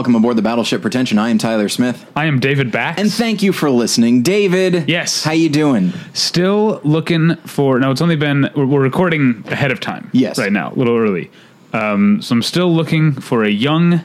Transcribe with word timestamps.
welcome 0.00 0.14
aboard 0.14 0.34
the 0.34 0.40
Battleship 0.40 0.80
Pretension. 0.80 1.18
I 1.18 1.28
am 1.28 1.36
Tyler 1.36 1.68
Smith. 1.68 2.10
I 2.16 2.24
am 2.24 2.40
David 2.40 2.72
Bax. 2.72 2.98
And 2.98 3.12
thank 3.12 3.42
you 3.42 3.52
for 3.52 3.68
listening. 3.68 4.22
David. 4.22 4.88
Yes. 4.88 5.24
How 5.24 5.32
you 5.32 5.50
doing? 5.50 5.92
Still 6.14 6.80
looking 6.84 7.36
for. 7.44 7.78
no, 7.78 7.90
it's 7.90 8.00
only 8.00 8.16
been. 8.16 8.48
We're, 8.56 8.64
we're 8.64 8.80
recording 8.80 9.44
ahead 9.48 9.70
of 9.70 9.78
time. 9.78 10.08
Yes. 10.14 10.38
Right 10.38 10.50
now, 10.50 10.72
a 10.72 10.74
little 10.74 10.96
early. 10.96 11.30
Um, 11.74 12.22
so 12.22 12.34
I'm 12.34 12.40
still 12.42 12.72
looking 12.72 13.12
for 13.12 13.44
a 13.44 13.50
young 13.50 14.00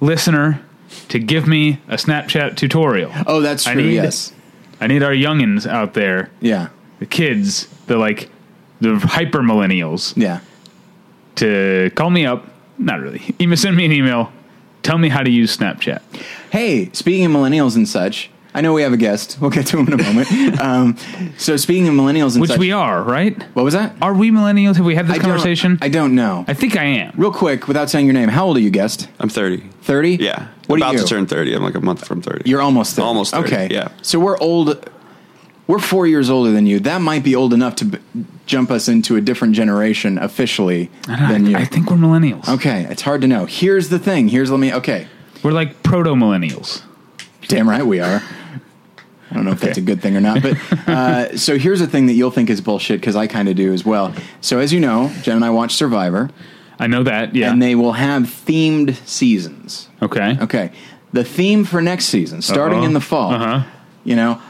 listener 0.00 0.62
to 1.10 1.18
give 1.18 1.46
me 1.46 1.80
a 1.88 1.96
Snapchat 1.96 2.56
tutorial. 2.56 3.12
Oh, 3.26 3.42
that's 3.42 3.66
I 3.66 3.74
true. 3.74 3.82
need- 3.82 3.94
yes. 3.96 4.32
I 4.80 4.86
need 4.86 5.02
our 5.02 5.12
youngins 5.12 5.66
out 5.68 5.92
there, 5.92 6.30
Yeah. 6.40 6.68
the 6.98 7.04
kids, 7.04 7.66
the 7.88 7.98
like, 7.98 8.30
the 8.80 8.94
hyper 8.96 9.40
millennials, 9.40 10.14
Yeah. 10.16 10.40
to 11.36 11.90
call 11.94 12.08
me 12.08 12.24
up. 12.24 12.46
Not 12.78 13.00
really. 13.00 13.20
Even 13.38 13.58
send 13.58 13.76
me 13.76 13.84
an 13.84 13.92
email. 13.92 14.32
Tell 14.82 14.98
me 14.98 15.08
how 15.08 15.22
to 15.22 15.30
use 15.30 15.56
Snapchat. 15.56 16.00
Hey, 16.50 16.90
speaking 16.92 17.26
of 17.26 17.32
millennials 17.32 17.76
and 17.76 17.88
such, 17.88 18.30
I 18.54 18.60
know 18.62 18.72
we 18.72 18.82
have 18.82 18.92
a 18.92 18.96
guest. 18.96 19.38
We'll 19.40 19.50
get 19.50 19.66
to 19.68 19.78
him 19.78 19.86
in 19.92 20.00
a 20.00 20.02
moment. 20.02 20.60
um, 20.60 20.96
so 21.38 21.56
speaking 21.56 21.86
of 21.86 21.94
millennials 21.94 22.32
and 22.32 22.40
Which 22.40 22.50
such, 22.50 22.58
we 22.58 22.72
are, 22.72 23.02
right? 23.02 23.40
what 23.54 23.64
was 23.64 23.74
that? 23.74 23.94
Are 24.02 24.14
we 24.14 24.30
millennials? 24.30 24.76
Have 24.76 24.86
we 24.86 24.94
had 24.94 25.06
this 25.06 25.14
I 25.14 25.18
don't- 25.18 25.26
conversation? 25.26 25.78
I 25.82 25.88
don't 25.88 26.14
know. 26.14 26.44
I 26.48 26.54
think 26.54 26.76
I 26.76 26.84
am. 26.84 27.12
Real 27.16 27.30
quick, 27.32 27.68
without 27.68 27.90
saying 27.90 28.06
your 28.06 28.14
name, 28.14 28.28
how 28.28 28.46
old 28.46 28.56
are 28.56 28.60
you, 28.60 28.70
guest? 28.70 29.08
I'm 29.20 29.28
30. 29.28 29.58
Thirty. 29.82 30.16
Yeah. 30.16 30.48
What 30.66 30.78
About 30.78 30.94
are 30.94 30.98
you? 30.98 31.02
to 31.02 31.06
turn 31.06 31.26
30. 31.26 31.54
I'm 31.54 31.62
like 31.62 31.74
a 31.74 31.80
month 31.80 32.06
from 32.06 32.22
30. 32.22 32.48
You're 32.48 32.60
almost 32.62 32.96
30. 32.96 33.06
Almost 33.06 33.34
30, 33.34 33.44
Okay. 33.46 33.68
yeah. 33.74 33.88
So 34.02 34.18
we're 34.18 34.38
old. 34.38 34.88
We're 35.70 35.78
four 35.78 36.06
years 36.08 36.28
older 36.30 36.50
than 36.50 36.66
you. 36.66 36.80
That 36.80 37.00
might 37.00 37.22
be 37.22 37.36
old 37.36 37.52
enough 37.54 37.76
to 37.76 37.84
b- 37.84 37.98
jump 38.46 38.72
us 38.72 38.88
into 38.88 39.14
a 39.14 39.20
different 39.20 39.54
generation 39.54 40.18
officially 40.18 40.90
than 41.06 41.46
you. 41.46 41.56
I 41.56 41.64
think 41.64 41.88
we're 41.90 41.96
millennials. 41.96 42.48
Okay, 42.48 42.86
it's 42.90 43.02
hard 43.02 43.20
to 43.20 43.28
know. 43.28 43.46
Here's 43.46 43.88
the 43.88 43.98
thing. 44.00 44.28
Here's 44.28 44.50
let 44.50 44.58
me. 44.58 44.72
Okay, 44.74 45.06
We're 45.44 45.52
like 45.52 45.82
proto 45.84 46.10
millennials. 46.14 46.82
damn 47.46 47.68
right 47.70 47.86
we 47.86 48.00
are. 48.00 48.20
I 49.30 49.34
don't 49.34 49.44
know 49.44 49.52
if 49.52 49.60
that's 49.60 49.78
a 49.78 49.80
good 49.80 50.02
thing 50.02 50.16
or 50.16 50.20
not, 50.20 50.42
but 50.42 50.56
uh, 50.88 51.36
so 51.38 51.56
here's 51.56 51.80
a 51.80 51.86
thing 51.86 52.06
that 52.06 52.14
you'll 52.14 52.32
think 52.32 52.50
is 52.50 52.60
bullshit 52.60 52.98
because 53.00 53.14
I 53.14 53.28
kind 53.28 53.48
of 53.48 53.54
do 53.54 53.72
as 53.72 53.84
well. 53.84 54.12
So 54.40 54.58
as 54.58 54.72
you 54.72 54.80
know, 54.80 55.12
Jen 55.22 55.36
and 55.36 55.44
I 55.44 55.50
watch 55.50 55.74
Survivor, 55.74 56.30
I 56.80 56.88
know 56.88 57.04
that. 57.04 57.36
Yeah. 57.36 57.52
and 57.52 57.62
they 57.62 57.76
will 57.76 57.92
have 57.92 58.24
themed 58.24 58.96
seasons. 59.06 59.88
okay. 60.02 60.36
Okay, 60.40 60.72
the 61.12 61.22
theme 61.22 61.64
for 61.64 61.80
next 61.80 62.06
season, 62.06 62.42
starting 62.42 62.78
Uh-huh. 62.78 62.86
in 62.88 62.92
the 62.94 63.00
fall. 63.00 63.30
Uh-huh. 63.34 63.62
You 64.02 64.16
know, 64.16 64.42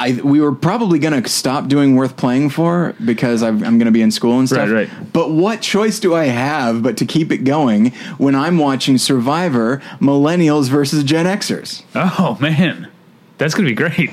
I 0.00 0.18
we 0.24 0.40
were 0.40 0.54
probably 0.54 0.98
going 0.98 1.22
to 1.22 1.28
stop 1.28 1.68
doing 1.68 1.94
worth 1.94 2.16
playing 2.16 2.50
for 2.50 2.94
because 3.04 3.42
I'm, 3.42 3.62
I'm 3.62 3.76
going 3.76 3.84
to 3.84 3.90
be 3.90 4.00
in 4.00 4.10
school 4.10 4.38
and 4.38 4.48
stuff. 4.48 4.70
Right, 4.70 4.88
right. 4.88 5.12
But 5.12 5.30
what 5.30 5.60
choice 5.60 6.00
do 6.00 6.14
I 6.14 6.24
have 6.24 6.82
but 6.82 6.96
to 6.96 7.06
keep 7.06 7.30
it 7.30 7.44
going 7.44 7.90
when 8.16 8.34
I'm 8.34 8.56
watching 8.56 8.96
Survivor, 8.96 9.82
Millennials 10.00 10.70
versus 10.70 11.04
Gen 11.04 11.26
Xers? 11.26 11.82
Oh 11.94 12.38
man, 12.40 12.88
that's 13.36 13.54
gonna 13.54 13.68
be 13.68 13.74
great. 13.74 14.10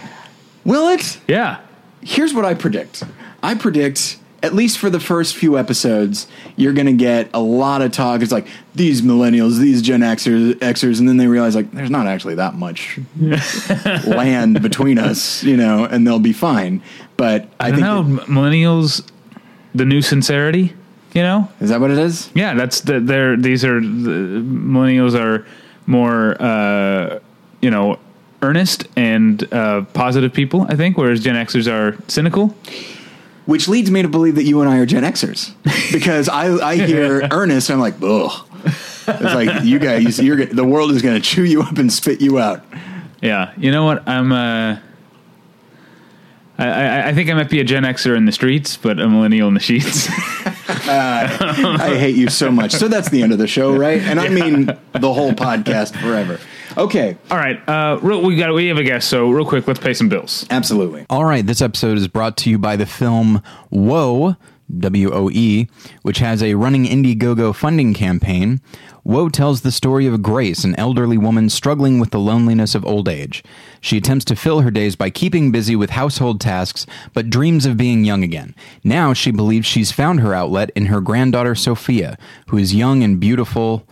Will 0.65 0.89
it? 0.89 1.19
Yeah. 1.27 1.61
Here's 2.01 2.33
what 2.33 2.43
I 2.43 2.53
predict. 2.53 3.03
I 3.41 3.55
predict. 3.55 4.19
At 4.47 4.53
least 4.53 4.77
for 4.77 4.89
the 4.89 5.01
first 5.01 5.35
few 5.35 5.57
episodes, 5.57 6.25
you're 6.55 6.71
going 6.71 6.87
to 6.87 6.93
get 6.93 7.29
a 7.33 7.41
lot 7.41 7.81
of 7.81 7.91
talk. 7.91 8.21
It's 8.21 8.31
like 8.31 8.47
these 8.73 9.01
millennials, 9.01 9.59
these 9.59 9.81
Gen 9.81 9.99
Xers, 9.99 10.53
Xers, 10.53 10.99
and 10.99 11.09
then 11.09 11.17
they 11.17 11.27
realize 11.27 11.53
like 11.53 11.69
there's 11.71 11.89
not 11.89 12.07
actually 12.07 12.35
that 12.35 12.55
much 12.55 12.97
land 14.07 14.61
between 14.61 14.99
us, 14.99 15.43
you 15.43 15.57
know, 15.57 15.83
and 15.83 16.07
they'll 16.07 16.17
be 16.17 16.31
fine. 16.31 16.81
But 17.17 17.49
I, 17.59 17.67
I, 17.67 17.71
think 17.71 17.81
know. 17.81 18.03
millennials, 18.03 19.05
the 19.75 19.83
new 19.83 20.01
sincerity. 20.01 20.73
You 21.13 21.23
know. 21.23 21.51
is 21.59 21.69
that 21.69 21.81
what 21.81 21.91
it 21.91 21.97
is? 21.97 22.29
Yeah. 22.33 22.53
That's 22.53 22.79
the. 22.81 23.01
They're 23.01 23.35
these 23.35 23.65
are 23.65 23.81
the, 23.81 24.41
millennials 24.41 25.13
are 25.19 25.45
more. 25.85 26.41
uh 26.41 27.19
You 27.61 27.69
know. 27.69 27.99
Earnest 28.43 28.87
and 28.95 29.51
uh, 29.51 29.81
positive 29.93 30.31
people, 30.31 30.67
I 30.69 30.75
think, 30.75 30.95
whereas 30.95 31.23
Gen 31.23 31.33
Xers 31.33 31.67
are 31.67 31.97
cynical. 32.07 32.55
Which 33.47 33.67
leads 33.67 33.89
me 33.89 34.03
to 34.03 34.07
believe 34.07 34.35
that 34.35 34.43
you 34.43 34.61
and 34.61 34.69
I 34.69 34.77
are 34.77 34.85
Gen 34.85 35.03
Xers 35.03 35.53
because 35.91 36.29
I, 36.29 36.53
I 36.57 36.75
hear 36.75 37.27
Ernest, 37.31 37.71
I'm 37.71 37.79
like, 37.79 37.95
ugh. 38.03 38.47
It's 39.09 39.21
like 39.33 39.63
you 39.63 39.79
guys, 39.79 40.19
you're 40.19 40.45
the 40.45 40.65
world 40.65 40.91
is 40.91 41.01
going 41.01 41.15
to 41.15 41.21
chew 41.21 41.45
you 41.45 41.63
up 41.63 41.77
and 41.77 41.91
spit 41.91 42.21
you 42.21 42.39
out. 42.39 42.63
Yeah, 43.21 43.53
you 43.57 43.71
know 43.71 43.85
what? 43.85 44.07
I'm. 44.07 44.31
Uh, 44.31 44.79
I, 46.57 46.67
I 46.67 47.07
I 47.07 47.13
think 47.13 47.29
I 47.29 47.33
might 47.33 47.49
be 47.49 47.59
a 47.59 47.63
Gen 47.63 47.83
Xer 47.83 48.17
in 48.17 48.25
the 48.25 48.31
streets, 48.31 48.75
but 48.77 48.99
a 48.99 49.07
millennial 49.07 49.47
in 49.47 49.53
the 49.53 49.59
sheets. 49.59 50.09
I 50.89 51.95
hate 51.97 52.15
you 52.15 52.29
so 52.29 52.51
much. 52.51 52.73
So 52.73 52.87
that's 52.87 53.09
the 53.09 53.23
end 53.23 53.31
of 53.31 53.37
the 53.39 53.47
show, 53.47 53.75
right? 53.75 54.01
And 54.01 54.19
I 54.19 54.27
mean 54.29 54.65
the 54.93 55.13
whole 55.13 55.31
podcast 55.31 55.99
forever. 56.01 56.39
Okay, 56.77 57.17
All 57.31 57.37
right, 57.37 57.57
uh, 57.67 57.97
real, 58.03 58.21
we 58.21 58.35
got 58.35 58.53
we 58.53 58.67
have 58.67 58.77
a 58.77 58.83
guest, 58.83 59.09
so 59.09 59.31
real 59.31 59.45
quick, 59.45 59.67
let's 59.67 59.79
pay 59.79 59.95
some 59.95 60.09
bills. 60.09 60.45
absolutely. 60.51 61.07
All 61.09 61.25
right, 61.25 61.43
this 61.43 61.59
episode 61.59 61.97
is 61.97 62.07
brought 62.07 62.37
to 62.37 62.51
you 62.51 62.59
by 62.59 62.75
the 62.75 62.85
film 62.85 63.41
Woe, 63.71 64.35
W 64.77 65.11
O 65.11 65.29
E, 65.31 65.67
which 66.03 66.19
has 66.19 66.43
a 66.43 66.53
running 66.53 66.85
Indiegogo 66.85 67.55
funding 67.55 67.95
campaign. 67.95 68.61
Woe 69.03 69.27
tells 69.29 69.61
the 69.61 69.71
story 69.71 70.05
of 70.05 70.21
Grace, 70.21 70.63
an 70.65 70.75
elderly 70.75 71.17
woman 71.17 71.49
struggling 71.49 71.97
with 71.99 72.11
the 72.11 72.19
loneliness 72.19 72.75
of 72.75 72.85
old 72.85 73.09
age. 73.09 73.43
She 73.81 73.97
attempts 73.97 74.25
to 74.25 74.35
fill 74.35 74.61
her 74.61 74.69
days 74.69 74.95
by 74.95 75.09
keeping 75.09 75.51
busy 75.51 75.75
with 75.75 75.91
household 75.91 76.39
tasks, 76.39 76.85
but 77.13 77.31
dreams 77.31 77.65
of 77.65 77.77
being 77.77 78.03
young 78.03 78.23
again. 78.23 78.53
Now 78.83 79.13
she 79.13 79.31
believes 79.31 79.65
she's 79.65 79.91
found 79.91 80.19
her 80.19 80.33
outlet 80.35 80.69
in 80.75 80.87
her 80.87 81.01
granddaughter 81.01 81.55
Sophia, 81.55 82.19
who 82.49 82.57
is 82.57 82.75
young 82.75 83.01
and 83.01 83.19
beautiful, 83.19 83.87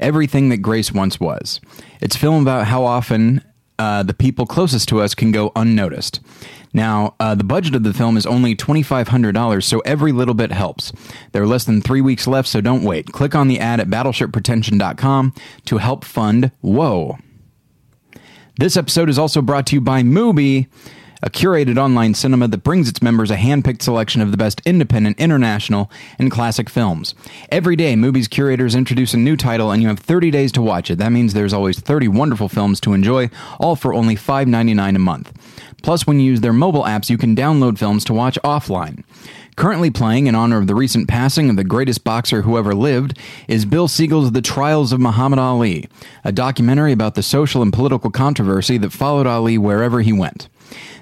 everything 0.00 0.48
that 0.50 0.58
Grace 0.58 0.92
once 0.92 1.18
was. 1.20 1.60
It's 2.00 2.16
a 2.16 2.18
film 2.18 2.42
about 2.42 2.66
how 2.66 2.84
often 2.84 3.42
uh, 3.78 4.02
the 4.02 4.14
people 4.14 4.46
closest 4.46 4.88
to 4.88 5.00
us 5.00 5.14
can 5.14 5.32
go 5.32 5.52
unnoticed. 5.56 6.20
Now, 6.72 7.14
uh, 7.20 7.34
the 7.34 7.44
budget 7.44 7.74
of 7.74 7.84
the 7.84 7.94
film 7.94 8.16
is 8.16 8.26
only 8.26 8.54
$2,500, 8.54 9.62
so 9.64 9.80
every 9.80 10.12
little 10.12 10.34
bit 10.34 10.52
helps. 10.52 10.92
There 11.32 11.42
are 11.42 11.46
less 11.46 11.64
than 11.64 11.80
three 11.80 12.00
weeks 12.00 12.26
left, 12.26 12.48
so 12.48 12.60
don't 12.60 12.82
wait. 12.82 13.12
Click 13.12 13.34
on 13.34 13.48
the 13.48 13.58
ad 13.58 13.80
at 13.80 13.88
battleshippretension.com 13.88 15.34
to 15.64 15.78
help 15.78 16.04
fund 16.04 16.50
Woe. 16.60 17.18
This 18.58 18.76
episode 18.76 19.08
is 19.08 19.18
also 19.18 19.42
brought 19.42 19.66
to 19.68 19.76
you 19.76 19.80
by 19.80 20.02
Mubi, 20.02 20.66
a 21.22 21.30
curated 21.30 21.78
online 21.78 22.14
cinema 22.14 22.48
that 22.48 22.62
brings 22.64 22.88
its 22.88 23.02
members 23.02 23.30
a 23.30 23.36
hand-picked 23.36 23.82
selection 23.82 24.20
of 24.20 24.30
the 24.30 24.36
best 24.36 24.60
independent, 24.64 25.18
international, 25.18 25.90
and 26.18 26.30
classic 26.30 26.68
films. 26.68 27.14
Every 27.50 27.76
day, 27.76 27.94
Mubi's 27.94 28.28
curators 28.28 28.74
introduce 28.74 29.14
a 29.14 29.18
new 29.18 29.36
title, 29.36 29.70
and 29.70 29.82
you 29.82 29.88
have 29.88 29.98
30 29.98 30.30
days 30.30 30.52
to 30.52 30.62
watch 30.62 30.90
it. 30.90 30.98
That 30.98 31.12
means 31.12 31.32
there's 31.32 31.52
always 31.52 31.80
30 31.80 32.08
wonderful 32.08 32.48
films 32.48 32.80
to 32.80 32.92
enjoy, 32.92 33.30
all 33.58 33.76
for 33.76 33.94
only 33.94 34.16
$5.99 34.16 34.96
a 34.96 34.98
month. 34.98 35.32
Plus, 35.82 36.06
when 36.06 36.18
you 36.18 36.26
use 36.26 36.40
their 36.40 36.52
mobile 36.52 36.82
apps, 36.82 37.10
you 37.10 37.18
can 37.18 37.36
download 37.36 37.78
films 37.78 38.04
to 38.04 38.12
watch 38.12 38.38
offline. 38.42 39.04
Currently 39.56 39.90
playing 39.90 40.26
in 40.26 40.34
honor 40.34 40.58
of 40.58 40.66
the 40.66 40.74
recent 40.74 41.08
passing 41.08 41.48
of 41.48 41.56
the 41.56 41.64
greatest 41.64 42.04
boxer 42.04 42.42
who 42.42 42.58
ever 42.58 42.74
lived 42.74 43.18
is 43.48 43.64
Bill 43.64 43.88
Siegel's 43.88 44.32
The 44.32 44.42
Trials 44.42 44.92
of 44.92 45.00
Muhammad 45.00 45.38
Ali, 45.38 45.88
a 46.24 46.32
documentary 46.32 46.92
about 46.92 47.14
the 47.14 47.22
social 47.22 47.62
and 47.62 47.72
political 47.72 48.10
controversy 48.10 48.76
that 48.76 48.92
followed 48.92 49.26
Ali 49.26 49.56
wherever 49.56 50.02
he 50.02 50.12
went. 50.12 50.48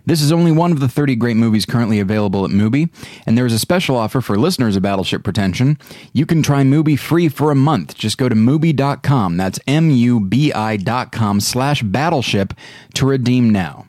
This 0.07 0.21
is 0.21 0.31
only 0.33 0.53
one 0.53 0.73
of 0.73 0.81
the 0.81 0.89
30 0.89 1.17
great 1.17 1.37
movies 1.37 1.65
currently 1.65 1.99
available 1.99 2.45
at 2.45 2.51
Mubi, 2.51 2.91
and 3.27 3.39
there 3.39 3.47
is 3.47 3.53
a 3.53 3.59
special 3.59 3.97
offer 3.97 4.21
for 4.21 4.37
listeners 4.37 4.77
of 4.77 4.83
Battleship 4.83 5.25
Pretension. 5.25 5.79
You 6.13 6.27
can 6.27 6.43
try 6.43 6.63
Mubi 6.63 6.99
free 6.99 7.29
for 7.29 7.51
a 7.51 7.57
month. 7.57 7.95
Just 7.95 8.19
go 8.19 8.29
to 8.29 8.35
Mubi.com, 8.35 9.37
that's 9.37 9.59
M-U-B-I 9.67 10.77
dot 10.79 11.13
com 11.13 11.41
slash 11.41 11.83
battleship 11.83 12.53
to 12.95 13.07
redeem 13.07 13.51
now. 13.51 13.87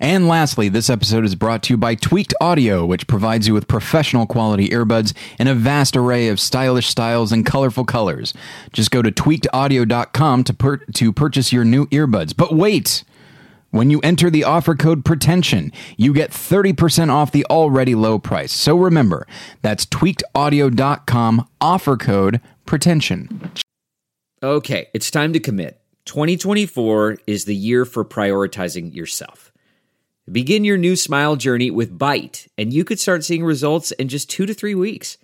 And 0.00 0.28
lastly, 0.28 0.68
this 0.68 0.88
episode 0.88 1.24
is 1.24 1.34
brought 1.34 1.64
to 1.64 1.72
you 1.72 1.76
by 1.76 1.96
Tweaked 1.96 2.32
Audio, 2.40 2.86
which 2.86 3.08
provides 3.08 3.48
you 3.48 3.54
with 3.54 3.66
professional 3.66 4.26
quality 4.26 4.68
earbuds 4.68 5.12
in 5.40 5.48
a 5.48 5.54
vast 5.54 5.96
array 5.96 6.28
of 6.28 6.38
stylish 6.38 6.86
styles 6.86 7.32
and 7.32 7.44
colorful 7.44 7.84
colors. 7.84 8.32
Just 8.72 8.92
go 8.92 9.02
to 9.02 9.10
tweakedaudio.com 9.10 10.44
to, 10.44 10.54
per- 10.54 10.76
to 10.76 11.12
purchase 11.12 11.52
your 11.52 11.64
new 11.64 11.86
earbuds. 11.86 12.36
But 12.36 12.54
wait! 12.54 13.02
When 13.70 13.90
you 13.90 14.00
enter 14.00 14.30
the 14.30 14.44
offer 14.44 14.74
code 14.74 15.04
pretension, 15.04 15.72
you 15.96 16.14
get 16.14 16.30
30% 16.30 17.10
off 17.10 17.32
the 17.32 17.44
already 17.46 17.94
low 17.94 18.18
price. 18.18 18.52
So 18.52 18.76
remember, 18.76 19.26
that's 19.60 19.84
tweakedaudio.com 19.84 21.48
offer 21.60 21.96
code 21.96 22.40
pretension. 22.64 23.52
Okay, 24.42 24.88
it's 24.94 25.10
time 25.10 25.32
to 25.32 25.40
commit. 25.40 25.80
2024 26.06 27.18
is 27.26 27.44
the 27.44 27.54
year 27.54 27.84
for 27.84 28.04
prioritizing 28.04 28.94
yourself. 28.94 29.52
Begin 30.30 30.64
your 30.64 30.78
new 30.78 30.96
smile 30.96 31.36
journey 31.36 31.70
with 31.70 31.98
Byte, 31.98 32.48
and 32.56 32.72
you 32.72 32.84
could 32.84 32.98
start 32.98 33.24
seeing 33.24 33.44
results 33.44 33.92
in 33.92 34.08
just 34.08 34.30
two 34.30 34.46
to 34.46 34.54
three 34.54 34.74
weeks. 34.74 35.18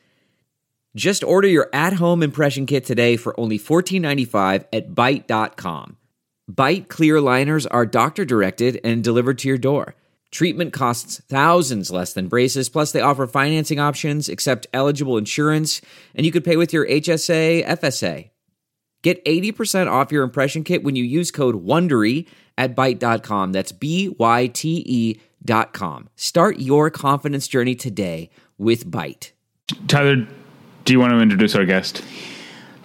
Just 0.97 1.25
order 1.25 1.49
your 1.49 1.69
at 1.73 1.95
home 1.95 2.23
impression 2.23 2.67
kit 2.67 2.85
today 2.85 3.17
for 3.17 3.39
only 3.39 3.59
$14.95 3.59 4.67
at 4.73 4.91
Byte.com. 4.91 5.97
Byte 6.51 6.89
clear 6.89 7.21
liners 7.21 7.67
are 7.67 7.87
doctor 7.87 8.25
directed 8.25 8.81
and 8.85 9.03
delivered 9.03 9.39
to 9.39 9.49
your 9.49 9.59
door. 9.59 9.95
Treatment 10.31 10.73
costs 10.73 11.23
thousands 11.29 11.91
less 11.91 12.13
than 12.13 12.29
braces, 12.29 12.69
plus, 12.69 12.93
they 12.93 13.01
offer 13.01 13.27
financing 13.27 13.79
options, 13.79 14.29
accept 14.29 14.67
eligible 14.73 15.17
insurance, 15.17 15.81
and 16.15 16.27
you 16.27 16.33
could 16.33 16.45
pay 16.45 16.57
with 16.57 16.73
your 16.73 16.87
HSA, 16.87 17.65
FSA. 17.65 18.31
Get 19.03 19.25
80% 19.25 19.91
off 19.91 20.11
your 20.11 20.25
impression 20.25 20.65
kit 20.65 20.83
when 20.83 20.97
you 20.97 21.05
use 21.05 21.31
code 21.31 21.65
WONDERY 21.65 22.27
at 22.59 22.75
Byte.com. 22.75 23.53
That's 23.53 23.71
B-Y-T-E 23.71 25.21
dot 25.45 25.73
com. 25.75 26.09
Start 26.17 26.59
your 26.59 26.91
confidence 26.91 27.47
journey 27.47 27.75
today 27.75 28.31
with 28.57 28.91
Byte. 28.91 29.33
Tyler, 29.89 30.27
do 30.85 30.93
you 30.93 31.01
want 31.01 31.13
to 31.13 31.21
introduce 31.21 31.55
our 31.55 31.65
guest? 31.65 32.03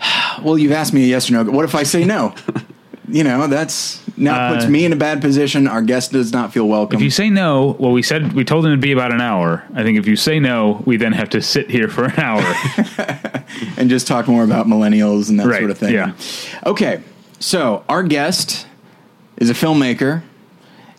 Well, 0.44 0.58
you've 0.58 0.72
asked 0.72 0.94
me 0.94 1.04
a 1.04 1.08
yes 1.08 1.30
or 1.30 1.34
no. 1.34 1.52
What 1.52 1.66
if 1.66 1.76
I 1.76 1.84
say 1.84 2.06
no? 2.06 2.34
you 3.12 3.24
know, 3.24 3.48
that's 3.48 4.02
now 4.18 4.54
puts 4.54 4.68
me 4.68 4.86
in 4.86 4.94
a 4.94 4.96
bad 4.96 5.22
position. 5.22 5.68
Our 5.68 5.82
guest 5.82 6.12
does 6.12 6.32
not 6.34 6.54
feel 6.54 6.68
welcome. 6.68 6.98
If 6.98 7.04
you 7.04 7.10
say 7.10 7.30
no, 7.30 7.76
well, 7.80 7.92
we 7.92 8.02
said 8.02 8.34
we 8.34 8.44
told 8.44 8.66
him 8.66 8.72
it'd 8.72 8.82
be 8.82 8.92
about 8.92 9.12
an 9.14 9.22
hour. 9.22 9.64
I 9.74 9.84
think 9.84 9.98
if 9.98 10.08
you 10.08 10.16
say 10.16 10.40
no, 10.40 10.84
we 10.86 10.98
then 10.98 11.14
have 11.14 11.30
to 11.32 11.42
sit 11.42 11.70
here 11.70 11.88
for 11.88 12.06
an 12.06 12.20
hour. 12.20 12.42
and 13.78 13.90
just 13.90 14.08
talk 14.08 14.28
more 14.28 14.44
about 14.44 14.68
millennials 14.68 15.30
and 15.30 15.40
that 15.40 15.48
Right, 15.48 15.60
sort 15.60 15.72
of 15.72 15.78
thing. 15.78 15.94
yeah. 15.94 16.14
Okay, 16.66 17.02
so 17.40 17.84
our 17.90 18.04
guest 18.04 18.68
is 19.38 19.50
a 19.50 19.54
filmmaker 19.54 20.22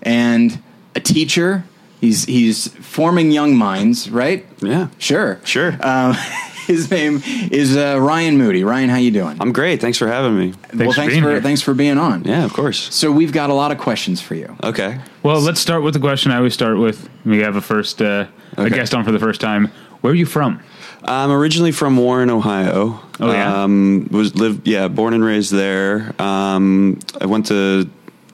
and 0.03 0.63
a 0.95 1.01
teacher. 1.01 1.65
He's 2.01 2.25
he's 2.25 2.69
forming 2.69 3.31
young 3.31 3.55
minds, 3.57 4.09
right? 4.11 4.47
Yeah. 4.63 4.89
Sure, 4.99 5.39
Sure. 5.45 5.77
Um, 5.81 6.17
his 6.71 6.91
name 6.91 7.21
is 7.51 7.77
uh, 7.77 7.99
Ryan 8.01 8.39
Moody. 8.39 8.63
Ryan, 8.65 8.89
how 8.89 8.97
you 8.97 9.11
doing? 9.11 9.37
I'm 9.41 9.53
great. 9.53 9.81
Thanks 9.81 9.99
for 9.99 10.07
having 10.07 10.39
me. 10.39 10.55
well, 10.75 10.89
for 10.91 10.95
thanks 10.95 11.15
being 11.15 11.23
for 11.23 11.31
here. 11.31 11.43
thanks 11.43 11.61
for 11.61 11.75
being 11.75 11.99
on. 11.99 12.25
Yeah, 12.25 12.45
of 12.45 12.53
course. 12.53 12.95
So 12.95 13.11
we've 13.11 13.33
got 13.33 13.51
a 13.51 13.55
lot 13.55 13.73
of 13.73 13.79
questions 13.79 14.21
for 14.21 14.35
you. 14.35 14.57
Okay. 14.63 15.01
well, 15.23 15.41
let's 15.41 15.61
start 15.61 15.83
with 15.83 15.95
the 15.95 16.01
question 16.01 16.31
I 16.31 16.37
always 16.37 16.55
start 16.55 16.79
with. 16.79 17.09
We 17.25 17.41
have 17.41 17.57
a 17.57 17.61
first 17.61 18.01
uh, 18.01 18.27
a 18.57 18.71
guest 18.71 18.95
on 18.95 19.05
for 19.05 19.13
the 19.13 19.19
first 19.19 19.41
time. 19.41 19.67
Where 20.01 20.13
are 20.13 20.17
you 20.17 20.27
from? 20.27 20.63
I'm 21.03 21.31
originally 21.31 21.73
from 21.73 21.97
Warren, 21.97 22.31
Ohio. 22.31 23.01
Oh, 23.21 23.33
yeah? 23.33 23.63
Um, 23.63 24.09
was 24.11 24.35
lived 24.37 24.69
yeah, 24.69 24.89
born 24.89 25.15
and 25.15 25.25
raised 25.25 25.53
there. 25.53 26.15
Um, 26.21 27.01
I 27.21 27.27
went 27.27 27.47
to 27.47 27.89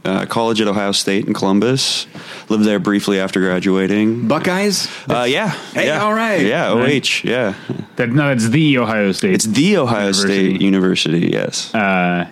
uh, 0.07 0.25
college 0.27 0.61
at 0.61 0.69
Ohio 0.69 0.93
State 0.93 1.27
in 1.27 1.35
Columbus. 1.35 2.07
Lived 2.49 2.65
there 2.65 2.79
briefly 2.79 3.19
after 3.21 3.41
graduating. 3.41 4.29
Buckeyes. 4.29 4.89
Uh, 5.11 5.25
yeah. 5.29 5.49
Hey, 5.75 5.87
yeah. 5.87 6.03
all 6.03 6.15
right. 6.15 6.41
Yeah, 6.47 6.73
Right. 6.75 7.05
OH. 7.05 7.27
Yeah. 7.29 7.55
That 7.97 8.11
no, 8.11 8.31
it's 8.31 8.49
the 8.49 8.79
Ohio 8.79 9.13
State. 9.13 9.35
It's 9.35 9.45
the 9.45 9.77
Ohio 9.79 9.99
University. 10.07 10.51
State 10.55 10.61
University. 10.63 11.29
Yes. 11.33 11.75
uh, 11.75 12.29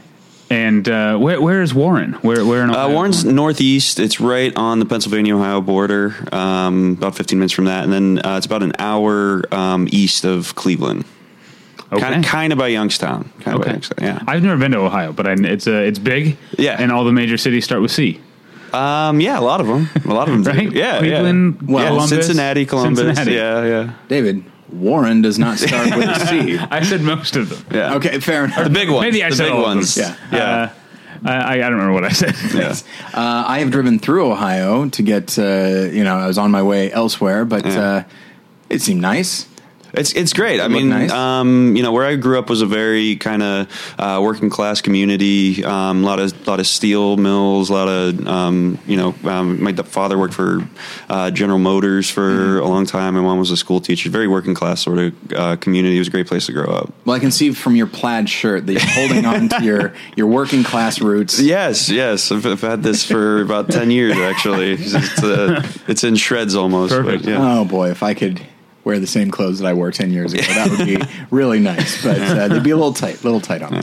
and 0.50 0.88
uh, 0.88 1.17
where 1.17 1.41
where 1.41 1.62
is 1.62 1.73
Warren? 1.75 2.12
Where 2.23 2.44
where 2.44 2.62
in 2.62 2.71
Uh, 2.71 2.75
Ohio? 2.75 2.88
is 2.88 2.94
Warren's 2.94 3.25
northeast. 3.25 3.99
It's 3.99 4.21
right 4.21 4.53
on 4.56 4.79
the 4.79 4.85
Pennsylvania 4.87 5.35
Ohio 5.37 5.61
border, 5.62 6.15
um, 6.32 6.93
about 6.99 7.17
15 7.17 7.38
minutes 7.38 7.55
from 7.55 7.65
that. 7.65 7.82
And 7.85 7.93
then 7.93 8.25
uh, 8.25 8.37
it's 8.37 8.47
about 8.47 8.62
an 8.62 8.73
hour 8.79 9.43
um, 9.53 9.88
east 9.91 10.25
of 10.25 10.55
Cleveland. 10.55 11.06
Okay. 11.94 12.02
Kind, 12.02 12.25
of, 12.25 12.31
kind 12.31 12.52
of 12.52 12.58
by 12.58 12.69
Youngstown. 12.69 13.31
Kind 13.41 13.55
of 13.56 13.61
by 13.61 13.61
Okay. 13.62 13.70
Youngstown, 13.73 13.99
yeah. 14.06 14.23
I've 14.26 14.43
never 14.43 14.56
been 14.58 14.73
to 14.73 14.79
Ohio, 14.79 15.12
but 15.12 15.26
I, 15.26 15.32
it's 15.32 15.67
uh, 15.67 15.73
it's 15.73 15.99
big. 15.99 16.37
Yeah. 16.58 16.76
and 16.79 16.93
all 16.93 17.05
the 17.05 17.12
major 17.12 17.37
cities 17.37 17.64
start 17.64 17.82
with 17.82 17.91
C. 17.91 18.20
Um, 18.73 19.20
yeah, 19.20 19.38
a 19.38 19.43
lot 19.43 19.61
of 19.61 19.67
them. 19.69 19.88
A 20.05 20.12
lot 20.12 20.29
of 20.29 20.35
them. 20.35 20.43
do. 20.43 20.50
Right? 20.64 20.73
Yeah, 20.73 20.99
Cleveland, 20.99 21.58
yeah. 21.62 21.73
well, 21.73 21.82
yeah, 21.85 21.88
Columbus, 21.91 22.11
Cincinnati, 22.11 22.67
Columbus. 22.67 22.99
Cincinnati. 23.00 23.32
Yeah, 23.32 23.64
yeah, 23.64 23.93
David 24.08 24.44
Warren 24.73 25.23
does 25.23 25.38
not 25.38 25.58
start 25.58 25.96
with 25.96 26.08
a 26.08 26.26
C. 26.26 26.58
I 26.70 26.82
said 26.82 27.00
most 27.02 27.37
of 27.37 27.50
them. 27.50 27.64
yeah. 27.73 27.94
Okay, 27.94 28.19
fair 28.19 28.44
enough. 28.44 28.64
The 28.64 28.70
big 28.70 28.90
ones. 28.90 29.02
Maybe 29.02 29.23
I 29.23 29.31
the 29.31 29.37
said 29.37 29.44
big 29.44 29.52
all 29.52 29.61
of 29.61 29.69
them. 29.69 29.76
ones. 29.79 29.97
Yeah. 29.97 30.17
yeah. 30.32 30.73
Uh, 31.25 31.29
I, 31.31 31.52
I 31.55 31.56
don't 31.58 31.73
remember 31.75 31.93
what 31.93 32.05
I 32.05 32.11
said. 32.11 32.35
yeah. 32.55 32.75
Uh, 33.14 33.44
I 33.47 33.61
have 33.61 33.70
driven 33.70 33.99
through 34.00 34.31
Ohio 34.31 34.88
to 34.90 35.02
get, 35.02 35.38
uh, 35.38 35.43
you 35.93 36.02
know, 36.05 36.17
I 36.19 36.26
was 36.26 36.37
on 36.37 36.50
my 36.50 36.62
way 36.62 36.90
elsewhere, 36.93 37.44
but 37.44 37.64
Yeah. 37.64 37.81
uh, 37.81 38.02
it 38.69 38.82
seemed 38.82 39.00
nice. 39.00 39.47
It's 39.96 40.12
it's 40.12 40.32
great. 40.32 40.61
I 40.61 40.69
mean, 40.69 40.88
nice. 40.88 41.11
um, 41.11 41.76
you 41.76 41.82
know, 41.82 41.93
where 41.93 42.05
I 42.05 42.17
grew 42.17 42.38
up 42.38 42.49
was 42.50 42.62
a 42.62 42.67
very 42.67 43.17
kind 43.17 43.43
of 43.43 43.94
uh, 43.99 44.20
working 44.23 44.50
class 44.50 44.81
community. 44.81 45.64
Um, 45.64 46.02
a 46.05 46.06
lot 46.06 46.19
of 46.20 46.46
lot 46.46 46.61
of 46.61 46.67
steel 46.67 47.17
mills. 47.17 47.70
A 47.70 47.73
lot 47.73 47.88
of 47.88 48.26
um, 48.26 48.79
you 48.87 48.96
know, 48.96 49.14
um, 49.25 49.62
my 49.62 49.73
father 49.73 50.19
worked 50.19 50.35
for 50.35 50.67
uh, 51.08 51.31
General 51.31 51.58
Motors 51.58 52.11
for 52.11 52.25
Mm-hmm. 52.25 52.64
a 52.64 52.69
long 52.69 52.87
time. 52.87 53.14
My 53.14 53.20
mom 53.20 53.38
was 53.38 53.50
a 53.50 53.56
school 53.56 53.81
teacher. 53.81 54.08
Very 54.11 54.26
working 54.29 54.55
class 54.55 54.81
sort 54.82 54.99
of 54.99 55.14
uh, 55.35 55.56
community. 55.56 55.97
It 55.97 55.99
was 56.00 56.08
a 56.08 56.11
great 56.11 56.26
place 56.26 56.47
to 56.47 56.52
grow 56.52 56.64
up. 56.67 56.93
Well, 57.05 57.14
I 57.14 57.19
can 57.20 57.31
see 57.31 57.52
from 57.52 57.76
your 57.76 57.87
plaid 57.87 58.29
shirt 58.29 58.67
that 58.67 58.73
you're 58.73 58.82
holding 58.82 59.25
on 59.26 59.49
to 59.50 59.62
your, 59.64 59.93
your 60.17 60.26
working 60.26 60.64
class 60.64 61.00
roots. 61.00 61.38
Yes, 61.40 61.88
yes. 61.90 62.32
I've, 62.32 62.44
I've 62.47 62.61
had 62.61 62.82
this 62.82 63.05
for 63.05 63.40
about 63.43 63.70
ten 63.70 63.90
years 63.90 64.17
actually. 64.17 64.73
It's, 64.73 65.23
uh, 65.23 65.62
it's 65.87 66.02
in 66.05 66.17
shreds 66.17 66.55
almost. 66.55 66.93
but 66.94 67.05
Perfect. 67.05 67.25
yeah. 67.26 67.38
Oh 67.61 67.64
boy, 67.64 67.90
if 67.90 68.02
I 68.02 68.14
could 68.14 68.40
wear 68.85 68.99
the 69.01 69.07
same 69.07 69.31
clothes 69.31 69.59
that 69.59 69.67
I 69.67 69.73
wore 69.75 69.91
ten 69.91 70.11
years 70.13 70.33
ago, 70.33 70.43
that 70.43 70.71
would 70.71 70.87
be 70.87 70.99
really 71.31 71.61
nice. 71.61 72.03
But 72.03 72.21
uh, 72.21 72.49
they'd 72.49 72.63
be 72.63 72.71
a 72.71 72.77
little 72.77 72.93
tight, 72.93 73.25
little 73.25 73.41
tight 73.41 73.63
on 73.63 73.75
me. 73.75 73.83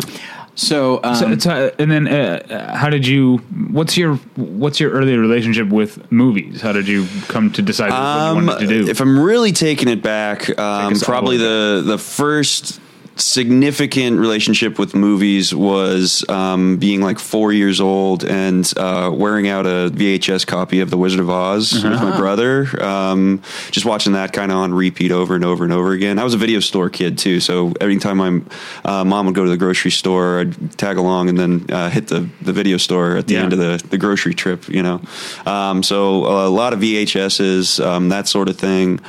So, 0.54 1.00
um, 1.04 1.16
So, 1.16 1.30
it's, 1.32 1.46
uh, 1.46 1.72
and 1.80 1.90
then, 1.90 2.08
uh, 2.10 2.46
uh, 2.50 2.76
how 2.76 2.90
did 2.90 3.08
you? 3.08 3.38
What's 3.72 3.96
your 3.98 4.16
What's 4.36 4.82
your 4.82 4.92
early 4.92 5.18
relationship 5.18 5.70
with 5.70 6.12
movies? 6.12 6.62
How 6.62 6.74
did 6.74 6.90
you 6.90 7.08
come 7.30 7.52
to 7.54 7.62
decide 7.62 7.90
what 7.92 7.98
you 7.98 8.40
Um, 8.40 8.46
wanted 8.48 8.68
to 8.68 8.84
do? 8.84 8.90
If 8.90 9.00
I'm 9.00 9.18
really 9.18 9.54
taking 9.54 9.88
it 9.88 10.04
back, 10.04 10.50
um, 10.60 10.94
probably 11.00 11.38
the 11.38 11.82
the 11.86 11.98
first 11.98 12.81
significant 13.22 14.20
relationship 14.20 14.78
with 14.80 14.94
movies 14.96 15.54
was 15.54 16.28
um, 16.30 16.78
being 16.78 17.02
like 17.02 17.20
four 17.20 17.54
years 17.54 17.80
old 17.80 18.24
and 18.24 18.72
uh, 18.78 19.12
wearing 19.14 19.48
out 19.48 19.66
a 19.66 19.90
VHS 19.94 20.46
copy 20.46 20.80
of 20.82 20.90
The 20.90 20.98
Wizard 20.98 21.20
of 21.20 21.30
Oz 21.30 21.74
with 21.74 21.86
Uh-huh. 21.86 22.10
my 22.10 22.18
brother. 22.18 22.68
Um, 22.84 23.42
just 23.72 23.86
watching 23.86 24.14
that 24.14 24.34
kind 24.34 24.52
of 24.52 24.58
on 24.58 24.74
repeat 24.74 25.12
over 25.12 25.36
and 25.36 25.46
over 25.46 25.64
and 25.64 25.72
over 25.74 25.92
again. 25.92 26.20
I 26.20 26.24
was 26.24 26.34
a 26.34 26.38
video 26.38 26.60
store 26.60 26.90
kid 26.90 27.18
too, 27.18 27.40
so 27.40 27.74
every 27.80 27.98
time 27.98 28.18
my 28.18 28.42
uh, 28.84 29.04
mom 29.06 29.26
would 29.28 29.36
go 29.36 29.44
to 29.44 29.50
the 29.50 29.58
grocery 29.58 29.92
store, 29.92 30.40
I'd 30.42 30.78
tag 30.78 30.98
along 30.98 31.30
and 31.30 31.38
then 31.38 31.66
uh, 31.70 31.90
hit 31.90 32.08
the, 32.08 32.28
the 32.42 32.54
video 32.54 32.78
store 32.78 33.18
at 33.18 33.28
the 33.28 33.36
Yeah. 33.36 33.44
end 33.44 33.54
of 33.54 33.60
the, 33.60 33.84
the 33.90 33.98
grocery 33.98 34.34
trip, 34.34 34.68
you 34.68 34.84
know. 34.84 35.02
Um, 35.46 35.84
so 35.84 36.26
a 36.26 36.50
lot 36.50 36.74
of 36.74 36.80
VHSs, 36.80 37.84
um, 37.86 38.10
that 38.10 38.28
sort 38.28 38.50
of 38.50 38.58
thing. 38.58 39.00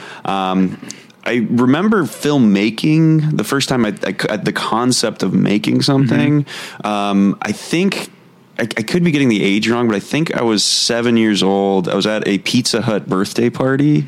I 1.24 1.46
remember 1.50 2.04
filmmaking 2.04 3.36
the 3.36 3.44
first 3.44 3.68
time 3.68 3.84
I, 3.84 3.88
I 3.88 4.36
the 4.36 4.52
concept 4.52 5.22
of 5.22 5.32
making 5.32 5.82
something. 5.82 6.46
Um, 6.84 7.38
I 7.42 7.52
think. 7.52 8.11
I, 8.58 8.62
I 8.62 8.82
could 8.82 9.02
be 9.02 9.10
getting 9.10 9.28
the 9.30 9.42
age 9.42 9.68
wrong, 9.68 9.86
but 9.88 9.96
I 9.96 10.00
think 10.00 10.34
I 10.36 10.42
was 10.42 10.62
seven 10.62 11.16
years 11.16 11.42
old. 11.42 11.88
I 11.88 11.94
was 11.94 12.06
at 12.06 12.28
a 12.28 12.38
Pizza 12.38 12.82
Hut 12.82 13.08
birthday 13.08 13.48
party, 13.50 14.06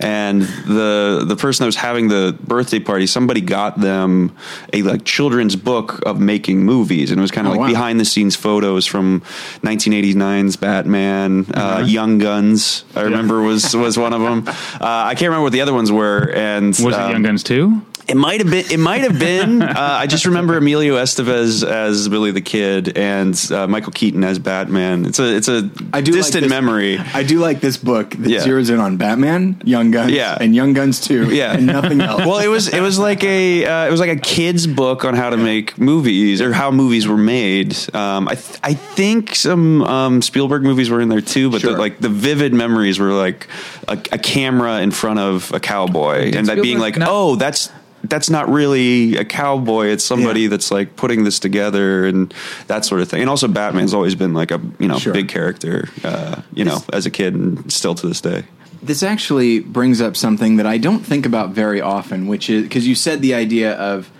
and 0.00 0.42
the 0.42 1.24
the 1.26 1.34
person 1.36 1.64
that 1.64 1.66
was 1.66 1.76
having 1.76 2.08
the 2.08 2.36
birthday 2.44 2.78
party, 2.78 3.06
somebody 3.06 3.40
got 3.40 3.80
them 3.80 4.36
a 4.72 4.82
like 4.82 5.04
children's 5.04 5.56
book 5.56 6.00
of 6.04 6.20
making 6.20 6.62
movies, 6.64 7.10
and 7.10 7.18
it 7.18 7.22
was 7.22 7.30
kind 7.30 7.46
of 7.46 7.54
Oh, 7.54 7.56
like 7.56 7.60
wow. 7.60 7.68
behind 7.68 7.98
the 7.98 8.04
scenes 8.04 8.36
photos 8.36 8.84
from 8.86 9.22
1989's 9.62 10.56
Batman, 10.56 11.46
uh, 11.54 11.84
Young 11.86 12.18
Guns. 12.18 12.84
I 12.94 13.02
remember 13.02 13.40
was 13.42 13.74
was 13.74 13.98
one 13.98 14.12
of 14.12 14.20
them. 14.20 14.44
Uh, 14.76 15.04
I 15.08 15.14
can't 15.14 15.28
remember 15.28 15.42
what 15.44 15.52
the 15.52 15.62
other 15.62 15.72
ones 15.72 15.90
were, 15.90 16.30
and 16.34 16.68
was 16.68 16.80
it 16.80 16.92
um, 16.94 17.10
Young 17.12 17.22
Guns 17.22 17.42
too? 17.42 17.82
It 18.08 18.16
might 18.16 18.40
have 18.40 18.50
been. 18.50 18.64
It 18.70 18.78
might 18.78 19.02
have 19.02 19.18
been. 19.18 19.62
uh, 19.62 19.74
I 19.76 20.06
just 20.06 20.26
remember 20.26 20.56
Emilio 20.56 20.96
Estevez 20.96 21.66
as 21.66 22.08
Billy 22.08 22.30
the 22.30 22.40
Kid 22.40 22.96
and 22.96 23.34
uh, 23.50 23.66
Michael 23.66 23.92
Keaton 23.92 24.22
as 24.24 24.38
Batman. 24.38 25.06
It's 25.06 25.18
a 25.18 25.36
it's 25.36 25.48
a 25.48 25.70
I 25.92 26.00
do 26.00 26.12
like 26.12 26.20
distant 26.20 26.42
this- 26.44 26.50
memory. 26.50 26.98
I 26.98 27.22
do 27.22 27.38
like 27.40 27.60
this 27.60 27.76
book 27.76 28.10
that 28.10 28.28
Yeah. 28.30 28.40
zeroes 28.40 28.70
in 28.70 28.78
on 28.78 28.96
Batman, 28.96 29.60
Young 29.64 29.90
Guns, 29.90 30.12
Yeah. 30.12 30.36
and 30.40 30.54
Young 30.54 30.72
Guns 30.72 31.00
Two, 31.00 31.34
Yeah. 31.34 31.54
and 31.56 31.66
nothing 31.66 32.00
else. 32.10 32.20
Well, 32.24 32.38
it 32.38 32.48
was 32.48 32.68
it 32.68 32.80
was 32.80 32.98
like 32.98 33.24
a 33.24 33.64
uh, 33.64 33.86
it 33.86 33.90
was 33.90 34.00
like 34.00 34.10
a 34.10 34.20
kid's 34.20 34.66
book 34.66 35.04
on 35.04 35.14
how 35.14 35.30
to 35.30 35.36
make 35.36 35.78
movies 35.78 36.40
or 36.40 36.52
how 36.52 36.70
movies 36.70 37.08
were 37.08 37.16
made. 37.16 37.76
Um, 37.94 38.28
I 38.28 38.34
th- 38.36 38.58
I 38.62 38.74
think 38.74 39.34
some 39.34 39.82
um, 39.82 40.22
Spielberg 40.22 40.62
movies 40.62 40.90
were 40.90 41.00
in 41.00 41.08
there 41.08 41.20
too, 41.20 41.50
but 41.50 41.60
Sure. 41.60 41.72
the, 41.72 41.78
like 41.78 41.98
the 41.98 42.08
vivid 42.08 42.54
memories 42.54 42.98
were 42.98 43.12
like 43.12 43.48
a, 43.88 43.98
a 44.12 44.18
camera 44.18 44.80
in 44.80 44.90
front 44.90 45.18
of 45.18 45.52
a 45.52 45.60
cowboy 45.60 46.32
and 46.34 46.46
that 46.46 46.62
being 46.62 46.78
like, 46.78 46.96
not- 46.96 47.08
oh, 47.10 47.36
that's 47.36 47.70
that's 48.08 48.28
not 48.30 48.48
really 48.48 49.16
a 49.16 49.24
cowboy. 49.24 49.86
It's 49.88 50.04
somebody 50.04 50.42
Yeah. 50.42 50.48
that's 50.48 50.70
like 50.70 50.96
putting 50.96 51.24
this 51.24 51.38
together 51.38 52.04
and 52.06 52.32
that 52.66 52.84
sort 52.84 53.00
of 53.00 53.08
thing. 53.08 53.20
And 53.20 53.30
also, 53.30 53.48
Batman's 53.48 53.94
always 53.94 54.14
been 54.14 54.34
like 54.34 54.50
a 54.50 54.60
you 54.78 54.88
know 54.88 54.98
Sure. 54.98 55.12
big 55.12 55.28
character, 55.28 55.88
uh, 56.04 56.36
you 56.54 56.64
know, 56.64 56.82
as 56.92 57.06
a 57.06 57.10
kid 57.10 57.34
and 57.34 57.70
still 57.72 57.94
to 57.94 58.06
this 58.06 58.20
day. 58.20 58.44
This 58.82 59.02
actually 59.02 59.60
brings 59.60 60.00
up 60.00 60.16
something 60.16 60.56
that 60.56 60.66
I 60.66 60.78
don't 60.78 61.04
think 61.04 61.26
about 61.26 61.50
very 61.50 61.80
often, 61.80 62.26
which 62.26 62.48
is 62.50 62.62
because 62.64 62.86
you 62.86 62.94
said 62.94 63.22
the 63.22 63.34
idea 63.34 63.72
of 63.72 64.10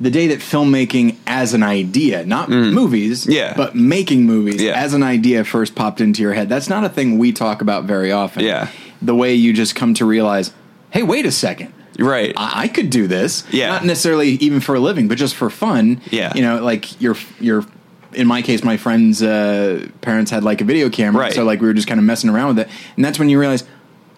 the 0.00 0.10
day 0.10 0.26
that 0.28 0.40
filmmaking 0.40 1.16
as 1.26 1.54
an 1.54 1.62
idea, 1.62 2.26
not 2.26 2.50
movies, 2.50 3.26
Mm. 3.26 3.32
Yeah. 3.34 3.54
but 3.56 3.74
making 3.76 4.26
movies 4.26 4.60
Yeah. 4.60 4.72
as 4.72 4.92
an 4.92 5.02
idea 5.04 5.44
first 5.44 5.74
popped 5.76 6.00
into 6.00 6.20
your 6.20 6.32
head. 6.34 6.48
That's 6.48 6.68
not 6.68 6.84
a 6.84 6.88
thing 6.88 7.16
we 7.16 7.32
talk 7.32 7.62
about 7.62 7.84
very 7.84 8.10
often. 8.10 8.44
Yeah. 8.44 8.68
The 9.00 9.14
way 9.14 9.34
you 9.34 9.52
just 9.52 9.74
come 9.76 9.94
to 9.94 10.04
realize, 10.04 10.50
hey, 10.90 11.02
wait 11.04 11.26
a 11.26 11.30
second. 11.32 11.72
Right. 11.98 12.32
I, 12.36 12.62
I 12.62 12.68
could 12.68 12.90
do 12.90 13.06
this. 13.06 13.44
Yeah. 13.50 13.68
Not 13.68 13.84
necessarily 13.84 14.30
even 14.30 14.60
for 14.60 14.74
a 14.74 14.80
living, 14.80 15.08
but 15.08 15.18
just 15.18 15.34
for 15.34 15.50
fun. 15.50 16.00
Yeah. 16.10 16.32
You 16.34 16.42
know, 16.42 16.62
like 16.64 17.00
your 17.00 17.16
your 17.40 17.64
in 18.12 18.26
my 18.26 18.42
case, 18.42 18.62
my 18.62 18.76
friend's 18.76 19.22
uh, 19.22 19.88
parents 20.00 20.30
had 20.30 20.44
like 20.44 20.60
a 20.60 20.64
video 20.64 20.88
camera, 20.88 21.22
Right. 21.22 21.32
so 21.32 21.44
like 21.44 21.60
we 21.60 21.66
were 21.66 21.74
just 21.74 21.88
kind 21.88 21.98
of 21.98 22.04
messing 22.06 22.30
around 22.30 22.48
with 22.56 22.58
it, 22.60 22.68
and 22.94 23.04
that's 23.04 23.18
when 23.18 23.28
you 23.28 23.40
realize, 23.40 23.64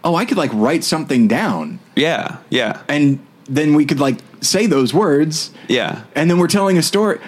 oh, 0.04 0.14
I 0.14 0.26
could 0.26 0.36
like 0.36 0.50
write 0.52 0.84
something 0.84 1.28
down, 1.28 1.78
yeah. 1.94 2.36
Yeah. 2.50 2.82
and 2.88 3.18
then 3.48 3.72
we 3.74 3.86
could 3.86 3.98
like 3.98 4.18
say 4.42 4.66
those 4.66 4.92
words, 4.92 5.50
Yeah. 5.68 6.02
and 6.14 6.30
then 6.30 6.38
we're 6.38 6.46
telling 6.48 6.76
a 6.76 6.82
story. 6.82 7.20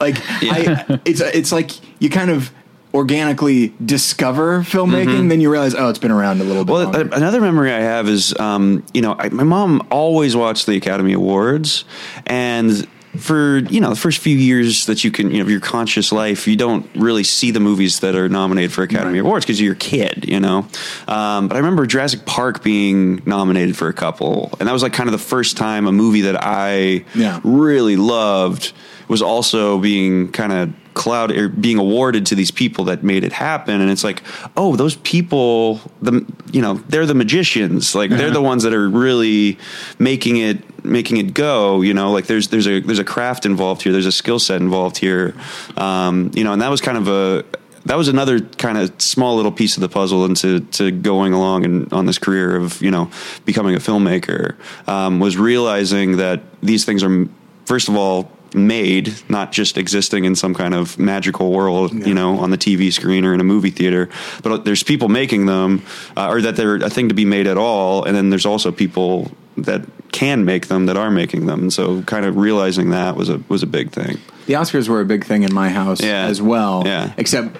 Like 0.00 0.16
I, 0.42 1.00
it's 1.04 1.20
it's 1.20 1.50
like 1.52 1.70
you 2.00 2.10
kind 2.10 2.30
of 2.30 2.52
organically 2.98 3.72
discover 3.84 4.60
filmmaking, 4.62 5.28
then 5.28 5.40
you 5.40 5.50
realize, 5.50 5.74
oh, 5.74 5.88
it's 5.88 6.00
been 6.00 6.10
around 6.10 6.40
a 6.40 6.44
little 6.44 6.64
bit. 6.64 6.72
Well, 6.72 6.82
longer. 6.90 7.08
another 7.14 7.40
memory 7.40 7.72
I 7.72 7.78
have 7.80 8.08
is, 8.08 8.36
um, 8.38 8.84
you 8.92 9.00
know, 9.02 9.14
I, 9.16 9.28
my 9.28 9.44
mom 9.44 9.86
always 9.90 10.34
watched 10.34 10.66
the 10.66 10.76
Academy 10.76 11.12
Awards, 11.12 11.84
and 12.26 12.86
for 13.16 13.58
you 13.58 13.80
know 13.80 13.88
the 13.90 13.96
first 13.96 14.18
few 14.18 14.36
years 14.36 14.86
that 14.86 15.02
you 15.04 15.10
can, 15.10 15.30
you 15.30 15.42
know, 15.42 15.48
your 15.48 15.60
conscious 15.60 16.10
life, 16.12 16.46
you 16.48 16.56
don't 16.56 16.86
really 16.96 17.22
see 17.24 17.50
the 17.52 17.60
movies 17.60 18.00
that 18.00 18.14
are 18.16 18.28
nominated 18.28 18.72
for 18.72 18.82
Academy 18.82 19.18
Awards 19.20 19.46
because 19.46 19.60
you're 19.60 19.72
a 19.74 19.76
kid, 19.76 20.24
you 20.28 20.40
know. 20.40 20.66
Um, 21.06 21.46
but 21.48 21.54
I 21.54 21.58
remember 21.58 21.86
Jurassic 21.86 22.26
Park 22.26 22.62
being 22.64 23.22
nominated 23.26 23.76
for 23.76 23.88
a 23.88 23.94
couple, 23.94 24.50
and 24.58 24.68
that 24.68 24.72
was 24.72 24.82
like 24.82 24.92
kind 24.92 25.08
of 25.08 25.12
the 25.12 25.18
first 25.18 25.56
time 25.56 25.86
a 25.86 25.92
movie 25.92 26.22
that 26.22 26.36
I 26.44 27.04
Yeah. 27.14 27.40
really 27.44 27.96
loved 27.96 28.72
was 29.08 29.22
also 29.22 29.78
being 29.78 30.30
kind 30.32 30.52
of 30.52 30.72
cloud 30.94 31.30
or 31.30 31.48
being 31.48 31.78
awarded 31.78 32.26
to 32.26 32.34
these 32.34 32.50
people 32.50 32.84
that 32.84 33.04
made 33.04 33.22
it 33.24 33.32
happen. 33.32 33.80
And 33.80 33.90
it's 33.90 34.04
like 34.04 34.22
oh 34.56 34.76
those 34.76 34.96
people 34.96 35.80
the 36.02 36.26
you 36.52 36.60
know 36.60 36.74
they're 36.74 37.06
the 37.06 37.14
magicians. 37.14 37.94
Like 37.94 38.10
they're 38.10 38.30
the 38.30 38.42
ones 38.42 38.64
that 38.64 38.74
are 38.74 38.88
really 38.88 39.58
making 39.98 40.38
it 40.38 40.84
making 40.84 41.18
it 41.18 41.34
go 41.34 41.80
you 41.82 41.94
know? 41.94 42.10
Like 42.10 42.26
there's 42.26 42.48
there's 42.48 42.66
a 42.66 42.80
there's 42.80 42.98
a 42.98 43.04
craft 43.04 43.46
involved 43.46 43.82
here. 43.82 43.92
There's 43.92 44.06
a 44.06 44.12
skill 44.12 44.38
set 44.38 44.60
involved 44.60 44.98
here. 44.98 45.34
Um, 45.76 46.30
you 46.34 46.44
know 46.44 46.52
and 46.52 46.62
that 46.62 46.70
was 46.70 46.80
kind 46.80 46.98
of 46.98 47.08
a 47.08 47.44
that 47.88 47.96
was 47.96 48.08
another 48.08 48.40
kind 48.40 48.76
of 48.76 49.00
small 49.00 49.36
little 49.36 49.52
piece 49.52 49.76
of 49.76 49.80
the 49.80 49.88
puzzle 49.88 50.24
into 50.24 50.60
to 50.60 50.90
going 50.90 51.32
along 51.32 51.64
and 51.64 51.92
on 51.92 52.06
this 52.06 52.18
career 52.18 52.56
of 52.56 52.80
you 52.82 52.90
know 52.90 53.10
becoming 53.44 53.74
a 53.74 53.78
filmmaker 53.78 54.56
um, 54.88 55.20
was 55.20 55.36
realizing 55.36 56.18
that 56.18 56.42
these 56.60 56.84
things 56.84 57.02
are 57.02 57.26
first 57.64 57.88
of 57.88 57.96
all 57.96 58.30
made 58.54 59.14
not 59.28 59.52
just 59.52 59.76
existing 59.76 60.24
in 60.24 60.34
some 60.34 60.54
kind 60.54 60.74
of 60.74 60.98
magical 60.98 61.52
world 61.52 61.92
you 62.06 62.14
know 62.14 62.38
on 62.38 62.50
the 62.50 62.58
tv 62.58 62.92
screen 62.92 63.24
or 63.24 63.34
in 63.34 63.40
a 63.40 63.44
movie 63.44 63.70
theater 63.70 64.08
but 64.42 64.64
there's 64.64 64.82
people 64.82 65.08
making 65.08 65.46
them 65.46 65.82
uh, 66.16 66.28
or 66.28 66.40
that 66.40 66.56
they're 66.56 66.76
a 66.76 66.90
thing 66.90 67.08
to 67.08 67.14
be 67.14 67.24
made 67.24 67.46
at 67.46 67.58
all 67.58 68.04
and 68.04 68.16
then 68.16 68.30
there's 68.30 68.46
also 68.46 68.72
people 68.72 69.30
that 69.56 69.82
can 70.12 70.44
make 70.44 70.68
them 70.68 70.86
that 70.86 70.96
are 70.96 71.10
making 71.10 71.46
them 71.46 71.60
and 71.60 71.72
so 71.72 72.02
kind 72.02 72.24
of 72.24 72.36
realizing 72.36 72.90
that 72.90 73.16
was 73.16 73.28
a 73.28 73.40
was 73.48 73.62
a 73.62 73.66
big 73.66 73.90
thing 73.90 74.18
the 74.46 74.54
Oscars 74.54 74.88
were 74.88 75.02
a 75.02 75.04
big 75.04 75.24
thing 75.26 75.42
in 75.42 75.52
my 75.52 75.68
house 75.68 76.02
Yeah. 76.02 76.24
as 76.24 76.40
well. 76.40 76.82
Yeah. 76.86 77.12
Except 77.18 77.58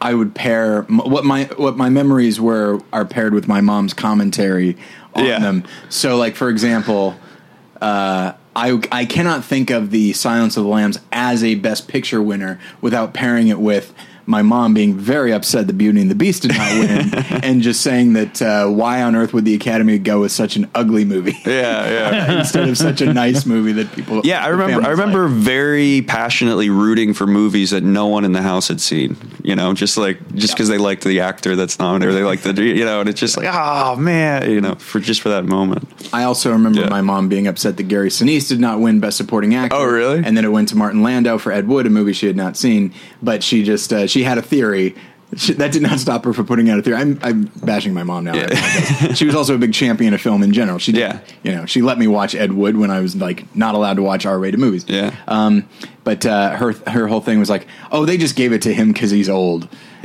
I 0.00 0.14
would 0.14 0.34
pair 0.34 0.82
what 0.84 1.22
my 1.26 1.44
what 1.58 1.76
my 1.76 1.90
memories 1.90 2.40
were 2.40 2.80
are 2.94 3.04
paired 3.04 3.34
with 3.34 3.46
my 3.46 3.60
mom's 3.60 3.92
commentary 3.92 4.78
on 5.14 5.26
Yeah. 5.26 5.38
them. 5.40 5.64
So, 5.90 6.16
like 6.16 6.34
for 6.34 6.48
example, 6.48 7.14
uh, 7.82 8.32
I 8.56 8.80
I 8.92 9.04
cannot 9.04 9.44
think 9.44 9.70
of 9.70 9.90
the 9.90 10.12
Silence 10.12 10.56
of 10.56 10.64
the 10.64 10.70
Lambs 10.70 10.98
as 11.12 11.42
a 11.42 11.54
Best 11.56 11.88
Picture 11.88 12.22
winner 12.22 12.60
without 12.80 13.14
pairing 13.14 13.48
it 13.48 13.58
with. 13.60 13.92
My 14.26 14.42
mom 14.42 14.74
being 14.74 14.94
very 14.96 15.32
upset 15.32 15.66
that 15.66 15.74
Beauty 15.78 16.00
and 16.00 16.10
the 16.10 16.14
Beast 16.14 16.42
did 16.42 16.52
not 16.56 16.72
win, 16.78 17.14
and 17.44 17.62
just 17.62 17.80
saying 17.82 18.14
that 18.14 18.40
uh, 18.40 18.66
why 18.68 19.02
on 19.02 19.14
earth 19.14 19.32
would 19.34 19.44
the 19.44 19.54
Academy 19.54 19.98
go 19.98 20.20
with 20.20 20.32
such 20.32 20.56
an 20.56 20.70
ugly 20.74 21.04
movie 21.04 21.36
yeah 21.46 21.90
yeah 21.90 22.38
instead 22.38 22.68
of 22.68 22.78
such 22.78 23.00
a 23.00 23.12
nice 23.12 23.44
movie 23.46 23.72
that 23.72 23.92
people? 23.92 24.20
Yeah, 24.24 24.44
I 24.44 24.48
remember. 24.48 24.86
I 24.86 24.90
remember 24.90 25.28
like? 25.28 25.38
very 25.38 26.02
passionately 26.02 26.70
rooting 26.70 27.12
for 27.14 27.26
movies 27.26 27.70
that 27.70 27.82
no 27.82 28.06
one 28.06 28.24
in 28.24 28.32
the 28.32 28.42
house 28.42 28.68
had 28.68 28.80
seen. 28.80 29.16
You 29.42 29.54
know, 29.54 29.74
just 29.74 29.96
like 29.98 30.18
just 30.34 30.54
because 30.54 30.68
they 30.68 30.78
liked 30.78 31.04
the 31.04 31.20
actor 31.20 31.54
that's 31.56 31.78
nominated, 31.78 32.14
or 32.14 32.18
they 32.18 32.24
liked 32.24 32.44
the 32.44 32.62
you 32.62 32.84
know, 32.84 33.00
and 33.00 33.08
it's 33.08 33.20
just 33.20 33.36
like, 33.36 33.46
oh 33.50 33.96
man, 33.96 34.50
you 34.50 34.60
know, 34.60 34.74
for 34.76 35.00
just 35.00 35.20
for 35.20 35.28
that 35.30 35.44
moment. 35.44 35.86
I 36.12 36.24
also 36.24 36.50
remember 36.52 36.80
Yeah. 36.80 36.88
my 36.88 37.02
mom 37.02 37.28
being 37.28 37.46
upset 37.46 37.76
that 37.76 37.84
Gary 37.84 38.08
Sinise 38.08 38.48
did 38.48 38.60
not 38.60 38.80
win 38.80 39.00
Best 39.00 39.16
Supporting 39.16 39.54
Actor. 39.54 39.76
Oh, 39.76 39.84
really? 39.84 40.22
And 40.24 40.36
then 40.36 40.44
it 40.44 40.52
went 40.52 40.68
to 40.70 40.76
Martin 40.76 41.02
Landau 41.02 41.38
for 41.38 41.52
Ed 41.52 41.68
Wood, 41.68 41.86
a 41.86 41.90
movie 41.90 42.12
she 42.12 42.26
had 42.26 42.36
not 42.36 42.56
seen. 42.56 42.94
But 43.22 43.42
she 43.42 43.62
just 43.64 43.92
uh, 43.92 44.06
she 44.14 44.22
had 44.24 44.38
a 44.38 44.42
theory. 44.42 44.94
She, 45.36 45.52
that 45.54 45.72
did 45.72 45.82
not 45.82 45.98
stop 45.98 46.24
her 46.26 46.32
from 46.32 46.46
putting 46.46 46.70
out 46.70 46.78
a 46.78 46.82
theory. 46.82 46.96
I'm, 46.96 47.18
I'm 47.20 47.44
bashing 47.64 47.92
my 47.92 48.04
mom 48.04 48.22
now. 48.24 48.34
I 48.34 48.42
apologize. 48.42 49.18
she 49.18 49.26
was 49.26 49.34
also 49.34 49.56
a 49.56 49.58
big 49.58 49.72
champion 49.74 50.14
of 50.14 50.20
film 50.20 50.44
in 50.44 50.52
general. 50.52 50.78
She 50.78 50.92
did, 50.92 51.00
Yeah. 51.00 51.18
you 51.42 51.50
know, 51.52 51.66
she 51.66 51.82
let 51.82 51.98
me 51.98 52.06
watch 52.06 52.36
Ed 52.36 52.52
Wood 52.52 52.76
when 52.76 52.90
I 52.92 53.00
was 53.00 53.16
like 53.16 53.38
not 53.56 53.74
allowed 53.74 53.94
to 53.96 54.02
watch 54.02 54.26
R-rated 54.26 54.60
movies. 54.60 54.84
Yeah. 54.86 55.12
Um, 55.26 55.68
but 56.04 56.24
uh, 56.24 56.50
her 56.56 56.72
her 56.86 57.08
whole 57.08 57.20
thing 57.20 57.40
was 57.40 57.50
like, 57.50 57.66
oh, 57.90 58.04
they 58.04 58.16
just 58.16 58.36
gave 58.36 58.52
it 58.52 58.62
to 58.62 58.72
him 58.72 58.92
because 58.92 59.10
he's 59.10 59.28
old. 59.28 59.66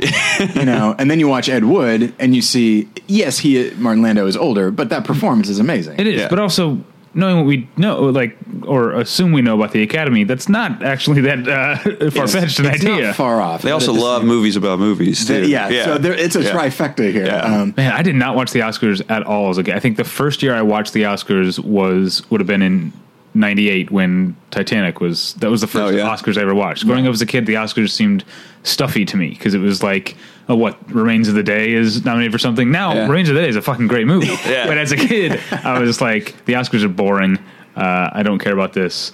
you 0.56 0.64
know, 0.64 0.96
and 0.98 1.08
then 1.08 1.20
you 1.20 1.28
watch 1.28 1.48
Ed 1.48 1.62
Wood 1.64 2.12
and 2.18 2.34
you 2.34 2.42
see, 2.42 2.88
yes, 3.06 3.38
he 3.38 3.70
Martin 3.76 4.02
Landau 4.02 4.26
is 4.26 4.36
older, 4.36 4.72
but 4.72 4.88
that 4.88 5.04
performance 5.04 5.48
is 5.48 5.60
amazing. 5.60 6.00
It 6.00 6.08
is, 6.08 6.20
Yeah. 6.22 6.28
but 6.28 6.40
also 6.40 6.82
knowing 7.14 7.36
what 7.38 7.46
we 7.46 7.68
know, 7.76 8.00
like 8.04 8.36
or 8.62 8.92
assume 8.92 9.32
we 9.32 9.42
know 9.42 9.54
about 9.56 9.72
the 9.72 9.82
Academy, 9.82 10.24
that's 10.24 10.48
not 10.48 10.82
actually 10.82 11.20
that 11.22 11.46
uh, 11.48 11.76
far 12.10 12.28
fetched 12.28 12.58
an 12.60 12.66
It's 12.66 12.84
idea. 12.84 13.06
not 13.08 13.16
far 13.16 13.40
off. 13.40 13.62
They 13.62 13.70
also 13.72 13.92
love 13.92 14.20
same- 14.22 14.28
movies 14.28 14.56
about 14.56 14.78
movies 14.78 15.26
too. 15.26 15.48
Yeah, 15.48 15.84
so 15.84 15.98
there, 15.98 16.12
it's 16.14 16.36
a 16.36 16.42
Yeah. 16.42 16.52
trifecta 16.52 17.10
here. 17.12 17.26
Yeah. 17.26 17.38
Um, 17.62 17.74
Man, 17.76 17.92
I 17.92 18.02
did 18.02 18.14
not 18.14 18.36
watch 18.36 18.52
the 18.52 18.60
Oscars 18.60 19.02
at 19.10 19.22
all 19.24 19.50
as 19.50 19.58
a 19.58 19.64
kid. 19.64 19.74
I 19.74 19.80
think 19.80 19.96
the 19.96 20.04
first 20.04 20.42
year 20.42 20.54
I 20.54 20.62
watched 20.62 20.92
the 20.92 21.02
Oscars 21.02 21.58
was 21.58 22.22
would 22.30 22.40
have 22.40 22.48
been 22.48 22.62
in 22.62 22.92
'98 23.34 23.90
when 23.90 24.36
Titanic 24.50 25.00
was. 25.00 25.34
That 25.34 25.50
was 25.50 25.60
the 25.60 25.66
first 25.66 25.94
Oh, 25.94 25.96
yeah. 25.96 26.06
Oscars 26.08 26.36
I 26.36 26.42
ever 26.42 26.54
watched. 26.54 26.84
Growing 26.86 27.06
up 27.06 27.12
as 27.12 27.22
a 27.22 27.26
kid, 27.26 27.46
the 27.46 27.54
Oscars 27.54 27.90
seemed 27.90 28.24
stuffy 28.62 29.04
to 29.06 29.16
me 29.16 29.30
because 29.30 29.54
it 29.54 29.58
was 29.60 29.82
like, 29.82 30.16
oh, 30.48 30.54
what 30.56 30.76
Remains 30.92 31.28
of 31.28 31.34
the 31.34 31.42
Day 31.42 31.72
is 31.72 32.04
nominated 32.04 32.32
for 32.32 32.38
something. 32.38 32.70
Now 32.70 32.92
Yeah. 32.94 33.06
Remains 33.08 33.28
of 33.28 33.34
the 33.36 33.42
Day 33.42 33.48
is 33.48 33.56
a 33.56 33.62
fucking 33.62 33.86
great 33.88 34.06
movie. 34.06 34.26
Yeah. 34.50 34.66
But 34.66 34.78
as 34.78 34.92
a 34.92 34.96
kid, 34.96 35.40
I 35.64 35.78
was 35.78 36.00
like, 36.00 36.44
the 36.46 36.54
Oscars 36.54 36.82
are 36.82 36.88
boring. 36.88 37.38
Uh, 37.76 38.10
I 38.12 38.22
don't 38.22 38.38
care 38.40 38.52
about 38.52 38.72
this. 38.72 39.12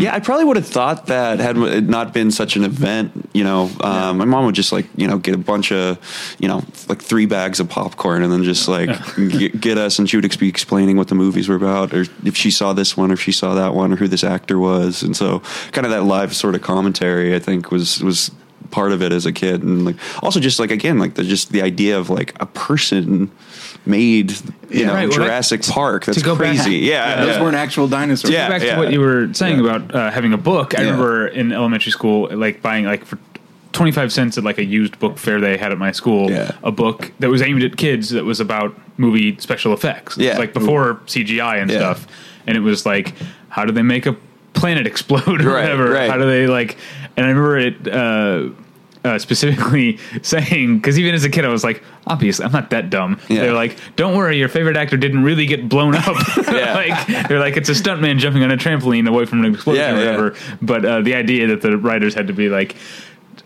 Yeah, 0.00 0.14
I 0.14 0.20
probably 0.20 0.46
would 0.46 0.56
have 0.56 0.66
thought 0.66 1.06
that 1.06 1.38
had 1.38 1.56
it 1.56 1.84
not 1.84 2.14
been 2.14 2.30
such 2.30 2.56
an 2.56 2.64
event. 2.64 3.28
You 3.34 3.44
know, 3.44 3.70
um, 3.80 4.18
my 4.18 4.24
mom 4.24 4.46
would 4.46 4.54
just 4.54 4.72
like 4.72 4.86
you 4.96 5.06
know 5.06 5.18
get 5.18 5.34
a 5.34 5.38
bunch 5.38 5.70
of 5.70 5.98
you 6.38 6.48
know 6.48 6.64
like 6.88 7.02
three 7.02 7.26
bags 7.26 7.60
of 7.60 7.68
popcorn 7.68 8.22
and 8.22 8.32
then 8.32 8.42
just 8.42 8.68
like 8.68 8.88
get, 9.16 9.60
get 9.60 9.78
us, 9.78 9.98
and 9.98 10.08
she 10.08 10.16
would 10.16 10.24
ex- 10.24 10.36
be 10.36 10.48
explaining 10.48 10.96
what 10.96 11.08
the 11.08 11.14
movies 11.14 11.48
were 11.48 11.56
about, 11.56 11.92
or 11.92 12.06
if 12.24 12.36
she 12.36 12.50
saw 12.50 12.72
this 12.72 12.96
one, 12.96 13.10
or 13.10 13.14
if 13.14 13.20
she 13.20 13.32
saw 13.32 13.54
that 13.54 13.74
one, 13.74 13.92
or 13.92 13.96
who 13.96 14.08
this 14.08 14.24
actor 14.24 14.58
was, 14.58 15.02
and 15.02 15.16
so 15.16 15.40
kind 15.72 15.84
of 15.84 15.92
that 15.92 16.04
live 16.04 16.34
sort 16.34 16.54
of 16.54 16.62
commentary. 16.62 17.34
I 17.34 17.38
think 17.38 17.70
was 17.70 18.02
was 18.02 18.30
part 18.70 18.92
of 18.92 19.02
it 19.02 19.12
as 19.12 19.26
a 19.26 19.32
kid, 19.32 19.62
and 19.62 19.84
like 19.84 19.96
also 20.22 20.40
just 20.40 20.58
like 20.58 20.70
again 20.70 20.98
like 20.98 21.14
the 21.14 21.24
just 21.24 21.52
the 21.52 21.62
idea 21.62 21.98
of 21.98 22.08
like 22.08 22.34
a 22.40 22.46
person 22.46 23.30
made 23.86 24.30
you 24.32 24.36
Yeah. 24.80 24.86
know 24.86 24.94
Right, 24.94 25.08
well, 25.08 25.18
Jurassic 25.18 25.62
Park. 25.62 26.04
That's 26.04 26.22
go 26.22 26.34
back- 26.34 26.56
crazy. 26.56 26.76
yeah, 26.78 27.24
those 27.24 27.36
yeah. 27.36 27.42
weren't 27.42 27.56
actual 27.56 27.88
dinosaurs. 27.88 28.32
Yeah. 28.32 28.48
back 28.48 28.60
to 28.62 28.76
what 28.76 28.92
you 28.92 29.00
were 29.00 29.28
saying 29.32 29.58
about 29.60 29.94
uh, 29.94 30.10
having 30.10 30.32
a 30.32 30.38
book. 30.38 30.74
I 30.78 30.82
Yeah. 30.82 30.90
remember 30.90 31.26
in 31.28 31.52
elementary 31.52 31.92
school, 31.92 32.28
like 32.30 32.60
buying 32.62 32.84
like 32.84 33.04
for 33.06 33.18
twenty 33.72 33.92
five 33.92 34.12
cents 34.12 34.36
at 34.36 34.44
like 34.44 34.58
a 34.58 34.64
used 34.64 34.98
book 34.98 35.16
fair 35.18 35.40
they 35.40 35.56
had 35.56 35.72
at 35.72 35.78
my 35.78 35.92
school, 35.92 36.30
Yeah. 36.30 36.52
a 36.62 36.70
book 36.72 37.10
that 37.20 37.30
was 37.30 37.40
aimed 37.42 37.62
at 37.62 37.76
kids 37.76 38.10
that 38.10 38.24
was 38.24 38.38
about 38.40 38.74
movie 38.98 39.36
special 39.38 39.72
effects. 39.72 40.16
Yeah. 40.18 40.36
like 40.38 40.52
before 40.52 41.00
CGI 41.06 41.56
and 41.60 41.70
Yeah. 41.70 41.78
stuff, 41.78 42.06
and 42.46 42.56
it 42.56 42.60
was 42.60 42.84
like, 42.84 43.14
how 43.48 43.64
do 43.64 43.72
they 43.72 43.82
make 43.82 44.06
a 44.06 44.14
planet 44.52 44.86
explode 44.92 45.40
or 45.40 45.50
Right, 45.50 45.62
whatever? 45.62 45.90
right. 45.90 46.10
How 46.10 46.18
do 46.18 46.26
they 46.26 46.46
like? 46.46 46.76
And 47.16 47.24
I 47.26 47.30
remember 47.30 47.58
it. 47.58 47.88
Uh, 47.88 48.50
uh, 49.04 49.18
specifically 49.18 49.98
saying 50.22 50.76
because 50.78 50.98
even 50.98 51.14
as 51.14 51.24
a 51.24 51.30
kid 51.30 51.44
I 51.44 51.48
was 51.48 51.64
like 51.64 51.82
obviously 52.06 52.44
I'm 52.44 52.52
not 52.52 52.68
that 52.70 52.90
dumb 52.90 53.18
Yeah. 53.28 53.42
they're 53.42 53.52
like 53.54 53.76
don't 53.96 54.16
worry 54.16 54.36
your 54.38 54.48
favorite 54.48 54.76
actor 54.76 54.96
didn't 54.98 55.22
really 55.22 55.46
get 55.46 55.68
blown 55.68 55.94
up 55.94 56.04
Yeah. 56.48 56.74
like 57.06 57.28
they're 57.28 57.40
like 57.40 57.56
it's 57.56 57.68
a 57.68 57.72
stuntman 57.72 58.18
jumping 58.18 58.42
on 58.42 58.50
a 58.50 58.56
trampoline 58.58 59.08
away 59.08 59.24
from 59.24 59.42
an 59.44 59.54
explosion 59.54 59.82
Yeah, 59.82 59.94
or 59.94 59.98
yeah. 59.98 60.04
whatever. 60.16 60.36
But 60.60 60.84
uh, 60.84 61.00
the 61.00 61.14
idea 61.14 61.46
that 61.46 61.62
the 61.62 61.76
writers 61.78 62.14
had 62.14 62.26
to 62.26 62.32
be 62.34 62.48
like 62.50 62.76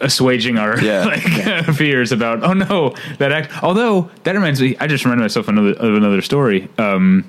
assuaging 0.01 0.59
our 0.59 0.79
Yeah. 0.81 1.05
like 1.05 1.23
fears 1.77 2.11
about 2.11 2.43
oh 2.43 2.53
no 2.53 2.95
that 3.19 3.31
act. 3.31 3.63
Although 3.63 4.11
that 4.25 4.35
reminds 4.35 4.61
me, 4.61 4.77
I 4.81 4.89
just 4.89 5.05
reminded 5.05 5.23
myself 5.23 5.47
another 5.47 5.71
of 5.75 5.95
another 5.95 6.21
story. 6.21 6.69
Um, 6.79 7.25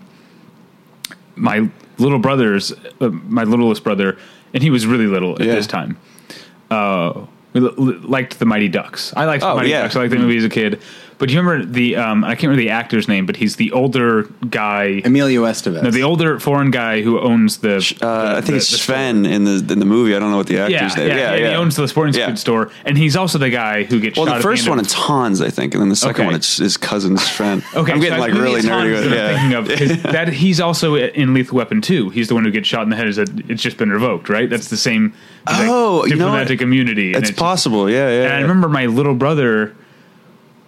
my 1.35 1.69
little 1.99 2.19
brother's 2.19 2.71
uh, 3.01 3.09
my 3.09 3.43
littlest 3.43 3.83
brother, 3.83 4.17
and 4.53 4.63
he 4.63 4.69
was 4.69 4.87
really 4.87 5.05
little 5.07 5.33
at 5.35 5.41
Yeah. 5.45 5.55
this 5.55 5.67
time. 5.67 5.97
Uh, 6.71 7.25
we 7.55 7.61
li- 7.61 7.73
li- 7.77 7.97
liked 8.03 8.37
the 8.37 8.45
Mighty 8.45 8.67
Ducks. 8.67 9.13
I 9.15 9.25
liked 9.25 9.41
the 9.41 9.49
Oh, 9.49 9.55
Mighty 9.55 9.69
yeah. 9.69 9.81
Ducks. 9.83 9.95
I 9.95 9.99
liked 10.01 10.11
the 10.11 10.19
movie 10.19 10.37
as 10.37 10.43
a 10.43 10.49
kid. 10.49 10.79
But 11.17 11.29
do 11.29 11.35
you 11.35 11.41
remember 11.41 11.65
the? 11.65 11.95
Um, 11.95 12.23
I 12.23 12.29
can't 12.35 12.43
remember 12.43 12.61
the 12.61 12.69
actor's 12.71 13.07
name, 13.07 13.25
but 13.25 13.37
he's 13.37 13.55
the 13.55 13.71
older 13.71 14.23
guy. 14.49 15.01
Emilio 15.05 15.43
Estevez. 15.43 15.81
No, 15.83 15.89
the 15.91 16.03
older 16.03 16.39
foreign 16.39 16.71
guy 16.71 17.01
who 17.01 17.19
owns 17.19 17.57
the. 17.59 17.75
Uh, 18.01 18.33
I 18.37 18.41
think 18.41 18.47
the- 18.47 18.55
it's 18.57 18.71
the 18.71 18.77
Sven 18.77 19.25
in 19.25 19.45
the 19.45 19.65
in 19.71 19.79
the 19.79 19.85
movie. 19.85 20.15
I 20.15 20.19
don't 20.19 20.31
know 20.31 20.37
what 20.37 20.47
the 20.47 20.59
actor's 20.59 20.95
yeah, 20.97 21.07
name. 21.07 21.17
yeah, 21.17 21.35
He 21.37 21.43
owns 21.55 21.75
the 21.77 21.87
sporting 21.87 22.13
Yeah. 22.13 22.27
goods 22.27 22.41
store, 22.41 22.69
and 22.83 22.97
he's 22.97 23.15
also 23.15 23.37
the 23.37 23.49
guy 23.49 23.83
who 23.83 23.99
gets. 24.01 24.17
Well, 24.17 24.25
shot 24.25 24.31
the 24.33 24.37
at 24.39 24.43
first 24.43 24.63
end 24.63 24.69
one 24.71 24.79
of- 24.79 24.85
it's 24.85 24.93
Hans, 24.93 25.41
I 25.41 25.49
think, 25.49 25.73
and 25.73 25.81
then 25.81 25.89
the 25.89 25.95
second 25.95 26.15
Okay. 26.21 26.25
one 26.25 26.35
it's 26.35 26.57
his 26.57 26.75
cousin 26.77 27.17
Sven. 27.17 27.63
Okay, 27.75 27.91
I'm 27.93 27.99
getting 27.99 28.15
so 28.17 28.21
like 28.21 28.33
really 28.33 28.61
nerdy. 28.61 29.09
that 29.09 29.35
I'm 29.35 29.51
Yeah. 29.51 29.63
thinking 29.63 29.89
of 29.89 30.03
'cause 30.03 30.11
that 30.13 30.29
he's 30.33 30.59
also 30.59 30.95
in 30.95 31.33
Lethal 31.33 31.57
Weapon 31.57 31.81
2. 31.81 32.09
He's 32.09 32.27
the 32.27 32.33
one 32.35 32.43
who 32.45 32.51
gets 32.51 32.67
shot 32.67 32.83
in 32.83 32.89
the 32.89 32.95
head. 32.95 33.07
Is 33.07 33.15
that 33.17 33.29
it's 33.47 33.61
just 33.61 33.77
been 33.77 33.89
revoked, 33.91 34.27
right? 34.29 34.49
That's 34.49 34.67
the 34.67 34.77
same. 34.77 35.13
like, 35.47 35.67
Oh, 35.69 36.03
you 36.05 36.15
know 36.15 36.25
diplomatic 36.25 36.61
immunity. 36.61 37.13
and 37.13 37.17
It's 37.23 37.29
just- 37.29 37.39
possible. 37.39 37.89
Yeah, 37.89 38.09
yeah. 38.09 38.23
And 38.25 38.33
I 38.33 38.41
remember 38.41 38.67
my 38.67 38.87
little 38.87 39.13
brother 39.15 39.73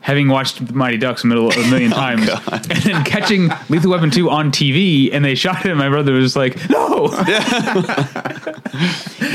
having 0.07 0.29
watched 0.29 0.65
The 0.65 0.73
Mighty 0.73 0.95
Ducks 0.97 1.25
a, 1.25 1.27
middle, 1.27 1.51
a 1.51 1.69
million 1.69 1.91
Oh, 1.93 1.97
times, 1.97 2.29
and 2.49 2.63
then 2.81 3.03
catching 3.03 3.49
Lethal 3.67 3.91
Weapon 3.91 4.09
two 4.09 4.29
on 4.29 4.51
TV, 4.53 5.09
and 5.13 5.23
they 5.23 5.35
shot 5.35 5.65
it. 5.65 5.69
and 5.69 5.77
My 5.77 5.89
brother 5.89 6.13
was 6.13 6.33
like, 6.37 6.55
"No, 6.69 7.07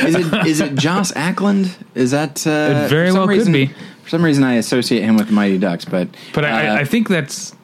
Is 0.04 0.14
it 0.14 0.46
is 0.46 0.60
it 0.60 0.74
Joss 0.74 1.12
Ackland? 1.14 1.76
Is 1.94 2.10
that 2.12 2.46
uh, 2.46 2.50
It 2.84 2.88
very 2.88 3.08
for 3.08 3.12
some 3.12 3.18
well 3.18 3.26
could 3.28 3.36
reason, 3.36 3.52
be. 3.52 3.66
For 4.02 4.08
some 4.08 4.24
reason, 4.24 4.42
I 4.44 4.54
associate 4.54 5.02
him 5.02 5.16
with 5.16 5.30
Mighty 5.30 5.58
Ducks, 5.58 5.84
but 5.84 6.08
But 6.34 6.44
I, 6.44 6.68
uh, 6.68 6.74
I, 6.74 6.80
I 6.80 6.84
think 6.84 7.08
that's. 7.08 7.54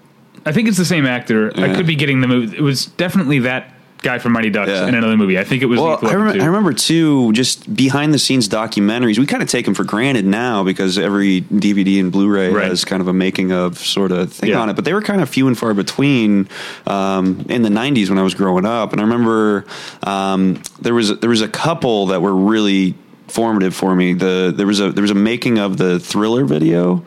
I 0.47 0.53
think 0.53 0.69
it's 0.69 0.79
the 0.79 0.85
same 0.85 1.05
actor. 1.07 1.51
I 1.59 1.75
could 1.75 1.87
be 1.87 1.95
getting 1.97 2.21
the 2.21 2.29
movie. 2.29 2.57
It 2.57 2.61
was 2.63 2.87
definitely 2.87 3.41
that 3.41 3.73
guy 4.03 4.19
from 4.19 4.33
Mighty 4.33 4.51
Ducks 4.51 4.71
Yeah. 4.71 4.87
in 4.87 4.95
another 4.95 5.17
movie. 5.17 5.39
I 5.39 5.45
think 5.45 5.63
it 5.63 5.67
was. 5.67 5.81
Well, 5.81 5.99
I, 6.03 6.15
rem- 6.15 6.35
2. 6.37 6.41
I 6.43 6.47
remember 6.47 6.73
too, 6.73 7.33
just 7.33 7.73
behind 7.75 8.15
the 8.15 8.19
scenes 8.19 8.49
documentaries. 8.49 9.19
We 9.19 9.27
kind 9.27 9.43
of 9.43 9.49
take 9.49 9.65
them 9.65 9.75
for 9.75 9.85
granted 9.85 10.25
now 10.25 10.63
because 10.65 10.99
every 10.99 11.43
DVD 11.43 12.01
and 12.01 12.11
Blu-ray 12.13 12.51
Right. 12.51 12.69
has 12.69 12.85
kind 12.85 13.01
of 13.01 13.09
a 13.09 13.13
making 13.13 13.53
of 13.53 13.79
sort 13.79 14.13
of 14.13 14.33
thing 14.33 14.51
Yeah. 14.51 14.61
on 14.61 14.69
it. 14.71 14.75
But 14.77 14.85
they 14.85 14.95
were 14.95 15.03
kind 15.03 15.21
of 15.21 15.29
few 15.29 15.47
and 15.49 15.59
far 15.59 15.75
between 15.75 16.49
um, 16.87 17.45
in 17.49 17.63
the 17.63 17.69
'90s 17.71 18.09
when 18.09 18.19
I 18.19 18.23
was 18.23 18.35
growing 18.35 18.65
up. 18.67 18.93
And 18.93 19.01
I 19.01 19.05
remember 19.05 19.65
um, 20.05 20.63
there 20.81 20.95
was 20.95 21.19
there 21.21 21.31
was 21.31 21.41
a 21.43 21.49
couple 21.49 22.07
that 22.07 22.23
were 22.23 22.35
really 22.35 22.95
formative 23.29 23.75
for 23.75 23.95
me. 23.95 24.15
The 24.15 24.53
there 24.55 24.67
was 24.67 24.81
a 24.81 24.93
there 24.93 25.03
was 25.03 25.11
a 25.11 25.15
making 25.15 25.59
of 25.59 25.77
the 25.77 25.99
Thriller 26.01 26.45
video 26.45 27.05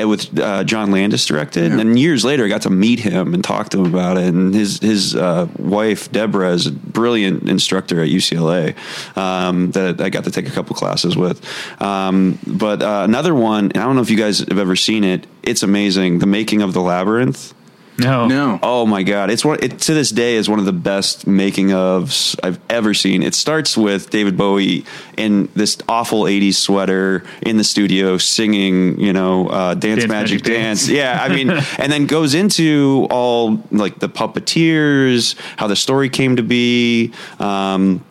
uh, 0.00 0.08
with 0.08 0.38
uh, 0.38 0.64
John 0.64 0.90
Landis 0.90 1.26
directed, 1.26 1.70
and 1.70 1.78
then 1.78 1.96
years 1.96 2.24
later 2.24 2.44
I 2.44 2.48
got 2.48 2.62
to 2.62 2.70
meet 2.70 3.00
him 3.00 3.34
and 3.34 3.42
talk 3.42 3.70
to 3.70 3.78
him 3.78 3.86
about 3.86 4.18
it. 4.18 4.26
And 4.26 4.54
his 4.54 4.78
his 4.80 5.14
uh, 5.16 5.48
wife 5.58 6.10
Deborah 6.12 6.52
is 6.52 6.66
a 6.66 6.72
brilliant 6.72 7.48
instructor 7.48 8.02
at 8.02 8.08
UCLA 8.08 8.76
um, 9.16 9.70
that 9.72 10.00
I 10.00 10.10
got 10.10 10.24
to 10.24 10.30
take 10.30 10.48
a 10.48 10.52
couple 10.52 10.74
classes 10.76 11.16
with. 11.16 11.40
Um, 11.80 12.38
but 12.46 12.82
uh, 12.82 13.02
another 13.04 13.34
one, 13.34 13.66
and 13.72 13.78
I 13.78 13.84
don't 13.84 13.96
know 13.96 14.02
if 14.02 14.10
you 14.10 14.16
guys 14.16 14.40
have 14.40 14.58
ever 14.58 14.76
seen 14.76 15.04
it. 15.04 15.26
It's 15.42 15.62
amazing. 15.62 16.18
The 16.18 16.26
making 16.26 16.62
of 16.62 16.72
the 16.72 16.80
labyrinth. 16.80 17.54
No, 17.98 18.26
no. 18.26 18.58
Oh 18.62 18.86
my 18.86 19.02
god! 19.02 19.30
It's 19.30 19.44
one. 19.44 19.58
It, 19.62 19.78
to 19.80 19.94
this 19.94 20.10
day 20.10 20.36
is 20.36 20.48
one 20.48 20.58
of 20.58 20.64
the 20.64 20.72
best 20.72 21.26
making 21.26 21.68
ofs 21.68 22.38
I've 22.42 22.58
ever 22.70 22.94
seen. 22.94 23.22
It 23.22 23.34
starts 23.34 23.76
with 23.76 24.10
David 24.10 24.36
Bowie 24.36 24.84
in 25.16 25.48
this 25.54 25.78
awful 25.88 26.24
'80s 26.24 26.54
sweater 26.54 27.24
in 27.42 27.56
the 27.56 27.64
studio 27.64 28.18
singing, 28.18 28.98
you 28.98 29.12
know, 29.12 29.48
uh, 29.48 29.74
"Dance, 29.74 30.00
Dance 30.00 30.10
Magic, 30.10 30.40
Magic 30.40 30.42
Dance. 30.42 30.86
Dance." 30.86 30.88
Yeah, 30.88 31.18
I 31.20 31.28
mean, 31.28 31.50
and 31.78 31.92
then 31.92 32.06
goes 32.06 32.34
into 32.34 33.06
all 33.10 33.62
like 33.70 33.98
the 33.98 34.08
puppeteers, 34.08 35.36
how 35.56 35.66
the 35.66 35.76
story 35.76 36.08
came 36.08 36.36
to 36.36 36.42
be. 36.42 37.12
Um, 37.38 38.04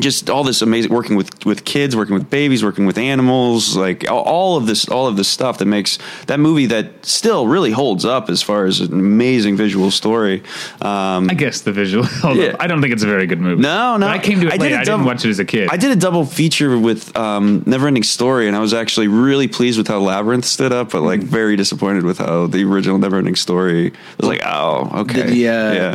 just 0.00 0.28
all 0.28 0.42
this 0.42 0.60
amazing 0.62 0.92
working 0.92 1.16
with 1.16 1.44
with 1.46 1.64
kids, 1.64 1.94
working 1.94 2.14
with 2.14 2.28
babies, 2.28 2.64
working 2.64 2.84
with 2.86 2.98
animals, 2.98 3.76
like 3.76 4.10
all- 4.10 4.22
all 4.24 4.56
of 4.56 4.66
this, 4.66 4.88
all 4.88 5.06
of 5.06 5.16
this 5.16 5.28
stuff 5.28 5.58
that 5.58 5.66
makes 5.66 5.98
that 6.26 6.40
movie 6.40 6.66
that 6.66 7.06
still 7.06 7.46
really 7.46 7.70
holds 7.70 8.04
up 8.04 8.28
as 8.28 8.42
far 8.42 8.64
as 8.66 8.80
an 8.80 8.92
amazing 8.92 9.56
visual 9.56 9.90
story. 9.92 10.42
Um, 10.82 11.30
I 11.30 11.34
guess 11.34 11.60
the 11.60 11.72
visual. 11.72 12.06
Yeah. 12.34 12.56
I 12.58 12.66
don't 12.66 12.80
think 12.80 12.92
it's 12.92 13.02
a 13.04 13.06
very 13.06 13.26
good 13.26 13.40
movie. 13.40 13.62
no, 13.62 13.96
no, 13.96 14.06
But 14.06 14.12
I 14.12 14.18
came 14.18 14.40
to 14.40 14.48
it 14.48 14.52
did 14.52 14.60
late. 14.60 14.72
a 14.72 14.78
I 14.80 14.84
didn't 14.84 15.04
watch 15.04 15.24
it 15.24 15.30
as 15.30 15.38
a 15.38 15.44
kid. 15.44 15.68
I 15.70 15.76
did 15.76 15.92
a 15.92 15.96
double 15.96 16.24
feature 16.26 16.76
with 16.78 17.16
um, 17.16 17.60
Neverending 17.62 18.04
Story, 18.04 18.48
and 18.48 18.56
I 18.56 18.60
was 18.60 18.74
actually 18.74 19.06
really 19.08 19.46
pleased 19.46 19.78
with 19.78 19.86
how 19.86 20.00
Labyrinth 20.00 20.44
stood 20.44 20.72
up, 20.72 20.90
but 20.90 21.02
Mm. 21.02 21.06
like 21.06 21.20
very 21.22 21.54
disappointed 21.56 22.02
with 22.04 22.18
how 22.18 22.46
the 22.48 22.64
original 22.64 22.98
Neverending 22.98 23.36
Story 23.38 23.92
was 24.18 24.28
like. 24.28 24.40
Oh, 24.44 24.90
okay, 25.02 25.22
Did 25.22 25.28
the, 25.28 25.48
uh, 25.48 25.72
yeah, 25.72 25.94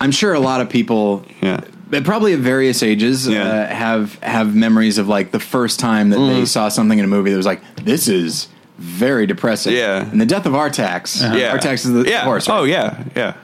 I'm 0.00 0.10
sure 0.10 0.34
a 0.34 0.40
lot 0.40 0.60
of 0.60 0.68
people, 0.68 1.24
yeah. 1.40 1.60
But 1.92 2.02
probably 2.04 2.32
at 2.32 2.40
various 2.40 2.82
ages, 2.82 3.28
Yeah. 3.28 3.44
uh, 3.44 3.66
have 3.72 4.18
have 4.22 4.54
memories 4.56 4.98
of 4.98 5.06
like 5.06 5.30
the 5.30 5.38
first 5.38 5.78
time 5.78 6.10
that 6.10 6.18
Mm. 6.18 6.28
they 6.40 6.44
saw 6.46 6.68
something 6.68 6.98
in 6.98 7.04
a 7.04 7.08
movie 7.08 7.30
that 7.30 7.36
was 7.36 7.46
like, 7.46 7.60
this 7.84 8.08
is 8.08 8.48
very 8.78 9.26
depressing. 9.26 9.74
Yeah. 9.76 10.10
And 10.10 10.20
the 10.20 10.26
death 10.26 10.46
of 10.46 10.54
Artax. 10.54 11.20
Yeah, 11.38 11.56
Artax 11.56 11.84
is 11.84 11.92
the 11.92 12.04
yeah. 12.10 12.24
horse. 12.24 12.48
right? 12.48 12.58
Oh 12.58 12.64
yeah, 12.64 13.04
yeah. 13.14 13.34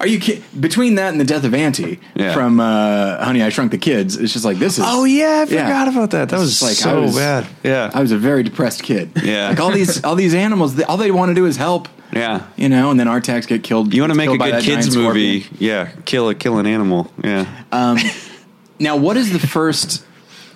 Are 0.00 0.06
you 0.06 0.18
kidding? 0.18 0.42
Between 0.58 0.94
that 0.96 1.10
and 1.12 1.20
the 1.20 1.24
death 1.24 1.44
of 1.44 1.54
Auntie 1.54 1.98
Yeah. 2.14 2.32
from 2.34 2.58
uh, 2.60 3.24
Honey, 3.24 3.42
I 3.42 3.50
Shrunk 3.50 3.70
the 3.72 3.78
Kids, 3.78 4.16
it's 4.16 4.32
just 4.32 4.44
like 4.44 4.58
this 4.58 4.78
is. 4.78 4.84
Oh 4.86 5.04
yeah, 5.04 5.44
I 5.48 5.52
Yeah. 5.52 5.66
forgot 5.66 5.88
about 5.88 6.10
that. 6.12 6.28
That 6.30 6.38
was 6.40 6.62
like, 6.62 6.72
so 6.74 7.02
was- 7.02 7.16
bad. 7.16 7.46
Yeah, 7.62 7.90
I 7.92 8.00
was 8.00 8.10
a 8.12 8.16
very 8.18 8.42
depressed 8.42 8.82
kid. 8.82 9.10
Yeah. 9.22 9.48
like 9.50 9.60
all 9.60 9.70
these 9.72 10.02
all 10.04 10.14
these 10.16 10.34
animals, 10.34 10.76
they, 10.76 10.84
all 10.84 10.96
they 10.96 11.10
want 11.10 11.30
to 11.30 11.34
do 11.34 11.46
is 11.46 11.56
help. 11.56 11.88
Yeah. 12.12 12.46
You 12.56 12.68
know, 12.68 12.90
and 12.90 12.98
then 13.00 13.06
Artax 13.06 13.46
get 13.46 13.62
killed. 13.62 13.92
You 13.94 14.02
want 14.02 14.12
to 14.12 14.16
make 14.16 14.30
a 14.30 14.36
good 14.38 14.62
kids 14.62 14.94
movie? 14.96 15.40
scorpion. 15.40 15.56
Yeah, 15.60 15.90
kill 16.04 16.28
a 16.28 16.34
kill 16.34 16.58
an 16.58 16.66
animal. 16.66 17.10
Yeah, 17.22 17.46
Um, 17.72 17.98
now, 18.78 18.96
what 18.96 19.16
is 19.16 19.32
the 19.32 19.38
first? 19.38 20.04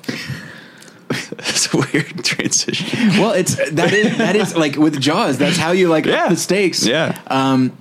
it's 1.10 1.72
a 1.72 1.76
weird 1.76 2.24
transition. 2.24 3.08
Well, 3.20 3.32
it's 3.32 3.54
that 3.72 3.92
is 3.92 4.18
that 4.18 4.36
is 4.36 4.56
like 4.56 4.76
with 4.76 5.00
Jaws. 5.00 5.38
That's 5.38 5.56
how 5.56 5.72
you 5.72 5.88
like 5.88 6.04
Yeah. 6.06 6.24
up 6.24 6.30
the 6.30 6.36
stakes. 6.36 6.84
Yeah. 6.86 7.20
Um, 7.28 7.76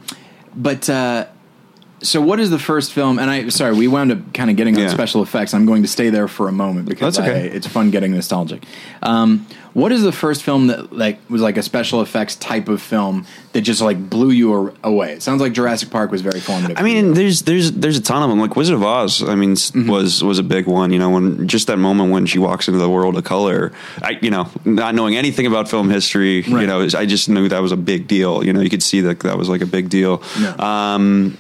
but 0.56 0.90
uh, 0.90 1.26
so 2.06 2.22
what 2.22 2.39
is 2.39 2.50
the 2.50 2.60
first 2.60 2.94
film? 2.94 3.20
And 3.20 3.30
I 3.30 3.50
sorry, 3.50 3.74
we 3.76 3.88
wound 3.88 4.12
up 4.12 4.34
kind 4.34 4.50
of 4.50 4.56
getting 4.56 4.76
on 4.76 4.84
Yeah. 4.84 4.89
special 4.89 5.22
effects. 5.22 5.54
I'm 5.54 5.65
going 5.65 5.82
to 5.84 5.88
stay 5.89 6.10
there 6.10 6.28
for 6.28 6.48
a 6.48 6.52
moment 6.52 6.88
because 6.88 7.20
okay. 7.20 7.32
I, 7.32 7.56
it's 7.56 7.68
fun 7.68 7.91
getting 7.91 8.12
nostalgic. 8.13 8.63
Um, 9.02 9.46
what 9.74 9.91
is 9.91 10.04
the 10.04 10.13
first 10.13 10.44
film 10.44 10.68
that 10.68 10.94
like 10.94 11.20
was 11.30 11.41
like 11.41 11.58
a 11.58 11.62
special 11.63 12.02
effects 12.02 12.38
type 12.38 12.70
of 12.70 12.82
film 12.82 13.26
that 13.52 13.62
just 13.62 13.82
like 13.82 14.10
blew 14.10 14.30
you 14.32 14.74
away? 14.86 15.12
It 15.12 15.22
sounds 15.22 15.41
like 15.41 15.52
Jurassic 15.52 15.89
Park 15.89 16.12
was 16.12 16.22
very 16.22 16.39
formative. 16.39 16.78
I 16.78 16.82
mean, 16.84 17.13
there's 17.13 17.41
there's 17.41 17.74
there's 17.74 17.98
a 17.98 18.02
ton 18.02 18.24
of 18.24 18.30
them. 18.30 18.39
Like 18.39 18.56
Wizard 18.56 18.76
of 18.76 18.84
Oz. 18.84 19.22
I 19.22 19.36
mean, 19.36 19.56
Mm-hmm. 19.56 19.89
was 19.89 20.24
was 20.24 20.39
a 20.39 20.44
big 20.44 20.65
one. 20.68 20.91
You 20.94 21.00
know, 21.00 21.10
when 21.10 21.48
just 21.48 21.68
that 21.68 21.78
moment 21.78 22.12
when 22.12 22.26
she 22.26 22.39
walks 22.39 22.68
into 22.70 22.80
the 22.80 22.89
world 22.89 23.18
of 23.18 23.24
color. 23.26 23.74
I 24.02 24.18
you 24.22 24.30
know, 24.30 24.48
not 24.63 24.96
knowing 24.96 25.18
anything 25.18 25.46
about 25.46 25.68
film 25.68 25.89
history, 25.89 26.41
you 26.41 26.68
know, 26.68 26.88
I 26.98 27.06
just 27.06 27.28
knew 27.28 27.50
that 27.50 27.62
was 27.62 27.72
a 27.74 27.78
big 27.78 28.08
deal. 28.08 28.46
You 28.46 28.54
know, 28.54 28.62
you 28.62 28.70
could 28.70 28.84
see 28.84 29.02
that 29.02 29.20
that 29.22 29.38
was 29.38 29.50
like 29.50 29.62
a 29.62 29.65
big 29.65 29.89
deal. 29.89 30.22
Yeah. 30.39 30.56
Um, 30.96 31.38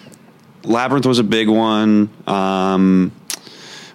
Labyrinth 0.65 1.05
was 1.05 1.19
a 1.19 1.23
big 1.23 1.47
one. 1.49 2.09
Um, 2.27 3.11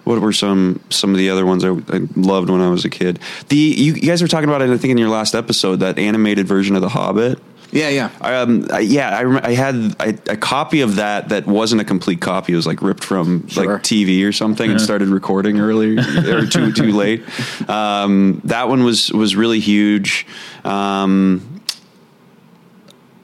what 0.03 0.19
were 0.19 0.33
some 0.33 0.79
some 0.89 1.11
of 1.11 1.17
the 1.17 1.29
other 1.29 1.45
ones 1.45 1.63
I, 1.63 1.69
I 1.69 1.99
loved 2.15 2.49
when 2.49 2.59
I 2.61 2.69
was 2.69 2.85
a 2.85 2.89
kid? 2.89 3.19
The 3.49 3.55
you, 3.55 3.93
you 3.93 4.01
guys 4.01 4.21
were 4.21 4.27
talking 4.27 4.49
about 4.49 4.61
it. 4.61 4.69
I 4.69 4.77
think 4.77 4.91
in 4.91 4.97
your 4.97 5.09
last 5.09 5.35
episode, 5.35 5.77
that 5.81 5.99
animated 5.99 6.47
version 6.47 6.75
of 6.75 6.81
The 6.81 6.89
Hobbit. 6.89 7.39
yeah, 7.71 7.89
yeah. 7.89 8.09
Um, 8.19 8.67
I, 8.73 8.79
yeah, 8.79 9.15
I, 9.17 9.23
rem- 9.23 9.45
I 9.45 9.53
had 9.53 9.95
I, 9.99 10.07
a 10.27 10.35
copy 10.35 10.81
of 10.81 10.95
that 10.95 11.29
that 11.29 11.45
wasn't 11.45 11.81
a 11.81 11.85
complete 11.85 12.19
copy. 12.19 12.51
It 12.53 12.55
was 12.55 12.65
like 12.67 12.81
ripped 12.81 13.03
from 13.03 13.47
Sure. 13.47 13.65
like 13.75 13.83
TV 13.83 14.27
or 14.27 14.31
something 14.31 14.69
and 14.71 14.81
started 14.81 15.07
recording 15.07 15.59
early 15.59 15.97
or 15.97 16.47
too 16.47 16.73
too 16.73 16.91
late. 17.03 17.23
Um, 17.69 18.41
that 18.45 18.67
one 18.69 18.83
was 18.83 19.11
was 19.13 19.35
really 19.35 19.59
huge. 19.59 20.25
Um, 20.65 21.61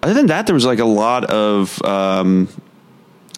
other 0.03 0.13
than 0.13 0.27
that, 0.27 0.45
there 0.45 0.53
was 0.53 0.63
like 0.65 0.79
a 0.79 0.85
lot 0.85 1.25
of 1.25 1.83
um, 1.83 2.47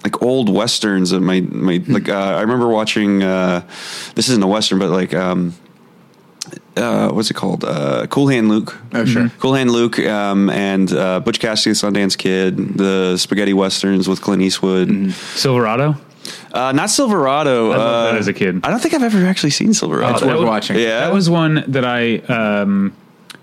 like 0.04 0.22
old 0.22 0.50
westerns 0.50 1.10
that 1.12 1.20
my 1.22 1.42
my 1.42 1.84
like. 1.88 2.10
Uh, 2.10 2.14
I 2.18 2.42
remember 2.42 2.68
watching. 2.68 3.24
Uh, 3.24 3.68
this 4.16 4.30
isn't 4.30 4.44
a 4.44 4.48
western, 4.48 4.80
but 4.80 4.90
like. 4.90 5.14
Um, 5.14 5.56
uh, 6.78 7.10
what's 7.10 7.30
it 7.30 7.34
called? 7.34 7.64
Uh, 7.66 8.08
cool 8.08 8.28
Hand 8.30 8.48
Luke. 8.48 8.78
Oh, 8.94 9.04
sure. 9.04 9.30
Cool 9.40 9.54
Hand 9.56 9.72
Luke 9.72 10.00
um, 10.00 10.50
and 10.50 10.92
uh, 10.94 11.20
Butch 11.20 11.40
Cassidy, 11.40 11.72
and 11.72 11.96
Sundance 11.96 12.18
Kid, 12.18 12.78
the 12.78 13.18
spaghetti 13.18 13.54
westerns 13.54 14.08
with 14.08 14.22
Clint 14.22 14.42
Eastwood. 14.42 14.88
Mm-hmm. 14.88 15.10
Silverado. 15.10 15.96
Uh, 16.54 16.72
not 16.72 16.90
Silverado. 16.90 17.72
I 17.72 17.76
loved 17.76 17.82
uh, 17.82 18.12
that 18.12 18.16
as 18.20 18.28
a 18.28 18.34
kid. 18.34 18.62
I 18.64 18.70
don't 18.70 18.80
think 18.80 18.94
I've 18.94 19.04
ever 19.04 19.26
actually 19.26 19.50
seen 19.50 19.74
Silverado. 19.74 20.12
It's 20.12 20.22
that 20.22 20.28
worth 20.28 20.40
was- 20.40 20.46
watching. 20.48 20.78
Yeah. 20.78 21.02
That 21.02 21.14
was 21.14 21.30
one 21.30 21.64
that 21.68 21.86
I 21.86 22.18
um, 22.18 22.96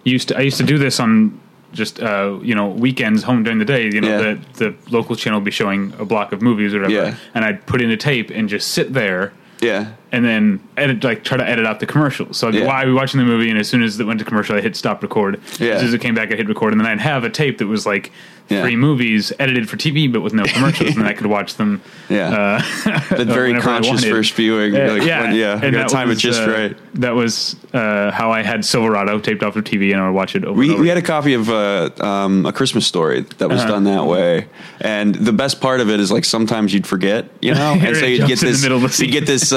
used 0.04 0.28
to. 0.28 0.38
I 0.38 0.40
used 0.40 0.56
to 0.58 0.64
do 0.64 0.78
this 0.78 0.98
on 0.98 1.38
just 1.76 2.00
uh, 2.00 2.38
you 2.42 2.54
know 2.54 2.68
weekends, 2.68 3.22
home 3.22 3.42
during 3.44 3.58
the 3.58 3.64
day. 3.64 3.84
You 3.84 4.00
know, 4.00 4.08
Yeah. 4.08 4.18
the 4.18 4.38
the 4.64 4.74
local 4.90 5.14
channel 5.16 5.38
would 5.40 5.44
be 5.44 5.50
showing 5.50 5.92
a 5.98 6.04
block 6.04 6.32
of 6.32 6.42
movies 6.42 6.74
or 6.74 6.80
whatever, 6.80 7.08
Yeah. 7.10 7.14
and 7.34 7.44
I'd 7.44 7.64
put 7.66 7.80
in 7.82 7.90
a 7.90 7.96
tape 7.96 8.30
and 8.30 8.48
just 8.48 8.68
sit 8.72 8.92
there. 8.92 9.32
yeah. 9.60 9.92
And 10.12 10.24
then 10.24 10.60
edit, 10.76 11.02
like 11.02 11.24
try 11.24 11.36
to 11.36 11.46
edit 11.46 11.66
out 11.66 11.80
the 11.80 11.86
commercials. 11.86 12.36
So 12.36 12.48
I'd, 12.48 12.54
Yeah. 12.54 12.70
I'd 12.70 12.84
be 12.86 12.92
watching 12.92 13.18
the 13.18 13.26
movie, 13.26 13.50
and 13.50 13.58
as 13.58 13.68
soon 13.68 13.82
as 13.82 13.98
it 13.98 14.04
went 14.06 14.20
to 14.20 14.24
commercial, 14.24 14.56
I 14.56 14.60
hit 14.60 14.76
stop 14.76 15.02
record. 15.02 15.40
Yeah. 15.58 15.72
As 15.72 15.80
soon 15.80 15.88
as 15.88 15.94
it 15.94 16.00
came 16.00 16.14
back, 16.14 16.32
I 16.32 16.36
hit 16.36 16.48
record, 16.48 16.72
and 16.72 16.80
then 16.80 16.86
I'd 16.86 17.00
have 17.00 17.24
a 17.24 17.30
tape 17.30 17.58
that 17.58 17.66
was 17.66 17.86
like 17.86 18.12
Yeah. 18.48 18.62
three 18.62 18.76
movies 18.76 19.32
edited 19.40 19.68
for 19.68 19.76
TV, 19.76 20.06
but 20.10 20.20
with 20.20 20.32
no 20.32 20.44
commercials, 20.44 20.90
and 20.90 20.98
then 20.98 21.06
I 21.06 21.12
could 21.12 21.26
watch 21.26 21.56
them. 21.56 21.80
Yeah. 22.08 22.28
Uh, 22.28 22.96
That 23.16 23.26
very 23.40 23.60
conscious 23.60 24.04
first 24.04 24.32
viewing. 24.34 24.76
Uh, 24.76 24.92
like, 24.92 25.02
yeah, 25.02 25.22
when- 25.22 25.34
yeah. 25.34 25.60
and 25.60 25.74
that 25.74 25.88
time 25.88 26.08
was, 26.08 26.18
it 26.18 26.20
just 26.20 26.40
uh, 26.42 26.50
right. 26.52 26.76
That 26.94 27.16
was 27.16 27.56
uh, 27.74 28.12
how 28.12 28.30
I 28.30 28.42
had 28.44 28.64
Silverado 28.64 29.18
taped 29.18 29.42
off 29.42 29.56
of 29.56 29.64
TV, 29.64 29.92
and 29.92 30.00
I 30.00 30.06
would 30.06 30.14
watch 30.14 30.36
it 30.36 30.44
over. 30.44 30.56
We, 30.58 30.70
over. 30.70 30.80
we 30.82 30.88
had 30.88 30.96
a 30.98 31.02
copy 31.02 31.34
of 31.34 31.50
uh, 31.50 31.90
um, 32.00 32.46
a 32.46 32.52
Christmas 32.52 32.86
story 32.86 33.22
that 33.38 33.48
was 33.48 33.62
Uh-huh. 33.62 33.72
done 33.72 33.84
that 33.84 34.06
way, 34.06 34.46
and 34.80 35.16
the 35.16 35.32
best 35.32 35.60
part 35.60 35.80
of 35.80 35.90
it 35.90 35.98
is 35.98 36.12
like 36.12 36.24
sometimes 36.24 36.72
you'd 36.72 36.86
forget, 36.86 37.28
you 37.42 37.52
know, 37.52 37.72
and 37.80 37.96
so 37.96 38.06
you'd 38.06 38.28
get 38.28 38.38
this, 38.38 38.62
middle 38.62 38.82
of 38.84 38.96
the 38.96 39.04
you 39.04 39.10
get 39.10 39.26
this, 39.26 39.52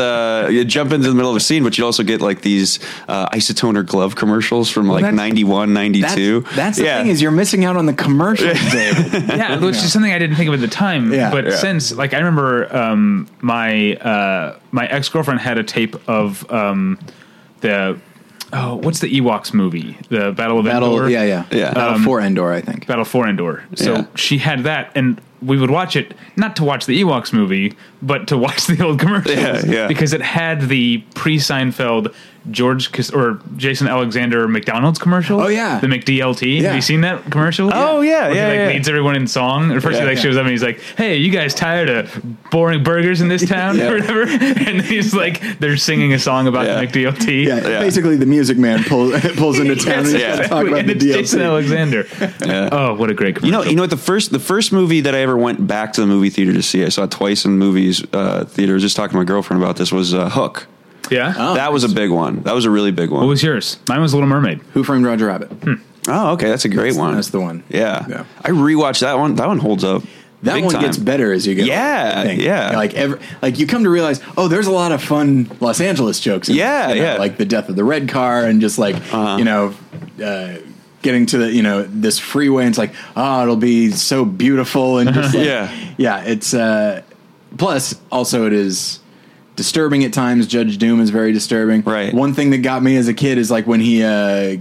uh, 0.46 0.48
you 0.50 0.64
jump 0.66 0.92
into 0.92 1.08
the 1.10 1.16
middle 1.16 1.30
of 1.32 1.38
a 1.38 1.40
scene, 1.40 1.64
but 1.64 1.78
you 1.78 1.86
also 1.86 2.04
get 2.04 2.22
like 2.22 2.42
these 2.42 2.80
uh, 3.08 3.30
isotoner 3.30 3.86
glove 3.86 4.16
commercials 4.16 4.70
from 4.70 4.88
like 4.88 5.02
that's- 5.02 5.18
91, 5.18 5.74
92. 5.74 6.42
That's, 6.42 6.56
that's 6.56 6.78
the 6.78 6.84
thing 6.84 7.08
is 7.08 7.22
you're 7.22 7.32
missing 7.32 7.66
out 7.66 7.76
on 7.78 7.86
the 7.86 7.94
commercials, 7.94 8.58
David. 8.72 9.28
yeah, 9.30 9.60
which 9.60 9.76
is 9.76 9.92
something 9.92 10.12
I 10.12 10.20
didn't 10.20 10.36
think 10.36 10.48
of 10.48 10.54
at 10.56 10.62
the 10.62 10.68
time. 10.68 11.12
Yeah. 11.14 11.32
but 11.32 11.46
Yeah. 11.46 11.56
since 11.56 11.92
like 11.94 12.14
I 12.14 12.18
remember 12.18 12.76
um, 12.76 13.28
my 13.42 13.94
uh, 13.96 14.60
my 14.72 14.88
ex 14.88 15.10
girlfriend 15.10 15.40
had 15.40 15.58
a 15.58 15.64
tape 15.64 15.96
of 16.10 16.50
um, 16.52 17.00
the 17.62 18.00
oh, 18.54 18.76
what's 18.78 19.00
the 19.00 19.20
Ewoks 19.20 19.54
movie? 19.54 19.98
The 20.10 20.32
Battle 20.32 20.60
of 20.60 20.66
Battle, 20.66 20.94
Endor. 20.96 21.10
yeah, 21.10 21.24
yeah, 21.24 21.46
Yeah. 21.52 21.74
Battle 21.74 22.00
for 22.00 22.20
Endor, 22.20 22.52
I 22.52 22.62
think. 22.62 22.88
Battle 22.88 23.06
for 23.06 23.28
Endor. 23.28 23.64
So 23.76 23.94
Yeah. 23.94 24.06
she 24.16 24.38
had 24.40 24.64
that, 24.64 24.92
and 24.96 25.22
we 25.42 25.58
would 25.58 25.72
watch 25.72 25.96
it 25.96 26.14
not 26.36 26.56
to 26.58 26.64
watch 26.64 26.86
the 26.86 27.02
Ewoks 27.02 27.32
movie, 27.32 27.76
but 28.02 28.28
to 28.28 28.38
watch 28.38 28.68
the 28.68 28.84
old 28.84 29.00
commercials. 29.00 29.38
Yeah, 29.38 29.62
yeah. 29.66 29.88
Because 29.88 30.14
it 30.14 30.22
had 30.22 30.68
the 30.70 31.00
pre 31.16 31.38
Seinfeld 31.38 32.14
George 32.52 32.92
Cas- 32.92 33.12
or 33.12 33.40
Jason 33.58 33.88
Alexander 33.88 34.48
McDonald's 34.48 35.00
commercial. 35.00 35.40
Oh, 35.42 35.48
yeah. 35.48 35.80
the 35.80 35.88
McDLT. 35.88 36.58
Yeah. 36.62 36.68
Have 36.68 36.76
you 36.76 36.82
seen 36.82 37.02
that 37.02 37.30
commercial? 37.32 37.70
Oh, 37.74 38.02
yeah, 38.02 38.28
Where 38.28 38.36
yeah, 38.36 38.52
He 38.54 38.58
like 38.60 38.68
yeah. 38.70 38.74
leads 38.76 38.90
everyone 38.90 39.16
in 39.16 39.28
song. 39.28 39.72
At 39.72 39.82
first, 39.82 39.96
Yeah. 39.96 40.02
he 40.04 40.08
like 40.08 40.18
Yeah. 40.18 40.24
shows 40.24 40.36
up 40.38 40.42
and 40.44 40.52
he's 40.52 40.64
like, 40.64 40.80
"Hey, 40.98 41.18
you 41.18 41.30
guys 41.32 41.54
tired 41.54 41.90
of 41.90 42.22
boring 42.52 42.84
burgers 42.84 43.22
in 43.22 43.28
this 43.28 43.46
town 43.48 43.78
Yeah. 43.78 43.90
or 43.90 44.00
whatever?" 44.00 44.22
And 44.70 44.82
he's 44.82 45.14
like, 45.14 45.60
they're 45.60 45.78
singing 45.78 46.14
a 46.14 46.20
song 46.20 46.48
about 46.48 46.66
Yeah. 46.66 46.80
the 46.82 46.88
McDLT. 46.88 47.46
Yeah, 47.48 47.56
Yeah. 47.68 47.80
basically 47.80 48.16
the 48.16 48.26
Music 48.26 48.58
Man 48.58 48.84
pulls 48.84 49.20
pulls 49.38 49.60
into 49.60 49.76
town 49.76 50.06
and 50.06 50.12
Yes, 50.12 50.40
yeah, 50.40 50.48
talk 50.48 50.68
about 50.68 50.80
and 50.80 50.90
the 50.90 50.94
it's 50.94 51.04
Jason 51.06 51.40
DLC. 51.40 51.46
Alexander. 51.46 52.08
Oh, 52.72 52.94
what 52.96 53.10
a 53.10 53.14
great 53.14 53.36
commercial! 53.36 53.46
You 53.48 53.52
know, 53.66 53.70
you 53.70 53.76
know 53.76 53.84
what? 53.84 53.90
The 53.90 53.98
first, 53.98 54.32
the 54.32 54.40
first 54.40 54.72
movie 54.72 55.02
that 55.02 55.14
I 55.16 55.20
ever 55.20 55.38
went 55.38 55.66
back 55.68 55.94
to 55.94 56.02
the 56.02 56.08
movie 56.08 56.30
theater 56.30 56.54
to 56.54 56.62
see, 56.62 56.84
I 56.86 56.90
saw 56.90 57.06
twice 57.06 57.46
in 57.46 57.58
movies 57.58 58.04
uh, 58.14 58.46
theater. 58.46 58.74
I 58.74 58.76
was 58.76 58.84
just 58.84 58.96
talking 58.96 59.12
to 59.12 59.18
my 59.18 59.24
girlfriend 59.24 59.62
about 59.62 59.76
this. 59.78 59.92
Was 59.92 60.14
uh, 60.14 60.30
Hook? 60.30 60.68
Yeah. 61.10 61.34
Oh. 61.38 61.54
that 61.56 61.72
was 61.74 61.84
a 61.84 61.90
big 61.90 62.10
one. 62.12 62.42
That 62.44 62.54
was 62.56 62.66
a 62.66 62.70
really 62.70 62.92
big 62.92 63.10
one. 63.10 63.22
What 63.22 63.28
was 63.30 63.44
yours? 63.44 63.78
Mine 63.88 64.02
was 64.02 64.14
Little 64.14 64.30
Mermaid. 64.30 64.60
Who 64.74 64.84
Framed 64.84 65.06
Roger 65.06 65.28
Rabbit? 65.28 65.52
oh, 66.08 66.32
okay, 66.34 66.50
that's 66.50 66.66
a 66.66 66.70
great 66.70 66.96
one. 66.96 67.16
That's 67.16 67.30
the 67.30 67.40
one. 67.42 67.64
Yeah. 67.70 68.06
Yeah. 68.08 68.26
I 68.44 68.50
rewatched 68.50 69.02
that 69.02 69.18
one. 69.18 69.36
That 69.36 69.48
one 69.48 69.60
holds 69.60 69.84
up. 69.84 70.04
That 70.44 70.54
big 70.54 70.64
one 70.64 70.74
time. 70.76 70.84
gets 70.84 70.98
better 70.98 71.34
as 71.34 71.46
you 71.46 71.54
go. 71.56 71.64
Yeah, 71.64 72.14
I 72.16 72.24
think. 72.24 72.42
yeah. 72.42 72.72
Like 72.78 72.94
every, 72.94 73.20
like 73.42 73.60
you 73.60 73.68
come 73.68 73.84
to 73.84 73.90
realize, 73.90 74.22
oh, 74.38 74.48
there's 74.48 74.68
a 74.68 74.72
lot 74.72 74.94
of 74.94 75.04
fun 75.04 75.52
Los 75.60 75.82
Angeles 75.82 76.22
jokes. 76.22 76.48
in 76.48 76.56
Yeah, 76.56 76.88
this, 76.88 76.96
you 76.96 77.02
know, 77.02 77.08
yeah. 77.08 77.12
Uh-huh. 77.16 77.20
Like 77.24 77.38
the 77.38 77.46
death 77.46 77.68
of 77.68 77.76
the 77.76 77.84
red 77.84 78.08
car 78.08 78.46
and 78.46 78.62
just 78.62 78.78
like 78.80 78.96
you 79.38 79.44
know, 79.44 79.74
uh, 80.24 80.56
getting 81.02 81.26
to 81.26 81.40
the 81.40 81.52
you 81.52 81.62
know 81.62 81.84
this 81.84 82.20
freeway. 82.20 82.64
and 82.64 82.70
It's 82.70 82.78
like, 82.78 82.94
oh, 83.18 83.42
it'll 83.44 83.58
be 83.58 83.92
so 83.92 84.24
beautiful 84.24 85.00
and 85.00 85.14
just 85.14 85.36
like, 85.36 85.46
Yeah. 85.46 85.76
yeah. 85.98 86.24
It's 86.24 86.54
uh, 86.54 87.02
plus 87.58 88.00
also 88.10 88.48
it 88.48 88.54
is 88.54 89.02
disturbing 89.60 90.06
at 90.06 90.14
times. 90.14 90.48
Judge 90.48 90.78
Doom 90.78 91.02
is 91.02 91.10
very 91.10 91.34
disturbing. 91.34 91.82
Right. 91.82 92.14
One 92.14 92.34
thing 92.34 92.52
that 92.52 92.60
got 92.60 92.82
me 92.82 92.96
as 92.96 93.10
a 93.10 93.14
kid 93.14 93.38
is 93.38 93.52
like 93.52 93.68
when 93.68 93.82
he 93.82 94.02
uh, 94.02 94.56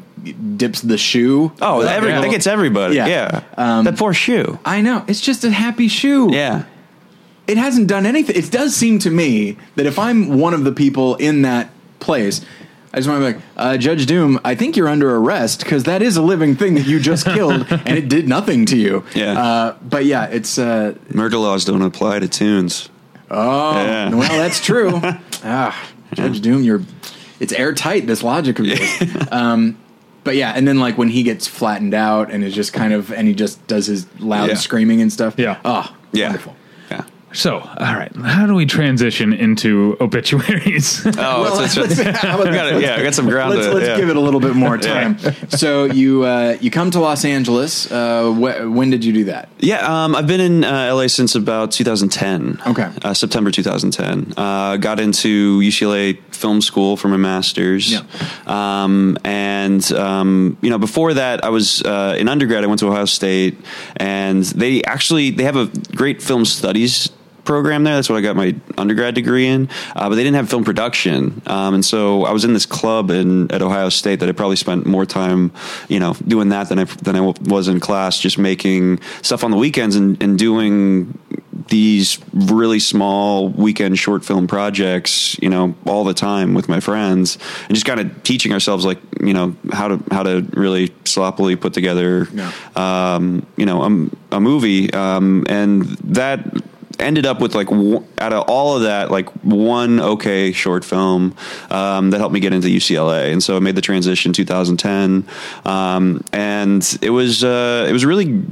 dips 0.56 0.80
the 0.80 0.98
shoe. 0.98 1.52
Oh, 1.62 1.82
The 1.84 1.90
every, 1.92 2.08
little- 2.08 2.22
that 2.24 2.30
gets 2.32 2.48
everybody. 2.48 2.96
Yeah. 2.96 3.06
Yeah. 3.06 3.42
Um, 3.56 3.84
that 3.84 3.96
poor 3.96 4.12
shoe. 4.12 4.58
I 4.64 4.80
know. 4.80 5.04
It's 5.06 5.20
just 5.20 5.44
a 5.44 5.50
happy 5.52 5.86
shoe. 5.86 6.30
Yeah. 6.34 6.64
It 7.46 7.56
hasn't 7.58 7.86
done 7.86 8.06
anything. 8.06 8.34
It 8.36 8.50
does 8.50 8.74
seem 8.74 8.98
to 8.98 9.10
me 9.10 9.56
that 9.76 9.86
if 9.86 9.98
I'm 10.00 10.38
one 10.40 10.52
of 10.52 10.64
the 10.64 10.72
people 10.72 11.14
in 11.14 11.42
that 11.42 11.70
place, 12.00 12.44
I 12.92 12.96
just 12.98 13.08
want 13.08 13.22
to 13.22 13.28
be 13.28 13.34
like, 13.36 13.44
uh, 13.56 13.76
Judge 13.76 14.06
Doom, 14.06 14.40
I 14.44 14.54
think 14.56 14.76
you're 14.76 14.88
under 14.88 15.14
arrest 15.14 15.60
because 15.62 15.84
that 15.84 16.02
is 16.02 16.16
a 16.16 16.22
living 16.22 16.56
thing 16.56 16.74
that 16.74 16.86
you 16.86 16.98
just 16.98 17.24
killed 17.36 17.66
and 17.70 17.96
it 17.96 18.08
did 18.08 18.26
nothing 18.28 18.66
to 18.66 18.76
you. 18.76 19.04
Yeah. 19.14 19.40
Uh, 19.40 19.76
but 19.80 20.04
yeah, 20.06 20.24
it's, 20.26 20.58
uh, 20.58 20.94
Murder 21.14 21.38
laws 21.38 21.64
don't 21.64 21.82
apply 21.82 22.18
to 22.18 22.28
tunes. 22.28 22.88
Oh, 23.30 23.72
Yeah. 23.74 24.14
well, 24.14 24.38
that's 24.38 24.64
true. 24.64 24.92
ah, 25.44 25.88
Judge 26.14 26.40
Doom, 26.40 26.62
you're, 26.62 26.82
it's 27.40 27.52
airtight, 27.52 28.06
this 28.06 28.22
logic 28.22 28.58
of 28.58 28.66
yours. 28.66 29.02
um, 29.30 29.78
but 30.24 30.36
yeah, 30.36 30.52
and 30.54 30.66
then 30.68 30.78
like 30.80 30.98
when 30.98 31.08
he 31.08 31.22
gets 31.22 31.46
flattened 31.46 31.94
out 31.94 32.30
and 32.30 32.42
is 32.44 32.54
just 32.54 32.72
kind 32.72 32.92
of, 32.92 33.12
and 33.12 33.28
he 33.28 33.34
just 33.34 33.64
does 33.66 33.86
his 33.86 34.06
loud 34.20 34.48
Yeah. 34.50 34.54
screaming 34.56 35.00
and 35.00 35.12
stuff. 35.12 35.34
Yeah. 35.38 35.58
Oh, 35.64 35.94
Yeah. 36.12 36.26
wonderful. 36.26 36.56
Yeah. 37.28 37.34
So, 37.34 37.58
all 37.58 37.94
right, 37.94 38.14
how 38.16 38.46
do 38.46 38.54
we 38.54 38.66
transition 38.66 39.32
into 39.32 39.96
obituaries? 40.00 41.04
Oh, 41.18 41.42
Well, 41.42 41.60
it's, 41.64 41.76
it's, 41.76 41.98
let's- 41.98 42.18
how 42.22 42.40
about 42.40 42.52
got 42.54 42.72
it. 42.72 42.82
Yeah, 42.82 42.96
we 42.96 43.02
got 43.02 43.14
some 43.14 43.28
ground. 43.28 43.54
let's, 43.54 43.66
to, 43.66 43.72
let's 43.74 43.86
yeah. 43.88 43.96
give 43.96 44.08
it 44.08 44.16
a 44.16 44.20
little 44.20 44.40
bit 44.40 44.54
more 44.54 44.78
time. 44.78 45.18
so 45.48 45.84
you 45.84 46.24
uh, 46.24 46.56
you 46.60 46.70
come 46.70 46.90
to 46.92 47.00
Los 47.00 47.24
Angeles. 47.24 47.90
Uh, 47.90 48.30
wh- 48.32 48.72
when 48.74 48.90
did 48.90 49.04
you 49.04 49.12
do 49.12 49.24
that? 49.24 49.48
Yeah, 49.58 49.78
um, 50.04 50.14
I've 50.14 50.26
been 50.26 50.40
in 50.40 50.64
uh, 50.64 50.94
LA 50.94 51.08
since 51.08 51.34
about 51.34 51.72
2010. 51.72 52.60
Okay. 52.66 52.90
uh, 53.02 53.14
September 53.14 53.50
2010. 53.50 54.34
Uh, 54.36 54.76
got 54.76 55.00
into 55.00 55.60
UCLA 55.60 56.18
Film 56.32 56.60
School 56.60 56.96
for 56.96 57.08
my 57.08 57.16
master's. 57.16 57.92
Yeah. 57.92 58.02
Um, 58.46 59.18
and 59.24 59.90
um, 59.92 60.56
you 60.62 60.70
know, 60.70 60.78
before 60.78 61.14
that, 61.14 61.44
I 61.44 61.48
was 61.48 61.82
uh, 61.82 62.16
in 62.18 62.28
undergrad. 62.28 62.64
I 62.64 62.68
went 62.68 62.78
to 62.80 62.88
Ohio 62.88 63.06
State, 63.06 63.58
and 63.96 64.44
they 64.44 64.82
actually 64.84 65.30
they 65.30 65.44
have 65.44 65.56
a 65.56 65.66
great 65.96 66.22
film 66.22 66.44
studies 66.44 67.10
program 67.48 67.82
there. 67.82 67.94
That's 67.96 68.08
what 68.10 68.16
I 68.18 68.20
got 68.20 68.36
my 68.36 68.54
undergrad 68.76 69.14
degree 69.14 69.46
in. 69.48 69.68
Uh, 69.96 70.08
but 70.08 70.14
they 70.16 70.22
didn't 70.22 70.36
have 70.36 70.48
film 70.50 70.64
production, 70.64 71.40
um, 71.46 71.74
and 71.74 71.84
so 71.84 72.24
I 72.24 72.32
was 72.32 72.44
in 72.44 72.52
this 72.52 72.66
club 72.66 73.10
in 73.10 73.50
at 73.50 73.62
Ohio 73.62 73.88
State 73.88 74.20
that 74.20 74.28
I 74.28 74.32
probably 74.32 74.56
spent 74.56 74.86
more 74.86 75.06
time, 75.06 75.50
you 75.88 75.98
know, 75.98 76.12
doing 76.26 76.50
that 76.50 76.68
than 76.68 76.78
I 76.78 76.84
than 76.84 77.16
I 77.16 77.20
was 77.56 77.66
in 77.68 77.80
class, 77.80 78.20
just 78.20 78.38
making 78.38 79.00
stuff 79.22 79.42
on 79.44 79.50
the 79.50 79.56
weekends 79.56 79.96
and, 79.96 80.22
and 80.22 80.38
doing 80.38 81.18
these 81.68 82.18
really 82.32 82.78
small 82.78 83.48
weekend 83.50 83.98
short 83.98 84.24
film 84.24 84.46
projects, 84.46 85.36
you 85.42 85.48
know, 85.50 85.74
all 85.86 86.04
the 86.04 86.14
time 86.14 86.54
with 86.54 86.68
my 86.68 86.80
friends, 86.80 87.36
and 87.66 87.74
just 87.74 87.84
kind 87.86 88.00
of 88.00 88.22
teaching 88.22 88.52
ourselves, 88.52 88.84
like, 88.86 88.98
you 89.20 89.34
know, 89.34 89.54
how 89.72 89.88
to 89.88 89.96
how 90.10 90.22
to 90.22 90.46
really 90.52 90.92
sloppily 91.04 91.56
put 91.56 91.72
together, 91.74 92.26
Yeah. 92.32 92.52
um, 92.76 93.44
you 93.56 93.66
know, 93.66 93.82
a, 93.82 94.36
a 94.36 94.40
movie, 94.40 94.90
um, 94.94 95.44
and 95.48 95.84
that 96.20 96.38
ended 96.98 97.26
up 97.26 97.40
with 97.40 97.54
like 97.54 97.68
w- 97.68 98.04
out 98.18 98.32
of 98.32 98.44
all 98.48 98.76
of 98.76 98.82
that 98.82 99.10
like 99.10 99.28
one 99.44 100.00
okay 100.00 100.52
short 100.52 100.84
film 100.84 101.34
um, 101.70 102.10
that 102.10 102.18
helped 102.18 102.34
me 102.34 102.40
get 102.40 102.52
into 102.52 102.68
UCLA 102.68 103.32
and 103.32 103.42
so 103.42 103.56
I 103.56 103.60
made 103.60 103.74
the 103.74 103.80
transition 103.80 104.32
2010 104.32 105.26
um, 105.64 106.24
and 106.32 106.98
it 107.02 107.10
was 107.10 107.44
uh, 107.44 107.86
it 107.88 107.92
was 107.92 108.04
really 108.04 108.44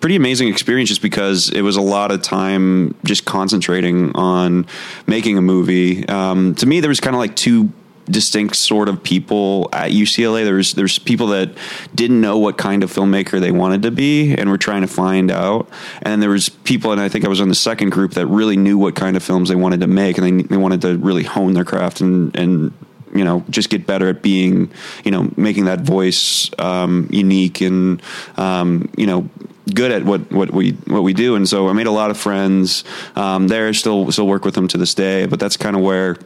pretty 0.00 0.16
amazing 0.16 0.48
experience 0.48 0.88
just 0.88 1.02
because 1.02 1.50
it 1.50 1.62
was 1.62 1.76
a 1.76 1.80
lot 1.80 2.10
of 2.10 2.22
time 2.22 2.94
just 3.04 3.24
concentrating 3.24 4.14
on 4.14 4.66
making 5.06 5.38
a 5.38 5.42
movie. 5.42 6.06
Um, 6.08 6.54
to 6.56 6.66
me 6.66 6.80
there 6.80 6.88
was 6.88 7.00
kind 7.00 7.16
of 7.16 7.18
like 7.18 7.34
two 7.34 7.72
distinct 8.06 8.56
sort 8.56 8.88
of 8.88 9.02
people 9.02 9.68
at 9.72 9.90
UCLA. 9.90 10.44
There's 10.44 10.74
there's 10.74 10.98
people 10.98 11.28
that 11.28 11.50
didn't 11.94 12.20
know 12.20 12.38
what 12.38 12.56
kind 12.56 12.82
of 12.82 12.92
filmmaker 12.92 13.40
they 13.40 13.52
wanted 13.52 13.82
to 13.82 13.90
be 13.90 14.34
and 14.34 14.50
were 14.50 14.58
trying 14.58 14.82
to 14.82 14.88
find 14.88 15.30
out. 15.30 15.68
And 16.02 16.12
then 16.12 16.20
there 16.20 16.30
was 16.30 16.48
people, 16.48 16.92
and 16.92 17.00
I 17.00 17.08
think 17.08 17.24
I 17.24 17.28
was 17.28 17.40
in 17.40 17.48
the 17.48 17.54
second 17.54 17.90
group 17.90 18.12
that 18.12 18.26
really 18.26 18.56
knew 18.56 18.78
what 18.78 18.94
kind 18.94 19.16
of 19.16 19.22
films 19.22 19.48
they 19.48 19.56
wanted 19.56 19.80
to 19.80 19.86
make, 19.86 20.18
and 20.18 20.40
they 20.40 20.42
they 20.42 20.56
wanted 20.56 20.80
to 20.82 20.96
really 20.98 21.24
hone 21.24 21.52
their 21.54 21.64
craft 21.64 22.00
and 22.00 22.34
and 22.36 22.72
you 23.14 23.24
know 23.24 23.44
just 23.50 23.70
get 23.70 23.86
better 23.86 24.08
at 24.08 24.22
being 24.22 24.70
you 25.04 25.10
know 25.10 25.30
making 25.36 25.64
that 25.64 25.80
voice 25.80 26.50
um, 26.58 27.08
unique 27.10 27.60
and 27.60 28.02
um, 28.36 28.90
you 28.96 29.06
know 29.06 29.28
good 29.74 29.90
at 29.90 30.04
what, 30.04 30.30
what 30.30 30.52
we 30.52 30.72
what 30.86 31.02
we 31.02 31.12
do 31.12 31.34
and 31.34 31.48
so 31.48 31.68
I 31.68 31.72
made 31.72 31.86
a 31.86 31.92
lot 31.92 32.10
of 32.10 32.16
friends 32.16 32.84
um, 33.16 33.48
there 33.48 33.72
still 33.74 34.10
still 34.12 34.26
work 34.26 34.44
with 34.44 34.54
them 34.54 34.68
to 34.68 34.78
this 34.78 34.94
day 34.94 35.26
but 35.26 35.40
that's 35.40 35.56
kind 35.56 35.74
of 35.74 35.82
where 35.82 36.16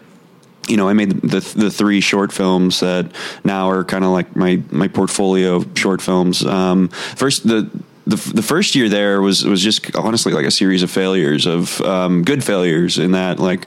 you 0.69 0.77
know, 0.77 0.89
I 0.89 0.93
made 0.93 1.11
the 1.23 1.41
the 1.57 1.71
three 1.71 2.01
short 2.01 2.33
films 2.33 2.81
that 2.81 3.13
now 3.45 3.71
are 3.71 3.85
kind 3.85 4.05
of 4.05 4.11
like 4.11 4.37
my 4.37 4.63
my 4.71 4.89
portfolio 4.89 5.57
of 5.57 5.79
short 5.79 6.01
films. 6.01 6.45
Um, 6.45 6.89
first, 6.89 7.47
the 7.47 7.71
the 8.07 8.17
the 8.35 8.43
first 8.43 8.75
year 8.75 8.89
there 8.89 9.21
was 9.23 9.45
was 9.45 9.63
just 9.63 9.95
honestly 9.97 10.33
like 10.33 10.47
a 10.47 10.51
series 10.51 10.83
of 10.83 10.91
failures 10.91 11.47
of 11.47 11.81
um, 11.83 12.23
good 12.23 12.45
failures 12.45 12.99
in 12.99 13.13
that 13.13 13.39
like 13.39 13.67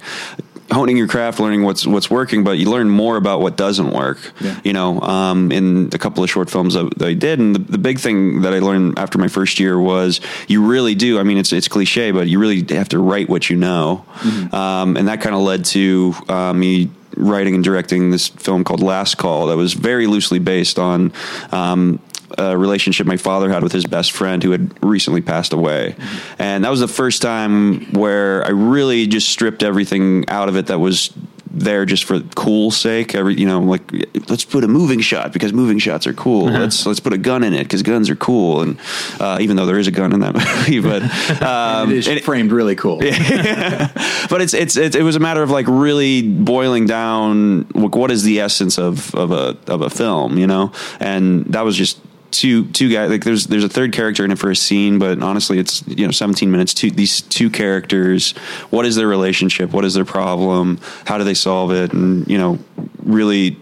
honing 0.72 0.98
your 0.98 1.08
craft, 1.08 1.40
learning 1.40 1.64
what's 1.64 1.86
what's 1.86 2.10
working, 2.10 2.44
but 2.44 2.58
you 2.58 2.70
learn 2.70 2.90
more 2.90 3.18
about 3.18 3.42
what 3.42 3.58
doesn't 3.58 3.92
work. 3.92 4.34
Yeah. 4.40 4.60
You 4.64 4.74
know, 4.74 5.00
um, 5.02 5.52
in 5.52 5.90
a 5.94 5.98
couple 5.98 6.24
of 6.24 6.30
short 6.30 6.50
films 6.50 6.74
that, 6.74 6.98
that 6.98 7.08
I 7.08 7.14
did, 7.14 7.40
and 7.40 7.56
the, 7.56 7.60
the 7.60 7.78
big 7.78 8.00
thing 8.00 8.42
that 8.42 8.54
I 8.54 8.60
learned 8.60 8.98
after 8.98 9.18
my 9.18 9.28
first 9.28 9.60
year 9.60 9.80
was 9.80 10.22
you 10.48 10.66
really 10.66 10.96
do. 10.96 11.20
I 11.20 11.24
mean, 11.24 11.38
it's 11.38 11.54
it's 11.54 11.68
cliche, 11.68 12.12
but 12.12 12.28
you 12.28 12.40
really 12.40 12.66
have 12.76 12.90
to 12.90 13.00
write 13.00 13.30
what 13.30 13.50
you 13.50 13.56
know, 13.56 14.06
um, 14.52 14.98
and 14.98 15.08
that 15.08 15.22
kind 15.22 15.36
of 15.36 15.42
led 15.42 15.66
to 15.66 16.14
uh, 16.30 16.54
me 16.54 16.90
writing 17.16 17.56
and 17.56 17.64
directing 17.64 18.10
this 18.10 18.28
film 18.28 18.64
called 18.64 18.82
Last 18.82 19.16
Call 19.16 19.48
that 19.48 19.58
was 19.58 19.74
very 19.74 20.08
loosely 20.08 20.40
based 20.40 20.80
on. 20.80 21.14
Um, 21.52 22.00
a 22.38 22.58
relationship 22.58 23.08
my 23.08 23.18
father 23.18 23.50
had 23.50 23.64
with 23.64 23.72
his 23.72 23.86
best 23.86 24.12
friend 24.12 24.44
who 24.44 24.52
had 24.52 24.84
recently 24.84 25.22
passed 25.22 25.54
away. 25.54 25.96
And 26.40 26.64
that 26.64 26.70
was 26.70 26.80
the 26.80 26.88
first 26.88 27.22
time 27.22 27.92
where 27.94 28.46
I 28.46 28.50
really 28.50 29.08
just 29.08 29.30
stripped 29.30 29.64
everything 29.64 30.28
out 30.30 30.50
of 30.50 30.56
it 30.56 30.68
that 30.68 30.80
was 30.80 31.12
there 31.54 31.86
just 31.86 32.04
for 32.04 32.20
cool 32.36 32.72
sake. 32.72 33.14
Every 33.14 33.36
you 33.36 33.46
know, 33.46 33.62
like 33.62 33.92
let's 34.30 34.44
put 34.44 34.64
a 34.64 34.68
moving 34.68 35.00
shot 35.00 35.32
because 35.32 35.54
moving 35.54 35.78
shots 35.78 36.08
are 36.08 36.14
cool. 36.14 36.46
Let's 36.46 36.86
let's 36.86 37.00
put 37.00 37.14
a 37.14 37.18
gun 37.18 37.44
in 37.44 37.54
it 37.54 37.64
because 37.64 37.84
guns 37.84 38.10
are 38.10 38.16
cool. 38.16 38.62
And 38.62 38.80
uh, 39.20 39.38
even 39.40 39.56
though 39.56 39.66
there 39.66 39.78
is 39.78 39.88
a 39.88 39.92
gun 39.92 40.14
in 40.14 40.20
that 40.22 40.34
movie, 40.68 40.80
but 40.80 41.04
um, 41.42 41.92
it 41.92 41.98
is 41.98 42.08
and 42.08 42.22
framed 42.22 42.52
really 42.52 42.76
cool. 42.76 42.98
but 43.00 44.42
it's, 44.42 44.54
it's 44.54 44.76
it's 44.76 44.96
it 44.96 45.04
was 45.04 45.16
a 45.16 45.20
matter 45.20 45.44
of 45.44 45.52
like 45.52 45.68
really 45.68 46.28
boiling 46.28 46.88
down 46.88 47.68
like, 47.76 47.96
what 47.96 48.10
is 48.10 48.24
the 48.24 48.40
essence 48.40 48.80
of 48.80 49.14
of 49.14 49.32
a 49.32 49.56
of 49.68 49.82
a 49.82 49.90
film, 49.90 50.38
you 50.38 50.48
know, 50.48 50.72
and 51.00 51.46
that 51.46 51.62
was 51.62 51.78
just 51.78 52.00
two 52.34 52.66
two 52.72 52.90
guys 52.90 53.10
like 53.10 53.24
there's 53.24 53.46
there's 53.46 53.64
a 53.64 53.70
third 53.70 53.94
character 53.94 54.26
in 54.26 54.32
it 54.32 54.40
for 54.40 54.50
a 54.50 54.56
scene 54.56 55.00
but 55.00 55.22
honestly 55.22 55.60
it's 55.60 55.88
you 55.88 56.06
know 56.06 56.12
17 56.12 56.52
minutes 56.52 56.74
two 56.74 56.90
these 56.90 57.22
two 57.22 57.50
characters 57.50 58.32
what 58.72 58.86
is 58.86 58.96
their 58.96 59.08
relationship 59.08 59.72
what 59.72 59.86
is 59.86 59.94
their 59.94 60.04
problem 60.04 60.80
how 61.06 61.18
do 61.18 61.24
they 61.24 61.34
solve 61.34 61.72
it 61.72 61.94
and 61.94 62.28
you 62.28 62.38
know 62.38 62.60
really 63.04 63.58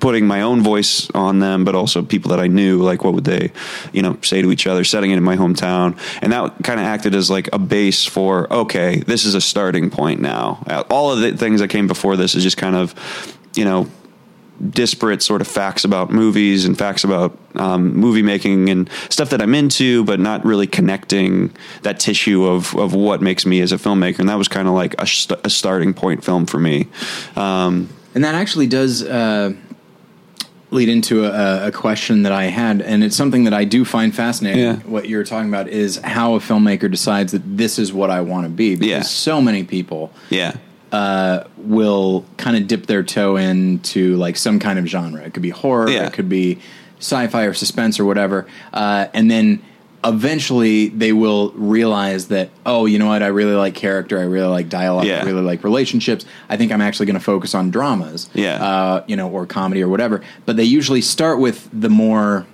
putting 0.00 0.26
my 0.26 0.42
own 0.42 0.62
voice 0.62 1.10
on 1.10 1.40
them, 1.40 1.64
but 1.64 1.74
also 1.74 2.02
people 2.02 2.30
that 2.30 2.40
I 2.40 2.46
knew, 2.46 2.82
like 2.82 3.04
what 3.04 3.14
would 3.14 3.24
they, 3.24 3.52
you 3.92 4.02
know, 4.02 4.16
say 4.22 4.42
to 4.42 4.52
each 4.52 4.66
other, 4.66 4.84
setting 4.84 5.10
it 5.10 5.16
in 5.16 5.22
my 5.22 5.36
hometown. 5.36 5.98
And 6.22 6.32
that 6.32 6.62
kind 6.62 6.78
of 6.78 6.86
acted 6.86 7.14
as 7.14 7.30
like 7.30 7.48
a 7.52 7.58
base 7.58 8.04
for, 8.04 8.52
okay, 8.52 9.00
this 9.00 9.24
is 9.24 9.34
a 9.34 9.40
starting 9.40 9.90
point 9.90 10.20
now. 10.20 10.64
All 10.88 11.12
of 11.12 11.20
the 11.20 11.36
things 11.36 11.60
that 11.60 11.68
came 11.68 11.86
before 11.86 12.16
this 12.16 12.34
is 12.34 12.42
just 12.42 12.56
kind 12.56 12.76
of, 12.76 12.94
you 13.56 13.64
know, 13.64 13.88
disparate 14.70 15.22
sort 15.22 15.40
of 15.40 15.46
facts 15.46 15.84
about 15.84 16.10
movies 16.10 16.64
and 16.64 16.76
facts 16.76 17.04
about 17.04 17.36
um, 17.54 17.94
movie 17.94 18.22
making 18.22 18.68
and 18.68 18.90
stuff 19.08 19.30
that 19.30 19.40
I'm 19.40 19.54
into, 19.54 20.04
but 20.04 20.20
not 20.20 20.44
really 20.44 20.66
connecting 20.66 21.54
that 21.82 22.00
tissue 22.00 22.44
of, 22.44 22.74
of 22.76 22.94
what 22.94 23.22
makes 23.22 23.46
me 23.46 23.60
as 23.60 23.72
a 23.72 23.76
filmmaker. 23.76 24.18
And 24.18 24.28
that 24.28 24.36
was 24.36 24.48
kind 24.48 24.68
of 24.68 24.74
like 24.74 25.00
a, 25.00 25.06
st- 25.06 25.40
a, 25.44 25.50
starting 25.50 25.94
point 25.94 26.24
film 26.24 26.46
for 26.46 26.58
me. 26.58 26.86
Um, 27.36 27.88
and 28.14 28.24
that 28.24 28.34
actually 28.34 28.66
does 28.66 29.02
uh, 29.02 29.52
lead 30.70 30.88
into 30.88 31.24
a, 31.24 31.68
a, 31.68 31.72
question 31.72 32.22
that 32.24 32.32
I 32.32 32.44
had, 32.44 32.82
and 32.82 33.02
it's 33.02 33.16
something 33.16 33.44
that 33.44 33.54
I 33.54 33.64
do 33.64 33.84
find 33.84 34.14
fascinating. 34.14 34.60
Yeah. 34.60 34.76
What 34.78 35.08
you're 35.08 35.24
talking 35.24 35.48
about 35.48 35.68
is 35.68 35.96
how 35.98 36.34
a 36.34 36.40
filmmaker 36.40 36.90
decides 36.90 37.32
that 37.32 37.42
this 37.44 37.78
is 37.78 37.92
what 37.92 38.10
I 38.10 38.20
want 38.20 38.44
to 38.44 38.50
be. 38.50 38.74
Because 38.74 38.88
Yeah. 38.88 39.02
so 39.02 39.40
many 39.40 39.64
people 39.64 40.12
yeah. 40.30 40.56
Uh, 40.92 41.44
will 41.56 42.24
kind 42.36 42.56
of 42.56 42.66
dip 42.66 42.86
their 42.86 43.02
toe 43.02 43.36
into 43.36 44.16
like 44.16 44.36
some 44.36 44.58
kind 44.58 44.78
of 44.78 44.86
genre. 44.86 45.22
It 45.22 45.34
could 45.34 45.42
be 45.42 45.50
horror, 45.50 45.88
Yeah. 45.90 46.06
it 46.06 46.12
could 46.12 46.28
be 46.28 46.58
sci-fi 46.98 47.44
or 47.44 47.54
suspense 47.54 48.00
or 48.00 48.04
whatever, 48.04 48.46
uh, 48.72 49.06
and 49.14 49.30
then 49.30 49.62
eventually 50.04 50.88
they 50.88 51.12
will 51.12 51.50
realize 51.52 52.28
that 52.28 52.50
oh, 52.64 52.86
you 52.86 52.98
know 52.98 53.06
what? 53.06 53.22
I 53.22 53.26
really 53.28 53.54
like 53.54 53.74
character. 53.74 54.18
I 54.18 54.22
really 54.22 54.48
like 54.48 54.68
dialogue. 54.68 55.06
Yeah. 55.06 55.20
I 55.22 55.24
really 55.24 55.42
like 55.42 55.64
relationships. 55.64 56.24
I 56.48 56.56
think 56.56 56.72
I'm 56.72 56.80
actually 56.80 57.06
going 57.06 57.18
to 57.18 57.24
focus 57.24 57.54
on 57.54 57.70
dramas. 57.70 58.28
Yeah. 58.32 58.62
uh, 58.62 59.04
you 59.06 59.16
know, 59.16 59.28
or 59.28 59.46
comedy 59.46 59.82
or 59.82 59.88
whatever. 59.88 60.22
But 60.46 60.56
they 60.56 60.64
usually 60.64 61.00
start 61.00 61.40
with 61.40 61.68
the 61.72 61.88
more. 61.90 62.46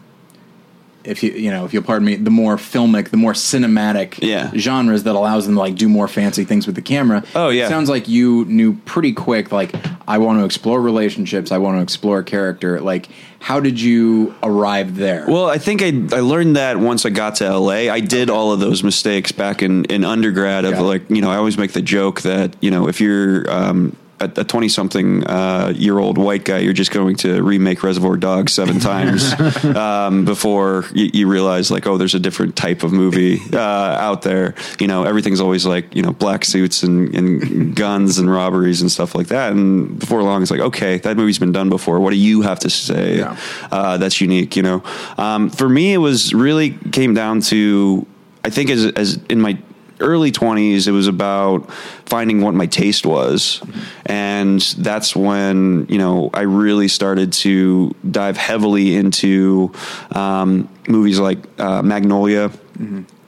If 1.05 1.23
you 1.23 1.33
you 1.33 1.51
know 1.51 1.65
if 1.65 1.73
you'll 1.75 1.83
pardon 1.83 2.07
me, 2.07 2.17
the 2.17 2.31
more 2.31 2.57
filmic, 2.57 3.11
the 3.11 3.17
more 3.17 3.33
cinematic 3.33 4.19
Yeah. 4.23 4.51
genres 4.57 5.03
that 5.05 5.15
allows 5.15 5.47
them 5.47 5.55
to 5.55 5.61
like 5.61 5.75
do 5.77 5.89
more 5.89 6.09
fancy 6.09 6.45
things 6.45 6.67
with 6.67 6.77
the 6.77 6.83
camera. 6.83 7.23
Oh, 7.35 7.51
yeah. 7.51 7.69
sounds 7.69 7.89
like 7.89 8.09
you 8.09 8.45
knew 8.47 8.75
pretty 8.85 9.13
quick. 9.13 9.53
Like 9.53 9.75
I 10.09 10.19
want 10.19 10.39
to 10.41 10.45
explore 10.45 10.81
relationships. 10.81 11.53
I 11.53 11.59
want 11.59 11.79
to 11.79 11.83
explore 11.83 12.23
character. 12.23 12.81
Like 12.81 13.09
how 13.39 13.61
did 13.61 13.79
you 13.79 14.35
arrive 14.43 14.97
there? 14.97 15.27
Well, 15.29 15.47
I 15.47 15.59
think 15.59 15.83
I 15.83 15.89
I 16.17 16.21
learned 16.21 16.57
that 16.57 16.79
once 16.79 17.05
I 17.05 17.11
got 17.11 17.37
to 17.37 17.59
LA. 17.59 17.93
I 17.93 18.01
did 18.01 18.31
all 18.31 18.53
of 18.53 18.61
those 18.61 18.83
mistakes 18.83 19.33
back 19.33 19.63
in, 19.63 19.85
in 19.87 20.03
undergrad 20.05 20.65
of 20.65 20.75
it. 20.75 20.81
like, 20.83 21.11
you 21.11 21.21
know, 21.21 21.31
I 21.31 21.37
always 21.37 21.59
make 21.59 21.73
the 21.73 21.83
joke 21.83 22.23
that, 22.23 22.57
you 22.63 22.71
know, 22.71 22.89
if 22.89 23.01
you're 23.03 23.51
um, 23.53 23.95
a 24.25 24.45
20 24.45 24.69
something 24.69 25.27
uh, 25.27 25.73
year 25.75 25.99
old 25.99 26.19
white 26.19 26.45
guy, 26.45 26.59
you're 26.59 26.73
just 26.73 26.91
going 26.91 27.17
to 27.17 27.43
remake 27.43 27.83
Reservoir 27.83 28.17
Dogs 28.17 28.53
seven 28.53 28.79
times 28.81 29.33
um, 29.65 30.25
before 30.25 30.85
you, 30.95 31.11
you 31.13 31.29
realize, 31.29 31.71
like, 31.71 31.87
oh, 31.87 31.97
there's 31.99 32.15
a 32.15 32.21
different 32.21 32.57
type 32.57 32.83
of 32.83 32.93
movie 32.93 33.41
uh, 33.53 33.59
out 33.59 34.23
there. 34.23 34.55
You 34.79 34.87
know, 34.87 35.05
everything's 35.05 35.41
always 35.41 35.67
like, 35.67 35.95
you 35.95 36.03
know, 36.03 36.13
black 36.13 36.45
suits 36.45 36.83
and, 36.83 37.15
and 37.15 37.77
guns 37.77 38.19
and 38.19 38.31
robberies 38.31 38.81
and 38.81 38.91
stuff 38.91 39.15
like 39.15 39.29
that. 39.29 39.53
And 39.53 39.99
before 39.99 40.23
long, 40.23 40.43
it's 40.43 40.51
like, 40.51 40.61
okay, 40.61 40.99
that 40.99 41.17
movie's 41.17 41.39
been 41.39 41.53
done 41.53 41.69
before. 41.69 42.01
What 42.01 42.11
do 42.11 42.17
you 42.17 42.43
have 42.43 42.59
to 42.61 42.71
say 42.71 43.19
Yeah. 43.19 43.37
uh, 43.71 43.97
that's 43.99 44.21
unique? 44.21 44.57
You 44.57 44.63
know, 44.63 44.83
um, 45.19 45.51
for 45.51 45.69
me, 45.69 45.93
it 45.95 45.99
was 45.99 46.33
really 46.35 46.71
came 46.93 47.15
down 47.15 47.41
to, 47.43 48.07
I 48.45 48.51
think, 48.51 48.71
as 48.71 48.87
as 48.93 49.19
in 49.29 49.41
my 49.41 49.59
early 50.01 50.33
20s 50.33 50.87
it 50.87 50.93
was 50.93 51.07
about 51.07 51.71
finding 52.07 52.41
what 52.41 52.55
my 52.55 52.67
taste 52.67 53.07
was 53.07 53.63
and 54.07 54.61
that's 54.79 55.15
when 55.15 55.87
you 55.89 55.99
know 55.99 56.31
i 56.35 56.43
really 56.43 56.89
started 56.89 57.33
to 57.33 57.95
dive 58.11 58.37
heavily 58.37 58.95
into 58.95 59.73
um, 60.13 60.69
movies 60.89 61.19
like 61.19 61.39
uh, 61.61 61.83
magnolia 61.83 62.51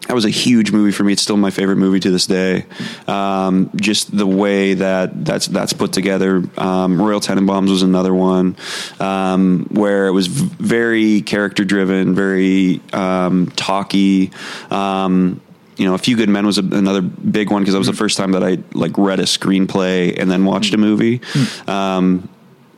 that 0.06 0.14
was 0.14 0.24
a 0.24 0.30
huge 0.30 0.70
movie 0.70 0.92
for 0.92 1.02
me. 1.02 1.12
It's 1.12 1.22
still 1.22 1.36
my 1.36 1.50
favorite 1.50 1.76
movie 1.76 1.98
to 2.00 2.10
this 2.10 2.26
day. 2.26 2.64
Um, 3.08 3.70
just 3.74 4.16
the 4.16 4.26
way 4.26 4.74
that 4.74 5.24
that's 5.24 5.46
that's 5.48 5.72
put 5.72 5.92
together. 5.92 6.44
Um, 6.56 7.00
Royal 7.00 7.20
Tenenbaums 7.20 7.70
was 7.70 7.82
another 7.82 8.14
one 8.14 8.56
um, 9.00 9.66
where 9.70 10.06
it 10.06 10.12
was 10.12 10.28
v- 10.28 10.54
very 10.60 11.20
character 11.22 11.64
driven, 11.64 12.14
very 12.14 12.80
um, 12.92 13.48
talky. 13.56 14.30
Um, 14.70 15.40
you 15.76 15.86
know, 15.86 15.94
A 15.94 15.98
Few 15.98 16.16
Good 16.16 16.28
Men 16.28 16.46
was 16.46 16.58
a, 16.58 16.62
another 16.62 17.02
big 17.02 17.50
one 17.50 17.62
because 17.62 17.74
that 17.74 17.78
was 17.78 17.86
the 17.86 17.92
first 17.92 18.16
time 18.16 18.32
that 18.32 18.42
I 18.42 18.58
like 18.72 18.96
read 18.96 19.20
a 19.20 19.24
screenplay 19.24 20.18
and 20.18 20.30
then 20.30 20.44
watched 20.44 20.72
a 20.74 20.78
movie. 20.78 21.20
Um, 21.66 22.28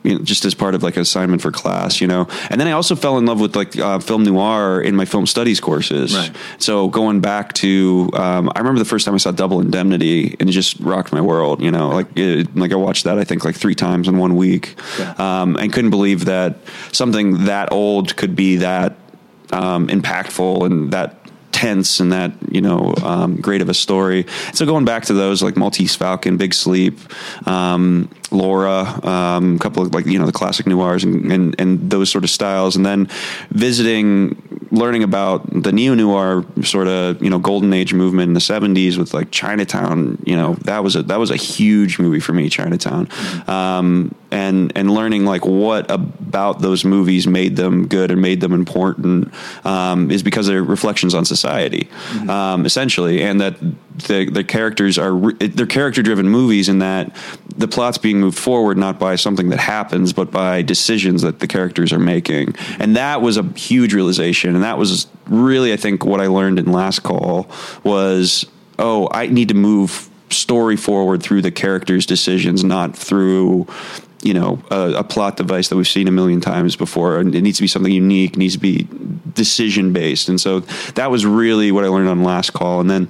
you 0.01 0.17
know, 0.17 0.23
just 0.23 0.45
as 0.45 0.53
part 0.53 0.75
of 0.75 0.81
like 0.81 0.95
an 0.95 1.01
assignment 1.01 1.41
for 1.41 1.51
class, 1.51 1.99
you 1.99 2.07
know. 2.07 2.25
And 2.49 2.59
then 2.59 2.67
I 2.69 2.71
also 2.71 2.95
fell 2.95 3.17
in 3.17 3.25
love 3.25 3.41
with 3.41 3.53
like 3.55 3.77
uh, 3.77 3.99
film 3.99 4.23
noir 4.23 4.81
in 4.81 4.95
my 4.95 5.03
film 5.03 5.25
studies 5.27 5.59
courses. 5.59 6.15
Right. 6.15 6.31
So 6.57 6.87
going 6.87 7.19
back 7.19 7.51
to, 7.55 8.09
um, 8.13 8.49
I 8.55 8.59
remember 8.59 8.79
the 8.79 8.85
first 8.85 9.05
time 9.05 9.13
I 9.13 9.17
saw 9.17 9.31
Double 9.31 9.59
Indemnity 9.59 10.37
and 10.39 10.47
it 10.47 10.53
just 10.53 10.79
rocked 10.79 11.11
my 11.11 11.19
world. 11.19 11.61
You 11.61 11.71
know, 11.71 11.89
like 11.89 12.07
it, 12.17 12.55
like 12.55 12.71
I 12.71 12.75
watched 12.75 13.03
that 13.03 13.19
I 13.19 13.25
think 13.25 13.43
like 13.43 13.55
three 13.57 13.75
times 13.75 14.07
in 14.07 14.17
one 14.17 14.37
week, 14.37 14.75
Yeah. 14.97 15.15
um, 15.41 15.57
and 15.57 15.71
couldn't 15.73 15.89
believe 15.91 16.25
that 16.25 16.55
something 16.93 17.45
that 17.45 17.73
old 17.73 18.15
could 18.15 18.37
be 18.37 18.55
that 18.57 18.95
um, 19.51 19.89
impactful 19.89 20.65
and 20.65 20.91
that 20.93 21.28
tense 21.59 21.99
and 21.99 22.13
that 22.13 22.31
you 22.49 22.61
know 22.61 22.93
um, 23.03 23.35
great 23.35 23.61
of 23.61 23.67
a 23.67 23.73
story. 23.73 24.25
So 24.53 24.65
going 24.65 24.85
back 24.85 25.05
to 25.05 25.13
those 25.13 25.43
like 25.43 25.57
Maltese 25.57 25.95
Falcon, 25.95 26.37
Big 26.37 26.53
Sleep, 26.53 26.97
um, 27.45 28.09
Laura, 28.31 28.83
um, 29.05 29.55
a 29.55 29.59
couple 29.59 29.83
of 29.83 29.93
like 29.93 30.05
you 30.05 30.19
know 30.19 30.25
the 30.25 30.31
classic 30.31 30.67
noirs 30.67 31.03
and, 31.03 31.31
and 31.31 31.55
and 31.59 31.89
those 31.89 32.09
sort 32.09 32.23
of 32.23 32.29
styles, 32.29 32.75
and 32.75 32.85
then 32.85 33.07
visiting, 33.49 34.67
learning 34.71 35.03
about 35.03 35.47
the 35.63 35.71
neo 35.71 35.93
noir 35.93 36.45
sort 36.63 36.87
of 36.87 37.21
you 37.21 37.29
know 37.29 37.39
golden 37.39 37.73
age 37.73 37.93
movement 37.93 38.29
in 38.29 38.33
the 38.33 38.41
seventies 38.41 38.97
with 38.97 39.13
like 39.13 39.31
Chinatown. 39.31 40.21
You 40.25 40.35
know 40.35 40.53
that 40.65 40.83
was 40.83 40.95
a 40.95 41.03
that 41.03 41.19
was 41.19 41.31
a 41.31 41.35
huge 41.35 41.99
movie 41.99 42.19
for 42.19 42.33
me, 42.33 42.49
Chinatown, 42.49 43.09
um, 43.47 44.13
and 44.31 44.71
and 44.75 44.91
learning 44.91 45.25
like 45.25 45.45
what 45.45 45.89
about 45.89 46.61
those 46.61 46.85
movies 46.85 47.27
made 47.27 47.55
them 47.55 47.87
good 47.87 48.11
and 48.11 48.21
made 48.21 48.41
them 48.41 48.53
important 48.53 49.33
um, 49.65 50.11
is 50.11 50.23
because 50.23 50.47
they're 50.47 50.63
reflections 50.63 51.15
on 51.15 51.25
society, 51.25 51.89
um, 52.27 52.65
essentially, 52.65 53.23
and 53.23 53.41
that 53.41 53.55
the 54.07 54.29
the 54.29 54.43
characters 54.43 54.97
are 54.97 55.13
re- 55.13 55.33
they're 55.33 55.65
character 55.65 56.01
driven 56.01 56.27
movies 56.27 56.69
in 56.69 56.79
that 56.79 57.15
the 57.55 57.67
plot's 57.67 57.97
being 57.97 58.19
moved 58.19 58.37
forward 58.37 58.77
not 58.77 58.99
by 58.99 59.15
something 59.15 59.49
that 59.49 59.59
happens 59.59 60.13
but 60.13 60.31
by 60.31 60.61
decisions 60.61 61.21
that 61.21 61.39
the 61.39 61.47
characters 61.47 61.91
are 61.93 61.99
making, 61.99 62.55
and 62.79 62.95
that 62.95 63.21
was 63.21 63.37
a 63.37 63.43
huge 63.53 63.93
realization, 63.93 64.55
and 64.55 64.63
that 64.63 64.77
was 64.77 65.07
really 65.27 65.73
I 65.73 65.77
think 65.77 66.05
what 66.05 66.21
I 66.21 66.27
learned 66.27 66.59
in 66.59 66.71
Last 66.71 67.03
Call 67.03 67.49
was 67.83 68.45
oh 68.77 69.07
I 69.11 69.27
need 69.27 69.49
to 69.49 69.55
move 69.55 70.09
story 70.31 70.77
forward 70.77 71.23
through 71.23 71.41
the 71.41 71.51
characters' 71.51 72.05
decisions, 72.05 72.63
not 72.63 72.95
through 72.95 73.67
you 74.21 74.33
know 74.33 74.61
a, 74.69 74.95
a 74.97 75.03
plot 75.03 75.37
device 75.37 75.69
that 75.69 75.75
we've 75.75 75.87
seen 75.87 76.07
a 76.07 76.11
million 76.11 76.41
times 76.41 76.75
before. 76.75 77.19
And 77.19 77.33
it 77.33 77.41
needs 77.41 77.57
to 77.57 77.63
be 77.63 77.67
something 77.67 77.91
unique, 77.91 78.37
needs 78.37 78.53
to 78.53 78.59
be 78.59 78.87
decision 79.33 79.93
based, 79.93 80.29
and 80.29 80.39
so 80.39 80.61
that 80.95 81.11
was 81.11 81.25
really 81.25 81.71
what 81.71 81.83
I 81.83 81.87
learned 81.87 82.09
on 82.09 82.23
Last 82.23 82.53
Call, 82.53 82.79
and 82.79 82.89
then. 82.89 83.09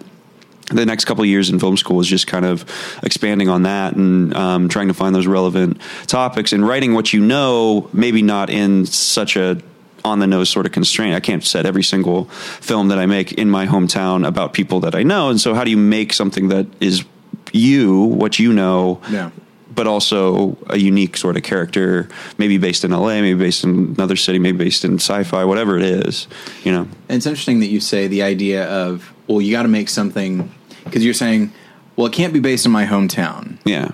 The 0.70 0.86
next 0.86 1.06
couple 1.06 1.24
of 1.24 1.28
years 1.30 1.50
in 1.50 1.60
film 1.60 1.78
school 1.78 1.98
was 1.98 2.08
just 2.08 2.28
kind 2.28 2.46
of 2.46 2.64
expanding 3.04 3.50
on 3.50 3.64
that 3.64 3.96
and 3.96 4.34
um, 4.36 4.70
trying 4.70 4.88
to 4.88 4.94
find 4.94 5.16
those 5.16 5.28
relevant 5.28 5.82
topics 6.08 6.54
and 6.54 6.68
writing 6.68 6.94
what 6.94 7.12
you 7.12 7.22
know, 7.22 7.90
maybe 7.94 8.22
not 8.22 8.50
in 8.50 8.86
such 8.86 9.36
a 9.36 9.62
on 10.06 10.20
the 10.20 10.28
nose 10.28 10.50
sort 10.50 10.66
of 10.66 10.72
constraint. 10.72 11.14
I 11.16 11.20
can't 11.20 11.44
set 11.44 11.66
every 11.66 11.84
single 11.84 12.26
film 12.62 12.88
that 12.88 13.00
I 13.00 13.06
make 13.06 13.34
in 13.34 13.50
my 13.50 13.66
hometown 13.68 14.26
about 14.26 14.54
people 14.54 14.80
that 14.82 14.96
I 14.96 15.04
know. 15.04 15.30
And 15.30 15.42
so, 15.42 15.54
how 15.54 15.64
do 15.64 15.72
you 15.72 15.78
make 15.78 16.14
something 16.14 16.50
that 16.50 16.68
is 16.80 17.04
you, 17.52 18.00
what 18.04 18.40
you 18.40 18.54
know, 18.54 19.02
Yeah. 19.12 19.32
but 19.76 19.88
also 19.88 20.58
a 20.68 20.78
unique 20.78 21.18
sort 21.18 21.36
of 21.36 21.44
character, 21.44 22.08
maybe 22.38 22.58
based 22.58 22.86
in 22.86 22.92
LA, 22.92 23.22
maybe 23.22 23.40
based 23.40 23.64
in 23.64 23.94
another 23.98 24.16
city, 24.16 24.40
maybe 24.40 24.58
based 24.58 24.86
in 24.86 24.96
sci-fi, 24.96 25.44
whatever 25.46 25.78
it 25.78 25.84
is, 25.84 26.28
you 26.64 26.72
know? 26.72 26.88
And 27.10 27.18
it's 27.18 27.26
interesting 27.26 27.60
that 27.62 27.68
you 27.68 27.80
say 27.82 28.08
the 28.08 28.22
idea 28.24 28.68
of 28.70 29.12
well, 29.28 29.42
you 29.42 29.52
got 29.52 29.64
to 29.64 29.68
make 29.70 29.90
something 29.90 30.50
because 30.90 31.06
you're 31.06 31.14
saying, 31.14 31.52
well, 31.96 32.08
it 32.08 32.14
can't 32.14 32.34
be 32.34 32.40
based 32.40 32.66
in 32.66 32.72
my 32.72 32.86
hometown. 32.86 33.58
Yeah. 33.66 33.92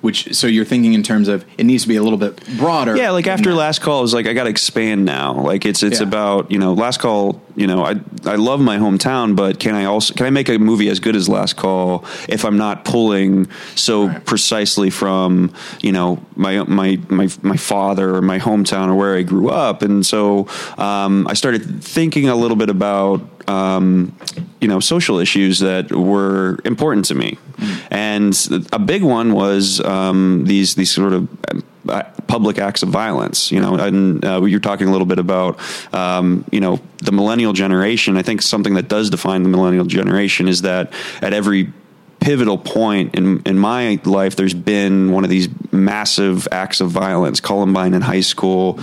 Which 0.00 0.32
so 0.34 0.46
you're 0.46 0.64
thinking 0.64 0.94
in 0.94 1.02
terms 1.02 1.26
of 1.28 1.44
it 1.58 1.64
needs 1.64 1.82
to 1.84 1.88
be 1.88 1.96
a 1.96 2.02
little 2.02 2.18
bit 2.18 2.40
broader. 2.56 2.96
Yeah, 2.96 3.10
like 3.10 3.26
after 3.26 3.50
that. 3.50 3.56
last 3.56 3.80
call, 3.80 3.98
I 3.98 4.02
was 4.02 4.14
like, 4.14 4.26
I 4.26 4.32
got 4.32 4.44
to 4.44 4.50
expand 4.50 5.04
now. 5.04 5.34
Like 5.40 5.64
it's 5.64 5.82
it's 5.82 6.00
Yeah. 6.00 6.06
about 6.06 6.50
you 6.52 6.58
know 6.58 6.72
last 6.72 7.00
call. 7.00 7.40
You 7.56 7.66
know, 7.66 7.84
I 7.84 7.96
I 8.24 8.36
love 8.36 8.60
my 8.60 8.78
hometown, 8.78 9.34
but 9.36 9.58
can 9.60 9.74
I 9.74 9.84
also 9.84 10.14
can 10.14 10.26
I 10.26 10.30
make 10.30 10.48
a 10.48 10.58
movie 10.58 10.88
as 10.88 11.00
good 11.00 11.14
as 11.16 11.28
Last 11.28 11.56
Call 11.56 12.04
if 12.28 12.44
I'm 12.44 12.56
not 12.56 12.84
pulling 12.84 13.48
so 13.74 14.06
Right. 14.06 14.24
precisely 14.24 14.88
from 14.90 15.52
you 15.82 15.92
know 15.92 16.24
my 16.36 16.62
my 16.64 16.98
my 17.08 17.28
my 17.42 17.56
father 17.56 18.14
or 18.14 18.22
my 18.22 18.38
hometown 18.38 18.88
or 18.88 18.94
where 18.94 19.16
I 19.16 19.22
grew 19.22 19.50
up, 19.50 19.82
and 19.82 20.06
so 20.06 20.46
um, 20.78 21.26
I 21.28 21.34
started 21.34 21.82
thinking 21.82 22.28
a 22.28 22.34
little 22.36 22.56
bit 22.56 22.70
about 22.70 23.20
um, 23.48 24.16
you 24.60 24.68
know 24.68 24.80
social 24.80 25.18
issues 25.18 25.58
that 25.60 25.90
were 25.90 26.58
important 26.64 27.04
to 27.06 27.14
me, 27.14 27.38
and 27.90 28.36
a 28.72 28.78
big 28.78 29.02
one 29.02 29.32
was 29.32 29.80
um, 29.80 30.44
these 30.44 30.74
these 30.74 30.90
sort 30.90 31.12
of 31.12 31.28
uh, 31.88 32.02
public 32.26 32.58
acts 32.58 32.82
of 32.82 32.88
violence. 32.88 33.50
You 33.50 33.60
know, 33.60 33.74
and 33.74 34.24
uh, 34.24 34.44
you're 34.44 34.60
talking 34.60 34.88
a 34.88 34.92
little 34.92 35.06
bit 35.06 35.18
about 35.18 35.58
um, 35.94 36.44
you 36.52 36.60
know 36.60 36.80
the 36.98 37.12
millennial 37.12 37.52
generation. 37.52 38.16
I 38.16 38.22
think 38.22 38.42
something 38.42 38.74
that 38.74 38.88
does 38.88 39.10
define 39.10 39.42
the 39.42 39.48
millennial 39.48 39.84
generation 39.84 40.48
is 40.48 40.62
that 40.62 40.92
at 41.20 41.32
every 41.32 41.72
pivotal 42.22 42.56
point 42.56 43.16
in 43.16 43.42
in 43.42 43.58
my 43.58 43.98
life 44.04 44.36
there's 44.36 44.54
been 44.54 45.10
one 45.10 45.24
of 45.24 45.30
these 45.30 45.48
massive 45.72 46.46
acts 46.52 46.80
of 46.80 46.88
violence 46.88 47.40
columbine 47.40 47.94
in 47.94 48.00
high 48.00 48.20
school 48.20 48.78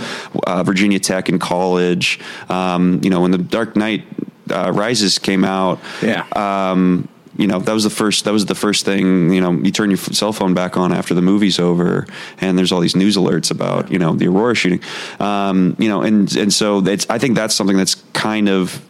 uh, 0.46 0.62
virginia 0.62 1.00
tech 1.00 1.30
in 1.30 1.38
college 1.38 2.20
um, 2.50 3.00
you 3.02 3.08
know 3.08 3.22
when 3.22 3.30
the 3.30 3.38
dark 3.38 3.76
knight 3.76 4.04
uh, 4.50 4.70
rises 4.72 5.18
came 5.18 5.44
out 5.44 5.78
Yeah. 6.02 6.24
um, 6.36 7.08
you 7.36 7.46
know 7.46 7.58
that 7.60 7.72
was 7.72 7.84
the 7.84 7.90
first 7.90 8.24
that 8.24 8.32
was 8.32 8.44
the 8.46 8.54
first 8.54 8.84
thing 8.84 9.32
you 9.32 9.40
know 9.40 9.52
you 9.52 9.70
turn 9.70 9.88
your 9.90 9.96
cell 9.98 10.32
phone 10.32 10.52
back 10.52 10.76
on 10.76 10.92
after 10.92 11.14
the 11.14 11.22
movie's 11.22 11.58
over 11.58 12.06
and 12.40 12.58
there's 12.58 12.72
all 12.72 12.80
these 12.80 12.96
news 12.96 13.16
alerts 13.16 13.50
about 13.50 13.90
you 13.90 13.98
know 13.98 14.14
the 14.14 14.26
aurora 14.26 14.54
shooting 14.54 14.80
um, 15.20 15.74
you 15.78 15.88
know 15.88 16.02
and 16.02 16.36
and 16.36 16.52
so 16.52 16.78
it's 16.84 17.06
i 17.08 17.18
think 17.18 17.36
that's 17.36 17.54
something 17.54 17.76
that's 17.76 17.94
kind 18.12 18.48
of 18.48 18.84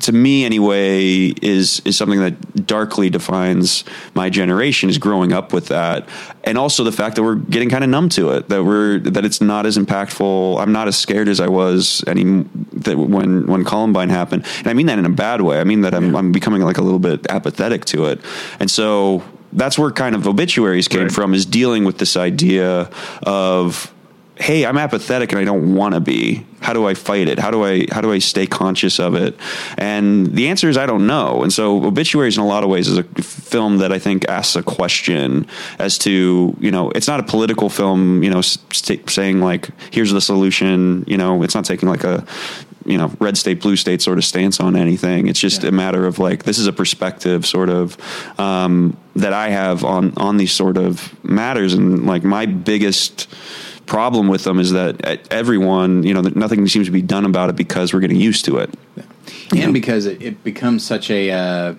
to 0.00 0.12
me 0.12 0.44
anyway 0.44 1.26
is 1.42 1.80
is 1.84 1.96
something 1.96 2.20
that 2.20 2.66
darkly 2.66 3.10
defines 3.10 3.84
my 4.14 4.30
generation 4.30 4.88
is 4.88 4.98
growing 4.98 5.32
up 5.32 5.52
with 5.52 5.68
that. 5.68 6.08
And 6.44 6.56
also 6.56 6.84
the 6.84 6.92
fact 6.92 7.16
that 7.16 7.22
we're 7.22 7.34
getting 7.36 7.68
kind 7.68 7.84
of 7.84 7.90
numb 7.90 8.08
to 8.10 8.30
it 8.30 8.48
that 8.48 8.64
we're 8.64 8.98
that 9.00 9.24
it's 9.24 9.40
not 9.40 9.66
as 9.66 9.76
impactful. 9.76 10.60
I'm 10.60 10.72
not 10.72 10.88
as 10.88 10.96
scared 10.96 11.28
as 11.28 11.40
i 11.40 11.48
was 11.48 12.02
any 12.06 12.44
that 12.72 12.96
when 12.98 13.46
when 13.46 13.64
columbine 13.64 14.08
happened. 14.08 14.46
And 14.58 14.68
i 14.68 14.72
mean 14.74 14.86
that 14.86 14.98
in 14.98 15.04
a 15.04 15.10
bad 15.10 15.40
way. 15.42 15.60
I 15.60 15.64
mean 15.64 15.80
that 15.82 15.94
i'm, 15.94 16.14
I'm 16.16 16.32
becoming 16.32 16.62
like 16.62 16.78
a 16.78 16.82
little 16.82 16.98
bit 17.00 17.26
apathetic 17.28 17.84
to 17.86 18.06
it. 18.06 18.20
And 18.60 18.70
so 18.70 19.22
that's 19.52 19.78
where 19.78 19.90
kind 19.90 20.14
of 20.14 20.26
obituaries 20.28 20.88
came 20.88 21.02
Right. 21.04 21.12
from 21.12 21.34
is 21.34 21.46
dealing 21.46 21.84
with 21.84 21.98
this 21.98 22.16
idea 22.16 22.90
of 23.22 23.92
hey 24.38 24.64
i'm 24.64 24.78
apathetic 24.78 25.32
and 25.32 25.40
i 25.40 25.44
don't 25.44 25.74
want 25.74 25.94
to 25.94 26.00
be. 26.00 26.44
How 26.60 26.72
do 26.72 26.86
i 26.86 26.94
fight 26.94 27.28
it? 27.28 27.38
How 27.38 27.50
do 27.50 27.64
i 27.64 27.86
how 27.90 28.00
do 28.00 28.12
i 28.12 28.18
stay 28.18 28.46
conscious 28.46 28.98
of 28.98 29.14
it? 29.14 29.36
And 29.76 30.34
the 30.34 30.48
answer 30.48 30.68
is 30.68 30.76
i 30.76 30.86
don't 30.86 31.06
know. 31.06 31.42
And 31.42 31.52
so 31.52 31.84
obituaries 31.84 32.36
in 32.36 32.42
a 32.42 32.46
lot 32.46 32.64
of 32.64 32.70
ways 32.70 32.88
is 32.88 32.98
a 32.98 33.04
film 33.04 33.78
that 33.78 33.92
i 33.92 33.98
think 33.98 34.28
asks 34.28 34.56
a 34.56 34.62
question 34.62 35.46
as 35.78 35.98
to 35.98 36.56
you 36.60 36.70
know 36.70 36.90
it's 36.90 37.08
not 37.08 37.20
a 37.20 37.22
political 37.22 37.68
film 37.68 38.22
you 38.22 38.30
know 38.30 38.40
st- 38.40 39.08
saying 39.08 39.40
like 39.40 39.68
here's 39.92 40.12
the 40.12 40.20
solution 40.20 41.04
you 41.06 41.16
know 41.16 41.42
it's 41.42 41.54
not 41.54 41.64
taking 41.64 41.88
like 41.88 42.04
a 42.04 42.24
you 42.88 42.96
know 42.96 43.12
red 43.20 43.36
state 43.36 43.60
blue 43.60 43.76
state 43.76 44.00
sort 44.00 44.18
of 44.18 44.24
stance 44.24 44.58
on 44.60 44.74
anything. 44.74 45.28
It's 45.28 45.38
just 45.38 45.62
a 45.62 45.70
matter 45.70 46.06
of 46.06 46.18
like 46.18 46.44
this 46.44 46.58
is 46.58 46.66
a 46.66 46.72
perspective 46.72 47.46
sort 47.46 47.68
of 47.68 47.96
um, 48.40 48.96
that 49.14 49.32
i 49.32 49.50
have 49.50 49.84
on 49.84 50.14
on 50.16 50.38
these 50.38 50.52
sort 50.52 50.76
of 50.76 51.12
matters. 51.22 51.74
And 51.74 52.06
like 52.06 52.24
my 52.24 52.46
biggest 52.46 53.28
problem 53.88 54.28
with 54.28 54.44
them 54.44 54.60
is 54.60 54.70
that 54.72 55.04
uh, 55.04 55.16
everyone 55.30 56.02
you 56.04 56.14
know 56.14 56.20
nothing 56.20 56.66
seems 56.68 56.86
to 56.86 56.92
be 56.92 57.02
done 57.02 57.24
about 57.24 57.48
it 57.50 57.56
because 57.56 57.92
we're 57.92 58.00
getting 58.00 58.20
used 58.20 58.44
to 58.44 58.58
it 58.58 58.70
and 59.56 59.72
because 59.72 60.06
it, 60.06 60.20
it 60.22 60.44
becomes 60.44 60.84
such 60.84 61.10
a 61.10 61.30
uh, 61.30 61.74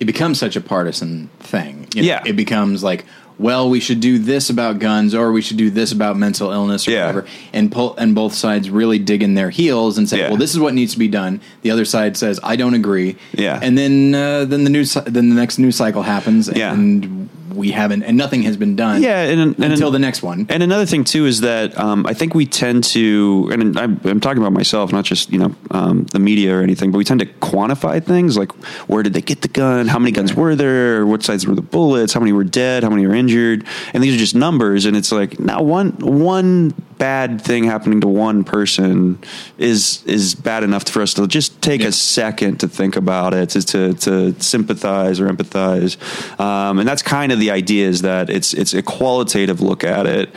it 0.00 0.06
becomes 0.06 0.38
such 0.38 0.56
a 0.56 0.60
partisan 0.62 1.28
thing. 1.40 1.86
You 1.94 2.02
know, 2.02 2.08
Yeah. 2.08 2.22
it 2.24 2.32
becomes 2.34 2.82
like, 2.82 3.04
well, 3.38 3.68
we 3.68 3.80
should 3.80 4.00
do 4.00 4.18
this 4.18 4.48
about 4.48 4.78
guns, 4.78 5.14
or 5.14 5.30
we 5.30 5.42
should 5.42 5.58
do 5.58 5.68
this 5.68 5.92
about 5.92 6.16
mental 6.16 6.50
illness, 6.50 6.88
or 6.88 6.92
Yeah. 6.92 7.00
whatever. 7.06 7.26
And 7.52 7.70
pull, 7.70 7.94
and 7.98 8.14
both 8.14 8.32
sides 8.34 8.70
really 8.70 8.98
dig 8.98 9.22
in 9.22 9.34
their 9.34 9.50
heels 9.50 9.98
and 9.98 10.08
say, 10.08 10.20
Yeah. 10.20 10.28
well, 10.28 10.38
this 10.38 10.52
is 10.54 10.58
what 10.58 10.72
needs 10.72 10.92
to 10.94 10.98
be 10.98 11.08
done. 11.08 11.40
The 11.62 11.70
other 11.70 11.84
side 11.84 12.16
says, 12.16 12.40
I 12.42 12.56
don't 12.56 12.72
agree. 12.74 13.16
Yeah. 13.32 13.58
and 13.62 13.76
then 13.76 14.14
uh, 14.14 14.46
then 14.46 14.64
the 14.64 14.70
news 14.70 14.94
then 14.94 15.28
the 15.28 15.34
next 15.34 15.58
news 15.58 15.76
cycle 15.76 16.02
happens, 16.02 16.48
Yeah. 16.48 16.74
And 17.50 17.58
we 17.58 17.70
haven't, 17.72 18.02
and 18.02 18.16
nothing 18.16 18.42
has 18.42 18.56
been 18.56 18.76
done. 18.76 19.02
Yeah, 19.02 19.22
and- 19.22 19.40
and- 19.40 19.72
until 19.72 19.90
the 19.90 19.98
next 19.98 20.22
one. 20.22 20.46
And 20.48 20.62
another 20.62 20.86
thing 20.86 21.04
too 21.04 21.26
is 21.26 21.40
that 21.42 21.76
um, 21.78 22.06
I 22.06 22.14
think 22.14 22.34
we 22.34 22.46
tend 22.46 22.84
to, 22.84 23.48
and 23.52 23.78
I'm, 23.78 24.00
I'm 24.04 24.20
talking 24.20 24.42
about 24.42 24.52
myself, 24.52 24.92
not 24.92 25.04
just 25.04 25.30
you 25.32 25.38
know 25.38 25.54
um, 25.70 26.04
the 26.12 26.18
media 26.18 26.56
or 26.56 26.62
anything, 26.62 26.90
but 26.90 26.98
we 26.98 27.04
tend 27.04 27.20
to 27.20 27.26
quantify 27.26 28.02
things 28.04 28.36
like 28.36 28.52
where 28.88 29.02
did 29.02 29.12
they 29.12 29.20
get 29.22 29.42
the 29.42 29.48
gun, 29.48 29.88
how 29.88 29.98
many 29.98 30.12
guns 30.12 30.34
were 30.34 30.54
there, 30.54 31.06
what 31.06 31.22
sides 31.22 31.46
were 31.46 31.54
the 31.54 31.62
bullets, 31.62 32.12
how 32.12 32.20
many 32.20 32.32
were 32.32 32.44
dead, 32.44 32.82
how 32.82 32.90
many 32.90 33.06
were 33.06 33.14
injured, 33.14 33.64
and 33.94 34.02
these 34.02 34.14
are 34.14 34.18
just 34.18 34.34
numbers. 34.34 34.84
And 34.86 34.96
it's 34.96 35.12
like 35.12 35.38
now 35.38 35.62
one 35.62 35.90
one 36.00 36.74
bad 37.00 37.40
thing 37.40 37.64
happening 37.64 38.02
to 38.02 38.06
one 38.06 38.44
person 38.44 39.18
is 39.56 40.04
is 40.04 40.34
bad 40.34 40.62
enough 40.62 40.86
for 40.86 41.00
us 41.00 41.14
to 41.14 41.26
just 41.26 41.60
take 41.62 41.82
a 41.82 41.90
second 41.90 42.60
to 42.60 42.68
think 42.68 42.94
about 42.94 43.32
it, 43.32 43.48
to 43.48 43.62
to, 43.62 43.94
to 43.94 44.40
sympathize 44.40 45.18
or 45.18 45.26
empathize, 45.26 45.96
um, 46.38 46.78
and 46.78 46.86
that's 46.86 47.02
kind 47.02 47.32
of 47.32 47.40
the 47.40 47.50
idea 47.50 47.88
is 47.88 48.02
that 48.02 48.28
it's 48.28 48.52
it's 48.52 48.74
a 48.74 48.82
qualitative 48.82 49.60
look 49.62 49.82
at 49.82 50.06
it. 50.06 50.30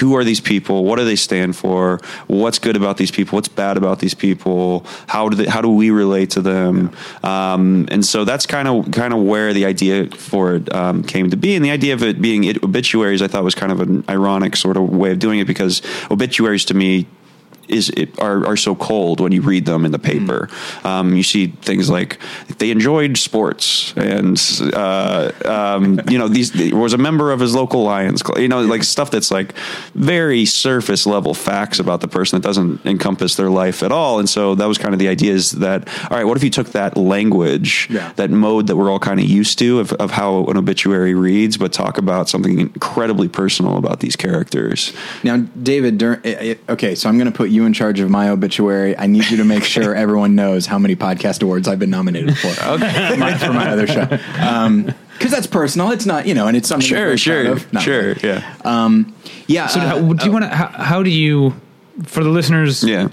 Who 0.00 0.16
are 0.16 0.24
these 0.24 0.40
people? 0.40 0.84
What 0.84 0.98
do 0.98 1.04
they 1.04 1.16
stand 1.16 1.56
for? 1.56 2.00
What's 2.26 2.58
good 2.58 2.76
about 2.76 2.96
these 2.96 3.10
people? 3.10 3.36
What's 3.36 3.48
bad 3.48 3.76
about 3.76 3.98
these 3.98 4.14
people? 4.14 4.86
How 5.06 5.28
do 5.28 5.36
they, 5.36 5.46
how 5.46 5.60
do 5.60 5.68
we 5.68 5.90
relate 5.90 6.30
to 6.30 6.40
them? 6.40 6.92
Um, 7.22 7.88
and 7.90 8.04
so 8.04 8.24
that's 8.24 8.46
kind 8.46 8.68
of 8.68 8.90
kind 8.92 9.12
of 9.12 9.22
where 9.22 9.52
the 9.52 9.66
idea 9.66 10.10
for 10.10 10.56
it 10.56 10.74
um, 10.74 11.02
came 11.02 11.30
to 11.30 11.36
be, 11.36 11.54
and 11.54 11.64
the 11.64 11.70
idea 11.70 11.94
of 11.94 12.02
it 12.02 12.20
being 12.20 12.44
it, 12.44 12.62
obituaries, 12.62 13.22
I 13.22 13.28
thought 13.28 13.44
was 13.44 13.54
kind 13.54 13.72
of 13.72 13.80
an 13.80 14.04
ironic 14.08 14.56
sort 14.56 14.76
of 14.76 14.88
way 14.90 15.12
of 15.12 15.18
doing 15.18 15.38
it 15.38 15.46
because 15.46 15.82
obituaries 16.10 16.64
to 16.66 16.74
me 16.74 17.06
is 17.68 17.90
it, 17.90 18.18
are 18.20 18.46
are 18.46 18.56
so 18.56 18.74
cold 18.74 19.20
when 19.20 19.32
you 19.32 19.42
read 19.42 19.66
them 19.66 19.84
in 19.84 19.92
the 19.92 19.98
paper. 19.98 20.48
Um, 20.84 21.14
you 21.16 21.22
see 21.22 21.48
things 21.48 21.88
like 21.90 22.18
they 22.58 22.70
enjoyed 22.70 23.16
sports, 23.18 23.92
and 23.96 24.40
uh, 24.74 25.30
um, 25.44 26.00
you 26.08 26.18
know 26.18 26.28
these 26.28 26.54
was 26.72 26.92
a 26.92 26.98
member 26.98 27.32
of 27.32 27.40
his 27.40 27.54
local 27.54 27.82
Lions 27.82 28.22
club. 28.22 28.38
You 28.38 28.48
know, 28.48 28.62
like 28.62 28.82
stuff 28.84 29.10
that's 29.10 29.30
like 29.30 29.54
very 29.94 30.44
surface 30.44 31.06
level 31.06 31.34
facts 31.34 31.78
about 31.78 32.00
the 32.00 32.08
person 32.08 32.40
that 32.40 32.46
doesn't 32.46 32.84
encompass 32.86 33.36
their 33.36 33.50
life 33.50 33.82
at 33.82 33.92
all. 33.92 34.18
And 34.18 34.28
so 34.28 34.54
that 34.54 34.66
was 34.66 34.78
kind 34.78 34.92
of 34.94 34.98
the 35.00 35.08
idea 35.08 35.32
is 35.32 35.52
that 35.52 35.88
all 36.10 36.16
right, 36.16 36.24
what 36.24 36.36
if 36.36 36.44
you 36.44 36.50
took 36.50 36.68
that 36.72 36.96
language, 36.96 37.88
Yeah. 37.90 38.12
that 38.16 38.30
mode 38.30 38.66
that 38.66 38.76
we're 38.76 38.90
all 38.90 38.98
kind 38.98 39.20
of 39.20 39.26
used 39.26 39.58
to 39.60 39.80
of, 39.80 39.92
of 39.94 40.10
how 40.12 40.44
an 40.46 40.56
obituary 40.56 41.14
reads, 41.14 41.56
but 41.56 41.72
talk 41.72 41.98
about 41.98 42.28
something 42.28 42.58
incredibly 42.58 43.28
personal 43.28 43.76
about 43.76 44.00
these 44.00 44.16
characters. 44.16 44.92
Now, 45.22 45.38
David, 45.62 45.98
dur- 45.98 46.20
eh, 46.24 46.34
eh, 46.52 46.54
okay, 46.68 46.94
so 46.94 47.08
I'm 47.08 47.16
going 47.18 47.30
to 47.30 47.36
put 47.36 47.50
you 47.54 47.64
in 47.64 47.72
charge 47.72 48.00
of 48.00 48.10
my 48.10 48.28
obituary. 48.28 48.96
I 48.96 49.06
need 49.06 49.30
you 49.30 49.38
to 49.38 49.44
make 49.44 49.64
sure 49.64 49.94
everyone 50.04 50.34
knows 50.34 50.66
how 50.66 50.78
many 50.78 50.96
podcast 50.96 51.42
awards 51.42 51.68
I've 51.68 51.78
been 51.78 51.90
nominated 51.90 52.36
for. 52.36 52.48
okay, 52.48 53.16
my, 53.16 53.38
for 53.38 53.52
my 53.52 53.70
other 53.70 53.86
show, 53.86 54.06
um, 54.40 54.92
because 55.12 55.30
that's 55.30 55.46
personal. 55.46 55.90
It's 55.92 56.06
not, 56.06 56.26
you 56.26 56.34
know, 56.34 56.48
and 56.48 56.56
it's 56.56 56.68
something. 56.68 56.86
Sure, 56.86 57.16
sure, 57.16 57.44
proud 57.44 57.56
of. 57.56 57.72
Not 57.72 57.82
sure, 57.82 58.02
really. 58.02 58.20
yeah, 58.22 58.56
um, 58.64 59.14
yeah. 59.46 59.68
So 59.68 59.80
uh, 59.80 59.86
how, 59.86 60.12
do 60.12 60.24
you 60.24 60.30
uh, 60.30 60.32
want 60.32 60.44
to? 60.44 60.54
How, 60.54 60.68
how 60.68 61.02
do 61.02 61.10
you, 61.10 61.54
for 62.04 62.22
the 62.22 62.30
listeners? 62.30 62.82
yeah. 62.84 63.08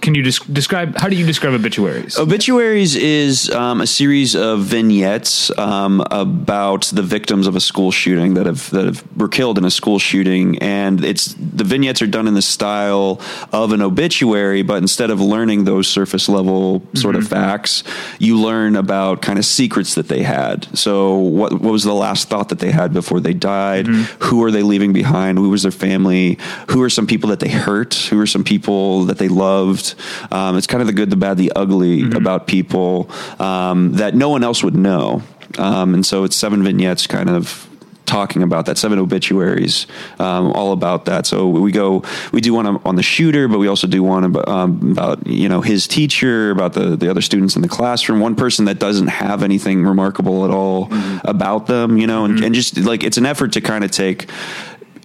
Can 0.00 0.14
you 0.14 0.22
des- 0.22 0.52
describe? 0.52 0.96
How 0.96 1.08
do 1.08 1.16
you 1.16 1.26
describe 1.26 1.54
obituaries? 1.54 2.18
Obituaries 2.18 2.96
is 2.96 3.50
um, 3.50 3.80
a 3.80 3.86
series 3.86 4.34
of 4.34 4.60
vignettes 4.60 5.56
um, 5.58 6.02
about 6.10 6.86
the 6.86 7.02
victims 7.02 7.46
of 7.46 7.56
a 7.56 7.60
school 7.60 7.90
shooting 7.90 8.34
that 8.34 8.46
have 8.46 8.70
that 8.70 8.84
have 8.84 9.16
were 9.16 9.28
killed 9.28 9.58
in 9.58 9.64
a 9.64 9.70
school 9.70 9.98
shooting, 9.98 10.58
and 10.58 11.04
it's 11.04 11.34
the 11.34 11.64
vignettes 11.64 12.02
are 12.02 12.06
done 12.06 12.28
in 12.28 12.34
the 12.34 12.42
style 12.42 13.20
of 13.52 13.72
an 13.72 13.82
obituary, 13.82 14.62
but 14.62 14.78
instead 14.78 15.10
of 15.10 15.20
learning 15.20 15.64
those 15.64 15.88
surface 15.88 16.28
level 16.28 16.82
sort 16.94 17.16
of 17.16 17.26
facts, 17.26 17.82
you 18.18 18.38
learn 18.38 18.76
about 18.76 19.22
kind 19.22 19.38
of 19.38 19.44
secrets 19.44 19.94
that 19.94 20.08
they 20.08 20.22
had. 20.22 20.66
So, 20.76 21.14
what 21.16 21.52
what 21.54 21.72
was 21.72 21.84
the 21.84 21.94
last 21.94 22.28
thought 22.28 22.48
that 22.50 22.58
they 22.58 22.70
had 22.70 22.92
before 22.92 23.20
they 23.20 23.34
died? 23.34 23.86
Who 23.86 24.42
are 24.44 24.50
they 24.50 24.62
leaving 24.62 24.92
behind? 24.92 25.38
Who 25.38 25.50
was 25.50 25.62
their 25.62 25.72
family? 25.72 26.38
Who 26.70 26.82
are 26.82 26.90
some 26.90 27.06
people 27.06 27.30
that 27.30 27.40
they 27.40 27.48
hurt? 27.48 27.94
Who 27.94 28.20
are 28.20 28.26
some 28.26 28.44
people 28.44 29.04
that 29.04 29.18
they 29.18 29.28
loved? 29.66 29.94
Um, 30.30 30.56
it's 30.56 30.66
kind 30.66 30.80
of 30.80 30.86
the 30.86 30.92
good, 30.92 31.10
the 31.10 31.16
bad, 31.16 31.36
the 31.36 31.52
ugly 31.54 32.02
about 32.12 32.46
people 32.46 33.10
um, 33.38 33.92
that 33.92 34.14
no 34.14 34.28
one 34.28 34.44
else 34.44 34.62
would 34.62 34.76
know. 34.76 35.22
Um, 35.58 35.94
and 35.94 36.04
so 36.04 36.24
it's 36.24 36.36
seven 36.36 36.62
vignettes 36.62 37.06
kind 37.06 37.30
of 37.30 37.68
talking 38.06 38.42
about 38.42 38.66
that 38.66 38.78
seven 38.78 38.98
obituaries 38.98 39.86
um, 40.18 40.52
all 40.52 40.72
about 40.72 41.06
that. 41.06 41.26
So 41.26 41.48
we 41.48 41.72
go 41.72 42.02
we 42.32 42.40
do 42.40 42.54
one 42.54 42.66
on, 42.66 42.96
the 42.96 43.02
shooter 43.02 43.48
but 43.48 43.58
we 43.58 43.66
also 43.66 43.86
do 43.86 44.02
one 44.02 44.24
about, 44.24 44.48
um, 44.48 44.92
about 44.92 45.26
you 45.26 45.48
know 45.48 45.60
his 45.60 45.86
teacher 45.86 46.50
about 46.50 46.72
the, 46.72 46.96
the 46.96 47.10
other 47.10 47.20
students 47.20 47.56
in 47.56 47.62
the 47.62 47.68
classroom. 47.68 48.20
One 48.20 48.36
person 48.36 48.66
that 48.66 48.78
doesn't 48.78 49.08
have 49.08 49.42
anything 49.42 49.84
remarkable 49.84 50.44
at 50.44 50.50
all 50.50 50.88
about 51.24 51.66
them 51.66 51.98
you 51.98 52.06
know 52.06 52.24
and, 52.24 52.42
and 52.42 52.54
just 52.54 52.78
like 52.78 53.02
it's 53.02 53.18
an 53.18 53.26
effort 53.26 53.52
to 53.52 53.60
kind 53.60 53.84
of 53.84 53.90
take 53.90 54.30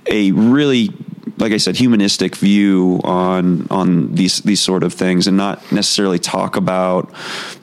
a 0.07 0.31
really 0.31 0.89
like 1.41 1.51
I 1.53 1.57
said, 1.57 1.75
humanistic 1.75 2.35
view 2.35 3.01
on 3.03 3.67
on 3.71 4.13
these 4.13 4.41
these 4.41 4.61
sort 4.61 4.83
of 4.83 4.93
things, 4.93 5.25
and 5.25 5.35
not 5.35 5.71
necessarily 5.71 6.19
talk 6.19 6.55
about 6.55 7.11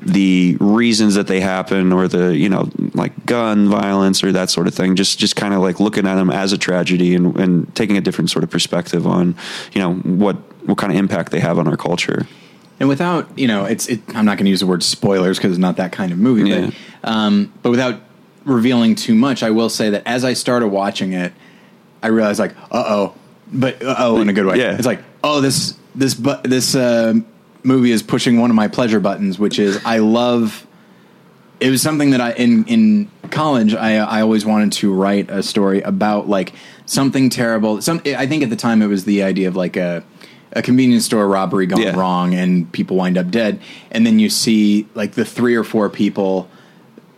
the 0.02 0.56
reasons 0.60 1.14
that 1.14 1.28
they 1.28 1.40
happen 1.40 1.92
or 1.92 2.08
the 2.08 2.36
you 2.36 2.48
know 2.48 2.68
like 2.94 3.24
gun 3.24 3.68
violence 3.68 4.24
or 4.24 4.32
that 4.32 4.50
sort 4.50 4.66
of 4.66 4.74
thing. 4.74 4.96
Just 4.96 5.20
just 5.20 5.36
kind 5.36 5.54
of 5.54 5.60
like 5.60 5.78
looking 5.78 6.08
at 6.08 6.16
them 6.16 6.28
as 6.28 6.52
a 6.52 6.58
tragedy 6.58 7.14
and, 7.14 7.38
and 7.38 7.74
taking 7.76 7.96
a 7.96 8.00
different 8.00 8.30
sort 8.30 8.42
of 8.42 8.50
perspective 8.50 9.06
on 9.06 9.36
you 9.72 9.80
know 9.80 9.94
what 9.94 10.34
what 10.66 10.76
kind 10.76 10.92
of 10.92 10.98
impact 10.98 11.30
they 11.30 11.40
have 11.40 11.58
on 11.58 11.68
our 11.68 11.76
culture. 11.76 12.26
And 12.80 12.88
without, 12.88 13.38
you 13.38 13.48
know, 13.48 13.64
it's. 13.64 13.88
It, 13.88 14.00
I'm 14.14 14.24
not 14.24 14.38
going 14.38 14.44
to 14.44 14.50
use 14.50 14.60
the 14.60 14.66
word 14.66 14.82
spoilers 14.82 15.38
because 15.38 15.52
it's 15.52 15.60
not 15.60 15.76
that 15.76 15.90
kind 15.92 16.12
of 16.12 16.18
movie. 16.18 16.48
Yeah. 16.48 16.70
But, 17.02 17.10
um, 17.10 17.52
but 17.62 17.70
without 17.70 18.00
revealing 18.44 18.94
too 18.94 19.14
much, 19.14 19.42
I 19.42 19.50
will 19.50 19.68
say 19.68 19.90
that 19.90 20.02
as 20.06 20.24
I 20.24 20.32
started 20.32 20.68
watching 20.68 21.12
it, 21.12 21.32
I 22.02 22.08
realized 22.08 22.38
like, 22.38 22.56
uh 22.70 22.84
oh, 22.86 23.14
but 23.52 23.82
uh 23.82 23.94
oh 23.98 24.20
in 24.20 24.28
a 24.28 24.32
good 24.32 24.46
way. 24.46 24.58
Yeah. 24.58 24.74
It's 24.76 24.86
like, 24.86 25.02
oh, 25.24 25.40
this 25.40 25.74
this 25.94 26.14
bu- 26.14 26.42
this 26.44 26.74
uh, 26.74 27.14
movie 27.62 27.90
is 27.90 28.02
pushing 28.02 28.40
one 28.40 28.50
of 28.50 28.56
my 28.56 28.68
pleasure 28.68 29.00
buttons, 29.00 29.38
which 29.38 29.58
is 29.58 29.80
I 29.84 29.98
love. 29.98 30.66
It 31.60 31.70
was 31.70 31.82
something 31.82 32.10
that 32.10 32.20
I 32.20 32.32
in 32.32 32.64
in 32.66 33.10
college 33.30 33.74
I 33.74 33.96
I 33.98 34.20
always 34.22 34.46
wanted 34.46 34.72
to 34.72 34.92
write 34.92 35.28
a 35.30 35.42
story 35.42 35.80
about 35.82 36.28
like 36.28 36.52
something 36.86 37.30
terrible. 37.30 37.82
Some 37.82 38.00
I 38.06 38.26
think 38.26 38.42
at 38.42 38.50
the 38.50 38.56
time 38.56 38.80
it 38.80 38.86
was 38.86 39.04
the 39.04 39.22
idea 39.24 39.48
of 39.48 39.56
like 39.56 39.76
a 39.76 40.04
a 40.52 40.62
convenience 40.62 41.04
store 41.04 41.26
robbery 41.28 41.66
gone 41.66 41.82
Yeah. 41.82 41.98
wrong 41.98 42.32
and 42.32 42.70
people 42.72 42.96
wind 42.96 43.18
up 43.18 43.30
dead, 43.30 43.60
and 43.90 44.06
then 44.06 44.18
you 44.18 44.30
see 44.30 44.86
like 44.94 45.12
the 45.12 45.24
three 45.24 45.54
or 45.56 45.64
four 45.64 45.90
people 45.90 46.48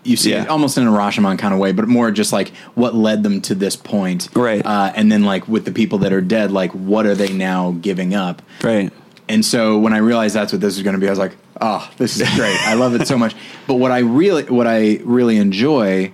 you 0.05 0.17
see 0.17 0.31
Yeah. 0.31 0.43
it 0.45 0.49
almost 0.49 0.79
in 0.79 0.87
a 0.87 0.91
Rashomon 0.91 1.39
kind 1.39 1.53
of 1.53 1.61
way, 1.61 1.73
but 1.73 1.87
more 1.89 2.11
just 2.11 2.33
like 2.33 2.49
what 2.75 2.95
led 2.95 3.23
them 3.23 3.41
to 3.43 3.55
this 3.55 3.77
point, 3.77 4.29
Right. 4.35 4.65
Uh, 4.65 4.93
and 4.95 5.11
then 5.13 5.25
like 5.25 5.47
with 5.49 5.65
the 5.65 5.73
people 5.73 5.99
that 5.99 6.13
are 6.13 6.21
dead, 6.23 6.51
like 6.53 6.73
what 6.73 7.07
are 7.07 7.15
they 7.15 7.33
now 7.33 7.73
giving 7.81 8.15
up? 8.15 8.41
Right. 8.63 8.93
And 9.29 9.45
so 9.45 9.79
when 9.79 9.93
I 9.93 9.99
realized 9.99 10.35
that's 10.35 10.53
what 10.53 10.61
this 10.61 10.75
was 10.77 10.83
going 10.83 10.95
to 10.95 11.01
be, 11.01 11.07
I 11.07 11.11
was 11.11 11.19
like, 11.19 11.37
oh, 11.61 11.89
this 11.99 12.19
is 12.21 12.29
great. 12.35 12.57
I 12.67 12.75
love 12.75 12.95
it 12.95 13.07
so 13.07 13.17
much. 13.19 13.35
But 13.67 13.75
what 13.77 13.93
I 13.93 13.99
really, 14.01 14.45
what 14.45 14.67
I 14.67 14.99
really 15.05 15.37
enjoy 15.37 16.11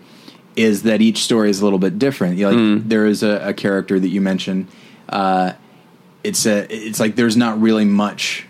is 0.57 0.82
that 0.82 1.01
each 1.01 1.18
story 1.22 1.49
is 1.49 1.61
a 1.61 1.64
little 1.64 1.78
bit 1.78 1.99
different. 1.99 2.37
You 2.37 2.45
know, 2.45 2.51
like 2.51 2.82
Hmm. 2.82 2.89
there 2.89 3.07
is 3.07 3.22
a, 3.22 3.41
a 3.49 3.55
character 3.55 3.99
that 3.99 4.09
you 4.09 4.20
mentioned. 4.20 4.66
Uh, 5.09 5.53
it's 6.24 6.45
a, 6.45 6.66
it's 6.74 6.99
like 7.01 7.14
there's 7.16 7.37
not 7.37 7.59
really 7.61 7.84
much 7.87 8.47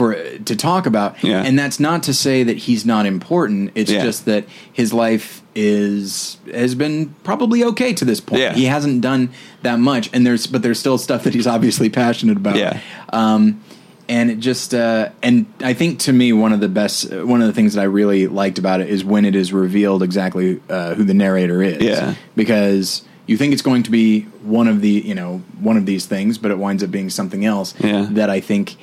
for 0.00 0.14
to 0.14 0.56
talk 0.56 0.86
about, 0.86 1.22
Yeah. 1.22 1.42
and 1.44 1.58
that's 1.58 1.78
not 1.78 2.02
to 2.04 2.14
say 2.14 2.42
that 2.42 2.56
he's 2.56 2.86
not 2.86 3.04
important. 3.04 3.70
It's 3.74 3.90
Yeah. 3.92 4.02
just 4.02 4.24
that 4.24 4.44
his 4.72 4.94
life 4.94 5.42
is 5.54 6.38
has 6.54 6.74
been 6.74 7.14
probably 7.22 7.62
okay 7.64 7.92
to 7.92 8.04
this 8.06 8.18
point. 8.20 8.40
Yeah. 8.40 8.54
He 8.54 8.64
hasn't 8.64 9.02
done 9.02 9.28
that 9.60 9.78
much, 9.78 10.08
and 10.14 10.24
there's 10.26 10.46
but 10.46 10.62
there's 10.62 10.78
still 10.78 10.96
stuff 10.96 11.24
that 11.24 11.34
he's 11.34 11.46
obviously 11.46 11.90
passionate 11.90 12.38
about. 12.38 12.56
Yeah. 12.56 12.78
Um, 13.12 13.60
and 14.08 14.30
it 14.30 14.38
just 14.40 14.72
uh, 14.74 15.10
and 15.22 15.44
I 15.62 15.74
think 15.74 15.98
to 16.00 16.12
me 16.14 16.32
one 16.32 16.54
of 16.54 16.60
the 16.60 16.68
best 16.68 17.12
one 17.12 17.42
of 17.42 17.46
the 17.46 17.52
things 17.52 17.74
that 17.74 17.82
I 17.82 17.84
really 17.84 18.26
liked 18.26 18.58
about 18.58 18.80
it 18.80 18.88
is 18.88 19.04
when 19.04 19.26
it 19.26 19.34
is 19.36 19.52
revealed 19.52 20.02
exactly 20.02 20.60
uh, 20.70 20.94
who 20.94 21.04
the 21.04 21.14
narrator 21.14 21.62
is. 21.62 21.82
Yeah. 21.82 22.14
because 22.34 23.02
you 23.26 23.36
think 23.36 23.52
it's 23.52 23.62
going 23.62 23.82
to 23.84 23.90
be 23.90 24.22
one 24.42 24.66
of 24.66 24.80
the 24.80 24.88
you 25.10 25.14
know 25.14 25.42
one 25.60 25.76
of 25.76 25.84
these 25.84 26.06
things, 26.06 26.38
but 26.38 26.50
it 26.50 26.58
winds 26.58 26.82
up 26.82 26.90
being 26.90 27.10
something 27.10 27.44
else. 27.44 27.74
Yeah. 27.78 28.06
that 28.12 28.30
I 28.30 28.40
think 28.40 28.76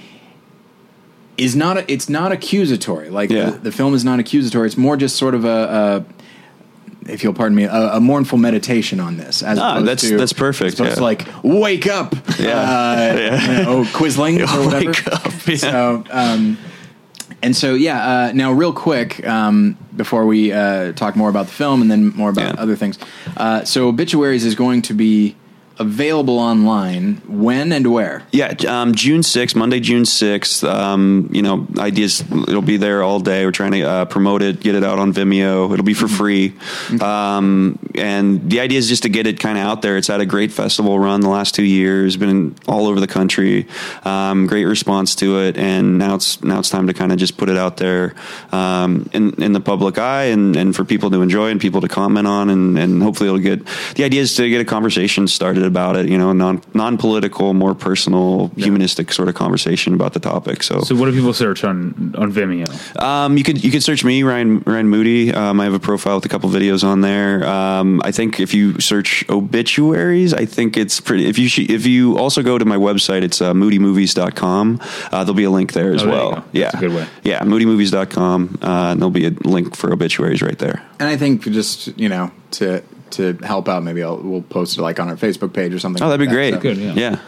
is 1.38 1.56
not 1.56 1.78
a, 1.78 1.92
it's 1.92 2.10
not 2.10 2.32
accusatory. 2.32 3.10
Like 3.10 3.30
Yeah. 3.30 3.52
the, 3.52 3.58
the 3.60 3.72
film 3.72 3.94
is 3.94 4.04
not 4.04 4.20
accusatory. 4.20 4.68
It's 4.68 4.78
more 4.78 4.98
just 4.98 5.16
sort 5.18 5.36
of 5.36 5.46
a. 5.46 6.06
a 6.10 7.10
if 7.10 7.24
you'll 7.24 7.34
pardon 7.34 7.56
me, 7.56 7.64
a, 7.64 7.72
a 7.94 8.00
mournful 8.02 8.38
meditation 8.38 9.00
on 9.00 9.16
this. 9.16 9.42
As 9.42 9.58
Ah, 9.60 9.80
that's- 9.80 10.02
to, 10.10 10.18
that's 10.18 10.34
perfect, 10.34 10.78
as 10.82 10.98
yeah. 10.98 11.02
like 11.04 11.26
wake 11.42 11.88
up, 11.88 12.14
Yeah. 12.38 12.50
uh, 12.60 13.16
Yeah. 13.18 13.60
you 13.60 13.64
know, 13.64 13.84
Quisling 13.94 14.40
or 14.42 14.66
whatever. 14.66 14.88
Wake 14.88 15.08
up, 15.08 15.32
yeah. 15.48 15.56
So, 15.56 16.04
um, 16.12 16.58
and 17.42 17.56
so 17.56 17.76
yeah. 17.76 18.06
Uh, 18.06 18.32
now, 18.34 18.52
real 18.52 18.74
quick, 18.74 19.26
um, 19.26 19.78
before 19.96 20.26
we 20.26 20.52
uh, 20.52 20.92
talk 20.94 21.16
more 21.16 21.30
about 21.30 21.46
the 21.46 21.54
film 21.54 21.82
and 21.82 21.90
then 21.90 22.10
more 22.10 22.30
about 22.30 22.56
Yeah. 22.56 22.62
other 22.62 22.76
things, 22.76 23.00
uh, 23.38 23.64
so 23.64 23.88
obituaries 23.88 24.44
is 24.44 24.56
going 24.56 24.82
to 24.82 24.94
be 24.94 25.38
available 25.80 26.40
online 26.40 27.22
when 27.28 27.72
and 27.72 27.92
where. 27.92 28.24
Yeah, 28.32 28.54
um, 28.68 28.96
June 28.96 29.24
sixth, 29.24 29.56
Monday, 29.56 29.80
June 29.80 30.06
sixth. 30.06 30.64
Um, 30.64 31.30
you 31.32 31.42
know, 31.42 31.68
ideas. 31.78 32.22
It'll 32.22 32.62
be 32.62 32.78
there 32.78 33.04
all 33.04 33.20
day. 33.20 33.46
We're 33.46 33.52
trying 33.52 33.72
to 33.74 33.82
uh, 33.82 34.06
promote 34.06 34.42
it, 34.42 34.60
get 34.60 34.76
it 34.76 34.84
out 34.84 35.00
on 35.00 35.14
Vimeo. 35.14 35.72
It'll 35.72 35.86
be 35.86 35.94
for 35.94 36.08
free. 36.08 36.54
Um, 37.02 37.80
and 37.96 38.50
the 38.50 38.60
idea 38.60 38.80
is 38.80 38.88
just 38.88 39.04
to 39.04 39.10
get 39.10 39.28
it 39.28 39.40
kind 39.40 39.58
of 39.58 39.64
out 39.64 39.82
there. 39.82 39.98
It's 39.98 40.08
had 40.08 40.22
a 40.22 40.26
great 40.26 40.52
festival 40.52 40.98
run 41.00 41.22
the 41.22 41.30
last 41.30 41.56
two 41.56 41.64
years. 41.64 42.18
Been 42.18 42.56
all 42.68 42.88
over 42.88 43.00
the 43.00 43.08
country. 43.08 43.68
Um, 44.04 44.48
great 44.48 44.66
response 44.66 45.16
to 45.16 45.40
it, 45.42 45.58
and 45.58 45.98
now 45.98 46.16
it's 46.16 46.44
now 46.44 46.60
it's 46.60 46.70
time 46.70 46.88
to 46.88 46.94
kind 46.94 47.12
of 47.12 47.18
just 47.18 47.38
put 47.38 47.50
it 47.50 47.58
out 47.58 47.78
there 47.78 48.16
um, 48.52 49.10
in 49.14 49.42
in 49.42 49.54
the 49.54 49.62
public 49.62 49.98
eye 49.98 50.26
and, 50.26 50.56
and 50.56 50.76
for 50.76 50.84
people 50.84 51.10
to 51.12 51.22
enjoy 51.22 51.50
and 51.50 51.62
people 51.62 51.82
to 51.82 51.88
comment 51.88 52.28
on, 52.28 52.50
and, 52.50 52.78
and 52.78 53.04
hopefully 53.04 53.30
it'll 53.30 53.40
get. 53.40 53.66
The 53.96 54.04
idea 54.04 54.22
is 54.22 54.36
to 54.36 54.50
get 54.50 54.62
a 54.62 54.66
conversation 54.66 55.28
started 55.28 55.67
about 55.68 55.96
it. 55.96 56.08
You 56.10 56.18
know, 56.18 56.34
non 56.34 56.62
non 56.74 56.98
political, 56.98 57.54
more 57.54 57.76
personal, 57.76 58.50
humanistic 58.58 59.12
sort 59.14 59.30
of 59.30 59.36
conversation 59.36 59.94
about 59.94 60.14
the 60.14 60.20
topic. 60.20 60.64
So. 60.64 60.80
So 60.82 60.96
what 60.96 61.06
do 61.06 61.12
people 61.14 61.34
search 61.34 61.64
on 61.64 62.16
on 62.18 62.32
Vimeo? 62.32 62.68
Um, 63.02 63.38
you 63.38 63.44
could 63.44 63.64
you 63.64 63.72
could 63.72 63.84
search 63.84 64.04
me 64.04 64.24
Ryan 64.24 64.60
Ryan 64.66 64.88
Moody. 64.90 65.34
Um, 65.34 65.60
I 65.60 65.66
have 65.66 65.74
a 65.74 65.80
profile 65.80 66.16
with 66.16 66.26
a 66.26 66.30
couple 66.30 66.50
videos 66.50 66.84
on 66.84 67.02
there. 67.02 67.46
Um, 67.48 68.02
I 68.04 68.12
think 68.12 68.40
if 68.40 68.54
you 68.54 68.80
search 68.80 69.24
obituaries, 69.30 70.34
I 70.34 70.46
think 70.46 70.78
it's 70.78 71.00
pretty. 71.02 71.26
If 71.28 71.38
you 71.38 71.48
sh- 71.50 71.70
if 71.70 71.86
you 71.86 72.18
also 72.18 72.42
go 72.42 72.58
to 72.58 72.66
my 72.66 72.78
website, 72.78 73.22
it's 73.24 73.42
uh, 73.42 73.54
moodymovies.com. 73.54 74.80
Uh, 75.12 75.24
there'll 75.24 75.34
be 75.34 75.44
a 75.44 75.50
link 75.52 75.74
there 75.74 75.94
as 75.94 76.02
Oh, 76.04 76.06
there 76.06 76.14
well. 76.16 76.32
go. 76.36 76.44
Yeah, 76.54 76.64
That's 76.72 76.76
a 76.76 76.80
good 76.80 76.96
way. 76.96 77.08
Yeah, 77.24 77.42
moodymovies.com. 77.44 78.60
Uh, 78.62 78.66
and 78.92 79.00
there'll 79.02 79.12
be 79.12 79.26
a 79.26 79.32
link 79.32 79.76
for 79.76 79.92
obituaries 79.92 80.42
right 80.42 80.58
there. 80.58 80.82
And 81.00 81.10
I 81.10 81.18
think 81.18 81.44
just 81.44 81.88
you 82.00 82.10
know 82.10 82.32
to 82.52 82.84
to 83.12 83.34
help 83.44 83.68
out, 83.70 83.84
maybe 83.84 84.04
I'll, 84.04 84.18
we'll 84.18 84.42
post 84.42 84.78
it 84.78 84.82
like 84.82 85.00
on 85.00 85.10
our 85.10 85.16
Facebook 85.16 85.54
page 85.54 85.74
or 85.74 85.80
something. 85.80 86.02
Oh, 86.04 86.10
that'd 86.10 86.20
be 86.20 86.26
like 86.28 86.36
great. 86.36 86.54
So- 86.56 86.60
Good, 86.60 86.78
yeah. 86.78 86.94
yeah. 86.94 87.20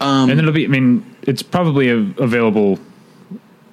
Um, 0.00 0.30
and 0.30 0.38
it'll 0.38 0.52
be. 0.52 0.64
I 0.64 0.68
mean, 0.68 1.04
it's 1.22 1.42
probably 1.42 1.88
a, 1.90 1.96
available 1.96 2.78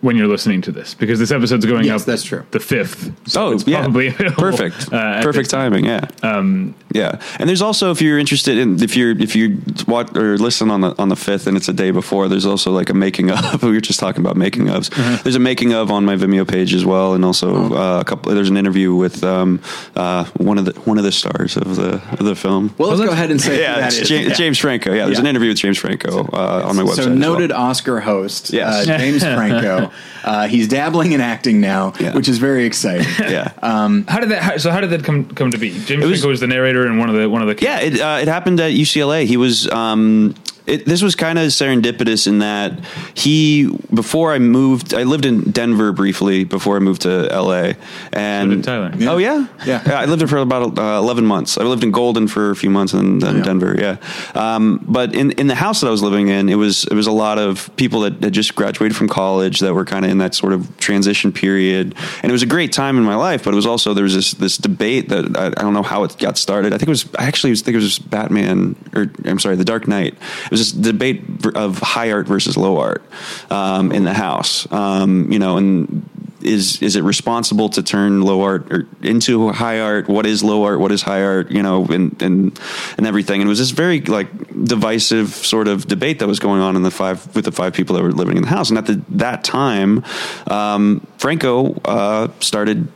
when 0.05 0.15
you're 0.15 0.27
listening 0.27 0.61
to 0.61 0.71
this 0.71 0.93
because 0.93 1.17
this 1.19 1.31
episode's 1.31 1.65
going 1.65 1.83
Yes, 1.85 2.01
up. 2.01 2.05
that's 2.05 2.23
true. 2.23 2.43
The 2.51 2.59
fifth. 2.59 3.11
So 3.27 3.47
oh, 3.47 3.51
it's 3.53 3.65
yeah. 3.67 3.81
probably 3.83 4.11
perfect. 4.11 4.93
uh, 4.93 5.21
perfect 5.23 5.49
timing. 5.49 5.85
Yeah. 5.85 6.07
Um, 6.21 6.75
yeah. 6.93 7.19
And 7.39 7.49
there's 7.49 7.61
also 7.61 7.91
if 7.91 8.01
you're 8.01 8.19
interested 8.19 8.57
in 8.57 8.81
if 8.83 8.95
you're 8.95 9.19
if 9.19 9.35
you 9.35 9.61
watch 9.87 10.15
or 10.15 10.37
listen 10.37 10.69
on 10.71 10.81
the 10.81 10.95
on 11.01 11.09
the 11.09 11.15
fifth 11.15 11.47
and 11.47 11.57
it's 11.57 11.67
a 11.67 11.73
day 11.73 11.91
before, 11.91 12.27
there's 12.27 12.45
also 12.45 12.71
like 12.71 12.89
a 12.89 12.93
making 12.93 13.31
of. 13.31 13.63
we 13.63 13.71
were 13.71 13.81
just 13.81 13.99
talking 13.99 14.21
about 14.21 14.37
making 14.37 14.65
ofs. 14.67 14.89
Mm-hmm. 14.91 15.23
There's 15.23 15.35
a 15.35 15.39
making 15.39 15.73
of 15.73 15.89
on 15.91 16.05
my 16.05 16.15
Vimeo 16.15 16.47
page 16.47 16.73
as 16.73 16.85
well, 16.85 17.13
and 17.15 17.25
also 17.25 17.73
uh, 17.73 17.99
a 18.01 18.05
couple. 18.05 18.33
There's 18.33 18.49
an 18.49 18.57
interview 18.57 18.93
with 18.95 19.23
um, 19.23 19.59
uh, 19.95 20.25
one 20.37 20.57
of 20.59 20.65
the 20.65 20.73
one 20.81 20.97
of 20.99 21.03
the 21.03 21.11
stars 21.11 21.57
of 21.57 21.75
the 21.75 21.95
of 22.19 22.23
the 22.25 22.35
film. 22.35 22.73
Well, 22.77 22.89
let's 22.89 22.99
Well, 22.99 23.07
go 23.09 23.13
ahead 23.13 23.31
and 23.31 23.41
say 23.41 23.55
who 23.55 23.61
yeah, 23.61 23.79
that 23.79 23.97
it's. 23.97 24.07
James, 24.07 24.27
Yeah. 24.29 24.33
James 24.35 24.59
Franco. 24.59 24.93
Yeah, 24.93 25.05
there's 25.05 25.17
Yeah. 25.17 25.21
an 25.21 25.27
interview 25.27 25.49
with 25.49 25.57
James 25.57 25.77
Franco 25.79 26.27
uh, 26.31 26.63
on 26.67 26.75
my 26.75 26.83
website. 26.83 26.95
So 26.95 27.01
as 27.01 27.07
well. 27.07 27.15
noted 27.17 27.51
Oscar 27.51 27.99
host, 27.99 28.53
Yes. 28.53 28.87
uh, 28.87 28.97
James 28.97 29.23
Franco. 29.35 29.91
Uh, 30.23 30.47
he's 30.47 30.67
dabbling 30.67 31.11
in 31.11 31.21
acting 31.21 31.61
now, 31.61 31.93
Yeah. 31.99 32.15
which 32.15 32.27
is 32.27 32.37
very 32.39 32.65
exciting. 32.65 33.05
Yeah. 33.31 33.51
How 33.61 34.19
did 34.19 34.29
that? 34.29 34.41
How, 34.41 34.57
so 34.57 34.71
how 34.71 34.81
did 34.81 34.89
that 34.91 35.03
come 35.03 35.25
come 35.25 35.51
to 35.51 35.57
be? 35.57 35.69
James 35.71 36.03
was- 36.03 36.19
Franco 36.19 36.29
was 36.29 36.39
the 36.39 36.47
narrator 36.47 36.85
and 36.85 36.97
one 36.99 37.09
of 37.09 37.15
the 37.15 37.29
one 37.29 37.41
of 37.41 37.47
the. 37.47 37.63
Yeah, 37.63 37.79
it 37.81 37.99
uh, 37.99 38.19
it 38.21 38.27
happened 38.27 38.59
at 38.59 38.71
UCLA. 38.71 39.25
He 39.25 39.37
was. 39.37 39.69
Um, 39.71 40.35
it, 40.67 40.85
this 40.85 41.01
was 41.01 41.15
kind 41.15 41.37
of 41.39 41.45
serendipitous 41.47 42.27
in 42.27 42.39
that 42.39 42.83
he 43.13 43.67
before 43.93 44.33
I 44.33 44.39
moved, 44.39 44.93
I 44.93 45.03
lived 45.03 45.25
in 45.25 45.51
Denver 45.51 45.91
briefly 45.91 46.43
before 46.43 46.75
I 46.75 46.79
moved 46.79 47.03
to 47.03 47.27
LA. 47.27 47.73
And 48.13 48.49
did 48.51 48.63
Tyler. 48.63 48.91
Yeah. 48.97 49.11
Oh 49.11 49.17
yeah? 49.17 49.47
Yeah. 49.65 49.83
I 49.85 50.05
lived 50.05 50.21
there 50.21 50.27
for 50.27 50.37
about 50.37 50.77
uh, 50.77 50.97
eleven 50.97 51.25
months. 51.25 51.57
I 51.57 51.63
lived 51.63 51.83
in 51.83 51.91
Golden 51.91 52.27
for 52.27 52.51
a 52.51 52.55
few 52.55 52.69
months 52.69 52.93
and 52.93 53.21
then 53.21 53.37
Yeah. 53.37 53.43
Denver. 53.43 53.75
Yeah, 53.77 53.97
um, 54.33 54.83
but 54.87 55.13
in 55.15 55.31
in 55.31 55.47
the 55.47 55.55
house 55.55 55.81
that 55.81 55.87
I 55.87 55.91
was 55.91 56.01
living 56.01 56.29
in, 56.29 56.49
it 56.49 56.55
was 56.55 56.85
it 56.85 56.93
was 56.93 57.07
a 57.07 57.11
lot 57.11 57.37
of 57.37 57.69
people 57.75 58.01
that 58.01 58.23
had 58.23 58.33
just 58.33 58.55
graduated 58.55 58.95
from 58.95 59.07
college 59.07 59.59
that 59.59 59.73
were 59.73 59.85
kind 59.85 60.05
of 60.05 60.11
in 60.11 60.17
that 60.19 60.33
sort 60.35 60.53
of 60.53 60.75
transition 60.77 61.31
period, 61.31 61.95
and 62.21 62.29
it 62.29 62.33
was 62.33 62.43
a 62.43 62.47
great 62.47 62.71
time 62.71 62.97
in 62.97 63.03
my 63.03 63.15
life. 63.15 63.43
But 63.43 63.53
it 63.53 63.55
was 63.55 63.65
also 63.65 63.93
there 63.93 64.03
was 64.03 64.15
this 64.15 64.31
this 64.33 64.57
debate 64.57 65.09
that 65.09 65.37
I, 65.37 65.47
I 65.47 65.61
don't 65.61 65.73
know 65.73 65.83
how 65.83 66.03
it 66.03 66.17
got 66.17 66.37
started. 66.37 66.73
I 66.73 66.77
think 66.77 66.87
it 66.87 66.91
was 66.91 67.05
I 67.17 67.25
actually 67.25 67.51
was, 67.51 67.61
think 67.61 67.75
it 67.75 67.81
was 67.81 67.99
Batman 67.99 68.75
or 68.95 69.11
I'm 69.25 69.39
sorry, 69.39 69.55
The 69.55 69.65
Dark 69.65 69.87
Knight. 69.87 70.15
Was 70.55 70.71
this 70.71 70.83
debate 70.83 71.21
of 71.53 71.79
high 71.79 72.13
art 72.13 72.27
versus 72.27 72.55
low 72.55 72.77
art 72.79 73.03
um, 73.51 73.91
in 73.91 74.05
the 74.05 74.13
house. 74.13 74.71
Um, 74.71 75.29
you 75.29 75.37
know, 75.37 75.57
and 75.57 76.09
is 76.41 76.81
is 76.81 76.95
it 76.95 77.03
responsible 77.03 77.67
to 77.69 77.83
turn 77.83 78.21
low 78.21 78.41
art 78.41 78.71
into 79.01 79.49
high 79.49 79.81
art? 79.81 80.07
What 80.07 80.25
is 80.25 80.45
low 80.45 80.63
art? 80.63 80.79
What 80.79 80.93
is 80.93 81.01
high 81.01 81.23
art? 81.23 81.51
You 81.51 81.61
know, 81.61 81.85
and 81.87 82.21
and 82.21 82.57
and 82.97 83.05
everything. 83.05 83.41
And 83.41 83.49
it 83.49 83.51
was 83.51 83.59
this 83.59 83.71
very 83.71 83.99
like 83.99 84.29
divisive 84.63 85.31
sort 85.31 85.67
of 85.67 85.87
debate 85.87 86.19
that 86.19 86.27
was 86.29 86.39
going 86.39 86.61
on 86.61 86.77
in 86.77 86.83
the 86.83 86.91
five 86.91 87.35
with 87.35 87.43
the 87.43 87.51
five 87.51 87.73
people 87.73 87.97
that 87.97 88.03
were 88.03 88.13
living 88.13 88.37
in 88.37 88.43
the 88.43 88.49
house. 88.49 88.69
And 88.69 88.77
at 88.77 88.85
the, 88.85 89.01
that 89.09 89.43
time, 89.43 90.05
um, 90.47 91.05
Franco 91.17 91.73
uh, 91.83 92.29
started 92.39 92.87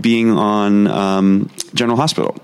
being 0.00 0.30
on 0.30 0.86
um, 0.86 1.50
General 1.74 1.96
Hospital 1.96 2.40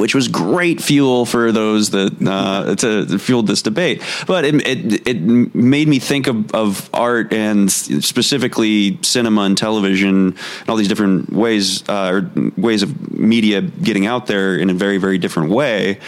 which 0.00 0.14
was 0.14 0.28
great 0.28 0.80
fuel 0.80 1.26
for 1.26 1.52
those 1.52 1.90
that 1.90 2.16
uh, 2.26 2.74
to 2.76 3.18
fueled 3.18 3.46
this 3.46 3.60
debate. 3.60 4.02
But 4.26 4.46
it, 4.46 4.54
it 4.66 5.06
it 5.06 5.20
made 5.20 5.88
me 5.88 5.98
think 5.98 6.26
of, 6.26 6.52
of 6.54 6.88
art 6.94 7.34
and 7.34 7.70
specifically 7.70 8.98
cinema 9.02 9.42
and 9.42 9.58
television 9.58 10.08
and 10.08 10.38
all 10.68 10.76
these 10.76 10.88
different 10.88 11.30
ways 11.30 11.86
uh, 11.88 12.10
or 12.12 12.30
ways 12.56 12.82
of 12.82 13.12
media 13.12 13.60
getting 13.60 14.06
out 14.06 14.26
there 14.26 14.56
in 14.56 14.70
a 14.70 14.74
very 14.74 14.96
very 14.96 15.18
different 15.18 15.50
way. 15.50 16.00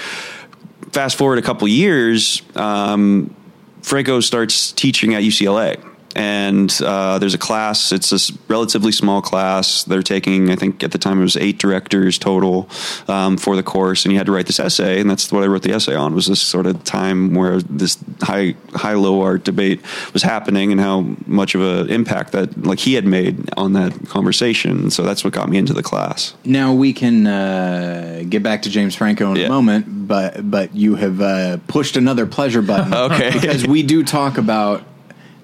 Fast 0.92 1.16
forward 1.16 1.38
a 1.38 1.42
couple 1.42 1.68
years, 1.68 2.42
um, 2.56 3.34
Franco 3.82 4.20
starts 4.20 4.72
teaching 4.72 5.14
at 5.14 5.22
UCLA. 5.22 5.91
And 6.14 6.70
uh, 6.84 7.18
there's 7.18 7.34
a 7.34 7.38
class. 7.38 7.92
It's 7.92 8.12
a 8.12 8.32
relatively 8.48 8.92
small 8.92 9.22
class. 9.22 9.84
They're 9.84 10.02
taking, 10.02 10.50
I 10.50 10.56
think, 10.56 10.82
at 10.82 10.92
the 10.92 10.98
time 10.98 11.18
it 11.20 11.22
was 11.22 11.36
eight 11.36 11.58
directors 11.58 12.18
total 12.18 12.68
um, 13.08 13.36
for 13.36 13.56
the 13.56 13.62
course, 13.62 14.04
and 14.04 14.12
you 14.12 14.18
had 14.18 14.26
to 14.26 14.32
write 14.32 14.46
this 14.46 14.60
essay, 14.60 15.00
and 15.00 15.08
that's 15.10 15.30
what 15.32 15.42
I 15.42 15.46
wrote 15.46 15.62
the 15.62 15.72
essay 15.72 15.94
on. 15.94 16.14
Was 16.14 16.26
this 16.26 16.40
sort 16.40 16.66
of 16.66 16.82
time 16.84 17.34
where 17.34 17.60
this 17.60 17.98
high 18.20 18.54
high 18.74 18.94
low 18.94 19.22
art 19.22 19.44
debate 19.44 19.80
was 20.12 20.22
happening, 20.22 20.72
and 20.72 20.80
how 20.80 21.00
much 21.26 21.54
of 21.54 21.60
an 21.60 21.90
impact 21.90 22.32
that 22.32 22.64
like 22.64 22.78
he 22.78 22.94
had 22.94 23.04
made 23.06 23.48
on 23.56 23.72
that 23.74 24.08
conversation. 24.08 24.90
So 24.90 25.02
that's 25.02 25.24
what 25.24 25.32
got 25.32 25.48
me 25.48 25.58
into 25.58 25.72
the 25.72 25.82
class. 25.82 26.34
Now 26.44 26.72
we 26.74 26.92
can 26.92 27.26
uh, 27.26 28.24
get 28.28 28.42
back 28.42 28.62
to 28.62 28.70
James 28.70 28.94
Franco 28.94 29.30
in 29.30 29.36
Yeah. 29.36 29.46
a 29.46 29.48
moment, 29.48 30.06
but 30.08 30.50
but 30.50 30.74
you 30.74 30.94
have 30.96 31.20
uh, 31.20 31.56
pushed 31.68 31.96
another 31.96 32.26
pleasure 32.26 32.62
button. 32.62 32.92
Okay. 33.02 33.30
because 33.32 33.66
we 33.66 33.82
do 33.82 34.04
talk 34.04 34.38
about 34.38 34.82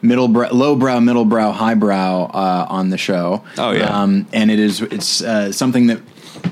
middle 0.03 0.29
brow, 0.29 0.51
low 0.51 0.77
brow, 0.77 1.01
middle 1.01 1.25
brow, 1.25 1.53
high 1.53 1.75
brow 1.75 2.25
uh, 2.25 2.67
on 2.69 2.91
the 2.91 2.99
show. 2.99 3.45
Oh, 3.57 3.73
yeah. 3.73 3.85
um, 4.03 4.27
and 4.33 4.51
it 4.51 4.59
is 4.59 4.81
it's 4.83 5.23
uh, 5.23 5.53
something 5.53 5.89
that 5.89 6.01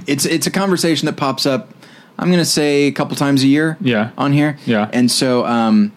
it's 0.07 0.25
it's 0.25 0.47
a 0.47 0.51
conversation 0.51 1.07
that 1.07 1.17
pops 1.17 1.47
up. 1.47 1.71
I'm 2.19 2.29
going 2.29 2.39
to 2.39 2.45
say 2.47 2.85
a 2.87 2.93
couple 2.93 3.15
times 3.17 3.43
a 3.43 3.47
year. 3.47 3.77
Yeah. 3.81 4.11
on 4.17 4.33
here. 4.33 4.59
Yeah. 4.67 4.89
and 4.93 5.11
so. 5.11 5.45
Um, 5.47 5.93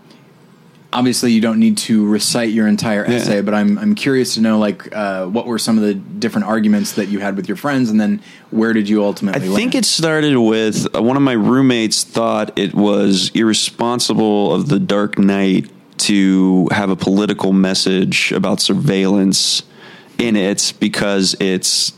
Obviously, 0.91 1.32
you 1.34 1.39
don't 1.39 1.60
need 1.60 1.78
to 1.78 2.04
recite 2.08 2.50
your 2.50 2.68
entire 2.68 3.06
Yeah. 3.08 3.18
essay, 3.18 3.41
but 3.41 3.54
I'm 3.54 3.78
I'm 3.78 3.93
curious 3.93 4.34
to 4.34 4.41
know 4.41 4.58
like 4.58 4.89
uh, 4.91 5.28
what 5.28 5.45
were 5.45 5.60
some 5.60 5.78
of 5.78 5.84
the 5.84 5.93
different 5.93 6.47
arguments 6.47 6.93
that 6.93 7.10
you 7.10 7.20
had 7.20 7.36
with 7.38 7.47
your 7.47 7.58
friends, 7.58 7.91
and 7.91 8.02
then 8.02 8.22
where 8.50 8.74
did 8.74 8.89
you 8.89 9.04
ultimately? 9.04 9.39
I 9.39 9.43
ultimately? 9.43 9.62
think 9.62 9.76
it 9.76 9.86
started 9.86 10.36
with 10.39 10.88
uh, 10.95 11.04
one 11.04 11.16
of 11.16 11.22
my 11.22 11.34
roommates 11.34 12.04
thought 12.04 12.58
it 12.58 12.74
was 12.74 13.30
irresponsible 13.36 14.52
of 14.52 14.70
the 14.70 14.80
Dark 14.80 15.20
Knight 15.20 15.70
to 16.00 16.68
have 16.72 16.89
a 16.89 16.95
political 16.95 17.54
message 17.54 18.32
about 18.32 18.60
surveillance 18.60 19.64
in 20.18 20.36
it 20.36 20.74
because 20.80 21.36
it's 21.39 21.93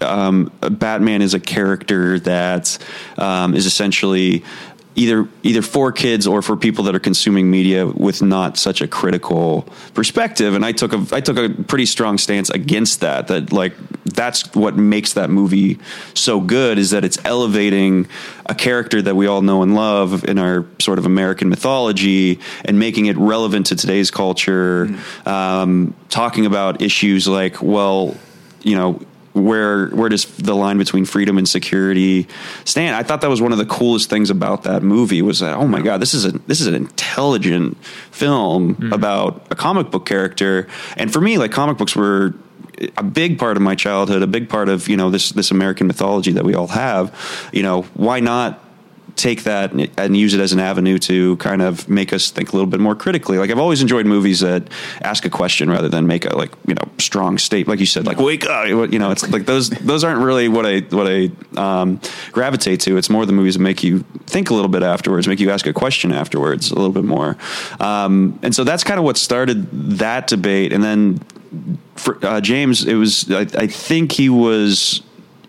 um, 0.00 0.52
Batman 0.60 1.22
is 1.22 1.34
a 1.34 1.40
character 1.40 2.20
that 2.20 2.78
um, 3.16 3.54
is 3.54 3.66
essentially 3.66 4.44
either 4.98 5.28
either 5.44 5.62
for 5.62 5.92
kids 5.92 6.26
or 6.26 6.42
for 6.42 6.56
people 6.56 6.84
that 6.84 6.94
are 6.94 7.00
consuming 7.00 7.48
media 7.48 7.86
with 7.86 8.20
not 8.20 8.58
such 8.58 8.80
a 8.80 8.88
critical 8.88 9.62
perspective. 9.94 10.54
And 10.54 10.64
I 10.64 10.72
took 10.72 10.92
a 10.92 11.06
I 11.12 11.20
took 11.20 11.36
a 11.36 11.48
pretty 11.50 11.86
strong 11.86 12.18
stance 12.18 12.50
against 12.50 13.00
that. 13.00 13.28
That 13.28 13.52
like 13.52 13.74
that's 14.04 14.52
what 14.54 14.76
makes 14.76 15.12
that 15.12 15.30
movie 15.30 15.78
so 16.14 16.40
good 16.40 16.78
is 16.78 16.90
that 16.90 17.04
it's 17.04 17.18
elevating 17.24 18.08
a 18.46 18.56
character 18.56 19.00
that 19.00 19.14
we 19.14 19.28
all 19.28 19.40
know 19.40 19.62
and 19.62 19.76
love 19.76 20.24
in 20.24 20.36
our 20.36 20.66
sort 20.80 20.98
of 20.98 21.06
American 21.06 21.48
mythology 21.48 22.40
and 22.64 22.78
making 22.80 23.06
it 23.06 23.16
relevant 23.16 23.66
to 23.66 23.76
today's 23.76 24.10
culture. 24.10 24.92
Um, 25.24 25.94
talking 26.08 26.44
about 26.44 26.82
issues 26.82 27.28
like 27.28 27.62
well, 27.62 28.16
you 28.62 28.74
know 28.74 29.00
where 29.44 29.88
where 29.88 30.08
does 30.08 30.24
the 30.24 30.54
line 30.54 30.78
between 30.78 31.04
freedom 31.04 31.38
and 31.38 31.48
security 31.48 32.26
stand? 32.64 32.96
I 32.96 33.02
thought 33.02 33.20
that 33.20 33.30
was 33.30 33.40
one 33.40 33.52
of 33.52 33.58
the 33.58 33.66
coolest 33.66 34.10
things 34.10 34.30
about 34.30 34.64
that 34.64 34.82
movie 34.82 35.22
was 35.22 35.40
that 35.40 35.56
oh 35.56 35.66
my 35.66 35.80
god, 35.80 36.00
this 36.00 36.14
is 36.14 36.24
a 36.24 36.32
this 36.46 36.60
is 36.60 36.66
an 36.66 36.74
intelligent 36.74 37.82
film 38.10 38.74
hmm. 38.74 38.92
about 38.92 39.46
a 39.50 39.54
comic 39.54 39.90
book 39.90 40.06
character. 40.06 40.68
And 40.96 41.12
for 41.12 41.20
me, 41.20 41.38
like 41.38 41.52
comic 41.52 41.78
books 41.78 41.94
were 41.96 42.34
a 42.96 43.02
big 43.02 43.38
part 43.38 43.56
of 43.56 43.62
my 43.62 43.74
childhood, 43.74 44.22
a 44.22 44.26
big 44.26 44.48
part 44.48 44.68
of 44.68 44.88
you 44.88 44.96
know 44.96 45.10
this 45.10 45.30
this 45.30 45.50
American 45.50 45.86
mythology 45.86 46.32
that 46.32 46.44
we 46.44 46.54
all 46.54 46.68
have. 46.68 47.14
You 47.52 47.62
know, 47.62 47.82
why 47.94 48.20
not? 48.20 48.64
Take 49.18 49.42
that 49.42 49.72
and- 49.72 49.88
and 49.98 50.16
use 50.16 50.32
it 50.32 50.40
as 50.40 50.52
an 50.52 50.60
avenue 50.60 50.98
to 50.98 51.36
kind 51.36 51.60
of 51.60 51.88
make 51.88 52.12
us 52.12 52.30
think 52.30 52.50
a 52.50 52.52
little 52.56 52.70
bit 52.70 52.80
more 52.80 52.94
critically. 52.94 53.36
Like 53.38 53.50
I've 53.50 53.58
always 53.58 53.82
enjoyed 53.82 54.06
movies 54.06 54.40
that 54.40 54.62
ask 55.02 55.24
a 55.24 55.30
question 55.30 55.68
rather 55.68 55.88
than 55.88 56.06
make 56.06 56.24
a 56.24 56.36
like 56.36 56.52
you 56.66 56.74
know 56.74 56.88
strong 56.98 57.36
state. 57.38 57.66
Like 57.68 57.80
you 57.80 57.86
said, 57.86 58.06
like 58.06 58.18
wake 58.18 58.46
up. 58.46 58.66
You 58.68 58.98
know, 58.98 59.10
it's 59.10 59.28
like 59.30 59.44
those 59.46 59.70
those 59.70 60.04
aren't 60.04 60.20
really 60.20 60.48
what 60.48 60.64
I 60.64 60.80
what 60.90 61.06
I 61.06 61.30
um, 61.56 62.00
gravitate 62.32 62.80
to. 62.80 62.96
It's 62.96 63.10
more 63.10 63.26
the 63.26 63.32
movies 63.32 63.54
that 63.54 63.60
make 63.62 63.82
you 63.82 64.04
think 64.26 64.50
a 64.50 64.54
little 64.54 64.68
bit 64.70 64.82
afterwards, 64.82 65.26
make 65.28 65.40
you 65.40 65.50
ask 65.50 65.66
a 65.66 65.72
question 65.72 66.12
afterwards 66.12 66.70
a 66.70 66.74
little 66.76 66.92
bit 66.92 67.04
more. 67.04 67.36
Um, 67.80 68.38
and 68.42 68.54
so 68.54 68.64
that's 68.64 68.84
kind 68.84 68.98
of 68.98 69.04
what 69.04 69.16
started 69.16 69.68
that 69.98 70.26
debate. 70.28 70.72
And 70.72 70.82
then 70.84 71.20
for 71.96 72.24
uh, 72.24 72.40
James, 72.40 72.86
it 72.86 72.94
was 72.94 73.30
I, 73.30 73.40
I 73.40 73.66
think 73.66 74.12
he 74.12 74.28
was 74.28 75.02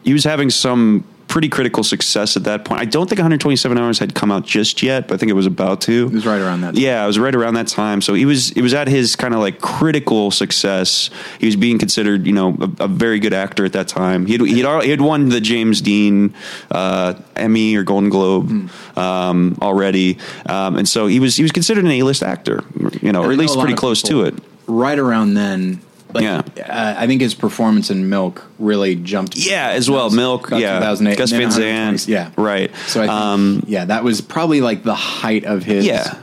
he 0.04 0.14
was 0.14 0.24
having 0.24 0.50
some 0.50 1.04
pretty 1.30 1.48
critical 1.48 1.84
success 1.84 2.36
at 2.36 2.44
that 2.44 2.66
point. 2.66 2.82
I 2.82 2.86
don't 2.86 3.08
think 3.08 3.20
127 3.20 3.78
hours 3.78 4.00
had 4.00 4.14
come 4.16 4.32
out 4.32 4.46
just 4.46 4.84
yet, 4.84 5.08
but 5.08 5.14
I 5.14 5.18
think 5.18 5.30
it 5.30 5.36
was 5.36 5.46
about 5.46 5.80
to. 5.82 6.08
It 6.08 6.14
was 6.14 6.26
right 6.26 6.42
around 6.42 6.62
that 6.62 6.74
time. 6.74 6.84
Yeah, 6.84 7.04
it 7.04 7.08
was 7.08 7.18
right 7.20 7.34
around 7.34 7.54
that 7.54 7.68
time. 7.68 8.02
So 8.02 8.14
he 8.16 8.26
was 8.26 8.52
it 8.52 8.62
was 8.62 8.74
at 8.74 8.88
his 8.88 9.16
kind 9.16 9.34
of 9.34 9.40
like 9.40 9.62
critical 9.62 10.32
success. 10.32 11.10
He 11.40 11.46
was 11.46 11.56
being 11.56 11.78
considered, 11.80 12.26
you 12.28 12.34
know, 12.34 12.58
a, 12.60 12.84
a 12.84 12.88
very 12.88 13.20
good 13.20 13.34
actor 13.34 13.64
at 13.64 13.74
that 13.74 13.88
time. 13.88 14.26
He'd 14.26 14.42
he'd, 14.42 14.66
he 14.84 14.90
had 14.90 15.02
won 15.02 15.30
the 15.30 15.40
James 15.40 15.80
Dean 15.82 16.34
uh, 16.72 17.14
Emmy 17.36 17.76
or 17.76 17.84
Golden 17.84 18.10
Globe 18.10 18.50
Hmm. 18.50 19.00
um, 19.00 19.58
already, 19.62 20.18
um, 20.48 20.76
and 20.78 20.90
so 20.90 21.08
he 21.08 21.20
was 21.20 21.36
he 21.36 21.44
was 21.44 21.52
considered 21.52 21.86
an 21.86 21.92
A 21.92 22.04
list 22.04 22.24
actor, 22.24 22.64
you 23.02 23.12
know, 23.12 23.22
or 23.22 23.32
at 23.32 23.38
know 23.38 23.42
least 23.42 23.58
pretty 23.60 23.76
close 23.76 24.02
to 24.04 24.24
it. 24.24 24.34
Right 24.68 24.98
around 25.00 25.36
then, 25.36 25.82
like, 26.14 26.24
Yeah. 26.24 26.42
uh, 26.68 26.96
I 26.98 27.08
think 27.08 27.22
his 27.22 27.34
performance 27.36 27.90
in 27.92 28.10
Milk 28.10 28.44
really 28.58 28.96
jumped. 28.96 29.36
Yeah, 29.38 29.70
as 29.70 29.90
well. 29.90 30.10
Milk, 30.10 30.50
yeah. 30.52 30.80
2008. 30.80 31.18
Gus 31.18 31.32
Van 31.32 31.40
120 31.42 31.98
Sant, 31.98 32.08
Yeah, 32.12 32.30
right. 32.42 32.72
So 32.88 33.02
I 33.02 33.08
think, 33.08 33.14
Um, 33.14 33.64
yeah, 33.68 33.86
that 33.86 34.04
was 34.04 34.22
probably 34.22 34.62
like 34.62 34.84
the 34.84 34.96
height 34.96 35.46
of 35.46 35.64
his 35.64 35.86
Yeah. 35.86 36.16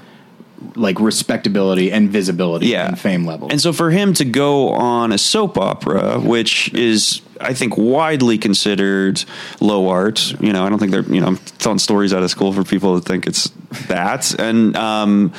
like 0.75 0.99
respectability 1.01 1.93
and 1.93 2.11
visibility 2.11 2.67
yeah. 2.69 2.89
and 2.89 2.99
fame 2.99 3.25
level. 3.27 3.49
And 3.51 3.61
so 3.61 3.73
for 3.73 3.91
him 3.91 4.13
to 4.15 4.25
go 4.25 4.71
on 4.71 5.13
a 5.13 5.19
soap 5.19 5.57
opera, 5.59 6.19
which 6.19 6.73
is 6.75 7.21
I 7.41 7.53
think 7.53 7.77
widely 7.77 8.39
considered 8.39 9.23
low 9.61 9.89
art, 9.89 10.35
you 10.41 10.53
know, 10.53 10.65
I 10.65 10.71
don't 10.71 10.79
think 10.79 10.91
they're 10.93 11.03
you 11.03 11.21
know 11.21 11.27
I'm 11.29 11.37
telling 11.59 11.79
stories 11.79 12.13
out 12.15 12.23
of 12.23 12.31
school 12.31 12.53
for 12.53 12.65
people 12.65 12.99
to 12.99 13.07
think 13.07 13.27
it's 13.27 13.51
that, 13.89 14.35
and 14.41 14.75
um, 14.77 15.33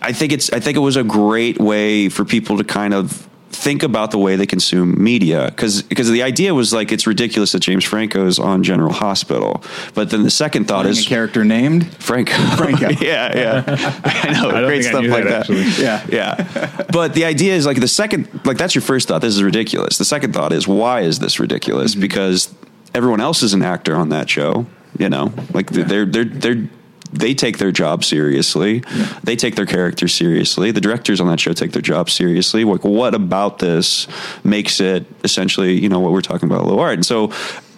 I 0.00 0.12
think 0.12 0.32
it's 0.32 0.52
I 0.52 0.60
think 0.60 0.76
it 0.76 0.80
was 0.80 0.96
a 0.96 1.04
great 1.04 1.58
way 1.60 2.08
for 2.08 2.24
people 2.24 2.58
to 2.58 2.64
kind 2.64 2.94
of 2.94 3.28
think 3.52 3.82
about 3.82 4.10
the 4.10 4.18
way 4.18 4.34
they 4.34 4.46
consume 4.46 5.02
media 5.02 5.46
because 5.46 5.82
because 5.82 6.10
the 6.10 6.22
idea 6.22 6.54
was 6.54 6.72
like 6.72 6.90
it's 6.90 7.06
ridiculous 7.06 7.52
that 7.52 7.60
James 7.60 7.84
Franco 7.84 8.26
is 8.26 8.38
on 8.38 8.62
General 8.62 8.92
Hospital, 8.92 9.62
but 9.94 10.10
then 10.10 10.22
the 10.22 10.30
second 10.30 10.66
thought 10.66 10.82
Playing 10.82 10.96
is 10.96 11.06
a 11.06 11.08
character 11.08 11.44
named 11.44 11.94
Franco. 11.96 12.32
Franco. 12.56 12.88
yeah, 13.00 13.36
yeah. 13.36 13.64
I 14.04 14.32
know. 14.32 14.50
I 14.50 14.64
great 14.66 14.84
stuff 14.84 15.04
like 15.04 15.24
that, 15.24 15.46
that. 15.46 15.78
Yeah. 15.78 16.06
Yeah. 16.08 16.86
But 16.92 17.14
the 17.14 17.24
idea 17.24 17.54
is 17.54 17.66
like 17.66 17.80
the 17.80 17.88
second, 17.88 18.28
like 18.44 18.56
that's 18.56 18.74
your 18.74 18.82
first 18.82 19.08
thought. 19.08 19.20
This 19.20 19.34
is 19.34 19.42
ridiculous. 19.42 19.98
The 19.98 20.04
second 20.04 20.32
thought 20.32 20.52
is 20.52 20.66
why 20.66 21.02
is 21.02 21.18
this 21.18 21.38
ridiculous? 21.38 21.92
Mm-hmm. 21.92 22.00
Because 22.00 22.54
everyone 22.94 23.20
else 23.20 23.42
is 23.42 23.54
an 23.54 23.62
actor 23.62 23.94
on 23.96 24.08
that 24.08 24.28
show. 24.30 24.66
You 24.98 25.08
know, 25.08 25.32
like 25.54 25.70
they're 25.70 26.04
they're 26.04 26.24
they're 26.24 26.68
they 27.12 27.34
take 27.34 27.58
their 27.58 27.72
job 27.72 28.04
seriously. 28.04 28.82
They 29.22 29.36
take 29.36 29.56
their 29.56 29.66
character 29.66 30.08
seriously. 30.08 30.70
The 30.70 30.80
directors 30.80 31.20
on 31.20 31.28
that 31.28 31.40
show 31.40 31.52
take 31.52 31.72
their 31.72 31.82
job 31.82 32.10
seriously. 32.10 32.64
Like, 32.64 32.84
what 32.84 33.14
about 33.14 33.58
this 33.58 34.08
makes 34.44 34.80
it 34.80 35.06
essentially, 35.22 35.78
you 35.78 35.88
know, 35.88 36.00
what 36.00 36.12
we're 36.12 36.22
talking 36.22 36.48
about, 36.50 36.66
low 36.66 36.78
art? 36.78 36.94
And 36.94 37.06
so. 37.06 37.32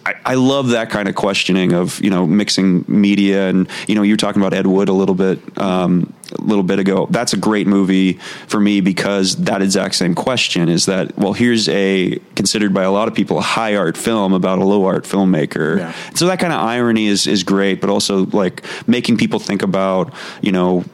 I, 0.07 0.15
I 0.25 0.35
love 0.35 0.71
that 0.71 0.91
kind 0.91 1.09
of 1.09 1.15
questioning 1.15 1.73
of 1.73 2.01
you 2.01 2.11
know 2.11 2.27
mixing 2.27 2.85
media 2.89 3.49
and 3.49 3.69
you 3.89 3.95
know 3.95 4.03
you're 4.03 4.17
talking 4.17 4.43
about 4.43 4.53
Ed 4.53 4.67
Wood 4.67 4.89
a 4.89 4.93
little 4.93 5.15
bit 5.15 5.41
um, 5.59 6.13
a 6.39 6.43
little 6.43 6.63
bit 6.63 6.79
ago. 6.79 7.07
That's 7.11 7.33
a 7.33 7.37
great 7.37 7.67
movie 7.67 8.15
for 8.47 8.61
me 8.61 8.81
because 8.81 9.37
that 9.37 9.63
exact 9.63 9.95
same 9.95 10.15
question 10.15 10.69
is 10.69 10.87
that 10.87 11.17
well 11.17 11.33
here's 11.33 11.69
a 11.69 12.19
considered 12.35 12.75
by 12.75 12.83
a 12.83 12.91
lot 12.91 13.09
of 13.09 13.15
people 13.15 13.39
a 13.39 13.43
high 13.43 13.77
art 13.77 13.97
film 13.97 14.33
about 14.33 14.59
a 14.59 14.65
low 14.65 14.85
art 14.85 15.05
filmmaker. 15.05 15.79
Yeah. 15.79 15.95
So 16.15 16.27
that 16.27 16.39
kind 16.39 16.53
of 16.53 16.61
irony 16.61 17.07
is 17.07 17.27
is 17.27 17.43
great, 17.43 17.81
but 17.81 17.89
also 17.89 18.27
like 18.27 18.65
making 18.87 19.17
people 19.17 19.39
think 19.39 19.63
about 19.63 20.13
you 20.43 20.53
know 20.53 20.85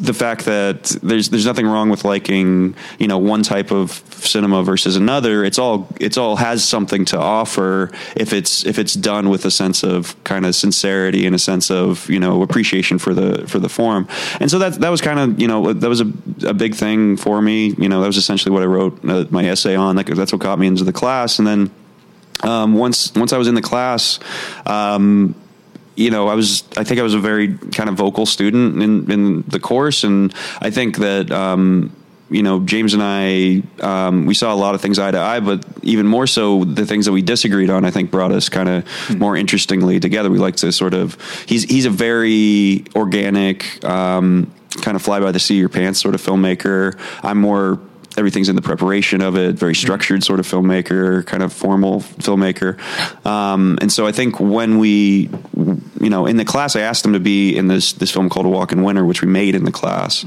the 0.00 0.14
fact 0.14 0.46
that 0.46 0.84
there's 1.02 1.28
there's 1.28 1.44
nothing 1.44 1.66
wrong 1.66 1.90
with 1.90 2.04
liking 2.04 2.74
you 2.98 3.06
know 3.06 3.18
one 3.18 3.42
type 3.42 3.70
of 3.70 4.02
cinema 4.10 4.62
versus 4.62 4.96
another. 4.96 5.44
It's 5.44 5.58
all 5.58 5.88
it's 6.00 6.16
all 6.16 6.36
has 6.36 6.66
something 6.66 7.04
to 7.06 7.18
offer 7.18 7.90
if 8.16 8.32
it's 8.32 8.64
if 8.64 8.78
it's 8.78 8.94
done 8.94 9.28
with 9.28 9.44
a 9.44 9.50
sense 9.50 9.82
of 9.82 10.22
kind 10.24 10.46
of 10.46 10.54
sincerity 10.54 11.26
and 11.26 11.34
a 11.34 11.38
sense 11.38 11.70
of 11.70 12.08
you 12.08 12.18
know 12.18 12.42
appreciation 12.42 12.98
for 12.98 13.12
the 13.12 13.46
for 13.46 13.58
the 13.58 13.68
form. 13.68 14.08
And 14.40 14.50
so 14.50 14.58
that 14.58 14.74
that 14.80 14.88
was 14.88 15.02
kind 15.02 15.20
of 15.20 15.38
you 15.38 15.46
know 15.46 15.72
that 15.72 15.88
was 15.88 16.00
a, 16.00 16.10
a 16.46 16.54
big 16.54 16.74
thing 16.74 17.18
for 17.18 17.42
me. 17.42 17.74
You 17.76 17.88
know 17.90 18.00
that 18.00 18.06
was 18.06 18.16
essentially 18.16 18.52
what 18.52 18.62
I 18.62 18.66
wrote 18.66 19.04
uh, 19.04 19.26
my 19.30 19.44
essay 19.44 19.76
on. 19.76 19.96
Like 19.96 20.06
that's 20.06 20.32
what 20.32 20.40
got 20.40 20.58
me 20.58 20.66
into 20.66 20.84
the 20.84 20.94
class. 20.94 21.38
And 21.38 21.46
then 21.46 21.70
um, 22.42 22.74
once 22.74 23.14
once 23.14 23.34
I 23.34 23.38
was 23.38 23.48
in 23.48 23.54
the 23.54 23.62
class. 23.62 24.18
Um, 24.64 25.34
you 25.96 26.10
know, 26.10 26.28
I 26.28 26.34
was, 26.34 26.64
I 26.76 26.84
think 26.84 27.00
I 27.00 27.02
was 27.02 27.14
a 27.14 27.18
very 27.18 27.56
kind 27.56 27.88
of 27.88 27.96
vocal 27.96 28.26
student 28.26 28.82
in, 28.82 29.10
in 29.10 29.42
the 29.42 29.60
course. 29.60 30.04
And 30.04 30.34
I 30.60 30.70
think 30.70 30.98
that, 30.98 31.30
um, 31.30 31.94
you 32.30 32.42
know, 32.42 32.60
James 32.60 32.94
and 32.94 33.02
I, 33.02 33.62
um, 33.82 34.24
we 34.24 34.34
saw 34.34 34.54
a 34.54 34.56
lot 34.56 34.74
of 34.74 34.80
things 34.80 34.98
eye 34.98 35.10
to 35.10 35.18
eye, 35.18 35.40
but 35.40 35.64
even 35.82 36.06
more 36.06 36.26
so, 36.26 36.64
the 36.64 36.86
things 36.86 37.06
that 37.06 37.12
we 37.12 37.22
disagreed 37.22 37.70
on, 37.70 37.84
I 37.84 37.90
think 37.90 38.10
brought 38.10 38.32
us 38.32 38.48
kind 38.48 38.68
of 38.68 39.18
more 39.18 39.36
interestingly 39.36 39.98
together. 39.98 40.30
We 40.30 40.38
like 40.38 40.56
to 40.56 40.70
sort 40.70 40.94
of, 40.94 41.18
he's, 41.46 41.64
he's 41.64 41.86
a 41.86 41.90
very 41.90 42.84
organic, 42.94 43.84
um, 43.84 44.52
kind 44.82 44.94
of 44.94 45.02
fly 45.02 45.18
by 45.18 45.32
the 45.32 45.40
seat 45.40 45.56
of 45.56 45.60
your 45.60 45.68
pants 45.68 46.00
sort 46.00 46.14
of 46.14 46.22
filmmaker. 46.22 46.98
I'm 47.24 47.38
more 47.38 47.80
everything's 48.20 48.48
in 48.48 48.54
the 48.54 48.62
preparation 48.62 49.20
of 49.20 49.36
it. 49.36 49.56
Very 49.56 49.74
structured 49.74 50.22
sort 50.22 50.38
of 50.38 50.46
filmmaker, 50.46 51.26
kind 51.26 51.42
of 51.42 51.52
formal 51.52 52.00
filmmaker. 52.00 52.78
Um, 53.26 53.78
and 53.80 53.90
so 53.90 54.06
I 54.06 54.12
think 54.12 54.38
when 54.38 54.78
we, 54.78 55.28
you 56.00 56.10
know, 56.10 56.26
in 56.26 56.36
the 56.36 56.44
class, 56.44 56.76
I 56.76 56.82
asked 56.82 57.02
them 57.02 57.14
to 57.14 57.20
be 57.20 57.56
in 57.56 57.66
this 57.66 57.94
this 57.94 58.12
film 58.12 58.28
called 58.28 58.46
A 58.46 58.48
Walk 58.48 58.70
in 58.70 58.84
Winter, 58.84 59.04
which 59.04 59.22
we 59.22 59.28
made 59.28 59.56
in 59.56 59.64
the 59.64 59.72
class. 59.72 60.24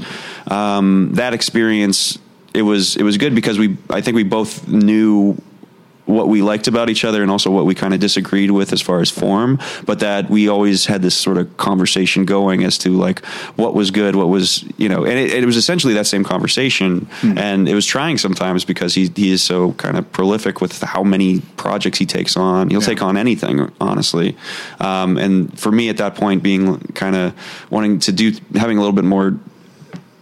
Um, 0.50 1.14
that 1.14 1.32
experience. 1.32 2.18
It 2.52 2.62
was 2.62 2.96
it 2.96 3.02
was 3.02 3.16
good 3.16 3.34
because 3.34 3.58
we 3.58 3.76
I 3.90 4.00
think 4.00 4.14
we 4.14 4.22
both 4.22 4.68
knew 4.68 5.36
what 6.06 6.28
we 6.28 6.42
liked 6.42 6.68
about 6.68 6.90
each 6.90 7.04
other 7.04 7.22
and 7.22 7.30
also 7.30 7.50
what 7.50 7.64
we 7.64 7.74
kind 7.74 7.94
of 7.94 8.00
disagreed 8.00 8.50
with 8.50 8.72
as 8.72 8.82
far 8.82 9.00
as 9.00 9.10
form, 9.10 9.58
but 9.86 10.00
that 10.00 10.28
we 10.28 10.48
always 10.48 10.84
had 10.86 11.00
this 11.00 11.14
sort 11.16 11.38
of 11.38 11.56
conversation 11.56 12.26
going 12.26 12.62
as 12.62 12.76
to 12.78 12.90
like 12.90 13.24
what 13.56 13.72
was 13.74 13.90
good, 13.90 14.14
what 14.14 14.28
was, 14.28 14.64
you 14.76 14.88
know, 14.88 15.04
and 15.04 15.18
it, 15.18 15.32
it 15.32 15.46
was 15.46 15.56
essentially 15.56 15.94
that 15.94 16.06
same 16.06 16.22
conversation. 16.22 17.06
And 17.22 17.66
it 17.68 17.74
was 17.74 17.86
trying 17.86 18.18
sometimes 18.18 18.64
because 18.66 18.94
he, 18.94 19.10
he 19.16 19.30
is 19.30 19.42
so 19.42 19.72
kind 19.72 19.96
of 19.96 20.10
prolific 20.12 20.60
with 20.60 20.78
how 20.82 21.02
many 21.02 21.40
projects 21.56 21.98
he 21.98 22.06
takes 22.06 22.36
on. 22.36 22.68
He'll 22.70 22.80
Yeah. 22.82 22.86
take 22.88 23.02
on 23.02 23.16
anything, 23.16 23.72
honestly. 23.80 24.36
Um, 24.80 25.16
and 25.16 25.58
for 25.58 25.72
me 25.72 25.88
at 25.88 25.96
that 25.96 26.16
point, 26.16 26.42
being 26.42 26.78
kind 26.94 27.16
of 27.16 27.32
wanting 27.70 27.98
to 28.00 28.12
do, 28.12 28.32
having 28.54 28.76
a 28.76 28.80
little 28.80 28.94
bit 28.94 29.04
more 29.04 29.38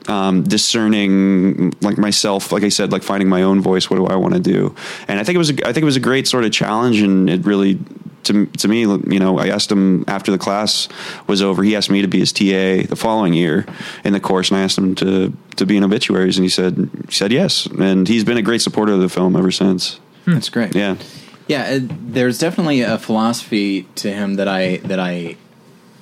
um, 0.09 0.42
discerning 0.42 1.72
like 1.80 1.98
myself 1.98 2.53
like 2.53 2.62
i 2.62 2.68
said 2.68 2.92
like 2.92 3.03
finding 3.03 3.28
my 3.28 3.42
own 3.42 3.61
voice 3.61 3.88
what 3.88 3.96
do 3.96 4.07
i 4.07 4.16
want 4.16 4.34
to 4.34 4.40
do? 4.40 4.74
And 5.09 5.20
i 5.20 5.24
think 5.24 5.34
it 5.36 5.38
was 5.38 5.50
a, 5.50 5.68
i 5.68 5.72
think 5.72 5.82
it 5.82 5.84
was 5.84 5.96
a 5.96 6.00
great 6.00 6.26
sort 6.26 6.44
of 6.44 6.53
challenge 6.53 7.00
and 7.00 7.30
it 7.30 7.44
really 7.44 7.78
to, 8.24 8.46
to 8.46 8.68
me 8.68 8.80
you 8.80 9.18
know 9.18 9.38
i 9.38 9.48
asked 9.48 9.70
him 9.70 10.05
after 10.07 10.30
the 10.30 10.38
class 10.38 10.88
was 11.26 11.42
over 11.42 11.62
he 11.62 11.74
asked 11.74 11.90
me 11.90 12.03
to 12.03 12.09
be 12.09 12.20
his 12.20 12.32
ta 12.32 12.86
the 12.88 12.96
following 12.96 13.34
year 13.34 13.66
in 14.05 14.12
the 14.12 14.20
course 14.20 14.50
and 14.50 14.59
i 14.59 14.62
asked 14.62 14.78
him 14.78 14.94
to 14.94 15.32
to 15.57 15.66
be 15.66 15.76
in 15.76 15.84
obituaries 15.84 16.36
and 16.36 16.44
he 16.44 16.48
said 16.48 16.90
he 17.07 17.12
said 17.12 17.32
yes. 17.32 17.66
And 17.66 18.09
he's 18.09 18.24
been 18.24 18.36
a 18.36 18.42
great 18.42 18.62
supporter 18.62 18.92
of 18.92 19.00
the 19.00 19.09
film 19.09 19.36
ever 19.36 19.50
since. 19.50 20.00
That's 20.26 20.48
great. 20.48 20.74
yeah. 20.74 20.96
Yeah, 21.48 21.70
it, 21.70 22.14
there's 22.14 22.38
definitely 22.38 22.82
a 22.82 22.98
philosophy 22.98 23.82
to 23.96 24.12
him 24.12 24.34
that 24.34 24.48
I 24.48 24.76
that 24.78 25.00
I 25.00 25.36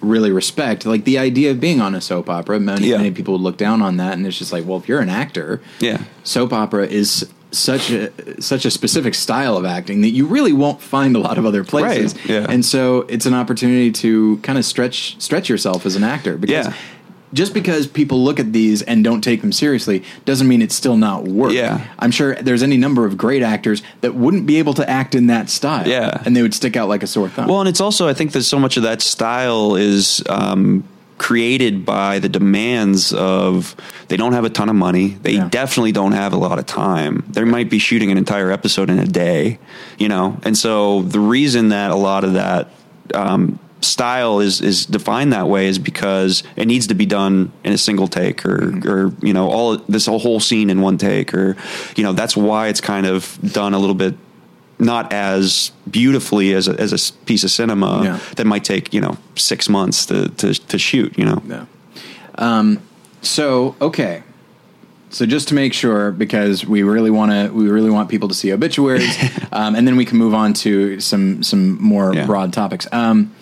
really 0.01 0.33
respect. 0.33 0.87
Like 0.87 1.05
the 1.05 1.19
idea 1.19 1.51
of 1.51 1.61
being 1.61 1.81
on 1.81 1.95
a 1.95 2.01
soap 2.01 2.29
opera. 2.31 2.59
Many, 2.61 2.89
Yeah. 2.89 2.97
many 2.99 3.11
people 3.11 3.33
would 3.35 3.43
look 3.43 3.57
down 3.57 3.83
on 3.83 3.97
that, 3.99 4.15
and 4.15 4.27
it's 4.27 4.39
just 4.39 4.53
like, 4.53 4.67
well, 4.67 4.79
if 4.79 4.89
you're 4.89 5.01
an 5.01 5.09
actor, 5.11 5.61
Yeah. 5.81 5.99
soap 6.25 6.53
opera 6.53 6.87
is 6.87 7.27
such 7.53 7.91
a 7.91 8.11
such 8.41 8.65
a 8.65 8.71
specific 8.71 9.13
style 9.15 9.57
of 9.57 9.65
acting 9.65 10.03
that 10.03 10.11
you 10.11 10.25
really 10.25 10.53
won't 10.53 10.81
find 10.81 11.17
a 11.17 11.19
lot 11.19 11.37
of 11.37 11.45
other 11.45 11.65
places. 11.65 12.15
Right, 12.15 12.29
yeah. 12.31 12.47
And 12.49 12.65
so 12.65 13.01
it's 13.09 13.27
an 13.27 13.35
opportunity 13.35 13.91
to 13.91 14.37
kind 14.45 14.57
of 14.57 14.65
stretch 14.65 15.17
stretch 15.21 15.49
yourself 15.49 15.85
as 15.85 15.97
an 15.97 16.05
actor 16.05 16.37
because. 16.37 16.67
Yeah. 16.67 16.73
Just 17.33 17.55
because 17.55 17.87
people 17.87 18.23
look 18.25 18.41
at 18.41 18.53
these 18.53 18.83
and 18.83 19.05
don't 19.05 19.21
take 19.23 19.41
them 19.41 19.53
seriously 19.53 20.03
doesn't 20.25 20.49
mean 20.49 20.61
it's 20.63 20.75
still 20.75 20.97
not 20.97 21.25
work. 21.25 21.53
Yeah. 21.53 21.87
I'm 21.99 22.11
sure 22.11 22.35
there's 22.35 22.63
any 22.63 22.77
number 22.77 23.07
of 23.07 23.17
great 23.17 23.43
actors 23.43 23.83
that 24.01 24.15
wouldn't 24.17 24.47
be 24.47 24.59
able 24.59 24.75
to 24.75 24.89
act 24.91 25.15
in 25.15 25.29
that 25.29 25.49
style. 25.49 25.87
Yeah. 25.87 26.23
And 26.25 26.37
they 26.37 26.43
would 26.43 26.55
stick 26.55 26.77
out 26.77 26.89
like 26.89 27.03
a 27.05 27.07
sore 27.07 27.29
thumb. 27.29 27.49
Well, 27.49 27.61
and 27.61 27.69
it's 27.69 27.81
also 27.81 28.09
I 28.09 28.15
think 28.15 28.33
that 28.33 28.43
so 28.43 28.59
much 28.59 28.77
of 28.77 28.83
that 28.83 29.01
style 29.01 29.77
is 29.77 30.23
um, 30.29 30.83
created 31.19 31.85
by 31.87 32.19
the 32.19 32.29
demands 32.29 33.13
of 33.13 33.77
they 34.09 34.17
don't 34.17 34.33
have 34.33 34.45
a 34.45 34.51
ton 34.51 34.69
of 34.69 34.75
money. 34.75 35.09
They 35.23 35.33
Yeah. 35.35 35.49
definitely 35.51 35.93
don't 35.93 36.13
have 36.13 36.33
a 36.33 36.37
lot 36.39 36.59
of 36.59 36.67
time. 36.67 37.23
They 37.31 37.45
might 37.45 37.71
be 37.71 37.79
shooting 37.79 38.11
an 38.11 38.19
entire 38.19 38.51
episode 38.51 38.91
in 38.91 38.99
a 38.99 39.07
day, 39.07 39.59
you 39.99 40.09
know. 40.09 40.37
And 40.43 40.59
so 40.59 41.03
the 41.03 41.21
reason 41.21 41.69
that 41.69 41.91
a 41.93 41.95
lot 41.97 42.25
of 42.25 42.33
that 42.33 42.71
um, 43.15 43.59
style 43.81 44.41
is 44.41 44.61
is 44.61 44.87
defined 44.87 45.33
that 45.33 45.49
way 45.49 45.67
is 45.67 45.79
because 45.79 46.43
it 46.57 46.67
needs 46.67 46.87
to 46.87 46.95
be 46.95 47.07
done 47.07 47.51
in 47.65 47.73
a 47.73 47.79
single 47.79 48.07
take 48.09 48.45
or 48.45 48.73
or 48.87 49.13
you 49.23 49.33
know 49.33 49.49
all 49.49 49.77
this 49.89 50.07
whole 50.07 50.41
scene 50.41 50.71
in 50.71 50.81
one 50.83 50.99
take 50.99 51.33
or 51.35 51.57
you 51.97 52.03
know 52.05 52.13
that's 52.13 52.37
why 52.37 52.69
it's 52.69 52.81
kind 52.81 53.07
of 53.07 53.39
done 53.53 53.73
a 53.75 53.79
little 53.79 53.95
bit 53.95 54.15
not 54.79 55.13
as 55.13 55.73
beautifully 55.91 56.55
as 56.55 56.67
a, 56.69 56.79
as 56.81 56.93
a 56.93 57.13
piece 57.25 57.45
of 57.45 57.51
cinema 57.51 58.03
Yeah. 58.05 58.19
that 58.37 58.47
might 58.47 58.65
take 58.65 58.93
you 58.95 59.01
know 59.01 59.17
six 59.37 59.69
months 59.69 60.07
to 60.07 60.29
to, 60.29 60.55
to 60.55 60.79
shoot. 60.79 61.19
You 61.19 61.25
know, 61.27 61.43
No. 61.47 61.67
Um, 62.37 62.79
so 63.23 63.75
okay. 63.81 64.23
So 65.13 65.27
just 65.27 65.49
to 65.49 65.55
make 65.55 65.75
sure, 65.75 66.13
because 66.13 66.65
we 66.65 66.85
really 66.85 67.11
want 67.11 67.33
to, 67.33 67.53
we 67.53 67.69
really 67.69 67.91
want 67.91 68.09
people 68.09 68.29
to 68.29 68.35
see 68.35 68.53
obituaries, 68.53 69.17
um, 69.53 69.75
and 69.75 69.85
then 69.87 69.97
we 69.97 70.05
can 70.05 70.19
move 70.19 70.35
on 70.35 70.53
to 70.55 71.01
some 71.01 71.43
some 71.43 71.83
more 71.83 72.15
Yeah. 72.15 72.27
broad 72.27 72.53
topics. 72.53 72.87
Um, 72.93 73.33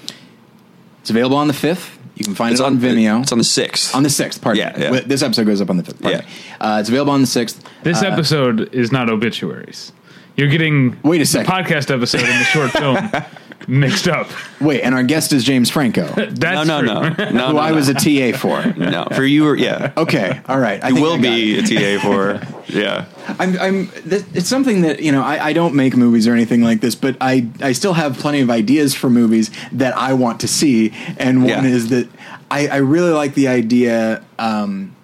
it's 1.09 1.11
available 1.11 1.39
on 1.39 1.47
the 1.49 1.55
fifth. 1.55 1.99
You 2.17 2.25
can 2.25 2.35
find 2.35 2.55
it 2.55 2.61
on, 2.61 2.79
Vimeo. 2.79 3.23
It's 3.23 3.33
on 3.33 3.39
the 3.39 3.45
sixth. 3.45 3.95
on 3.95 4.03
the 4.03 4.11
sixth. 4.11 4.43
Pardon 4.43 4.61
Yeah, 4.77 4.91
me. 4.91 4.97
yeah. 4.97 5.03
This 5.07 5.23
episode 5.23 5.47
goes 5.47 5.61
up 5.63 5.71
on 5.71 5.79
the 5.79 5.85
fifth. 5.85 6.03
Pardon 6.03 6.23
Yeah. 6.61 6.75
Uh, 6.75 6.81
it's 6.81 6.89
available 6.91 7.13
on 7.13 7.23
the 7.23 7.27
sixth. 7.27 7.65
This 7.83 8.03
episode 8.03 8.75
is 8.75 8.93
not 8.93 9.09
obituaries. 9.09 9.93
You're 10.37 10.49
getting 10.49 10.99
Wait 11.03 11.17
a 11.17 11.21
the 11.21 11.27
second. 11.27 11.51
podcast 11.51 11.91
episode 11.95 12.21
and 12.23 12.41
the 12.41 12.45
short 12.45 12.71
film 12.73 12.97
mixed 13.67 14.07
up. 14.09 14.29
Wait, 14.61 14.83
and 14.83 14.95
our 14.95 15.03
guest 15.03 15.33
is 15.33 15.43
James 15.45 15.69
Franco, 15.71 16.07
That's 16.31 16.41
no, 16.69 16.81
no, 16.81 16.81
no, 16.81 17.15
true. 17.15 17.25
no, 17.33 17.47
who 17.49 17.53
no, 17.55 17.59
I 17.59 17.71
no. 17.71 17.75
was 17.77 17.89
a 17.89 17.95
TA 17.95 18.37
for. 18.39 18.65
no 18.79 19.07
for 19.13 19.25
you. 19.25 19.55
Yeah, 19.55 19.93
Okay, 19.97 20.41
all 20.49 20.59
right. 20.59 20.83
I 20.85 20.89
you 20.91 21.01
will 21.03 21.15
I 21.15 21.21
be 21.21 21.59
it. 21.59 21.71
a 21.71 21.99
TA 21.99 22.03
for. 22.05 22.41
Yeah, 22.69 23.07
I'm, 23.39 23.59
I'm 23.59 23.89
th- 23.89 24.25
it's 24.35 24.47
something 24.47 24.83
that 24.83 25.01
you 25.01 25.11
know 25.11 25.23
I, 25.23 25.43
I 25.47 25.53
don't 25.55 25.75
make 25.75 25.97
movies 25.97 26.29
or 26.29 26.35
anything 26.35 26.63
like 26.63 26.83
this, 26.83 26.95
but 26.95 27.17
I 27.19 27.49
I 27.63 27.73
still 27.73 27.95
have 27.95 28.19
plenty 28.19 28.41
of 28.43 28.51
ideas 28.51 28.95
for 28.95 29.09
movies 29.09 29.51
that 29.73 29.97
I 29.97 30.13
want 30.13 30.41
to 30.41 30.49
see, 30.49 30.93
and 31.17 31.39
one 31.45 31.49
Yeah. 31.49 31.65
is 31.65 31.89
that 31.89 32.11
I, 32.51 32.69
I 32.69 32.77
really 32.77 33.11
like 33.13 33.33
the 33.33 33.49
idea 33.49 34.23
um, 34.39 34.95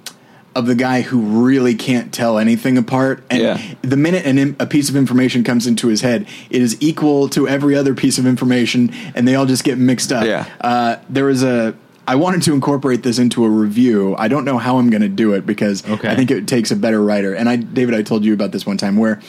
of 0.55 0.67
the 0.67 0.75
guy 0.75 1.01
who 1.03 1.21
really 1.21 1.75
can't 1.75 2.13
tell 2.13 2.39
anything 2.39 2.79
apart, 2.79 3.23
and 3.31 3.43
Yeah. 3.43 3.61
the 3.83 3.97
minute 3.97 4.25
an, 4.25 4.55
a 4.61 4.67
piece 4.67 4.89
of 4.89 4.97
information 4.97 5.43
comes 5.45 5.67
into 5.67 5.89
his 5.89 6.01
head, 6.03 6.27
it 6.51 6.63
is 6.63 6.77
equal 6.81 7.29
to 7.31 7.49
every 7.49 7.75
other 7.75 7.95
piece 7.95 8.19
of 8.19 8.27
information, 8.27 8.93
and 9.15 9.27
they 9.27 9.35
all 9.35 9.47
just 9.47 9.65
get 9.65 9.79
mixed 9.79 10.13
up. 10.13 10.25
Yeah. 10.27 10.47
Uh, 10.61 10.97
there 11.09 11.25
was 11.25 11.43
a. 11.43 11.75
I 12.07 12.17
wanted 12.17 12.43
to 12.43 12.53
incorporate 12.53 13.03
this 13.03 13.19
into 13.19 13.45
a 13.45 13.49
review. 13.49 14.15
I 14.19 14.29
don't 14.29 14.45
know 14.45 14.59
how 14.59 14.77
I'm 14.79 14.91
going 14.91 15.01
to 15.03 15.09
do 15.09 15.33
it 15.33 15.47
because 15.47 15.83
Okay. 15.89 16.07
I 16.09 16.15
think 16.15 16.31
it 16.31 16.47
takes 16.47 16.71
a 16.71 16.77
better 16.77 17.03
writer. 17.03 17.33
And 17.35 17.49
I, 17.49 17.57
David, 17.57 17.95
I 17.95 18.03
told 18.03 18.27
you 18.27 18.35
about 18.35 18.53
this 18.53 18.67
one 18.67 18.77
time 18.77 18.99
where 18.99 19.23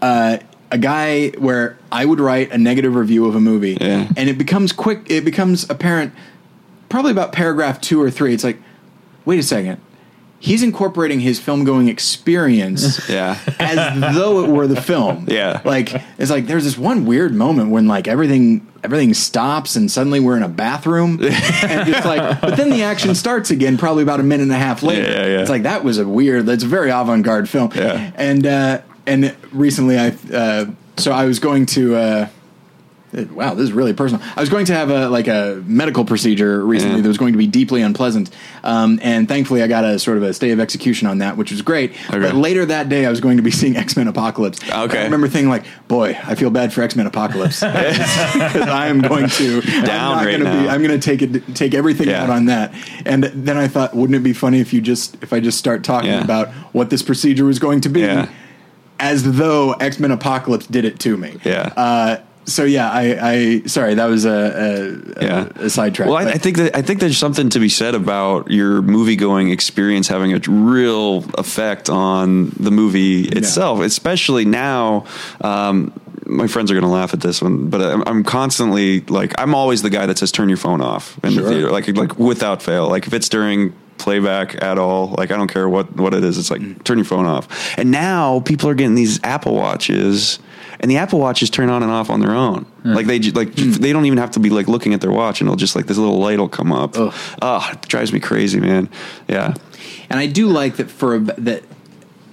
uh, 0.00 0.38
a 0.70 0.78
guy 0.78 1.28
where 1.32 1.76
I 1.92 2.06
would 2.06 2.20
write 2.20 2.50
a 2.50 2.56
negative 2.56 2.94
review 2.94 3.26
of 3.26 3.36
a 3.36 3.40
movie, 3.40 3.76
Yeah. 3.78 4.08
and 4.16 4.30
it 4.30 4.38
becomes 4.38 4.72
quick. 4.72 5.02
It 5.10 5.26
becomes 5.26 5.68
apparent, 5.68 6.14
probably 6.88 7.12
about 7.12 7.32
paragraph 7.32 7.80
two 7.82 8.00
or 8.00 8.10
three. 8.10 8.32
It's 8.32 8.44
like, 8.44 8.56
wait 9.26 9.38
a 9.38 9.42
second. 9.42 9.78
He's 10.44 10.64
incorporating 10.64 11.20
his 11.20 11.38
film 11.38 11.62
going 11.62 11.88
experience 11.88 13.08
yeah, 13.08 13.38
as 13.60 14.16
though 14.16 14.44
it 14.44 14.50
were 14.50 14.66
the 14.66 14.80
film. 14.80 15.28
Yeah. 15.32 15.62
Like 15.64 15.94
it's 16.18 16.32
like 16.32 16.46
there's 16.48 16.64
this 16.64 16.76
one 16.76 17.06
weird 17.06 17.32
moment 17.32 17.70
when 17.70 17.86
like 17.86 18.08
everything 18.08 18.66
everything 18.82 19.14
stops 19.14 19.76
and 19.76 19.88
suddenly 19.88 20.18
we're 20.18 20.36
in 20.36 20.42
a 20.42 20.48
bathroom 20.48 21.12
and 21.22 21.86
just 21.88 22.04
like 22.04 22.40
but 22.40 22.56
then 22.56 22.70
the 22.70 22.82
action 22.82 23.14
starts 23.14 23.50
again 23.52 23.78
probably 23.78 24.02
about 24.02 24.18
a 24.18 24.24
minute 24.24 24.42
and 24.42 24.52
a 24.52 24.56
half 24.56 24.82
later. 24.82 25.02
Yeah, 25.02 25.08
yeah, 25.08 25.26
yeah. 25.26 25.40
It's 25.42 25.48
like 25.50 25.62
that 25.62 25.84
was 25.84 25.98
a 25.98 26.06
weird 26.08 26.44
that's 26.46 26.64
a 26.64 26.66
very 26.66 26.90
avant-garde 26.90 27.48
film. 27.48 27.70
Yeah. 27.74 28.10
And 28.16 28.44
uh 28.44 28.82
and 29.06 29.34
recently 29.52 29.96
I 29.96 30.16
uh 30.34 30.66
so 30.96 31.12
I 31.12 31.24
was 31.26 31.38
going 31.38 31.66
to 31.66 31.94
uh 31.94 32.28
Wow, 33.12 33.52
this 33.54 33.64
is 33.64 33.72
really 33.72 33.92
personal. 33.92 34.24
I 34.36 34.40
was 34.40 34.48
going 34.48 34.64
to 34.66 34.74
have 34.74 34.88
a 34.88 35.08
like 35.10 35.28
a 35.28 35.62
medical 35.66 36.04
procedure 36.04 36.64
recently 36.64 36.96
Yeah. 36.96 37.02
that 37.02 37.08
was 37.08 37.18
going 37.18 37.32
to 37.32 37.38
be 37.38 37.46
deeply 37.46 37.82
unpleasant, 37.82 38.30
um, 38.64 38.98
and 39.02 39.28
thankfully 39.28 39.62
I 39.62 39.66
got 39.66 39.84
a 39.84 39.98
sort 39.98 40.16
of 40.16 40.22
a 40.22 40.32
stay 40.32 40.50
of 40.50 40.58
execution 40.60 41.06
on 41.08 41.18
that, 41.18 41.36
which 41.36 41.50
was 41.50 41.60
great. 41.60 41.92
But 42.10 42.34
later 42.34 42.64
that 42.64 42.88
day, 42.88 43.04
I 43.04 43.10
was 43.10 43.20
going 43.20 43.36
to 43.36 43.42
be 43.42 43.50
seeing 43.50 43.76
X 43.76 43.96
Men 43.98 44.08
Apocalypse. 44.08 44.60
Okay. 44.62 44.98
I 45.00 45.04
remember 45.04 45.28
thinking 45.28 45.50
like, 45.50 45.64
"Boy, 45.88 46.18
I 46.24 46.34
feel 46.36 46.48
bad 46.50 46.72
for 46.72 46.80
X 46.82 46.96
Men 46.96 47.06
Apocalypse 47.06 47.60
because 47.60 48.56
I 48.68 48.86
am 48.86 49.02
going 49.02 49.28
to 49.28 49.60
I'm 49.64 49.84
Down 49.84 50.16
right 50.24 50.32
gonna 50.38 50.44
be. 50.44 50.66
now. 50.66 50.68
I'm 50.72 50.82
going 50.82 50.98
to 50.98 51.04
take 51.04 51.20
it, 51.20 51.54
take 51.54 51.74
everything 51.74 52.08
Yeah. 52.08 52.22
out 52.22 52.30
on 52.30 52.46
that." 52.46 52.72
And 53.04 53.24
then 53.24 53.58
I 53.58 53.68
thought, 53.68 53.94
wouldn't 53.94 54.16
it 54.16 54.22
be 54.22 54.32
funny 54.32 54.60
if 54.60 54.72
you 54.72 54.80
just 54.80 55.16
if 55.22 55.34
I 55.34 55.40
just 55.40 55.58
start 55.58 55.84
talking 55.84 56.08
Yeah. 56.10 56.24
about 56.24 56.48
what 56.72 56.88
this 56.88 57.02
procedure 57.02 57.44
was 57.44 57.58
going 57.58 57.82
to 57.82 57.88
be? 57.90 58.08
As 58.98 59.36
though 59.36 59.72
X 59.74 59.98
Men 59.98 60.12
Apocalypse 60.12 60.66
did 60.66 60.84
it 60.86 60.98
to 61.00 61.16
me. 61.16 61.36
Yeah. 61.44 61.72
Uh, 61.76 62.16
so 62.44 62.64
yeah, 62.64 62.90
I, 62.90 63.18
I 63.32 63.62
sorry 63.66 63.94
that 63.94 64.06
was 64.06 64.24
a 64.24 64.30
a, 65.18 65.22
yeah. 65.24 65.48
a, 65.56 65.64
a 65.66 65.70
sidetrack. 65.70 66.08
Well, 66.08 66.16
I, 66.16 66.30
I 66.32 66.38
think 66.38 66.56
that 66.56 66.76
I 66.76 66.82
think 66.82 67.00
there's 67.00 67.18
something 67.18 67.48
to 67.50 67.58
be 67.60 67.68
said 67.68 67.94
about 67.94 68.50
your 68.50 68.82
movie 68.82 69.16
going 69.16 69.50
experience 69.50 70.08
having 70.08 70.32
a 70.32 70.38
real 70.48 71.24
effect 71.38 71.88
on 71.88 72.50
the 72.58 72.70
movie 72.70 73.28
itself, 73.28 73.80
especially 73.80 74.44
now. 74.44 75.04
Um, 75.40 75.92
my 76.24 76.46
friends 76.46 76.70
are 76.70 76.74
going 76.74 76.84
to 76.84 76.88
laugh 76.90 77.12
at 77.14 77.20
this 77.20 77.42
one, 77.42 77.68
but 77.68 77.80
I'm, 77.82 78.02
I'm 78.06 78.24
constantly 78.24 79.00
like 79.02 79.32
I'm 79.38 79.54
always 79.54 79.82
the 79.82 79.90
guy 79.90 80.06
that 80.06 80.18
says 80.18 80.30
turn 80.32 80.48
your 80.48 80.56
phone 80.56 80.80
off 80.80 81.18
in 81.24 81.32
Sure. 81.32 81.42
the 81.42 81.48
theater, 81.48 81.70
like 81.70 81.88
like 81.96 82.18
without 82.18 82.62
fail. 82.62 82.88
Like 82.88 83.06
if 83.06 83.12
it's 83.12 83.28
during 83.28 83.74
playback 83.98 84.60
at 84.62 84.78
all, 84.78 85.08
like 85.18 85.30
I 85.30 85.36
don't 85.36 85.52
care 85.52 85.68
what 85.68 85.94
what 85.96 86.14
it 86.14 86.22
is, 86.24 86.38
it's 86.38 86.50
like 86.50 86.60
Mm. 86.60 86.82
turn 86.84 86.98
your 86.98 87.04
phone 87.04 87.26
off. 87.26 87.48
And 87.76 87.90
now 87.90 88.40
people 88.40 88.68
are 88.68 88.74
getting 88.74 88.94
these 88.94 89.20
Apple 89.24 89.54
watches. 89.54 90.38
And 90.82 90.90
the 90.90 90.96
Apple 90.96 91.20
watches 91.20 91.48
turn 91.48 91.70
on 91.70 91.84
and 91.84 91.92
off 91.92 92.10
on 92.10 92.20
their 92.20 92.32
own. 92.32 92.64
Hmm. 92.82 92.94
Like 92.94 93.06
they 93.06 93.20
like 93.20 93.56
hmm. 93.56 93.70
they 93.72 93.92
don't 93.92 94.04
even 94.04 94.18
have 94.18 94.32
to 94.32 94.40
be 94.40 94.50
like 94.50 94.66
looking 94.66 94.94
at 94.94 95.00
their 95.00 95.12
watch, 95.12 95.40
and 95.40 95.48
it'll 95.48 95.56
just 95.56 95.76
like 95.76 95.86
this 95.86 95.96
little 95.96 96.18
light 96.18 96.38
will 96.38 96.48
come 96.48 96.72
up. 96.72 96.96
Ugh. 96.98 97.14
Oh, 97.40 97.70
it 97.72 97.82
drives 97.82 98.12
me 98.12 98.20
crazy, 98.20 98.58
man. 98.58 98.88
Yeah, 99.28 99.54
and 100.10 100.18
I 100.18 100.26
do 100.26 100.48
like 100.48 100.76
that 100.76 100.90
for 100.90 101.14
a, 101.14 101.20
that 101.20 101.62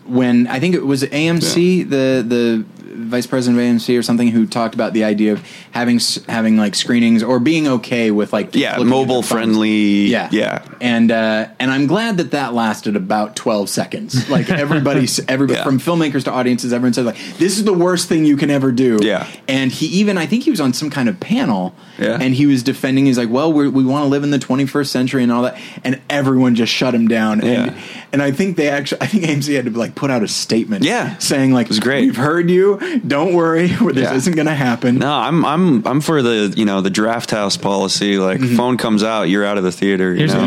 when 0.05 0.47
I 0.47 0.59
think 0.59 0.75
it 0.75 0.85
was 0.85 1.03
AMC, 1.03 1.89
the 1.89 2.25
the 2.27 2.65
vice 2.99 3.27
president 3.27 3.59
of 3.59 3.65
AMC 3.65 3.97
or 3.97 4.01
something, 4.01 4.29
who 4.29 4.45
talked 4.45 4.75
about 4.75 4.93
the 4.93 5.03
idea 5.03 5.33
of 5.33 5.43
having 5.71 5.99
having 6.27 6.57
like 6.57 6.75
screenings 6.75 7.23
or 7.23 7.39
being 7.39 7.67
okay 7.67 8.11
with 8.11 8.33
like 8.33 8.55
Yeah, 8.55 8.71
looking 8.71 8.73
at 8.73 8.77
their 8.77 8.85
mobile 8.85 9.21
friendly. 9.21 10.07
Yeah, 10.07 10.29
yeah. 10.31 10.65
And 10.81 11.11
uh, 11.11 11.47
and 11.59 11.71
I'm 11.71 11.87
glad 11.87 12.17
that 12.17 12.31
that 12.31 12.53
lasted 12.53 12.95
about 12.95 13.35
12 13.35 13.69
seconds. 13.69 14.29
Like 14.29 14.49
everybody, 14.65 15.07
everybody 15.27 15.57
Yeah. 15.59 15.63
from 15.63 15.79
filmmakers 15.79 16.23
to 16.25 16.31
audiences, 16.31 16.71
everyone 16.73 16.93
said 16.93 17.05
like, 17.05 17.17
"This 17.37 17.57
is 17.57 17.65
the 17.65 17.73
worst 17.73 18.07
thing 18.07 18.25
you 18.25 18.37
can 18.37 18.49
ever 18.49 18.71
do." 18.71 18.99
Yeah. 19.01 19.27
and 19.47 19.71
he 19.71 19.85
even 19.87 20.17
I 20.17 20.25
think 20.25 20.43
he 20.43 20.51
was 20.51 20.61
on 20.61 20.73
some 20.73 20.89
kind 20.89 21.09
of 21.09 21.19
panel, 21.19 21.75
Yeah. 21.97 22.17
and 22.21 22.33
he 22.33 22.45
was 22.45 22.63
defending. 22.63 23.05
He's 23.07 23.17
like, 23.17 23.29
"Well, 23.29 23.51
we're, 23.51 23.69
we 23.69 23.83
want 23.83 24.03
to 24.03 24.07
live 24.07 24.23
in 24.23 24.31
the 24.31 24.39
21st 24.39 24.87
century 24.87 25.23
and 25.23 25.31
all 25.31 25.43
that," 25.43 25.57
and 25.83 25.99
everyone 26.09 26.55
just 26.55 26.71
shut 26.71 26.95
him 26.95 27.07
down. 27.07 27.41
And 27.41 27.49
Yeah. 27.73 27.81
and 28.13 28.21
I 28.21 28.31
think 28.31 28.55
they 28.57 28.69
actually, 28.69 29.01
I 29.01 29.07
think 29.07 29.23
AMC 29.25 29.55
had 29.55 29.65
to 29.65 29.71
like 29.71 29.95
put 29.95 30.09
out 30.11 30.23
a 30.23 30.27
statement, 30.27 30.85
Yeah. 30.85 31.17
saying 31.17 31.51
like, 31.53 31.65
It 31.65 31.69
was 31.69 31.79
great. 31.79 32.05
We've 32.05 32.15
heard 32.15 32.49
you. 32.49 32.79
Don't 33.05 33.33
worry, 33.33 33.67
this 33.93 33.97
Yeah. 33.97 34.13
isn't 34.15 34.35
going 34.35 34.47
to 34.47 34.55
happen." 34.55 34.97
No, 34.99 35.11
I'm 35.11 35.43
I'm 35.45 35.85
I'm 35.87 36.01
for 36.01 36.21
the 36.21 36.53
you 36.55 36.65
know 36.65 36.79
the 36.81 36.91
Drafthouse 36.91 37.59
policy. 37.61 38.17
Like 38.17 38.39
Mm-hmm. 38.39 38.55
phone 38.55 38.77
comes 38.77 39.03
out, 39.03 39.23
you're 39.23 39.43
out 39.45 39.57
of 39.57 39.63
the 39.63 39.71
theater. 39.71 40.11
You 40.13 40.19
Here's 40.19 40.33
know? 40.33 40.41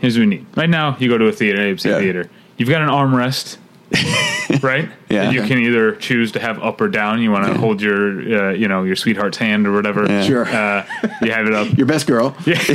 Here's 0.00 0.14
what 0.16 0.20
we 0.20 0.26
need. 0.26 0.46
Right 0.56 0.70
now, 0.70 0.96
you 0.98 1.08
go 1.08 1.18
to 1.18 1.26
a 1.26 1.32
theater, 1.32 1.58
AMC 1.58 1.84
Yeah. 1.90 1.98
theater. 1.98 2.30
You've 2.56 2.68
got 2.68 2.82
an 2.82 2.88
armrest, 2.88 3.56
right? 4.62 4.88
Yeah. 5.08 5.24
That 5.26 5.32
you 5.32 5.42
can 5.44 5.58
either 5.58 5.92
choose 5.96 6.32
to 6.32 6.40
have 6.40 6.60
up 6.62 6.80
or 6.80 6.88
down. 6.88 7.22
You 7.22 7.30
want 7.30 7.46
to 7.46 7.54
hold 7.54 7.80
your, 7.80 8.48
uh, 8.48 8.52
you 8.52 8.66
know, 8.68 8.82
your 8.82 8.96
sweetheart's 8.96 9.38
hand 9.38 9.66
or 9.66 9.72
whatever. 9.72 10.04
Yeah. 10.06 10.22
Sure. 10.24 10.44
Uh, 10.46 10.84
you 11.22 11.30
have 11.32 11.46
it 11.46 11.54
up. 11.54 11.76
Your 11.78 11.86
best 11.86 12.06
girl. 12.06 12.36
yeah. 12.46 12.60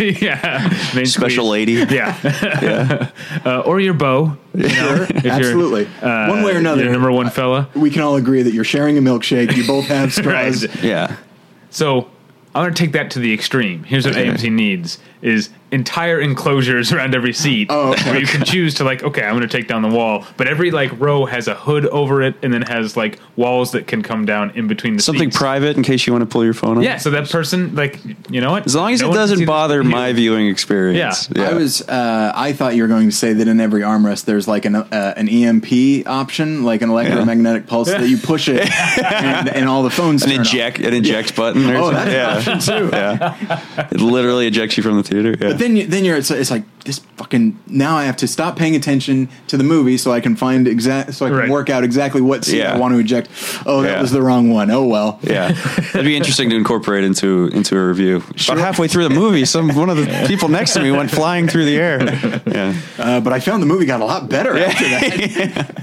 yeah. 0.00 0.78
Main 0.94 1.06
special 1.06 1.46
squeeze. 1.46 1.68
lady. 1.68 1.94
Yeah. 1.94 3.10
uh, 3.44 3.60
or 3.60 3.80
your 3.80 3.94
bow. 3.94 4.36
You 4.54 4.62
know, 4.64 5.06
if 5.08 5.24
you're, 5.24 5.32
Absolutely. 5.32 5.86
uh, 6.02 6.28
One 6.28 6.42
way 6.42 6.54
or 6.54 6.58
another. 6.58 6.82
Your 6.82 6.92
number 6.92 7.12
one 7.12 7.30
fella. 7.30 7.68
We 7.74 7.90
can 7.90 8.02
all 8.02 8.16
agree 8.16 8.42
that 8.42 8.52
you're 8.52 8.64
sharing 8.64 8.98
a 8.98 9.00
milkshake. 9.00 9.56
You 9.56 9.66
both 9.66 9.86
have 9.86 10.12
straws. 10.12 10.66
Right. 10.66 10.82
yeah. 10.82 11.16
So 11.70 12.10
I'm 12.54 12.64
going 12.64 12.74
to 12.74 12.82
take 12.84 12.92
that 12.92 13.12
to 13.12 13.20
the 13.20 13.32
extreme. 13.32 13.84
Here's 13.84 14.04
what 14.06 14.16
Okay. 14.16 14.26
AMC 14.28 14.50
needs: 14.52 14.98
is 15.22 15.50
entire 15.72 16.20
enclosures 16.20 16.92
around 16.92 17.14
every 17.14 17.32
seat, 17.32 17.68
Oh, 17.70 17.92
okay. 17.92 18.10
where 18.10 18.20
you 18.20 18.26
can 18.26 18.44
choose 18.44 18.74
to 18.74 18.84
like, 18.84 19.02
okay, 19.02 19.22
I'm 19.22 19.36
going 19.36 19.48
to 19.48 19.48
take 19.48 19.68
down 19.68 19.82
the 19.82 19.88
wall, 19.88 20.26
but 20.36 20.48
every 20.48 20.70
like 20.70 20.98
row 21.00 21.26
has 21.26 21.46
a 21.48 21.54
hood 21.54 21.86
over 21.86 22.22
it, 22.22 22.34
and 22.42 22.52
then 22.52 22.62
has 22.62 22.96
like 22.96 23.18
walls 23.36 23.72
that 23.72 23.86
can 23.86 24.02
come 24.02 24.24
down 24.24 24.50
in 24.52 24.66
between 24.68 24.94
the 24.94 25.00
seats. 25.00 25.06
Something 25.06 25.30
seats. 25.30 25.38
private 25.38 25.76
in 25.76 25.82
case 25.82 26.06
you 26.06 26.12
want 26.12 26.22
to 26.22 26.26
pull 26.26 26.44
your 26.44 26.54
phone 26.54 26.78
up. 26.78 26.84
Yeah, 26.84 26.96
so 26.98 27.10
that 27.10 27.28
person, 27.30 27.74
like, 27.74 27.98
you 28.30 28.40
know 28.40 28.50
what? 28.50 28.66
As 28.66 28.74
long 28.74 28.92
as 28.92 29.00
No 29.00 29.06
it 29.06 29.10
one 29.10 29.18
can 29.18 29.26
see 29.28 29.32
doesn't 29.34 29.46
bother 29.46 29.84
my 29.84 30.12
viewing 30.12 30.48
experience. 30.48 31.28
Yeah. 31.34 31.50
I 31.50 31.54
was. 31.54 31.82
Uh, 31.88 32.32
I 32.34 32.52
thought 32.52 32.74
you 32.74 32.82
were 32.82 32.88
going 32.88 33.08
to 33.08 33.14
say 33.16 33.32
that 33.32 33.46
in 33.48 33.60
every 33.60 33.82
armrest 33.82 34.24
there's 34.24 34.48
like 34.48 34.64
an 34.64 34.74
uh, 34.76 35.14
an 35.16 35.28
EMP 35.28 36.06
option, 36.06 36.64
like 36.64 36.82
an 36.82 36.90
electromagnetic 36.90 37.66
pulse 37.66 37.88
that 37.88 38.08
you 38.08 38.18
push 38.18 38.48
it, 38.48 38.60
and, 39.12 39.48
and 39.48 39.68
all 39.68 39.82
the 39.82 39.90
phones. 39.90 40.22
an 40.22 40.30
turn 40.30 40.40
off. 40.40 40.46
eject 40.46 40.78
an 40.80 40.94
eject 40.94 41.36
button. 41.36 41.70
Or 41.70 41.76
Oh, 41.76 41.92
something. 41.92 42.12
that's 42.12 42.46
an 42.46 42.52
option 42.58 42.88
too. 42.88 42.96
yeah. 42.96 43.88
It 43.90 44.00
literally 44.00 44.46
ejects 44.46 44.76
you 44.76 44.82
from 44.82 44.96
the 44.96 45.02
theater. 45.02 45.36
Yeah. 45.60 45.66
But 45.66 45.66
then, 45.66 45.76
you, 45.76 45.86
then 45.86 46.04
you're 46.04 46.16
it's, 46.16 46.30
it's 46.30 46.50
like 46.50 46.64
this 46.84 47.00
fucking. 47.16 47.58
Now 47.66 47.96
I 47.96 48.04
have 48.04 48.16
to 48.18 48.26
stop 48.26 48.56
paying 48.56 48.74
attention 48.74 49.28
to 49.48 49.56
the 49.58 49.64
movie 49.64 49.98
so 49.98 50.12
I 50.12 50.20
can 50.20 50.34
find 50.36 50.66
exact 50.66 51.14
so 51.14 51.26
I 51.26 51.28
can 51.28 51.38
Right. 51.38 51.50
work 51.50 51.68
out 51.68 51.84
exactly 51.84 52.20
what 52.22 52.44
scene 52.44 52.58
Yeah. 52.60 52.74
I 52.74 52.78
want 52.78 52.94
to 52.94 52.98
eject. 53.00 53.28
Oh, 53.66 53.82
that 53.82 53.96
Yeah. 53.96 54.00
was 54.00 54.10
the 54.12 54.22
wrong 54.22 54.50
one. 54.50 54.70
Oh 54.70 54.86
well. 54.86 55.18
yeah, 55.22 55.50
it'd 55.94 56.04
be 56.04 56.16
interesting 56.16 56.48
to 56.50 56.56
incorporate 56.56 57.04
into 57.04 57.48
into 57.52 57.76
a 57.76 57.86
review. 57.86 58.22
About 58.48 58.58
halfway 58.58 58.88
through 58.88 59.04
the 59.08 59.14
movie, 59.14 59.44
some 59.44 59.68
one 59.74 59.90
of 59.90 59.96
the 59.98 60.24
people 60.26 60.48
next 60.48 60.72
to 60.74 60.80
me 60.80 60.90
went 60.90 61.10
flying 61.10 61.48
through 61.48 61.66
the 61.66 61.76
air. 61.76 62.00
Yeah, 62.46 62.74
Uh, 62.98 63.20
but 63.20 63.32
I 63.32 63.40
found 63.40 63.62
the 63.62 63.66
movie 63.66 63.86
got 63.86 64.00
a 64.00 64.04
lot 64.04 64.28
better 64.28 64.56
after 64.58 64.84
that. 64.88 65.82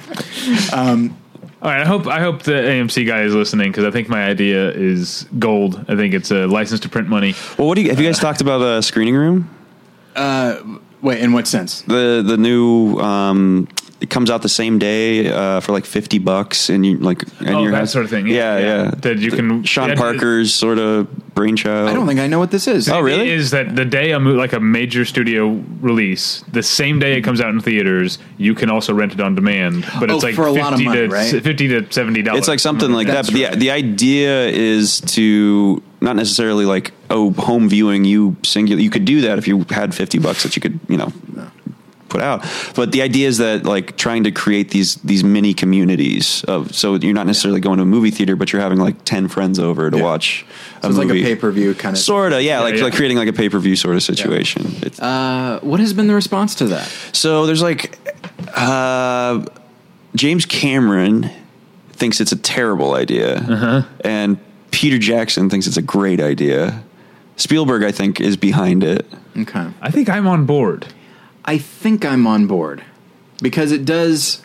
um, 0.73 1.15
All 1.61 1.69
right, 1.71 1.81
I 1.81 1.85
hope 1.85 2.07
I 2.07 2.19
hope 2.19 2.43
the 2.43 2.53
AMC 2.53 3.05
guy 3.05 3.21
is 3.21 3.33
listening 3.35 3.71
because 3.71 3.85
I 3.85 3.91
think 3.91 4.09
my 4.09 4.25
idea 4.25 4.71
is 4.71 5.25
gold. 5.39 5.85
I 5.87 5.95
think 5.95 6.13
it's 6.13 6.31
a 6.31 6.45
license 6.47 6.79
to 6.81 6.89
print 6.89 7.07
money. 7.07 7.33
Well, 7.57 7.67
what 7.67 7.75
do 7.75 7.81
you 7.81 7.89
have 7.89 7.99
you 7.99 8.05
guys 8.05 8.19
talked 8.19 8.41
about 8.41 8.61
a 8.61 8.81
screening 8.81 9.15
room? 9.15 9.49
Wait, 11.01 11.19
in 11.21 11.31
what 11.31 11.47
sense? 11.47 11.81
The 11.83 12.23
the 12.25 12.37
new 12.37 12.97
um, 12.99 13.67
it 13.99 14.09
comes 14.11 14.29
out 14.29 14.41
the 14.43 14.49
same 14.49 14.77
day 14.77 15.27
uh, 15.31 15.59
for 15.59 15.71
like 15.71 15.85
fifty 15.85 16.19
bucks, 16.19 16.69
and 16.69 16.85
you 16.85 16.97
like 16.97 17.23
and 17.39 17.49
Oh, 17.49 17.61
your 17.63 17.71
that 17.71 17.77
house- 17.79 17.91
sort 17.93 18.05
of 18.05 18.11
thing. 18.11 18.27
Yeah, 18.27 18.59
yeah. 18.59 18.91
That 18.91 19.17
you 19.19 19.31
can- 19.31 19.63
Sean 19.63 19.89
yeah, 19.89 19.95
Parker's 19.95 20.53
sort 20.53 20.77
of 20.77 21.07
brainchild. 21.33 21.89
I 21.89 21.93
don't 21.93 22.05
think 22.07 22.19
I 22.19 22.27
know 22.27 22.39
what 22.39 22.51
this 22.51 22.67
is. 22.67 22.89
Oh, 22.89 22.99
really? 22.99 23.29
Is 23.29 23.51
that 23.51 23.75
the 23.75 23.85
day 23.85 24.11
a 24.11 24.19
mo- 24.19 24.33
like 24.33 24.53
a 24.53 24.59
major 24.59 25.03
studio 25.05 25.47
release, 25.81 26.43
the 26.51 26.61
same 26.63 26.99
day 26.99 27.17
it 27.17 27.21
comes 27.21 27.41
out 27.41 27.49
in 27.49 27.59
theaters, 27.59 28.19
you 28.37 28.53
can 28.55 28.69
also 28.69 28.93
rent 28.93 29.13
it 29.13 29.19
on 29.21 29.33
demand, 29.35 29.85
but 29.99 30.11
Oh, 30.11 30.15
it's 30.15 30.23
like 30.23 30.35
for 30.35 30.45
a 30.47 30.51
lot 30.51 30.73
of 30.73 30.79
50 30.79 30.85
money, 30.85 31.07
to 31.07 31.13
right? 31.13 31.43
fifty 31.43 31.67
to 31.67 31.91
seventy 31.91 32.21
dollars. 32.21 32.39
It's 32.39 32.47
like 32.47 32.59
something 32.59 32.91
like 32.91 33.07
That's 33.07 33.29
that. 33.29 33.33
But 33.33 33.41
right. 33.41 33.51
the 33.53 33.57
the 33.59 33.71
idea 33.71 34.47
is 34.47 35.01
to 35.15 35.81
not 36.01 36.15
necessarily 36.15 36.65
like 36.65 36.91
oh 37.09 37.31
home 37.33 37.67
viewing 37.67 38.05
you 38.05 38.35
singular. 38.43 38.79
You 38.81 38.89
could 38.91 39.05
do 39.05 39.21
that 39.21 39.39
if 39.39 39.47
you 39.47 39.65
had 39.71 39.95
fifty 39.95 40.19
bucks 40.19 40.43
that 40.43 40.55
you 40.55 40.61
could 40.61 40.79
you 40.87 40.97
know 40.97 41.11
put 42.09 42.21
out. 42.21 42.45
But 42.75 42.91
the 42.91 43.01
idea 43.01 43.27
is 43.27 43.37
that 43.37 43.63
like 43.65 43.97
trying 43.97 44.23
to 44.23 44.31
create 44.31 44.71
these 44.71 44.95
these 45.03 45.23
mini 45.23 45.53
communities 45.53 46.43
of 46.47 46.73
so 46.75 46.95
you're 46.95 47.13
not 47.13 47.27
necessarily 47.27 47.59
going 47.59 47.77
to 47.77 47.83
a 47.83 47.85
movie 47.85 48.11
theater, 48.11 48.35
but 48.35 48.51
you're 48.53 48.61
having 48.61 48.79
like 48.79 49.03
ten 49.05 49.27
friends 49.27 49.59
over 49.59 49.89
to 49.91 49.97
Yeah. 49.97 50.03
watch 50.03 50.45
a 50.77 50.81
So 50.83 50.89
it's 50.89 50.97
like 50.97 51.09
a 51.09 51.23
pay 51.23 51.35
per 51.35 51.51
view 51.51 51.73
kind 51.73 51.95
of. 51.95 52.01
Sort 52.01 52.33
of, 52.33 52.41
yeah, 52.41 52.61
like 52.61 52.75
yeah. 52.75 52.83
like 52.83 52.93
creating 52.95 53.17
like 53.17 53.27
a 53.29 53.33
pay 53.33 53.49
per 53.49 53.59
view 53.59 53.75
sort 53.75 53.95
of 53.95 54.03
situation. 54.03 54.75
It's, 54.81 54.99
Uh, 54.99 55.59
what 55.61 55.79
has 55.79 55.93
been 55.93 56.07
the 56.07 56.15
response 56.15 56.55
to 56.55 56.65
that? 56.67 56.87
so 57.13 57.45
there's 57.45 57.61
like 57.61 57.97
uh, 58.55 59.45
James 60.15 60.45
Cameron 60.45 61.29
thinks 61.91 62.19
it's 62.21 62.31
a 62.31 62.35
terrible 62.37 62.93
idea, 62.95 63.85
and 64.03 64.37
Peter 64.71 64.97
Jackson 64.97 65.49
thinks 65.49 65.67
it's 65.67 65.77
a 65.77 65.81
great 65.81 66.19
idea. 66.21 66.83
Spielberg, 67.37 67.83
I 67.83 67.91
think, 67.91 68.19
is 68.21 68.35
behind 68.37 68.83
it. 68.83 69.05
Okay. 69.37 69.67
I 69.81 69.91
think 69.91 70.09
I'm 70.09 70.27
on 70.27 70.45
board. 70.45 70.87
I 71.47 71.57
think 71.57 72.05
I'm 72.05 72.27
on 72.27 72.45
board 72.47 72.83
because 73.41 73.71
it 73.71 73.85
does. 73.85 74.41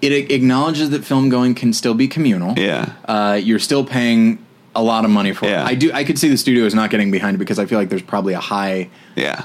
It 0.00 0.12
acknowledges 0.30 0.90
that 0.90 1.04
film 1.04 1.28
going 1.28 1.54
can 1.54 1.72
still 1.74 1.92
be 1.92 2.08
communal. 2.08 2.58
Yeah, 2.58 2.92
Uh, 3.04 3.38
you're 3.42 3.58
still 3.58 3.84
paying 3.84 4.38
a 4.74 4.82
lot 4.82 5.04
of 5.04 5.10
money 5.10 5.32
for 5.34 5.46
Yeah. 5.46 5.62
it. 5.62 5.66
I 5.66 5.74
do. 5.74 5.92
I 5.92 6.04
could 6.04 6.18
see 6.18 6.28
the 6.28 6.38
studio 6.38 6.64
is 6.64 6.74
not 6.74 6.88
getting 6.90 7.10
behind 7.10 7.34
it 7.34 7.38
because 7.38 7.58
I 7.58 7.66
feel 7.66 7.78
like 7.78 7.88
there's 7.90 8.00
probably 8.00 8.32
a 8.34 8.40
high 8.40 8.88
yeah, 9.16 9.42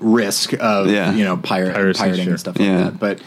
risk 0.00 0.52
of 0.54 0.88
Yeah. 0.90 1.12
you 1.14 1.24
know 1.24 1.36
pirate, 1.36 1.74
Piracy, 1.74 1.98
pirating 2.00 2.24
sure. 2.24 2.32
and 2.32 2.40
stuff 2.40 2.58
like 2.58 2.68
Yeah. 2.68 2.76
that. 2.84 2.98
But 3.00 3.20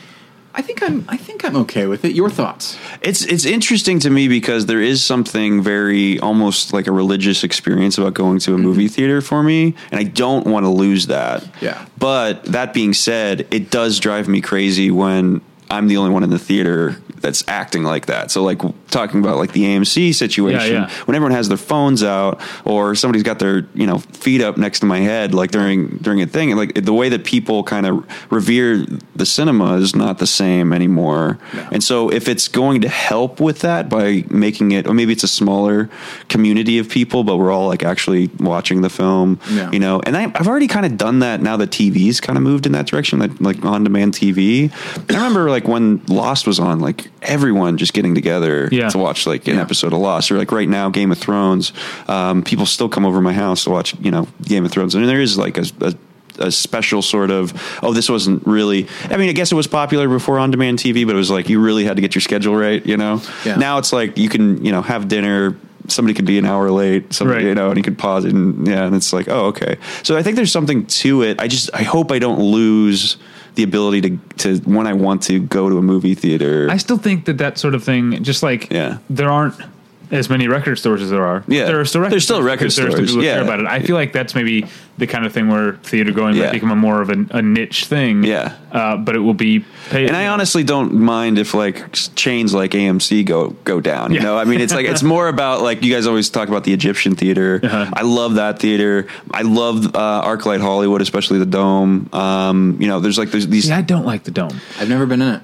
I 0.57 0.61
think 0.63 0.81
I'm. 0.81 1.05
I 1.07 1.17
think 1.17 1.45
I'm 1.45 1.55
okay 1.57 1.85
with 1.85 2.03
it. 2.03 2.13
Your 2.13 2.31
thoughts? 2.31 2.77
it's 3.01 3.23
it's 3.23 3.45
interesting 3.45 3.99
to 3.99 4.09
me 4.09 4.27
because 4.27 4.65
there 4.65 4.81
is 4.81 5.05
something 5.05 5.61
very 5.61 6.19
almost 6.19 6.73
like 6.73 6.87
a 6.87 6.91
religious 6.91 7.43
experience 7.43 7.99
about 7.99 8.15
going 8.15 8.39
to 8.39 8.55
a 8.55 8.57
movie 8.57 8.85
mm-hmm. 8.85 8.93
theater 8.95 9.21
for 9.21 9.43
me, 9.43 9.75
and 9.91 9.99
I 9.99 10.03
don't 10.03 10.47
want 10.47 10.65
to 10.65 10.69
lose 10.69 11.07
that. 11.07 11.47
Yeah. 11.61 11.85
But 11.99 12.43
that 12.45 12.73
being 12.73 12.93
said, 12.93 13.47
it 13.51 13.69
does 13.69 13.99
drive 13.99 14.27
me 14.27 14.41
crazy 14.41 14.89
when 14.89 15.41
I'm 15.69 15.87
the 15.87 15.97
only 15.97 16.11
one 16.11 16.23
in 16.23 16.29
the 16.29 16.39
theater 16.39 16.97
that's 17.19 17.43
acting 17.47 17.83
like 17.83 18.05
that. 18.05 18.29
So 18.31 18.43
like 18.43 18.61
talking 18.89 19.19
about 19.19 19.37
like 19.37 19.51
the 19.51 19.63
AMC 19.63 20.13
situation, 20.13 20.59
Yeah, 20.73 20.87
yeah. 20.87 20.89
when 21.05 21.15
everyone 21.15 21.31
has 21.31 21.47
their 21.49 21.57
phones 21.57 22.03
out 22.03 22.39
or 22.63 22.93
somebody's 22.95 23.23
got 23.23 23.39
their, 23.39 23.67
you 23.73 23.87
know, 23.87 23.97
feet 23.97 24.41
up 24.41 24.57
next 24.57 24.81
to 24.81 24.85
my 24.85 24.99
head 24.99 25.33
like 25.33 25.51
during 25.51 25.97
during 25.97 26.21
a 26.21 26.27
thing, 26.27 26.55
like 26.55 26.73
the 26.75 26.93
way 26.93 27.09
that 27.09 27.25
people 27.25 27.63
kind 27.63 27.85
of 27.87 28.05
revere 28.31 28.85
the 29.15 29.25
cinema 29.25 29.77
is 29.77 29.95
not 29.95 30.19
the 30.19 30.27
same 30.27 30.71
anymore. 30.71 31.39
No. 31.53 31.67
And 31.71 31.83
so 31.83 32.09
if 32.11 32.27
it's 32.27 32.47
going 32.47 32.81
to 32.81 32.89
help 32.89 33.39
with 33.39 33.59
that 33.59 33.89
by 33.89 34.23
making 34.29 34.71
it 34.71 34.87
or 34.87 34.93
maybe 34.93 35.11
it's 35.13 35.23
a 35.23 35.27
smaller 35.27 35.89
community 36.29 36.77
of 36.77 36.87
people 36.87 37.23
but 37.23 37.37
we're 37.37 37.51
all 37.51 37.67
like 37.67 37.83
actually 37.83 38.27
watching 38.39 38.81
the 38.81 38.89
film, 38.89 39.39
Yeah. 39.49 39.71
you 39.71 39.79
know. 39.79 40.01
And 40.05 40.15
I, 40.15 40.23
I've 40.35 40.47
already 40.47 40.67
kind 40.67 40.85
of 40.85 40.97
done 40.97 41.19
that 41.19 41.41
now 41.41 41.57
that 41.57 41.71
TV's 41.71 42.21
kind 42.21 42.37
of 42.37 42.43
moved 42.43 42.65
in 42.67 42.73
that 42.73 42.85
direction, 42.85 43.17
like, 43.19 43.31
like 43.41 43.65
on 43.65 43.83
demand 43.83 44.13
TV. 44.13 44.71
I 45.09 45.13
remember 45.15 45.49
like 45.49 45.56
when 45.65 46.01
Lost 46.09 46.45
was 46.45 46.59
on, 46.59 46.81
like 46.81 47.07
everyone 47.21 47.77
just 47.77 47.93
getting 47.93 48.13
together 48.13 48.67
Yeah. 48.69 48.89
to 48.89 48.97
watch 48.97 49.25
like 49.25 49.47
an 49.47 49.55
Yeah. 49.55 49.61
episode 49.61 49.93
of 49.93 49.99
Lost, 49.99 50.29
or 50.29 50.37
like 50.37 50.51
right 50.51 50.67
now 50.67 50.89
Game 50.89 51.11
of 51.13 51.17
Thrones. 51.17 51.71
Um, 52.09 52.43
people 52.43 52.65
still 52.65 52.89
come 52.89 53.05
over 53.05 53.21
my 53.21 53.31
house 53.31 53.63
to 53.63 53.69
watch, 53.69 53.95
you 54.01 54.11
know, 54.11 54.27
Game 54.43 54.65
of 54.65 54.71
Thrones, 54.71 54.93
and 54.95 55.07
there 55.07 55.21
is 55.21 55.37
like 55.37 55.57
a. 55.57 55.65
a 55.81 55.93
a 56.39 56.51
special 56.51 57.01
sort 57.01 57.31
of 57.31 57.51
oh 57.81 57.93
this 57.93 58.07
wasn't 58.11 58.45
really 58.45 58.85
I 59.09 59.17
mean 59.17 59.27
I 59.27 59.31
guess 59.31 59.51
it 59.51 59.55
was 59.55 59.65
popular 59.65 60.07
before 60.07 60.37
on 60.37 60.51
demand 60.51 60.77
TV 60.77 61.03
but 61.03 61.15
it 61.15 61.17
was 61.17 61.31
like 61.31 61.49
you 61.49 61.59
really 61.59 61.83
had 61.83 61.95
to 61.95 62.01
get 62.01 62.13
your 62.13 62.21
schedule 62.21 62.55
right 62.55 62.85
you 62.85 62.95
know 62.95 63.23
Yeah. 63.43 63.55
now 63.55 63.79
it's 63.79 63.91
like 63.91 64.19
you 64.19 64.29
can 64.29 64.63
you 64.63 64.71
know 64.71 64.83
have 64.83 65.07
dinner 65.07 65.57
somebody 65.87 66.13
could 66.13 66.25
be 66.27 66.37
an 66.37 66.45
hour 66.45 66.69
late 66.69 67.11
somebody 67.11 67.39
Right. 67.45 67.49
you 67.49 67.55
know 67.55 67.69
and 67.69 67.77
you 67.77 67.81
could 67.81 67.97
pause 67.97 68.23
it 68.23 68.35
and 68.35 68.67
yeah 68.67 68.85
and 68.85 68.95
it's 68.95 69.11
like 69.13 69.27
oh 69.29 69.45
okay 69.47 69.77
so 70.03 70.15
I 70.15 70.21
think 70.21 70.35
there's 70.35 70.51
something 70.51 70.85
to 70.85 71.23
it 71.23 71.41
I 71.41 71.47
just 71.47 71.71
I 71.73 71.81
hope 71.81 72.11
I 72.11 72.19
don't 72.19 72.39
lose 72.39 73.17
the 73.57 73.63
ability 73.63 74.01
to 74.01 74.17
to 74.37 74.57
when 74.69 74.87
I 74.87 74.93
want 74.93 75.21
to 75.23 75.39
go 75.39 75.67
to 75.69 75.77
a 75.77 75.81
movie 75.81 76.15
theater 76.15 76.67
I 76.69 76.77
still 76.77 76.97
think 76.99 77.25
that 77.25 77.37
that 77.39 77.57
sort 77.57 77.75
of 77.75 77.83
thing, 77.83 78.23
just 78.23 78.41
like 78.43 78.71
Yeah. 78.71 78.97
there 79.09 79.29
aren't 79.29 79.55
as 80.11 80.29
many 80.29 80.47
record 80.47 80.77
stores 80.77 81.01
as 81.01 81.09
there 81.09 81.25
are. 81.25 81.43
Yeah. 81.47 81.65
there 81.65 81.79
are 81.79 81.85
still 81.85 82.01
record 82.01 82.11
There's 82.13 82.23
still 82.23 82.37
stores 82.37 82.45
record 82.45 82.59
because 82.59 82.75
there's 82.75 82.87
the 82.93 82.97
stores, 82.97 83.11
people 83.11 83.23
yeah. 83.25 83.33
care 83.35 83.43
about 83.43 83.59
it. 83.59 83.67
I 83.67 83.81
feel 83.81 83.95
like 83.95 84.13
that's 84.13 84.35
maybe 84.35 84.65
the 84.97 85.05
kind 85.07 85.25
of 85.25 85.33
thing 85.33 85.47
where 85.49 85.73
theater 85.73 86.11
going 86.11 86.35
Yeah. 86.35 86.45
might 86.45 86.51
become 86.53 86.71
a 86.71 86.75
more 86.75 87.01
of 87.01 87.09
a, 87.09 87.25
a 87.31 87.41
niche 87.41 87.85
thing. 87.85 88.23
Yeah. 88.23 88.55
uh, 88.71 88.97
but 88.97 89.15
it 89.15 89.19
will 89.19 89.33
be 89.33 89.65
paid. 89.89 90.07
And 90.07 90.15
I 90.15 90.27
honestly 90.27 90.63
don't 90.63 90.93
mind 90.93 91.37
if 91.37 91.53
like 91.53 91.91
chains 92.15 92.53
like 92.53 92.71
AMC 92.71 93.25
go 93.25 93.49
go 93.63 93.79
down. 93.81 94.11
You 94.11 94.17
Yeah. 94.17 94.23
know, 94.23 94.37
I 94.37 94.45
mean, 94.45 94.61
it's 94.61 94.73
like 94.73 94.85
it's 94.85 95.03
more 95.03 95.27
about 95.27 95.61
like 95.61 95.83
you 95.83 95.93
guys 95.93 96.07
always 96.07 96.29
talk 96.29 96.47
about 96.47 96.63
the 96.63 96.73
Egyptian 96.73 97.15
theater. 97.15 97.59
Uh-huh. 97.63 97.89
I 97.93 98.03
love 98.03 98.35
that 98.35 98.59
theater. 98.59 99.07
I 99.31 99.41
love 99.41 99.95
uh, 99.95 100.23
ArcLight 100.25 100.61
Hollywood, 100.61 101.01
especially 101.01 101.39
the 101.39 101.45
Dome. 101.45 102.09
Um, 102.13 102.77
you 102.79 102.87
know, 102.87 102.99
there's 102.99 103.17
like 103.17 103.31
there's 103.31 103.47
these. 103.47 103.69
Yeah, 103.69 103.77
I 103.77 103.81
don't 103.81 104.05
like 104.05 104.23
the 104.23 104.31
dome. 104.31 104.59
I've 104.79 104.89
never 104.89 105.05
been 105.05 105.21
in 105.21 105.35
it. 105.35 105.41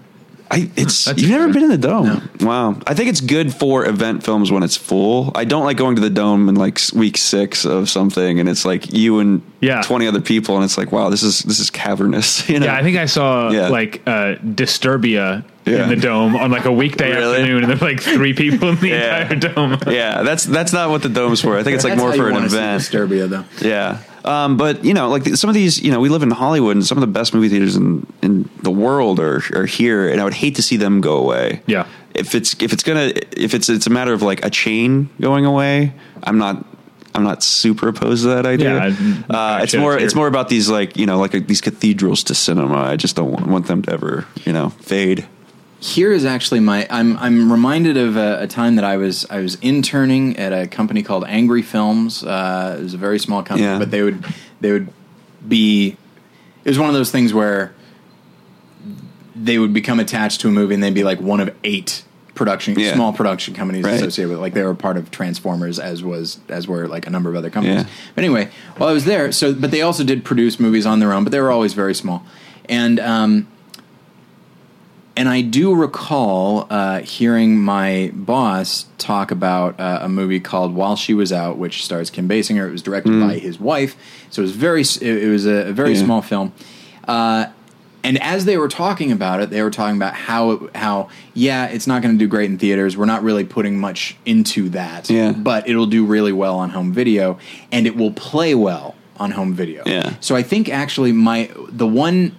I, 0.51 0.69
it's 0.75 1.05
That's 1.05 1.19
you've 1.19 1.31
never 1.31 1.51
been 1.51 1.63
in 1.63 1.69
the 1.69 1.77
Dome. 1.79 2.29
Wow, 2.41 2.77
I 2.85 2.93
think 2.93 3.09
it's 3.09 3.21
good 3.21 3.53
for 3.53 3.85
event 3.87 4.23
films 4.23 4.51
when 4.51 4.61
it's 4.61 4.77
full. 4.77 5.31
I 5.33 5.45
don't 5.45 5.63
like 5.63 5.77
going 5.77 5.95
to 5.95 6.01
the 6.01 6.09
Dome 6.11 6.47
in 6.49 6.55
like 6.55 6.79
week 6.93 7.17
six 7.17 7.65
of 7.65 7.89
something, 7.89 8.39
and 8.39 8.47
it's 8.47 8.63
like 8.63 8.93
you 8.93 9.19
and 9.19 9.41
Yeah. 9.61 9.81
twenty 9.81 10.05
other 10.07 10.21
people, 10.21 10.55
and 10.55 10.63
it's 10.63 10.77
like 10.77 10.91
wow, 10.91 11.09
this 11.09 11.23
is 11.23 11.39
this 11.41 11.59
is 11.59 11.69
cavernous. 11.71 12.47
You 12.53 12.59
know? 12.59 12.67
Yeah, 12.67 12.75
I 12.75 12.83
think 12.83 12.97
I 12.97 13.05
saw 13.05 13.49
Yeah. 13.49 13.69
like 13.69 14.01
uh, 14.05 14.35
Disturbia 14.45 15.43
Yeah. 15.65 15.83
in 15.83 15.89
the 15.89 15.95
dome 15.95 16.35
on 16.35 16.51
like 16.51 16.65
a 16.65 16.71
weekday 16.71 17.11
Really? 17.15 17.37
afternoon, 17.37 17.63
and 17.63 17.69
there's 17.71 17.81
like 17.81 17.99
three 18.01 18.33
people 18.33 18.69
in 18.69 18.75
the 18.75 18.89
Yeah. 18.89 19.31
entire 19.31 19.53
dome. 19.53 19.77
yeah, 19.87 20.21
that's 20.23 20.43
that's 20.43 20.73
not 20.73 20.89
what 20.89 21.01
the 21.01 21.09
dome's 21.09 21.41
for. 21.41 21.57
I 21.57 21.63
think 21.63 21.75
it's 21.75 21.83
like 21.83 21.93
That's 21.93 22.01
more 22.01 22.11
how 22.11 22.17
for 22.17 22.23
you 22.23 22.27
an 22.29 22.33
wanna 22.35 22.49
see 22.49 22.57
event. 22.57 22.81
Disturbia, 22.83 23.29
though. 23.29 23.45
Yeah. 23.67 23.97
Um, 24.25 24.57
but 24.57 24.85
you 24.85 24.93
know, 24.93 25.09
like 25.09 25.25
some 25.35 25.49
of 25.49 25.53
these, 25.53 25.81
you 25.81 25.91
know, 25.91 25.99
we 25.99 26.09
live 26.09 26.23
in 26.23 26.31
Hollywood, 26.31 26.75
and 26.75 26.85
some 26.85 26.97
of 26.97 27.01
the 27.01 27.07
best 27.07 27.33
movie 27.33 27.49
theaters 27.49 27.75
in 27.75 28.05
in 28.21 28.49
the 28.61 28.71
world 28.71 29.19
are 29.19 29.41
are 29.53 29.65
here, 29.65 30.07
and 30.09 30.21
I 30.21 30.23
would 30.23 30.33
hate 30.33 30.55
to 30.55 30.61
see 30.61 30.77
them 30.77 31.01
go 31.01 31.17
away. 31.17 31.61
Yeah. 31.65 31.87
If 32.13 32.35
it's 32.35 32.53
if 32.61 32.73
it's 32.73 32.83
gonna 32.83 33.11
if 33.35 33.53
it's 33.53 33.69
it's 33.69 33.87
a 33.87 33.89
matter 33.89 34.13
of 34.13 34.21
like 34.21 34.45
a 34.45 34.49
chain 34.49 35.09
going 35.19 35.45
away, 35.45 35.93
I'm 36.23 36.37
not. 36.37 36.65
I'm 37.15 37.23
not 37.23 37.43
super 37.43 37.89
opposed 37.89 38.23
to 38.23 38.29
that 38.29 38.47
idea. 38.47 38.73
Yeah, 38.89 38.95
I- 39.29 39.59
uh, 39.59 39.63
it's 39.63 39.75
more. 39.75 39.95
It's 39.99 40.15
more 40.15 40.25
about 40.25 40.49
these 40.49 40.67
like 40.67 40.97
you 40.97 41.05
know 41.05 41.19
like 41.19 41.31
these 41.47 41.61
cathedrals 41.61 42.23
to 42.23 42.33
cinema. 42.33 42.77
I 42.77 42.95
just 42.95 43.15
don't 43.15 43.31
want, 43.31 43.45
want 43.45 43.67
them 43.67 43.83
to 43.83 43.91
ever 43.93 44.25
you 44.45 44.51
know 44.51 44.69
fade. 44.69 45.27
Here 45.83 46.13
is 46.13 46.23
actually 46.23 46.61
my. 46.61 46.87
I'm 46.89 47.17
I'm 47.17 47.51
reminded 47.51 47.97
of 47.97 48.15
a, 48.15 48.43
a 48.43 48.47
time 48.47 48.77
that 48.77 48.85
I 48.85 48.95
was 48.95 49.25
I 49.29 49.39
was 49.41 49.55
interning 49.55 50.37
at 50.37 50.53
a 50.53 50.65
company 50.65 51.03
called 51.03 51.25
Angry 51.27 51.61
Films. 51.61 52.23
Uh, 52.23 52.77
it 52.79 52.83
was 52.83 52.93
a 52.93 52.97
very 52.97 53.19
small 53.19 53.43
company, 53.43 53.67
Yeah. 53.67 53.79
but 53.79 53.91
they 53.91 54.01
would 54.01 54.23
they 54.61 54.71
would 54.71 54.87
be. 55.45 55.97
It 56.63 56.69
was 56.69 56.79
one 56.79 56.87
of 56.87 56.95
those 56.95 57.11
things 57.11 57.33
where 57.33 57.73
they 59.35 59.59
would 59.59 59.73
become 59.73 59.99
attached 59.99 60.39
to 60.41 60.47
a 60.47 60.51
movie 60.51 60.73
and 60.73 60.81
they'd 60.81 60.93
be 60.93 61.03
like 61.03 61.19
one 61.19 61.41
of 61.41 61.53
eight 61.65 62.03
production 62.33 62.79
Yeah. 62.79 62.93
small 62.93 63.11
production 63.11 63.53
companies 63.53 63.83
Right. 63.83 63.95
associated 63.95 64.29
with 64.29 64.37
it. 64.37 64.41
like 64.41 64.53
they 64.53 64.63
were 64.63 64.75
part 64.75 64.95
of 64.95 65.11
Transformers 65.11 65.79
as 65.79 66.01
was 66.01 66.39
as 66.47 66.65
were 66.65 66.87
like 66.87 67.07
a 67.07 67.09
number 67.09 67.29
of 67.29 67.35
other 67.35 67.49
companies. 67.49 67.81
Yeah. 67.83 67.89
But 68.15 68.23
anyway, 68.23 68.49
while 68.77 68.89
I 68.89 68.93
was 68.93 69.03
there, 69.03 69.33
so 69.33 69.53
but 69.53 69.71
they 69.71 69.81
also 69.81 70.05
did 70.05 70.23
produce 70.23 70.61
movies 70.61 70.85
on 70.85 70.99
their 70.99 71.11
own, 71.11 71.25
but 71.25 71.31
they 71.31 71.41
were 71.41 71.51
always 71.51 71.73
very 71.73 71.93
small. 71.93 72.23
And 72.69 73.01
um 73.01 73.47
and 75.15 75.29
I 75.29 75.41
do 75.41 75.75
recall 75.75 76.65
uh, 76.69 76.99
hearing 77.01 77.59
my 77.59 78.11
boss 78.13 78.85
talk 78.97 79.31
about 79.31 79.79
uh, 79.79 79.99
a 80.01 80.09
movie 80.09 80.39
called 80.39 80.73
While 80.73 80.95
She 80.95 81.13
Was 81.13 81.31
Out, 81.31 81.57
which 81.57 81.83
stars 81.85 82.09
Kim 82.09 82.27
Basinger. 82.27 82.67
It 82.67 82.71
was 82.71 82.81
directed 82.81 83.19
by 83.19 83.35
his 83.39 83.59
wife, 83.59 83.95
so 84.29 84.41
it 84.41 84.43
was 84.45 84.51
very. 84.55 84.81
It, 84.81 85.01
it 85.23 85.29
was 85.29 85.45
a, 85.45 85.71
very 85.71 85.91
Mm. 85.93 85.95
Yeah. 85.99 86.05
small 86.05 86.21
film. 86.21 86.53
Uh, 87.07 87.45
and 88.05 88.21
as 88.21 88.43
they 88.45 88.57
were 88.57 88.67
talking 88.67 89.11
about 89.13 89.39
it, 89.39 89.49
they 89.49 89.61
were 89.61 89.71
talking 89.71 89.95
about 89.95 90.13
how 90.13 90.67
how 90.75 91.09
yeah, 91.33 91.67
it's 91.67 91.87
not 91.87 92.01
going 92.01 92.13
to 92.15 92.19
do 92.19 92.27
great 92.27 92.49
in 92.49 92.57
theaters. 92.57 92.97
We're 92.97 93.05
not 93.05 93.23
really 93.23 93.43
putting 93.45 93.79
much 93.79 94.17
into 94.25 94.67
that, 94.69 95.09
Yeah. 95.09 95.31
but 95.31 95.69
it'll 95.69 95.85
do 95.85 96.05
really 96.05 96.33
well 96.33 96.57
on 96.57 96.71
home 96.71 96.91
video, 96.91 97.37
and 97.71 97.85
it 97.87 97.95
will 97.95 98.11
play 98.11 98.55
well 98.55 98.95
on 99.17 99.31
home 99.31 99.53
video. 99.53 99.83
Yeah. 99.85 100.15
So 100.19 100.35
I 100.35 100.43
think 100.43 100.67
actually 100.69 101.11
my 101.13 101.49
the 101.69 101.87
one 101.87 102.35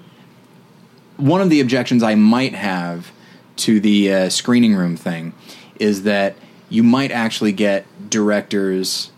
one 1.16 1.40
of 1.40 1.50
the 1.50 1.60
objections 1.60 2.02
I 2.02 2.14
might 2.14 2.54
have 2.54 3.12
to 3.56 3.80
the 3.80 4.12
uh, 4.12 4.28
screening 4.30 4.74
room 4.74 4.96
thing 4.96 5.32
is 5.78 6.02
that 6.04 6.36
you 6.68 6.82
might 6.82 7.10
actually 7.12 7.52
get 7.52 7.86
directors, 8.10 9.10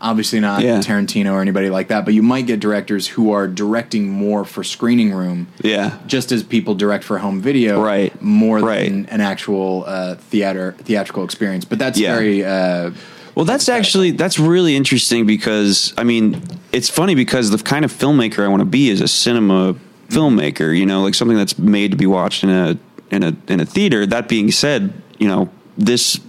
obviously 0.00 0.38
not 0.40 0.62
Yeah. 0.62 0.78
Tarantino 0.78 1.32
or 1.32 1.40
anybody 1.40 1.68
like 1.70 1.88
that, 1.88 2.04
but 2.04 2.14
you 2.14 2.22
might 2.22 2.46
get 2.46 2.60
directors 2.60 3.08
who 3.08 3.32
are 3.32 3.48
directing 3.48 4.08
more 4.10 4.44
for 4.44 4.62
screening 4.62 5.12
room, 5.12 5.48
Yeah. 5.62 5.92
just 6.06 6.30
as 6.32 6.42
people 6.42 6.74
direct 6.74 7.02
for 7.02 7.18
home 7.18 7.40
video, 7.40 7.82
Right. 7.82 8.12
More 8.22 8.58
Right. 8.60 8.88
than 8.88 9.06
an 9.06 9.20
actual 9.20 9.84
uh, 9.86 10.14
theater 10.16 10.74
theatrical 10.84 11.24
experience. 11.24 11.64
But 11.64 11.78
that's 11.78 11.98
Yeah. 11.98 12.14
very 12.14 12.44
uh, 12.44 12.90
Well, 13.34 13.46
that's 13.46 13.68
actually 13.70 14.10
that's 14.10 14.38
really 14.38 14.76
interesting 14.76 15.24
because 15.26 15.94
I 15.96 16.04
mean, 16.04 16.40
it's 16.70 16.90
funny 16.90 17.14
because 17.14 17.50
the 17.50 17.58
kind 17.58 17.84
of 17.84 17.90
filmmaker 17.92 18.44
I 18.44 18.48
want 18.48 18.60
to 18.60 18.66
be 18.66 18.90
is 18.90 19.00
a 19.00 19.08
cinema 19.08 19.74
filmmaker. 20.12 20.76
You 20.76 20.86
know, 20.86 21.02
like 21.02 21.14
something 21.14 21.36
that's 21.36 21.58
made 21.58 21.90
to 21.92 21.96
be 21.96 22.06
watched 22.06 22.44
in 22.44 22.50
a 22.50 22.78
in 23.10 23.22
a 23.22 23.36
in 23.48 23.60
a 23.60 23.66
theater. 23.66 24.06
That 24.06 24.28
being 24.28 24.50
said, 24.50 24.92
you 25.18 25.28
know 25.28 25.48
this 25.76 26.20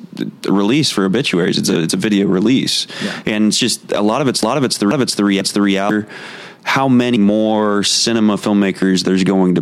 release 0.48 0.92
for 0.92 1.06
obituaries 1.06 1.58
it's 1.58 1.70
a 1.70 1.82
it's 1.82 1.94
a 1.96 1.98
video 1.98 2.28
release 2.28 2.86
Yeah. 3.04 3.24
and 3.26 3.48
it's 3.48 3.58
just 3.58 3.92
a 3.92 4.02
lot 4.02 4.22
of 4.22 4.28
it's 4.28 4.44
a 4.44 4.46
lot 4.46 4.58
of 4.60 4.64
it's 4.64 4.78
the 4.78 4.86
lot 4.86 4.94
of 4.94 5.02
it's 5.02 5.16
the 5.16 5.24
re- 5.26 5.40
it's 5.40 5.54
the 5.54 5.62
reality 5.62 6.08
how 6.64 6.88
many 6.88 7.18
more 7.18 7.84
cinema 7.84 8.36
filmmakers 8.38 9.04
there's 9.06 9.24
going 9.24 9.56
to 9.56 9.62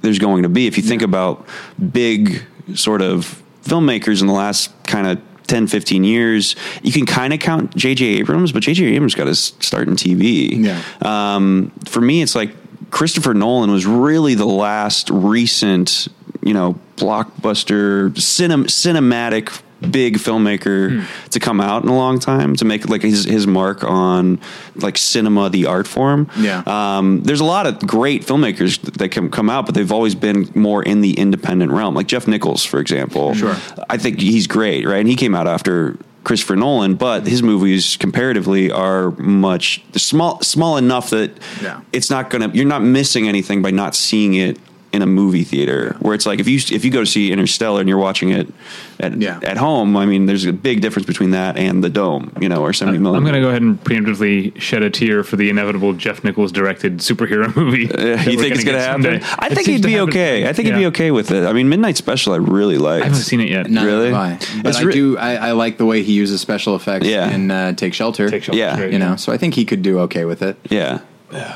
there's 0.00 0.18
going 0.18 0.42
to 0.44 0.48
be 0.48 0.66
if 0.66 0.78
you 0.78 0.82
think 0.82 1.02
about 1.02 1.46
big 1.92 2.42
sort 2.74 3.02
of 3.02 3.42
filmmakers 3.62 4.22
in 4.22 4.26
the 4.26 4.32
last 4.32 4.72
kind 4.86 5.06
of 5.06 5.20
10 5.48 5.66
15 5.66 6.02
years 6.02 6.56
you 6.82 6.92
can 6.92 7.04
kind 7.04 7.34
of 7.34 7.38
count 7.38 7.76
JJ 7.76 8.20
Abrams 8.20 8.52
but 8.52 8.62
JJ 8.62 8.92
Abrams 8.94 9.14
got 9.14 9.26
his 9.26 9.52
start 9.60 9.86
in 9.86 9.96
TV 9.96 10.64
Yeah. 10.64 10.82
um, 11.02 11.72
for 11.84 12.00
me 12.00 12.22
it's 12.22 12.34
like 12.34 12.54
Christopher 12.90 13.34
Nolan 13.34 13.70
was 13.70 13.86
really 13.86 14.34
the 14.34 14.46
last 14.46 15.10
recent 15.10 16.08
you 16.42 16.54
know 16.54 16.78
blockbuster 16.96 18.10
cinem- 18.10 18.64
cinematic 18.66 19.60
big 19.90 20.16
filmmaker 20.18 21.06
to 21.30 21.40
come 21.40 21.58
out 21.58 21.82
in 21.82 21.88
a 21.88 21.96
long 21.96 22.18
time 22.18 22.54
to 22.56 22.64
make 22.66 22.86
like 22.90 23.00
his 23.02 23.24
his 23.24 23.46
mark 23.46 23.82
on 23.82 24.38
like 24.76 24.98
cinema 24.98 25.48
the 25.48 25.64
art 25.66 25.86
form 25.86 26.28
Yeah. 26.36 26.62
um, 26.66 27.22
there's 27.22 27.40
a 27.40 27.44
lot 27.46 27.66
of 27.66 27.78
great 27.86 28.26
filmmakers 28.26 28.78
that 28.98 29.08
can 29.10 29.30
come 29.30 29.48
out, 29.48 29.64
but 29.64 29.74
they've 29.74 29.90
always 29.92 30.14
been 30.14 30.50
more 30.54 30.82
in 30.82 31.00
the 31.00 31.14
independent 31.18 31.72
realm. 31.72 31.94
Like 31.94 32.08
Jeff 32.08 32.26
Nichols, 32.28 32.62
for 32.64 32.78
example. 32.78 33.32
Sure. 33.34 33.56
I 33.88 33.96
think 33.96 34.20
he's 34.20 34.46
great, 34.46 34.86
right? 34.86 34.98
And 35.00 35.08
he 35.08 35.16
came 35.16 35.34
out 35.34 35.46
after 35.48 35.96
Christopher 36.24 36.56
Nolan, 36.56 36.94
but 36.96 37.26
his 37.26 37.42
movies 37.42 37.96
comparatively 37.96 38.70
are 38.70 39.10
much 39.12 39.82
small, 39.96 40.40
small 40.42 40.76
enough 40.76 41.10
that 41.10 41.30
Yeah. 41.62 41.80
it's 41.92 42.10
not 42.10 42.28
gonna. 42.30 42.50
You're 42.52 42.66
not 42.66 42.82
missing 42.82 43.26
anything 43.28 43.62
by 43.62 43.70
not 43.70 43.94
seeing 43.94 44.34
it 44.34 44.58
in 44.92 45.02
a 45.02 45.06
movie 45.06 45.44
theater. 45.44 45.96
Where 46.00 46.14
it's 46.14 46.26
like 46.26 46.40
if 46.40 46.48
you 46.48 46.56
if 46.72 46.84
you 46.84 46.90
go 46.90 47.00
to 47.00 47.06
see 47.06 47.30
Interstellar 47.32 47.80
and 47.80 47.88
you're 47.88 47.98
watching 47.98 48.30
it 48.30 48.48
at 48.98 49.16
Yeah. 49.20 49.38
at 49.42 49.56
home, 49.56 49.96
I 49.96 50.04
mean, 50.06 50.26
there's 50.26 50.44
a 50.46 50.52
big 50.52 50.80
difference 50.80 51.06
between 51.06 51.30
that 51.30 51.56
and 51.56 51.82
the 51.84 51.88
Dome, 51.88 52.32
you 52.40 52.48
know, 52.48 52.62
or 52.62 52.72
70 52.72 52.96
I'm 52.98 53.04
going 53.04 53.34
to 53.34 53.40
go 53.40 53.48
ahead 53.50 53.62
and 53.62 53.82
preemptively 53.82 54.58
shed 54.60 54.82
a 54.82 54.90
tear 54.90 55.22
for 55.22 55.36
the 55.36 55.48
inevitable 55.48 55.92
Jeff 55.92 56.24
Nichols 56.24 56.50
directed 56.52 56.98
superhero 56.98 57.54
movie. 57.56 57.90
Uh, 57.90 57.98
you 57.98 58.36
we're 58.36 58.42
think 58.42 58.54
it's 58.56 58.64
going 58.64 58.76
to 58.76 58.82
happen? 58.82 59.02
someday. 59.02 59.24
I 59.38 59.46
it 59.46 59.54
think 59.54 59.68
he'd 59.68 59.82
be 59.82 59.92
happen. 59.92 60.08
okay. 60.10 60.48
I 60.48 60.52
think 60.52 60.66
he'd 60.68 60.74
be 60.74 60.86
okay 60.86 61.10
with 61.12 61.30
it. 61.30 61.44
I 61.46 61.52
mean, 61.52 61.68
Midnight 61.68 61.96
Special, 61.96 62.32
I 62.32 62.36
really 62.38 62.78
liked. 62.78 63.02
I 63.02 63.06
haven't 63.08 63.22
seen 63.22 63.40
it 63.40 63.48
yet. 63.48 63.70
Not 63.70 63.84
Really? 63.84 64.06
Have 64.10 64.14
I. 64.16 64.38
But 64.62 64.68
It's 64.70 64.78
I 64.78 64.82
re- 64.82 64.92
do. 64.92 65.16
I, 65.18 65.34
I 65.36 65.52
like 65.52 65.78
the 65.78 65.86
way 65.86 66.02
he 66.02 66.12
uses 66.14 66.40
special 66.40 66.74
effects 66.74 67.06
Yeah. 67.06 67.30
in 67.30 67.50
uh, 67.50 67.72
Take 67.74 67.94
Shelter. 67.94 68.28
Take 68.28 68.42
Shelter, 68.42 68.58
Yeah. 68.58 68.76
great. 68.76 68.92
You 68.92 68.98
know, 68.98 69.16
so 69.16 69.32
I 69.32 69.36
think 69.38 69.54
he 69.54 69.64
could 69.64 69.82
do 69.82 70.00
okay 70.00 70.24
with 70.24 70.42
it. 70.42 70.56
Yeah. 70.68 71.00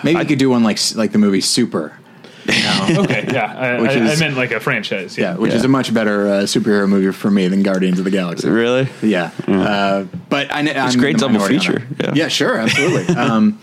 Maybe 0.04 0.20
he 0.20 0.24
could 0.24 0.38
do 0.38 0.50
one 0.50 0.62
like 0.62 0.78
like 0.94 1.10
the 1.10 1.18
movie 1.18 1.40
Super. 1.40 1.98
You 2.46 2.62
know? 2.62 3.02
Okay, 3.04 3.26
yeah. 3.32 3.54
I, 3.56 3.80
Which 3.80 3.90
I, 3.92 4.04
is- 4.04 4.20
I 4.20 4.24
meant 4.24 4.36
like 4.36 4.50
a 4.52 4.60
franchise. 4.60 5.16
yeah, 5.16 5.36
which 5.36 5.50
Yeah. 5.52 5.56
is 5.58 5.64
a 5.64 5.68
much 5.68 5.92
better 5.94 6.28
uh, 6.28 6.32
superhero 6.42 6.88
movie 6.88 7.10
for 7.12 7.30
me 7.30 7.48
than 7.48 7.62
Guardians 7.62 7.98
of 7.98 8.04
the 8.04 8.10
Galaxy. 8.10 8.48
Really? 8.48 8.88
Yeah, 9.02 9.30
uh, 9.48 10.04
but 10.28 10.54
I, 10.54 10.62
know. 10.62 10.72
it's 10.86 10.94
a 10.94 10.98
great 10.98 11.16
double 11.18 11.40
feature, 11.40 11.86
yeah. 12.14 12.28
sure, 12.28 12.56
absolutely. 12.58 13.14
um, 13.16 13.58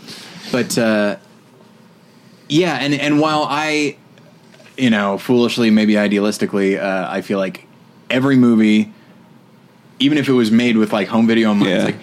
but 0.51 0.77
uh, 0.77 1.17
yeah, 2.49 2.75
and 2.81 2.93
and 2.93 3.19
while 3.19 3.45
I, 3.47 3.97
you 4.77 4.89
know, 4.89 5.17
foolishly, 5.17 5.69
maybe 5.69 5.93
idealistically, 5.93 6.79
uh, 6.81 7.07
I 7.09 7.21
feel 7.21 7.37
like 7.37 7.67
every 8.09 8.35
movie, 8.35 8.91
even 9.99 10.17
if 10.17 10.27
it 10.27 10.33
was 10.33 10.51
made 10.51 10.77
with 10.77 10.91
like 10.91 11.07
home 11.07 11.27
video 11.27 11.51
in 11.51 11.59
mind, 11.59 11.71
it's 11.71 11.85
like 11.85 11.95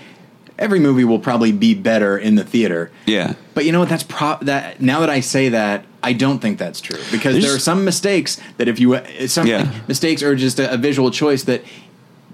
every 0.58 0.80
movie 0.80 1.04
will 1.04 1.18
probably 1.18 1.52
be 1.52 1.74
better 1.74 2.16
in 2.16 2.34
the 2.36 2.44
theater. 2.44 2.90
Yeah. 3.06 3.34
But 3.54 3.64
you 3.64 3.72
know 3.72 3.80
what? 3.80 3.88
That's 3.88 4.04
pro- 4.04 4.38
that. 4.42 4.80
Now 4.80 5.00
that 5.00 5.10
I 5.10 5.20
say 5.20 5.50
that, 5.50 5.84
I 6.02 6.12
don't 6.12 6.38
think 6.38 6.58
that's 6.58 6.80
true 6.80 6.98
because 7.10 7.32
There's- 7.34 7.44
there 7.44 7.54
are 7.56 7.58
some 7.58 7.84
mistakes 7.84 8.38
that 8.58 8.68
if 8.68 8.78
you 8.80 8.94
uh, 8.94 9.02
some 9.26 9.46
Yeah. 9.46 9.70
mistakes 9.88 10.22
are 10.22 10.36
just 10.36 10.58
a, 10.60 10.72
a 10.72 10.76
visual 10.76 11.10
choice 11.10 11.42
that 11.44 11.62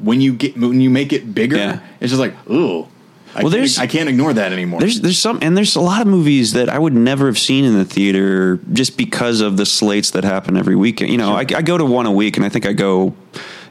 when 0.00 0.20
you 0.20 0.34
get 0.34 0.56
when 0.56 0.80
you 0.80 0.90
make 0.90 1.12
it 1.12 1.34
bigger, 1.34 1.56
Yeah. 1.56 1.78
it's 2.00 2.10
just 2.10 2.20
like 2.20 2.34
ooh. 2.50 2.86
I 3.36 3.42
Well, 3.42 3.50
there's- 3.50 3.78
I 3.78 3.88
can't 3.88 4.08
ignore 4.08 4.32
that 4.32 4.52
anymore. 4.52 4.78
There's 4.80 5.00
there's 5.00 5.18
some 5.18 5.38
and 5.42 5.56
there's 5.56 5.74
a 5.76 5.80
lot 5.80 6.00
of 6.02 6.06
movies 6.06 6.52
that 6.52 6.68
I 6.68 6.78
would 6.78 6.94
never 6.94 7.26
have 7.26 7.38
seen 7.38 7.64
in 7.64 7.74
the 7.74 7.84
theater 7.84 8.60
just 8.72 8.96
because 8.96 9.40
of 9.40 9.56
the 9.56 9.66
slates 9.66 10.10
that 10.12 10.22
happen 10.24 10.56
every 10.56 10.76
weekend. 10.76 11.10
You 11.10 11.18
know, 11.18 11.32
I, 11.34 11.40
I 11.40 11.62
go 11.62 11.76
to 11.78 11.84
one 11.84 12.06
a 12.06 12.12
week, 12.12 12.36
and 12.36 12.46
I 12.46 12.48
think 12.48 12.64
I 12.66 12.72
go 12.72 13.14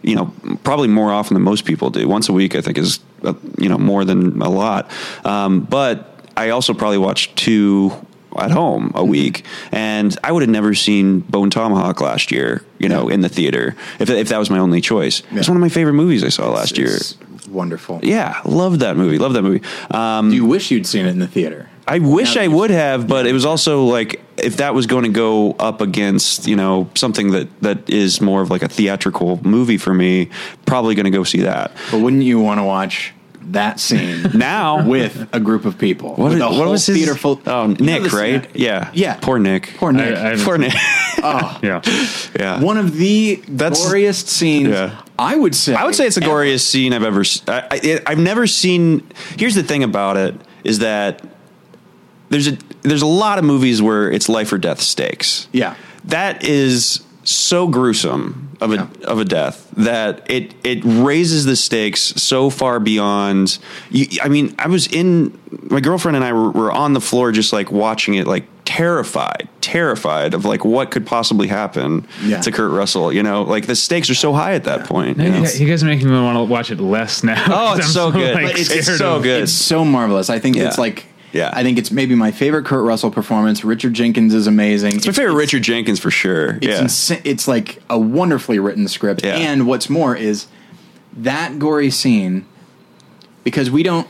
you 0.05 0.15
know, 0.17 0.33
probably 0.65 0.89
more 0.89 1.13
often 1.13 1.33
than 1.33 1.43
most 1.43 1.63
people 1.63 1.89
do. 1.89 2.05
Once 2.09 2.27
a 2.27 2.33
week, 2.33 2.55
I 2.57 2.61
think, 2.61 2.77
is 2.77 2.99
uh, 3.23 3.33
you 3.57 3.69
know 3.69 3.77
more 3.77 4.03
than 4.03 4.41
a 4.41 4.49
lot. 4.49 4.91
Um, 5.23 5.61
but 5.61 6.19
I 6.35 6.49
also 6.49 6.73
probably 6.73 6.97
watch 6.97 7.33
two 7.35 7.93
at 8.37 8.51
home 8.51 8.89
Mm-hmm. 8.89 8.97
a 8.97 9.03
week, 9.05 9.45
and 9.71 10.17
I 10.23 10.31
would 10.31 10.41
have 10.41 10.49
never 10.49 10.73
seen 10.73 11.19
Bone 11.21 11.49
Tomahawk 11.49 12.01
last 12.01 12.31
year. 12.31 12.63
You 12.79 12.89
know, 12.89 13.07
in 13.07 13.21
the 13.21 13.29
theater 13.29 13.75
if 13.99 14.09
if 14.09 14.29
that 14.29 14.37
was 14.39 14.49
my 14.49 14.59
only 14.59 14.81
choice. 14.81 15.23
It's 15.31 15.47
one 15.47 15.55
of 15.57 15.61
my 15.61 15.69
favorite 15.69 15.93
movies 15.93 16.23
I 16.23 16.29
saw 16.29 16.49
last 16.51 16.77
year. 16.77 16.87
It's 16.95 17.17
wonderful. 17.47 17.99
Yeah, 18.03 18.41
love 18.45 18.79
that 18.79 18.97
movie. 18.97 19.17
Love 19.17 19.33
that 19.33 19.41
movie. 19.43 19.61
Um, 19.91 20.29
Do 20.29 20.35
you 20.35 20.45
wish 20.45 20.69
you'd 20.71 20.85
seen 20.87 21.05
it 21.05 21.09
in 21.11 21.19
the 21.19 21.27
theater? 21.27 21.69
I 21.87 21.99
wish 21.99 22.37
I 22.37 22.47
would 22.47 22.71
have, 22.71 23.07
but 23.07 23.27
it 23.27 23.33
was 23.33 23.45
also 23.45 23.83
like 23.85 24.21
if 24.37 24.57
that 24.57 24.73
was 24.73 24.85
going 24.87 25.03
to 25.03 25.09
go 25.09 25.51
up 25.59 25.81
against 25.81 26.47
you 26.47 26.55
know 26.55 26.89
something 26.95 27.31
that 27.31 27.47
that 27.61 27.89
is 27.89 28.19
more 28.21 28.41
of 28.41 28.49
like 28.49 28.63
a 28.63 28.69
theatrical 28.69 29.39
movie 29.43 29.77
for 29.77 29.93
me, 29.93 30.29
probably 30.65 30.95
going 30.95 31.05
to 31.05 31.11
go 31.11 31.23
see 31.23 31.41
that. 31.41 31.71
But 31.91 31.99
wouldn't 31.99 32.23
you 32.23 32.39
want 32.39 32.59
to 32.59 32.63
watch 32.63 33.13
that 33.51 33.79
scene 33.79 34.23
Now 34.33 34.87
with 34.87 35.29
a 35.33 35.39
group 35.39 35.65
of 35.65 35.77
people? 35.77 36.09
what, 36.15 36.31
with 36.31 36.39
what 36.39 36.51
a 36.51 36.53
whole 36.53 36.71
was 36.71 36.85
his 36.85 36.97
theater 36.97 37.15
full? 37.15 37.41
Oh, 37.45 37.67
You 37.69 37.75
know 37.75 37.99
Nick, 37.99 38.11
right? 38.13 38.43
scene- 38.43 38.51
Yeah, 38.55 38.89
Yeah. 38.93 39.15
Poor 39.21 39.39
Nick. 39.39 39.73
Poor 39.77 39.91
Nick. 39.91 40.15
I- 40.17 40.33
I 40.33 40.35
Poor 40.37 40.57
Nick. 40.57 40.73
Oh, 41.21 41.59
yeah. 41.63 41.81
yeah. 42.39 42.59
One 42.61 42.77
of 42.77 42.95
the 42.97 43.35
That's- 43.47 43.85
goriest 43.85 44.27
scenes. 44.27 44.69
Yeah. 44.69 45.01
I 45.19 45.35
would 45.35 45.53
say. 45.55 45.75
I 45.75 45.85
would 45.85 45.95
say 45.95 46.07
it's 46.07 46.15
the 46.15 46.21
goriest 46.21 46.61
scene 46.61 46.91
I've 46.93 47.03
ever. 47.03 47.21
s- 47.21 47.43
I, 47.47 47.59
I, 47.71 47.79
it- 47.83 48.03
I've 48.07 48.17
never 48.19 48.47
seen. 48.47 49.07
Here's 49.37 49.55
the 49.55 49.63
thing 49.63 49.83
about 49.83 50.17
it 50.17 50.35
is 50.63 50.79
that 50.79 51.21
there's 52.29 52.47
a 52.47 52.57
there's 52.81 53.01
a 53.03 53.05
lot 53.07 53.37
of 53.37 53.45
movies 53.45 53.81
where 53.81 54.11
it's 54.11 54.27
life 54.27 54.51
or 54.51 54.57
death 54.57 54.81
stakes. 54.81 55.47
Yeah. 55.51 55.75
that 56.05 56.43
is 56.43 57.01
so 57.23 57.67
gruesome 57.67 58.49
of 58.61 58.71
a 58.71 58.75
Yeah. 58.75 58.87
of 59.05 59.19
a 59.19 59.25
death 59.25 59.67
that 59.77 60.29
it 60.29 60.53
it 60.63 60.81
raises 60.83 61.45
the 61.45 61.55
stakes 61.55 62.01
so 62.21 62.49
far 62.49 62.79
beyond. 62.79 63.57
You, 63.89 64.07
I 64.21 64.29
mean, 64.29 64.53
I 64.59 64.67
was 64.67 64.87
in 64.87 65.37
my 65.69 65.79
girlfriend 65.79 66.15
and 66.15 66.25
I 66.25 66.33
were, 66.33 66.51
were 66.51 66.71
on 66.71 66.93
the 66.93 67.01
floor 67.01 67.31
just 67.31 67.53
like 67.53 67.71
watching 67.71 68.15
it, 68.15 68.27
like 68.27 68.45
terrified, 68.65 69.47
terrified 69.61 70.33
of 70.33 70.45
like 70.45 70.63
what 70.65 70.91
could 70.91 71.05
possibly 71.05 71.47
happen 71.47 72.05
Yeah. 72.23 72.41
to 72.41 72.51
Kurt 72.51 72.71
Russell. 72.71 73.11
You 73.13 73.23
know, 73.23 73.43
like 73.43 73.65
the 73.67 73.75
stakes 73.75 74.09
are 74.09 74.15
so 74.15 74.33
high 74.33 74.53
at 74.53 74.63
that 74.65 74.85
point. 74.85 75.17
you 75.17 75.23
You 75.25 75.29
know? 75.31 75.39
guys- 75.41 75.59
you 75.61 75.67
guys 75.67 75.83
are 75.83 75.87
making 75.87 76.09
me 76.09 76.19
want 76.19 76.37
to 76.37 76.43
watch 76.43 76.71
it 76.71 76.79
less 76.79 77.23
now. 77.23 77.43
Oh, 77.47 77.75
it's 77.77 77.85
I'm 77.87 77.91
so 77.91 78.11
good. 78.11 78.33
like, 78.35 78.47
But 78.53 78.59
it's 78.59 78.97
so 78.97 79.15
of- 79.17 79.23
good. 79.23 79.43
It's 79.43 79.51
so 79.51 79.83
marvelous. 79.85 80.29
I 80.29 80.39
think 80.39 80.57
it's 80.57 80.77
like. 80.77 81.05
Yeah. 81.33 81.49
I 81.51 81.63
think 81.63 81.77
it's 81.77 81.91
maybe 81.91 82.15
my 82.15 82.31
favorite 82.31 82.65
Kurt 82.65 82.85
Russell 82.85 83.11
performance. 83.11 83.63
Richard 83.63 83.93
Jenkins 83.93 84.33
is 84.33 84.47
amazing. 84.47 84.97
It's 84.97 85.07
my 85.07 85.13
favorite 85.13 85.33
Richard 85.33 85.63
Jenkins 85.63 85.99
for 85.99 86.11
sure. 86.11 86.59
It's, 86.61 86.65
yeah. 86.65 86.81
insa- 86.81 87.21
it's 87.25 87.47
like 87.47 87.81
a 87.89 87.97
wonderfully 87.97 88.59
written 88.59 88.87
script. 88.87 89.23
Yeah. 89.23 89.35
And 89.35 89.67
what's 89.67 89.89
more 89.89 90.15
is 90.15 90.47
that 91.17 91.59
gory 91.59 91.89
scene 91.89 92.45
because 93.43 93.69
we 93.69 93.83
don't 93.83 94.07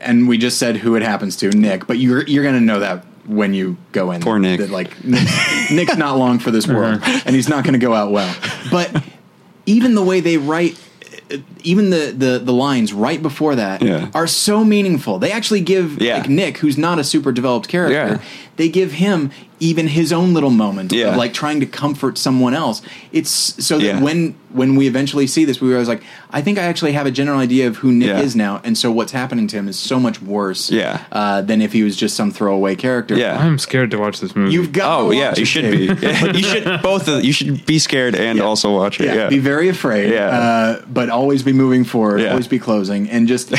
and 0.00 0.28
we 0.28 0.36
just 0.38 0.58
said 0.58 0.76
who 0.78 0.96
it 0.96 1.02
happens 1.02 1.36
to, 1.36 1.50
Nick, 1.50 1.86
but 1.86 1.98
you're 1.98 2.26
you're 2.26 2.42
going 2.42 2.54
to 2.54 2.60
know 2.60 2.80
that 2.80 3.04
when 3.26 3.54
you 3.54 3.76
go 3.92 4.10
in. 4.10 4.20
Poor 4.20 4.38
Nick. 4.38 4.60
That 4.60 4.70
like 4.70 5.04
Nick's, 5.04 5.70
Nick's 5.70 5.96
not 5.96 6.18
long 6.18 6.38
for 6.38 6.50
this 6.50 6.64
uh-huh. 6.68 6.76
world 6.76 7.00
and 7.04 7.36
he's 7.36 7.48
not 7.48 7.64
going 7.64 7.74
to 7.74 7.78
go 7.78 7.94
out 7.94 8.10
well. 8.10 8.34
But 8.70 9.02
even 9.66 9.94
the 9.94 10.02
way 10.02 10.20
they 10.20 10.38
write 10.38 10.78
Uh, 11.32 11.38
even 11.62 11.88
the, 11.90 12.12
the, 12.16 12.38
the 12.38 12.52
lines 12.52 12.92
right 12.92 13.22
before 13.22 13.54
that 13.54 13.80
Yeah. 13.82 14.10
are 14.14 14.26
so 14.26 14.62
meaningful. 14.64 15.18
They 15.18 15.32
actually 15.32 15.62
give 15.62 16.00
Yeah. 16.02 16.18
like 16.18 16.28
Nick, 16.28 16.58
who's 16.58 16.76
not 16.76 16.98
a 16.98 17.04
super 17.04 17.32
developed 17.32 17.66
character, 17.68 17.94
Yeah. 17.94 18.18
They 18.56 18.68
give 18.68 18.92
him 18.92 19.30
even 19.60 19.86
his 19.88 20.12
own 20.12 20.34
little 20.34 20.50
moment 20.50 20.92
Yeah. 20.92 21.08
of 21.10 21.16
like 21.16 21.32
trying 21.32 21.60
to 21.60 21.66
comfort 21.66 22.18
someone 22.18 22.54
else. 22.54 22.82
It's 23.12 23.30
so 23.30 23.78
that 23.78 23.84
Yeah. 23.84 24.00
when 24.00 24.34
when 24.52 24.76
we 24.76 24.86
eventually 24.86 25.26
see 25.26 25.44
this, 25.44 25.60
we 25.60 25.68
were 25.68 25.74
always 25.74 25.88
like, 25.88 26.02
I 26.30 26.40
think 26.40 26.58
I 26.58 26.62
actually 26.62 26.92
have 26.92 27.06
a 27.06 27.10
general 27.10 27.40
idea 27.40 27.66
of 27.66 27.78
who 27.78 27.90
Nick 27.90 28.06
Yeah. 28.06 28.20
is 28.20 28.36
now, 28.36 28.60
and 28.62 28.78
so 28.78 28.88
what's 28.92 29.10
happening 29.10 29.48
to 29.48 29.56
him 29.56 29.66
is 29.66 29.76
so 29.76 29.98
much 29.98 30.22
worse, 30.22 30.70
Yeah. 30.70 31.00
uh, 31.10 31.40
than 31.42 31.60
if 31.60 31.72
he 31.72 31.82
was 31.82 31.96
just 31.96 32.14
some 32.14 32.30
throwaway 32.30 32.76
character. 32.76 33.16
Yeah. 33.18 33.36
I'm 33.36 33.58
scared 33.58 33.90
to 33.90 33.98
watch 33.98 34.20
this 34.20 34.36
movie. 34.36 34.52
you've 34.52 34.70
got. 34.70 35.00
Oh 35.00 35.10
to 35.10 35.16
yeah, 35.16 35.34
you 35.36 35.42
it, 35.42 35.46
should 35.46 35.62
Dave. 35.62 36.00
be. 36.00 36.38
You 36.38 36.44
should 36.44 36.82
both. 36.82 37.08
Of, 37.08 37.24
you 37.24 37.32
should 37.32 37.66
be 37.66 37.80
scared 37.80 38.14
and 38.14 38.40
also 38.40 38.72
watch 38.72 39.00
it. 39.00 39.06
Yeah, 39.06 39.14
Yeah, 39.14 39.28
be 39.28 39.38
very 39.40 39.68
afraid. 39.68 40.12
Yeah. 40.12 40.26
uh, 40.28 40.82
but 40.92 41.08
always 41.10 41.42
be 41.42 41.52
moving 41.52 41.82
forward. 41.82 42.20
Yeah. 42.20 42.30
Always 42.30 42.46
be 42.46 42.60
closing, 42.60 43.10
and 43.10 43.26
just. 43.26 43.52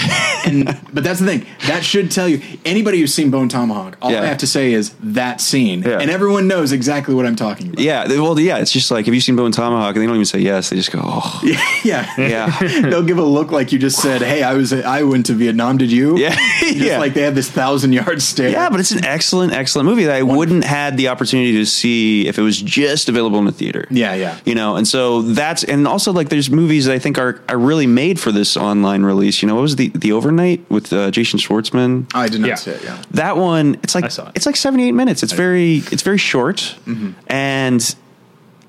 and 0.45 0.77
but 0.93 1.03
that's 1.03 1.19
the 1.19 1.25
thing. 1.25 1.45
That 1.67 1.83
should 1.83 2.09
tell 2.09 2.29
you 2.29 2.39
anybody 2.63 2.99
who's 3.01 3.13
seen 3.13 3.31
Bone 3.31 3.49
Tomahawk. 3.49 3.97
All 4.01 4.11
Yeah. 4.11 4.21
I 4.21 4.27
have 4.27 4.37
to 4.39 4.47
say 4.47 4.71
is 4.71 4.84
that 5.03 5.41
scene, 5.41 5.81
Yeah. 5.83 5.99
and 5.99 6.09
everyone 6.11 6.47
knows 6.47 6.71
exactly 6.71 7.13
what 7.15 7.25
I'm 7.25 7.35
talking 7.35 7.67
about. 7.69 7.79
yeah. 7.79 8.07
they- 8.07 8.19
Well, 8.19 8.39
yeah. 8.39 8.57
It's 8.57 8.71
just 8.71 8.91
like 8.91 9.05
have 9.05 9.13
you 9.13 9.21
seen 9.21 9.35
Bone 9.35 9.51
Tomahawk? 9.51 9.95
And 9.95 10.01
they 10.01 10.07
don't 10.07 10.15
even 10.15 10.25
say 10.25 10.39
yes. 10.39 10.69
They 10.69 10.75
just 10.77 10.91
go, 10.91 11.01
oh, 11.03 11.41
yeah. 11.83 12.09
yeah, 12.17 12.59
They'll 12.81 13.03
give 13.03 13.17
a 13.17 13.23
look 13.23 13.51
like 13.51 13.71
you 13.71 13.79
just 13.79 14.01
said, 14.01 14.21
"Hey, 14.21 14.43
I 14.43 14.53
was 14.53 14.71
I 14.73 15.03
went 15.03 15.25
to 15.27 15.33
Vietnam. 15.33 15.77
Did 15.77 15.91
you?" 15.91 16.17
Yeah. 16.17 16.35
Just 16.61 16.75
Yeah. 16.77 16.97
like 16.99 17.13
they 17.13 17.21
have 17.21 17.35
this 17.35 17.49
thousand 17.49 17.93
yard 17.93 18.21
stare. 18.21 18.49
yeah. 18.49 18.69
But 18.69 18.79
it's 18.79 18.91
an 18.91 19.05
excellent, 19.05 19.53
excellent 19.53 19.87
movie 19.87 20.05
that 20.05 20.15
I 20.15 20.23
wouldn't 20.23 20.63
had 20.63 20.97
the 20.97 21.09
opportunity 21.09 21.53
to 21.53 21.65
see 21.65 22.27
if 22.27 22.37
it 22.39 22.41
was 22.41 22.59
just 22.61 23.07
available 23.09 23.37
in 23.39 23.45
the 23.45 23.51
theater. 23.51 23.87
Yeah, 23.91 24.13
yeah. 24.15 24.37
You 24.45 24.55
know, 24.55 24.75
and 24.75 24.87
so 24.87 25.21
that's 25.21 25.63
and 25.63 25.87
also 25.87 26.11
like 26.11 26.29
there's 26.29 26.49
movies 26.49 26.85
that 26.85 26.93
I 26.93 26.99
think 26.99 27.17
are 27.19 27.39
are 27.49 27.57
really 27.59 27.87
made 27.87 28.19
for 28.19 28.31
this 28.31 28.57
online 28.57 29.03
release. 29.03 29.41
You 29.41 29.47
know, 29.47 29.55
what 29.55 29.61
was 29.61 29.75
the 29.75 29.89
the 29.89 30.11
overnight 30.11 30.65
with 30.69 30.91
uh, 30.91 31.11
Jason 31.11 31.39
Schwartzman? 31.39 32.09
I 32.15 32.27
did 32.27 32.41
not 32.41 32.47
Yeah. 32.47 32.55
see 32.55 32.71
it. 32.71 32.83
Yeah. 32.83 32.97
that 33.11 33.37
one 33.37 33.77
it's 33.83 33.93
like 33.95 34.05
I 34.05 34.09
saw 34.09 34.27
it. 34.27 34.31
it's 34.35 34.45
like 34.45 34.55
78 34.75 34.91
minutes. 34.91 35.23
It's 35.23 35.31
very 35.31 35.77
it's 35.91 36.01
very 36.01 36.17
short. 36.17 36.75
Mm-hmm. 36.85 37.11
and 37.27 37.95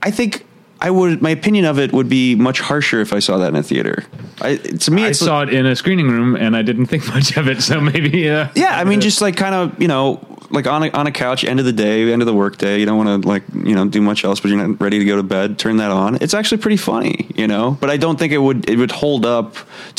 i 0.03 0.11
think 0.11 0.47
i 0.81 0.91
would 0.91 1.21
my 1.21 1.31
opinion 1.31 1.65
of 1.65 1.79
it 1.79 1.93
would 1.93 2.09
be 2.09 2.35
much 2.35 2.61
harsher 2.61 3.01
if 3.01 3.13
i 3.13 3.19
saw 3.19 3.39
that 3.39 3.49
in 3.49 3.57
a 3.57 3.63
theater. 3.63 4.05
I, 4.41 4.57
to 4.57 4.91
me 4.91 5.05
I 5.05 5.09
it's 5.09 5.19
saw 5.19 5.43
it 5.43 5.53
in 5.53 5.67
a 5.67 5.75
screening 5.75 6.09
room 6.09 6.37
and 6.37 6.55
I 6.57 6.63
didn't 6.63 6.87
think 6.87 7.09
much 7.17 7.37
of 7.37 7.49
it, 7.49 7.63
so 7.63 7.81
maybe 7.81 8.29
uh, 8.29 8.49
yeah 8.55 8.79
i 8.79 8.85
mean 8.85 9.01
just 9.01 9.21
like 9.21 9.37
kind 9.37 9.55
of 9.55 9.81
you 9.81 9.89
know 9.89 10.21
like 10.51 10.67
on 10.67 10.85
a, 10.85 10.91
on 10.91 11.07
a 11.07 11.13
couch 11.13 11.45
end 11.45 11.59
of 11.59 11.67
the 11.67 11.73
day 11.73 12.13
end 12.13 12.23
of 12.23 12.27
the 12.27 12.35
work 12.35 12.57
day 12.59 12.79
you 12.79 12.87
don't 12.87 12.99
want 13.03 13.23
to 13.23 13.29
like 13.29 13.43
you 13.53 13.75
know 13.75 13.87
do 13.89 14.01
much 14.01 14.25
else 14.25 14.39
but 14.41 14.49
you're 14.51 14.65
not 14.65 14.81
ready 14.81 14.99
to 14.99 15.05
go 15.05 15.17
to 15.17 15.23
bed 15.23 15.59
turn 15.59 15.79
that 15.79 15.91
on. 15.91 16.17
It's 16.21 16.35
actually 16.35 16.59
pretty 16.59 16.77
funny 16.77 17.27
you 17.35 17.47
know? 17.49 17.77
But 17.81 17.91
i 17.91 17.97
don't 17.97 18.19
think 18.19 18.33
it 18.33 18.39
would 18.47 18.69
it 18.71 18.77
would 18.77 18.93
hold 18.93 19.27
up 19.27 19.57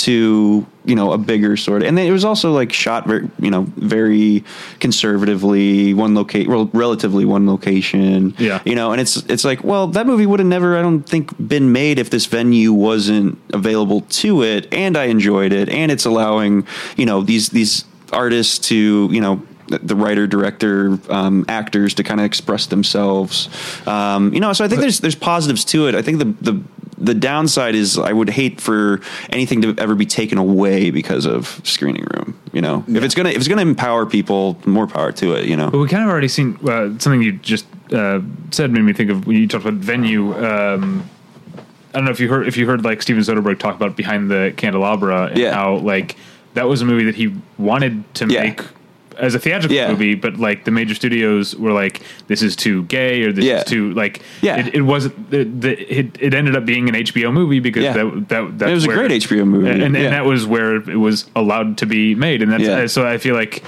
to 0.07 0.65
you 0.88 0.95
know 0.95 1.11
a 1.11 1.17
bigger 1.17 1.57
sort 1.57 1.81
of 1.81 1.88
and 1.88 1.97
then 1.97 2.07
it 2.07 2.11
was 2.11 2.23
also 2.25 2.51
like 2.53 2.71
shot 2.71 3.05
very 3.05 3.29
you 3.39 3.51
know 3.51 3.63
very 3.75 4.43
conservatively 4.79 5.93
one 5.93 6.15
locate 6.15 6.47
well, 6.47 6.69
relatively 6.73 7.25
one 7.25 7.45
location 7.45 8.33
Yeah. 8.39 8.61
you 8.65 8.73
know 8.73 8.91
and 8.91 9.01
it's 9.01 9.17
it's 9.27 9.43
like 9.43 9.63
well 9.63 9.88
that 9.88 10.07
movie 10.07 10.25
would 10.25 10.39
have 10.39 10.47
never 10.47 10.77
i 10.77 10.81
don't 10.81 11.03
think 11.03 11.31
been 11.45 11.71
made 11.71 11.99
if 11.99 12.09
this 12.09 12.25
venue 12.25 12.73
wasn't 12.73 13.38
available 13.53 14.01
to 14.01 14.43
it 14.43 14.73
and 14.73 14.97
i 14.97 15.05
enjoyed 15.05 15.51
it 15.53 15.69
and 15.69 15.91
it's 15.91 16.05
allowing 16.05 16.65
you 16.95 17.05
know 17.05 17.21
these 17.21 17.49
these 17.49 17.85
artists 18.11 18.57
to 18.69 19.09
you 19.11 19.21
know 19.21 19.41
the 19.69 19.97
writer, 19.97 20.27
director, 20.27 20.97
um, 21.09 21.43
actors 21.49 21.93
to 21.95 22.01
kind 22.01 22.21
of 22.21 22.25
express 22.25 22.67
themselves, 22.67 23.49
um, 23.85 24.33
you 24.33 24.39
know. 24.39 24.53
So 24.53 24.63
I 24.63 24.69
think 24.69 24.79
there's 24.79 25.01
there's 25.01 25.13
positives 25.13 25.65
to 25.65 25.88
it. 25.89 25.93
I 25.95 26.01
think 26.01 26.19
the 26.19 26.51
the 26.51 26.61
the 26.97 27.13
downside 27.13 27.75
is 27.75 27.97
I 27.97 28.11
would 28.11 28.29
hate 28.29 28.59
for 28.59 29.01
anything 29.29 29.61
to 29.61 29.75
ever 29.77 29.93
be 29.95 30.05
taken 30.05 30.37
away 30.37 30.89
because 30.91 31.25
of 31.25 31.61
screening 31.63 32.05
room. 32.15 32.39
You 32.53 32.61
know, 32.61 32.83
if 32.87 33.03
it's 33.03 33.13
gonna 33.15 33.29
if 33.29 33.37
it's 33.37 33.47
gonna 33.47 33.61
empower 33.61 34.05
people, 34.05 34.57
more 34.65 34.87
power 34.87 35.11
to 35.13 35.33
it. 35.35 35.45
You 35.45 35.55
know, 35.57 35.69
But 35.69 35.77
we 35.79 35.87
kind 35.87 36.03
of 36.03 36.09
already 36.09 36.27
seen 36.27 36.57
uh, 36.67 36.97
something 36.99 37.21
you 37.21 37.33
just 37.33 37.65
uh, 37.93 38.21
said 38.51 38.71
made 38.71 38.81
me 38.83 38.93
think 38.93 39.09
of 39.11 39.27
when 39.27 39.37
you 39.37 39.47
talked 39.47 39.65
about 39.65 39.75
venue. 39.79 40.33
Um, 40.33 41.07
I 41.93 41.99
don't 41.99 42.05
know 42.05 42.11
if 42.11 42.19
you 42.19 42.29
heard 42.29 42.47
if 42.47 42.57
you 42.57 42.65
heard 42.65 42.83
like 42.83 43.01
Steven 43.01 43.21
Soderbergh 43.23 43.59
talk 43.59 43.75
about 43.75 43.95
behind 43.95 44.29
the 44.31 44.53
candelabra 44.57 45.27
and 45.27 45.37
Yeah. 45.37 45.53
how 45.53 45.77
like 45.77 46.15
that 46.55 46.67
was 46.67 46.81
a 46.81 46.85
movie 46.85 47.03
that 47.05 47.15
he 47.15 47.33
wanted 47.57 48.11
to 48.15 48.25
Yeah. 48.27 48.43
make 48.43 48.61
as 49.20 49.36
a 49.36 49.39
theatrical 49.39 49.76
Yeah. 49.76 49.89
movie, 49.89 50.15
but 50.15 50.38
like 50.38 50.63
the 50.65 50.72
major 50.72 50.95
studios 50.95 51.55
were 51.55 51.72
like, 51.72 52.01
"This 52.28 52.41
is 52.41 52.55
too 52.55 52.84
gay," 52.84 53.24
or 53.24 53.32
"This 53.32 53.45
Yeah. 53.45 53.57
is 53.59 53.63
too 53.65 53.93
like." 53.93 54.22
Yeah. 54.41 54.57
it, 54.57 54.76
it 54.76 54.82
wasn't. 54.82 55.30
The, 55.32 55.43
the, 55.43 55.99
it, 55.99 56.18
it 56.20 56.34
ended 56.34 56.55
up 56.55 56.65
being 56.65 56.88
an 56.89 56.95
HBO 56.95 57.32
movie 57.34 57.59
because 57.59 57.84
Yeah. 57.84 57.93
that 57.93 58.30
that 58.30 58.59
that's 58.59 58.72
It 58.72 58.74
was 58.76 58.86
a 58.86 58.88
great 58.88 59.11
HBO 59.11 59.45
movie. 59.45 59.70
and, 59.70 59.82
and, 59.84 59.95
Yeah. 59.95 60.09
that 60.11 60.26
was 60.26 60.45
where 60.45 60.76
it 60.78 60.99
was 60.99 61.26
allowed 61.36 61.78
to 61.80 61.86
be 61.86 62.15
made, 62.15 62.41
and 62.41 62.51
that's 62.51 62.93
so 62.93 63.05
I 63.07 63.18
feel 63.18 63.36
like 63.36 63.63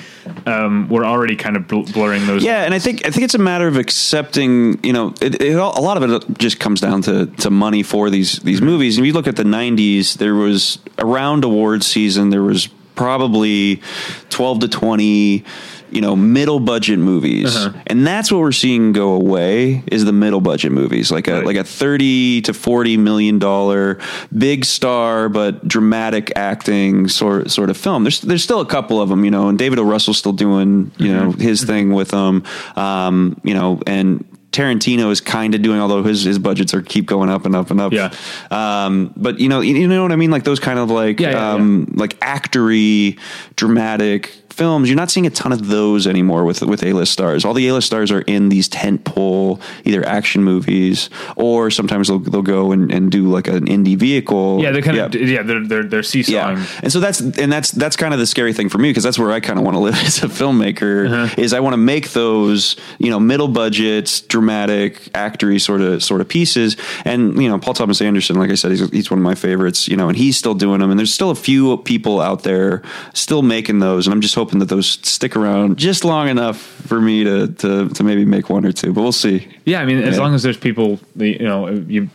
um, 0.45 0.87
we're 0.89 1.05
already 1.05 1.35
kind 1.35 1.55
of 1.55 1.67
bl- 1.67 1.81
blurring 1.91 2.25
those. 2.27 2.43
Yeah, 2.43 2.63
and 2.63 2.73
I 2.73 2.79
think 2.79 3.05
I 3.05 3.09
think 3.09 3.23
it's 3.23 3.35
a 3.35 3.39
matter 3.39 3.67
of 3.67 3.77
accepting. 3.77 4.79
You 4.83 4.93
know, 4.93 5.13
it, 5.21 5.41
it, 5.41 5.55
all- 5.57 5.77
a 5.77 5.81
lot 5.81 6.01
of 6.01 6.09
it 6.11 6.37
just 6.37 6.59
comes 6.59 6.81
down 6.81 7.01
to 7.03 7.25
to 7.25 7.49
money 7.49 7.83
for 7.83 8.09
these 8.09 8.39
these 8.39 8.61
movies. 8.61 8.97
And 8.97 9.05
if 9.05 9.07
you 9.07 9.13
look 9.13 9.27
at 9.27 9.35
the 9.35 9.43
'90s, 9.43 10.17
there 10.17 10.35
was 10.35 10.79
around 10.97 11.43
awards 11.43 11.85
season, 11.87 12.29
there 12.29 12.43
was 12.43 12.69
probably 13.03 13.81
twelve 14.29 14.59
to 14.59 14.67
twenty. 14.67 15.43
You 15.91 16.01
know, 16.01 16.15
middle 16.15 16.59
budget 16.59 16.99
movies, 16.99 17.55
Uh-huh. 17.55 17.73
and 17.87 18.05
that's 18.05 18.31
what 18.31 18.41
we're 18.41 18.51
seeing 18.51 18.93
go 18.93 19.13
away 19.13 19.81
is 19.91 20.05
the 20.05 20.13
middle 20.13 20.39
budget 20.39 20.71
movies, 20.71 21.11
like 21.11 21.27
a 21.27 21.37
Right. 21.37 21.45
like 21.47 21.55
a 21.57 21.63
thirty 21.63 22.41
to 22.43 22.53
forty 22.53 22.95
million 22.95 23.39
dollar 23.39 23.97
big 24.37 24.65
star 24.65 25.29
but 25.29 25.67
dramatic 25.67 26.31
acting 26.35 27.07
sort 27.07 27.49
sort 27.49 27.71
of 27.71 27.77
film. 27.77 28.03
There's 28.03 28.21
there's 28.21 28.43
still 28.43 28.59
a 28.59 28.67
couple 28.67 29.01
of 29.01 29.09
them, 29.09 29.25
you 29.25 29.31
know, 29.31 29.49
and 29.49 29.57
David 29.57 29.79
O. 29.79 29.83
Russell's 29.83 30.19
still 30.19 30.31
doing 30.45 30.91
you 30.99 31.11
know 31.11 31.31
his 31.31 31.63
thing 31.63 31.91
with 31.91 32.09
them, 32.09 32.43
um, 32.75 33.41
you 33.43 33.55
know, 33.55 33.81
and 33.87 34.23
Tarantino 34.51 35.11
is 35.11 35.21
kind 35.21 35.53
of 35.53 35.61
doing, 35.61 35.79
although 35.79 36.03
his 36.03 36.23
his 36.23 36.39
budgets 36.39 36.73
are 36.73 36.81
keep 36.81 37.05
going 37.05 37.29
up 37.29 37.45
and 37.45 37.55
up 37.55 37.69
and 37.69 37.79
up. 37.79 37.93
Yeah. 37.93 38.13
Um, 38.49 39.13
but 39.15 39.39
you 39.39 39.47
know, 39.47 39.61
you, 39.61 39.75
you 39.75 39.87
know 39.87 40.01
what 40.01 40.11
I 40.11 40.15
mean? 40.15 40.31
Like 40.31 40.43
those 40.43 40.59
kind 40.59 40.79
of 40.79 40.89
like 40.89 41.19
Yeah, 41.19 41.31
yeah, 41.31 41.51
um, 41.51 41.91
like 41.95 42.19
actory, 42.19 43.19
dramatic 43.55 44.48
films. 44.59 44.89
You're 44.89 44.97
not 44.97 45.09
seeing 45.09 45.25
a 45.25 45.29
ton 45.29 45.53
of 45.53 45.67
those 45.67 46.05
anymore 46.05 46.43
with 46.43 46.61
with 46.61 46.83
A 46.83 46.91
list 46.91 47.13
stars. 47.13 47.45
All 47.45 47.53
the 47.53 47.67
A 47.69 47.73
list 47.73 47.87
stars 47.87 48.11
are 48.11 48.21
in 48.21 48.49
these 48.49 48.67
tent 48.67 49.05
pole 49.05 49.59
either 49.85 50.05
action 50.05 50.43
movies 50.43 51.09
or 51.37 51.71
sometimes 51.71 52.09
they'll 52.09 52.19
they'll 52.19 52.41
go 52.41 52.73
and, 52.73 52.91
and 52.91 53.09
do 53.09 53.29
like 53.29 53.47
an 53.47 53.65
indie 53.67 53.97
vehicle. 53.97 54.61
Yeah, 54.61 54.71
they're 54.71 54.81
kind 54.81 54.97
of 54.97 55.15
yeah, 55.15 55.43
they're 55.43 55.65
they're 55.65 55.83
they're 55.83 56.03
seesawing. 56.03 56.57
Yeah, 56.57 56.67
and 56.83 56.91
so 56.91 56.99
that's 56.99 57.21
and 57.21 57.51
that's 57.51 57.71
that's 57.71 57.95
kind 57.95 58.13
of 58.13 58.19
the 58.19 58.25
scary 58.27 58.51
thing 58.51 58.67
for 58.67 58.77
me 58.77 58.89
because 58.89 59.03
that's 59.03 59.17
where 59.17 59.31
I 59.31 59.39
kind 59.39 59.57
of 59.57 59.63
want 59.63 59.75
to 59.75 59.79
live 59.87 59.95
as 59.95 60.21
a 60.23 60.27
filmmaker. 60.27 61.07
Uh-huh. 61.07 61.41
Is 61.41 61.53
I 61.53 61.61
want 61.61 61.73
to 61.73 61.77
make 61.77 62.11
those 62.11 62.75
you 62.97 63.09
know 63.09 63.19
middle 63.19 63.47
budget, 63.47 64.23
dramatic, 64.27 64.99
actory 65.13 65.61
sort 65.61 65.79
of 65.81 66.03
sort 66.03 66.19
of 66.19 66.27
pieces. 66.27 66.75
And 67.05 67.41
you 67.41 67.47
know 67.47 67.59
Paul 67.59 67.75
Thomas 67.75 68.01
Anderson, 68.01 68.35
like 68.37 68.51
I 68.51 68.55
said, 68.55 68.71
he's, 68.71 68.89
he's 68.89 69.09
one 69.09 69.19
of 69.19 69.23
my 69.23 69.35
favorites. 69.35 69.87
You 69.87 69.95
know, 69.95 70.09
and 70.09 70.17
he's 70.17 70.37
still 70.37 70.53
doing 70.53 70.81
them. 70.81 70.91
And 70.91 70.99
there's 70.99 71.13
still 71.13 71.31
a 71.31 71.35
few 71.35 71.77
people 71.77 72.19
out 72.19 72.43
there 72.43 72.83
still 73.13 73.41
making 73.41 73.79
those. 73.79 74.05
And 74.05 74.13
I'm 74.13 74.21
just 74.21 74.35
hoping 74.35 74.48
that 74.57 74.69
those 74.69 74.87
stick 75.03 75.35
around 75.35 75.77
just 75.77 76.03
long 76.03 76.27
enough 76.27 76.57
for 76.59 76.99
me 76.99 77.23
to 77.23 77.47
to, 77.47 77.89
to 77.89 78.03
maybe 78.03 78.25
make 78.25 78.49
one 78.49 78.65
or 78.65 78.71
two. 78.71 78.91
But 78.91 79.03
we'll 79.03 79.11
see. 79.11 79.47
Yeah, 79.65 79.81
I 79.81 79.85
mean, 79.85 79.99
as 79.99 80.15
Yeah. 80.15 80.23
long 80.23 80.33
as 80.33 80.41
there's 80.41 80.57
people, 80.57 80.99
you 81.15 81.37
know, 81.37 81.67
you 81.69 82.09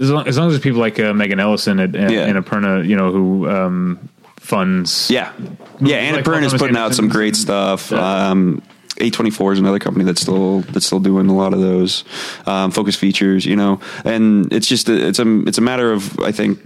as 0.00 0.10
long 0.10 0.26
as, 0.26 0.36
long 0.38 0.48
as 0.48 0.54
there's 0.54 0.62
people 0.62 0.80
like 0.80 0.98
uh, 0.98 1.12
Megan 1.14 1.38
Ellison 1.38 1.78
and, 1.78 1.94
at, 1.94 2.10
Yeah. 2.10 2.26
Annapurna, 2.28 2.84
you 2.88 2.96
know, 2.96 3.12
who 3.12 3.48
um, 3.48 3.98
funds. 4.38 5.08
Yeah, 5.10 5.32
yeah. 5.80 5.96
Anna 5.98 6.16
Like 6.16 6.58
putting 6.58 6.76
out 6.76 6.94
some 6.94 7.08
great 7.08 7.36
stuff. 7.36 7.90
Yeah. 7.92 8.30
Um, 8.30 8.62
A24 8.96 9.52
is 9.54 9.58
another 9.58 9.78
company 9.78 10.04
that's 10.04 10.20
still 10.20 10.60
that's 10.72 10.86
still 10.86 11.00
doing 11.00 11.28
a 11.28 11.34
lot 11.34 11.52
of 11.54 11.60
those 11.60 12.04
um, 12.46 12.70
focus 12.70 12.96
features, 12.96 13.46
you 13.46 13.56
know, 13.56 13.80
and 14.04 14.52
it's 14.52 14.66
just 14.66 14.88
a, 14.88 15.08
it's 15.08 15.18
a 15.18 15.40
it's 15.46 15.58
a 15.58 15.62
matter 15.62 15.92
of 15.92 16.18
I 16.20 16.32
think 16.32 16.58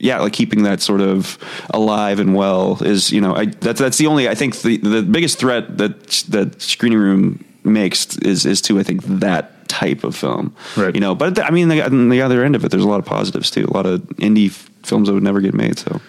yeah, 0.00 0.18
like 0.20 0.32
keeping 0.32 0.62
that 0.64 0.80
sort 0.80 1.00
of 1.00 1.38
alive 1.70 2.18
and 2.18 2.34
well 2.34 2.82
is 2.82 3.12
you 3.12 3.20
know 3.20 3.34
I 3.36 3.46
that's 3.46 3.80
that's 3.80 3.98
the 3.98 4.06
only 4.06 4.28
I 4.28 4.34
think 4.34 4.56
the 4.62 4.78
the 4.78 5.02
biggest 5.02 5.38
threat 5.38 5.78
that 5.78 6.08
that 6.28 6.60
screening 6.60 6.98
room 6.98 7.44
makes 7.64 8.16
is 8.18 8.46
is 8.46 8.60
to 8.62 8.78
I 8.80 8.82
think 8.82 9.02
that 9.04 9.68
type 9.68 10.02
of 10.02 10.16
film, 10.16 10.54
Right. 10.76 10.92
You 10.94 11.00
know, 11.00 11.14
but 11.14 11.38
I 11.38 11.50
mean 11.50 11.68
the, 11.68 11.82
on 11.84 12.08
the 12.08 12.22
other 12.22 12.42
end 12.42 12.56
of 12.56 12.64
it, 12.64 12.70
there's 12.72 12.82
a 12.82 12.88
lot 12.88 12.98
of 12.98 13.06
positives 13.06 13.50
too. 13.50 13.66
A 13.68 13.72
lot 13.72 13.86
of 13.86 14.00
indie 14.18 14.48
f- 14.48 14.68
films 14.82 15.06
that 15.08 15.14
would 15.14 15.22
never 15.22 15.40
get 15.40 15.54
made. 15.54 15.78
So 15.78 16.00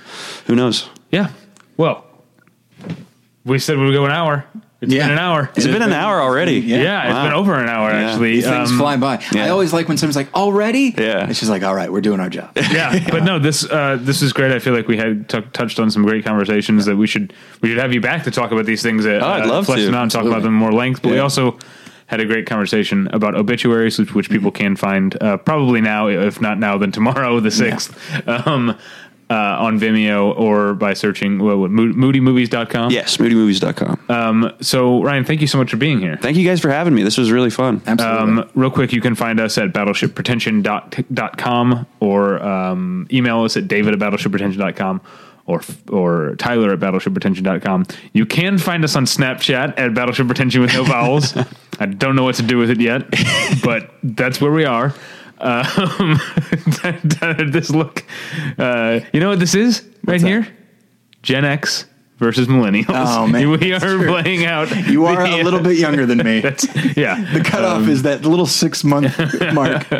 who 0.47 0.55
knows? 0.55 0.89
Yeah. 1.11 1.29
Well, 1.77 2.05
we 3.45 3.59
said 3.59 3.77
we 3.77 3.85
would 3.85 3.93
go 3.93 4.05
an 4.05 4.11
hour. 4.11 4.45
It's 4.81 4.91
Yeah. 4.91 5.03
been 5.03 5.11
an 5.11 5.19
hour. 5.19 5.49
Has 5.55 5.65
it 5.65 5.71
been 5.71 5.83
an 5.83 5.93
hour 5.93 6.19
already? 6.19 6.59
Yeah, 6.59 7.03
it's 7.05 7.13
Wow. 7.13 7.23
been 7.25 7.33
over 7.33 7.53
an 7.53 7.69
hour 7.69 7.91
Yeah. 7.91 8.09
actually. 8.09 8.31
These 8.37 8.47
things 8.47 8.71
Um, 8.71 8.77
fly 8.79 8.97
by. 8.97 9.19
yeah. 9.31 9.45
I 9.45 9.49
always 9.49 9.73
like 9.73 9.87
when 9.87 9.97
someone's 9.97 10.15
like, 10.15 10.29
"Already?" 10.33 10.95
Yeah. 10.97 11.27
It's 11.29 11.37
just 11.39 11.51
like, 11.51 11.63
"All 11.63 11.75
right, 11.75 11.91
we're 11.91 12.01
doing 12.01 12.19
our 12.19 12.29
job." 12.29 12.49
yeah, 12.55 12.97
but 13.11 13.23
no, 13.23 13.37
this 13.37 13.63
uh, 13.69 13.99
this 14.01 14.23
is 14.23 14.33
great. 14.33 14.51
I 14.51 14.57
feel 14.57 14.73
like 14.73 14.87
we 14.87 14.97
had 14.97 15.29
t- 15.29 15.41
touched 15.53 15.79
on 15.79 15.91
some 15.91 16.03
great 16.03 16.25
conversations 16.25 16.85
that 16.85 16.97
we 16.97 17.05
should 17.05 17.31
we 17.61 17.69
should 17.69 17.77
have 17.77 17.93
you 17.93 18.01
back 18.01 18.23
to 18.23 18.31
talk 18.31 18.51
about 18.51 18.65
these 18.65 18.81
things. 18.81 19.03
That, 19.03 19.21
Oh, 19.21 19.27
I'd 19.27 19.43
uh, 19.43 19.47
love 19.49 19.67
flesh 19.67 19.79
to. 19.81 19.85
them 19.85 19.93
out 19.93 20.01
and 20.03 20.11
talk 20.11 20.25
about 20.25 20.41
them 20.41 20.53
more 20.55 20.71
length. 20.71 21.03
But 21.03 21.11
we 21.11 21.19
also 21.19 21.57
had 22.07 22.19
a 22.19 22.25
great 22.25 22.47
conversation 22.47 23.07
about 23.13 23.35
obituaries, 23.35 23.97
which, 23.99 24.13
which 24.15 24.29
people 24.31 24.51
can 24.51 24.75
find 24.75 25.15
uh, 25.21 25.37
probably 25.37 25.79
now, 25.79 26.07
if 26.07 26.41
not 26.41 26.59
now, 26.59 26.77
then 26.77 26.91
tomorrow, 26.91 27.39
the 27.39 27.51
sixth, 27.51 27.95
um, 28.27 28.75
uh, 29.31 29.57
on 29.59 29.79
Vimeo 29.79 30.37
or 30.37 30.73
by 30.73 30.93
searching 30.93 31.39
what, 31.39 31.57
what, 31.57 31.71
Mo- 31.71 31.93
moodymovies.com. 31.93 32.91
Yes, 32.91 33.15
moodymovies.com. 33.15 33.99
Um, 34.09 34.51
so 34.59 35.01
Ryan, 35.01 35.23
thank 35.23 35.39
you 35.39 35.47
so 35.47 35.57
much 35.57 35.71
for 35.71 35.77
being 35.77 35.99
here. 35.99 36.17
Thank 36.17 36.35
you 36.35 36.45
guys 36.45 36.59
for 36.59 36.69
having 36.69 36.93
me. 36.93 37.03
This 37.03 37.17
was 37.17 37.31
really 37.31 37.49
fun. 37.49 37.81
Absolutely. 37.87 38.41
Um, 38.41 38.51
real 38.55 38.71
quick, 38.71 38.91
you 38.91 38.99
can 38.99 39.15
find 39.15 39.39
us 39.39 39.57
at 39.57 39.69
battleshippretension.com 39.69 41.87
or 42.01 42.43
um, 42.43 43.07
email 43.11 43.43
us 43.43 43.55
at 43.55 43.69
david 43.69 43.93
at 43.93 43.99
battleshippretension.com 43.99 44.99
or 45.45 45.61
or 45.89 46.35
Tyler 46.35 46.73
at 46.73 46.79
battleshippretension.com. 46.79 47.85
You 48.11 48.25
can 48.25 48.57
find 48.57 48.83
us 48.83 48.97
on 48.97 49.05
Snapchat 49.05 49.75
at 49.77 49.91
battleshippretension 49.91 50.59
with 50.59 50.73
no 50.73 50.83
vowels. 50.83 51.37
I 51.79 51.85
don't 51.85 52.17
know 52.17 52.23
what 52.23 52.35
to 52.35 52.43
do 52.43 52.57
with 52.57 52.69
it 52.69 52.81
yet, 52.81 53.05
but 53.63 53.93
that's 54.03 54.41
where 54.41 54.51
we 54.51 54.65
are. 54.65 54.93
Um, 55.41 56.19
this 57.51 57.69
look, 57.69 58.03
uh, 58.57 58.99
you 59.13 59.19
know 59.19 59.29
what 59.29 59.39
this 59.39 59.55
is 59.55 59.83
right 60.05 60.21
that? 60.21 60.27
here? 60.27 60.47
Gen 61.23 61.45
X 61.45 61.85
versus 62.17 62.47
millennials. 62.47 62.85
Oh, 62.89 63.27
man, 63.27 63.49
we 63.59 63.73
are 63.73 63.79
true. 63.79 64.07
playing 64.07 64.45
out. 64.45 64.69
you 64.87 65.05
are 65.05 65.27
the- 65.27 65.41
a 65.41 65.43
little 65.43 65.59
bit 65.61 65.77
younger 65.77 66.05
than 66.05 66.19
me. 66.19 66.39
Yeah. 66.95 67.19
the 67.33 67.41
cutoff 67.43 67.87
is 67.87 68.03
that 68.03 68.23
little 68.25 68.45
six 68.45 68.83
month 68.83 69.17
mark. 69.53 69.91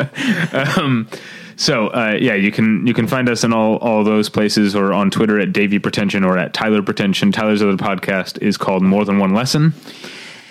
um, 0.78 1.08
So 1.56 1.88
uh, 1.88 2.16
yeah, 2.20 2.34
you 2.34 2.50
can 2.50 2.86
you 2.86 2.94
can 2.94 3.06
find 3.06 3.28
us 3.28 3.44
in 3.44 3.52
all 3.52 3.76
all 3.76 4.04
those 4.04 4.28
places 4.28 4.74
or 4.74 4.92
on 4.92 5.10
Twitter 5.10 5.38
at 5.38 5.52
Davey 5.52 5.78
Pretension 5.78 6.24
or 6.24 6.38
at 6.38 6.54
Tyler 6.54 6.82
Pretension. 6.82 7.30
Tyler's 7.30 7.62
other 7.62 7.76
podcast 7.76 8.40
is 8.42 8.56
called 8.56 8.82
More 8.82 9.04
Than 9.04 9.18
One 9.18 9.34
Lesson. 9.34 9.74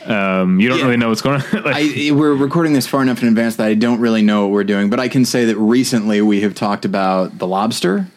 Um, 0.06 0.60
you 0.60 0.68
don't 0.70 0.80
Yeah. 0.80 0.86
really 0.86 0.98
know 0.98 1.10
what's 1.10 1.22
going 1.22 1.42
on. 1.42 1.64
like, 1.64 1.76
I, 1.76 2.12
we're 2.12 2.34
recording 2.34 2.74
this 2.74 2.88
far 2.88 3.02
enough 3.02 3.22
in 3.22 3.28
advance 3.28 3.58
that 3.58 3.68
I 3.68 3.74
don't 3.76 4.00
really 4.00 4.22
know 4.22 4.44
what 4.44 4.52
we're 4.52 4.64
doing, 4.64 4.90
but 4.90 5.00
I 5.00 5.08
can 5.08 5.26
say 5.26 5.46
that 5.46 5.58
recently 5.58 6.22
we 6.22 6.42
have 6.42 6.56
talked 6.56 6.86
about 6.86 7.38
The 7.38 7.48
Lobster. 7.48 8.08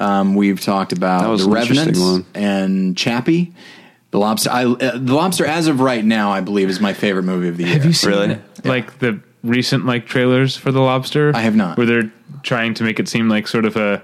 Um, 0.00 0.34
we've 0.34 0.60
talked 0.60 0.90
That 0.90 0.98
about 0.98 1.30
was 1.30 1.44
The 1.44 1.50
an 1.52 1.56
interesting 1.58 1.86
Revenant 1.88 2.24
one. 2.34 2.42
and 2.42 2.96
Chappie. 2.96 3.52
The 4.12 4.18
Lobster. 4.18 4.50
I, 4.50 4.64
uh, 4.64 4.98
the 4.98 5.14
Lobster, 5.14 5.46
as 5.46 5.66
of 5.68 5.80
right 5.80 6.04
now, 6.04 6.32
I 6.32 6.40
believe 6.40 6.68
is 6.68 6.80
my 6.80 6.94
favorite 6.94 7.22
movie 7.24 7.48
of 7.48 7.56
the 7.58 7.64
year. 7.64 7.74
have 7.74 7.84
you 7.84 7.92
seen 7.92 8.10
Really? 8.10 8.38
like 8.64 8.98
the 8.98 9.20
recent 9.44 9.86
like 9.86 10.06
trailers 10.06 10.56
for 10.56 10.72
The 10.72 10.80
Lobster? 10.80 11.30
I 11.34 11.42
have 11.42 11.54
not. 11.54 11.76
Where 11.78 11.86
they're 11.86 12.12
trying 12.42 12.74
to 12.74 12.82
make 12.84 12.98
it 12.98 13.08
seem 13.08 13.28
like 13.28 13.46
sort 13.46 13.64
of 13.66 13.76
a 13.76 14.02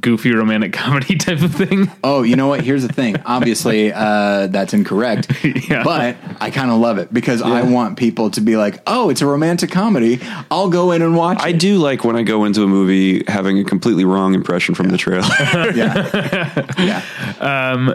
goofy 0.00 0.32
romantic 0.34 0.72
comedy 0.84 1.16
type 1.16 1.42
of 1.42 1.54
thing. 1.54 1.90
Oh, 2.02 2.22
you 2.22 2.36
know 2.36 2.48
what? 2.48 2.62
Here's 2.62 2.82
the 2.86 2.92
thing. 2.92 3.16
Obviously, 3.26 3.92
uh, 3.92 4.48
that's 4.48 4.74
incorrect. 4.74 5.32
Yeah. 5.64 5.82
But 5.82 6.16
I 6.40 6.50
kind 6.50 6.70
of 6.70 6.78
love 6.78 6.98
it 6.98 7.12
because 7.12 7.40
I 7.40 7.62
want 7.62 7.96
people 7.96 8.30
to 8.32 8.40
be 8.40 8.56
like, 8.56 8.82
"Oh, 8.86 9.08
it's 9.08 9.22
a 9.22 9.26
romantic 9.26 9.70
comedy. 9.70 10.20
I'll 10.50 10.68
go 10.68 10.92
in 10.92 11.00
and 11.00 11.16
watch 11.16 11.38
I 11.40 11.50
it." 11.50 11.60
do 11.60 11.78
like 11.78 12.04
when 12.04 12.16
I 12.16 12.22
go 12.22 12.44
into 12.44 12.62
a 12.62 12.66
movie 12.66 13.24
having 13.26 13.58
a 13.58 13.64
completely 13.64 14.04
wrong 14.04 14.34
impression 14.34 14.74
from 14.74 14.88
the 14.88 14.98
trailer. 14.98 15.26
Yeah, 15.74 16.66
yeah. 16.78 17.02
Um, 17.40 17.94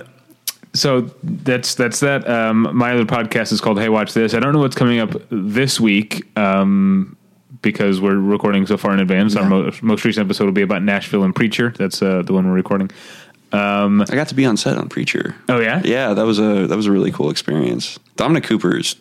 so 0.74 1.02
that's 1.24 1.76
that's 1.76 2.00
that. 2.00 2.28
Um, 2.30 2.70
my 2.76 2.94
other 2.94 3.06
podcast 3.06 3.52
is 3.52 3.62
called 3.62 3.80
Hey 3.80 3.90
Watch 3.90 4.14
This. 4.14 4.34
I 4.34 4.40
don't 4.40 4.54
know 4.54 4.60
what's 4.60 4.76
coming 4.76 5.00
up 5.00 5.12
this 5.30 5.80
week 5.80 6.26
um, 6.38 7.18
because 7.62 8.00
we're 8.00 8.18
recording 8.18 8.66
so 8.66 8.78
far 8.78 8.94
in 8.94 9.00
advance. 9.00 9.36
Our 9.36 9.48
most, 9.48 9.84
most 9.84 10.06
recent 10.06 10.26
episode 10.26 10.46
will 10.46 10.52
be 10.52 10.62
about 10.62 10.84
Nashville 10.84 11.24
and 11.24 11.36
Preacher. 11.36 11.74
That's 11.78 12.02
uh, 12.02 12.22
the 12.22 12.34
one 12.34 12.48
we're 12.48 12.54
recording. 12.56 12.90
I 14.10 14.16
got 14.16 14.28
to 14.30 14.36
be 14.36 14.46
on 14.46 14.58
set 14.58 14.78
on 14.78 14.90
Preacher. 14.90 15.36
Oh 15.48 15.60
yeah, 15.60 15.82
Yeah, 15.84 16.14
that 16.14 16.26
was 16.26 16.40
a 16.40 16.68
that 16.68 16.76
was 16.76 16.86
a 16.86 16.92
really 16.92 17.12
cool 17.12 17.30
experience. 17.30 18.00
Dominic 18.16 18.44
Cooper 18.44 18.78
is 18.78 18.96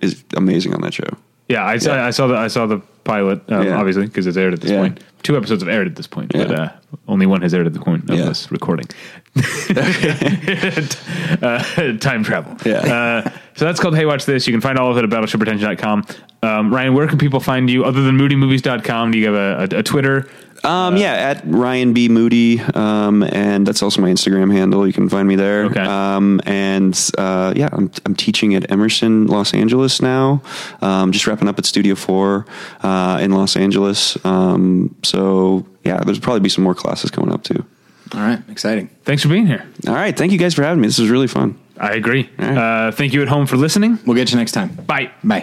is 0.00 0.24
amazing 0.36 0.74
on 0.74 0.80
that 0.82 0.94
show. 0.94 1.16
Yeah. 1.52 1.64
I 1.74 1.78
saw 1.78 1.94
Yeah. 1.94 2.06
I 2.06 2.10
saw 2.10 2.26
the 2.26 2.36
I 2.36 2.48
saw 2.48 2.66
the 2.66 2.78
pilot 3.04 3.40
um, 3.50 3.66
Yeah. 3.66 3.76
obviously 3.78 4.06
because 4.06 4.26
it's 4.26 4.36
aired 4.36 4.54
at 4.54 4.60
this 4.60 4.70
Yeah. 4.70 4.80
point. 4.80 5.00
Two 5.22 5.36
episodes 5.36 5.62
have 5.62 5.72
aired 5.72 5.86
at 5.86 5.94
this 5.94 6.08
point, 6.08 6.32
but 6.32 6.50
uh, 6.50 6.68
only 7.06 7.26
one 7.26 7.42
has 7.42 7.54
aired 7.54 7.66
at 7.66 7.72
the 7.74 7.80
point 7.80 8.10
of 8.10 8.16
this 8.18 8.50
recording. 8.50 8.86
uh, 11.42 11.96
time 11.98 12.22
travel. 12.24 12.56
Yeah. 12.64 12.78
Uh, 12.78 13.30
so 13.54 13.64
that's 13.64 13.80
called 13.80 13.96
Hey 13.96 14.04
Watch 14.04 14.24
This. 14.26 14.46
You 14.46 14.52
can 14.52 14.60
find 14.60 14.78
all 14.78 14.90
of 14.90 14.98
it 14.98 15.04
at 15.04 15.10
battleshippretension.com. 15.10 16.06
Um, 16.42 16.74
Ryan, 16.74 16.94
where 16.94 17.06
can 17.06 17.18
people 17.18 17.40
find 17.40 17.70
you 17.70 17.84
other 17.84 18.02
than 18.02 18.18
moodymovies.com? 18.18 19.12
Do 19.12 19.18
you 19.18 19.32
have 19.32 19.70
a, 19.70 19.76
a, 19.76 19.78
a 19.78 19.82
Twitter? 19.82 20.28
Um, 20.64 20.96
yeah, 20.96 21.12
at 21.14 21.42
Ryan 21.44 21.92
B 21.92 22.08
Moody, 22.08 22.60
um, 22.60 23.22
and 23.24 23.66
that's 23.66 23.82
also 23.82 24.00
my 24.00 24.10
Instagram 24.10 24.52
handle. 24.52 24.86
You 24.86 24.92
can 24.92 25.08
find 25.08 25.26
me 25.26 25.36
there. 25.36 25.64
Okay. 25.64 25.80
Um, 25.80 26.40
and 26.46 26.98
uh, 27.18 27.52
yeah, 27.56 27.68
I'm 27.72 27.90
I'm 28.06 28.14
teaching 28.14 28.54
at 28.54 28.70
Emerson, 28.70 29.26
Los 29.26 29.54
Angeles 29.54 30.00
now. 30.00 30.40
Um, 30.80 31.10
just 31.12 31.26
wrapping 31.26 31.48
up 31.48 31.58
at 31.58 31.66
Studio 31.66 31.94
Four 31.94 32.46
uh, 32.82 33.18
in 33.20 33.32
Los 33.32 33.56
Angeles. 33.56 34.22
Um, 34.24 34.94
so 35.02 35.66
yeah, 35.84 36.00
there's 36.04 36.20
probably 36.20 36.40
be 36.40 36.48
some 36.48 36.64
more 36.64 36.74
classes 36.74 37.10
coming 37.10 37.32
up 37.32 37.42
too. 37.42 37.64
All 38.14 38.20
right, 38.20 38.40
exciting. 38.48 38.88
Thanks 39.04 39.22
for 39.22 39.28
being 39.28 39.46
here. 39.46 39.66
All 39.88 39.94
right, 39.94 40.16
thank 40.16 40.32
you 40.32 40.38
guys 40.38 40.54
for 40.54 40.62
having 40.62 40.80
me. 40.80 40.86
This 40.86 40.98
was 40.98 41.08
really 41.10 41.28
fun. 41.28 41.58
I 41.78 41.94
agree. 41.94 42.30
right. 42.38 42.86
Uh, 42.88 42.92
thank 42.92 43.12
you 43.12 43.22
at 43.22 43.28
home 43.28 43.46
for 43.46 43.56
listening. 43.56 43.98
We'll 44.06 44.16
get 44.16 44.30
you 44.30 44.36
next 44.38 44.52
time. 44.52 44.68
Bye. 44.68 45.10
Bye. 45.24 45.42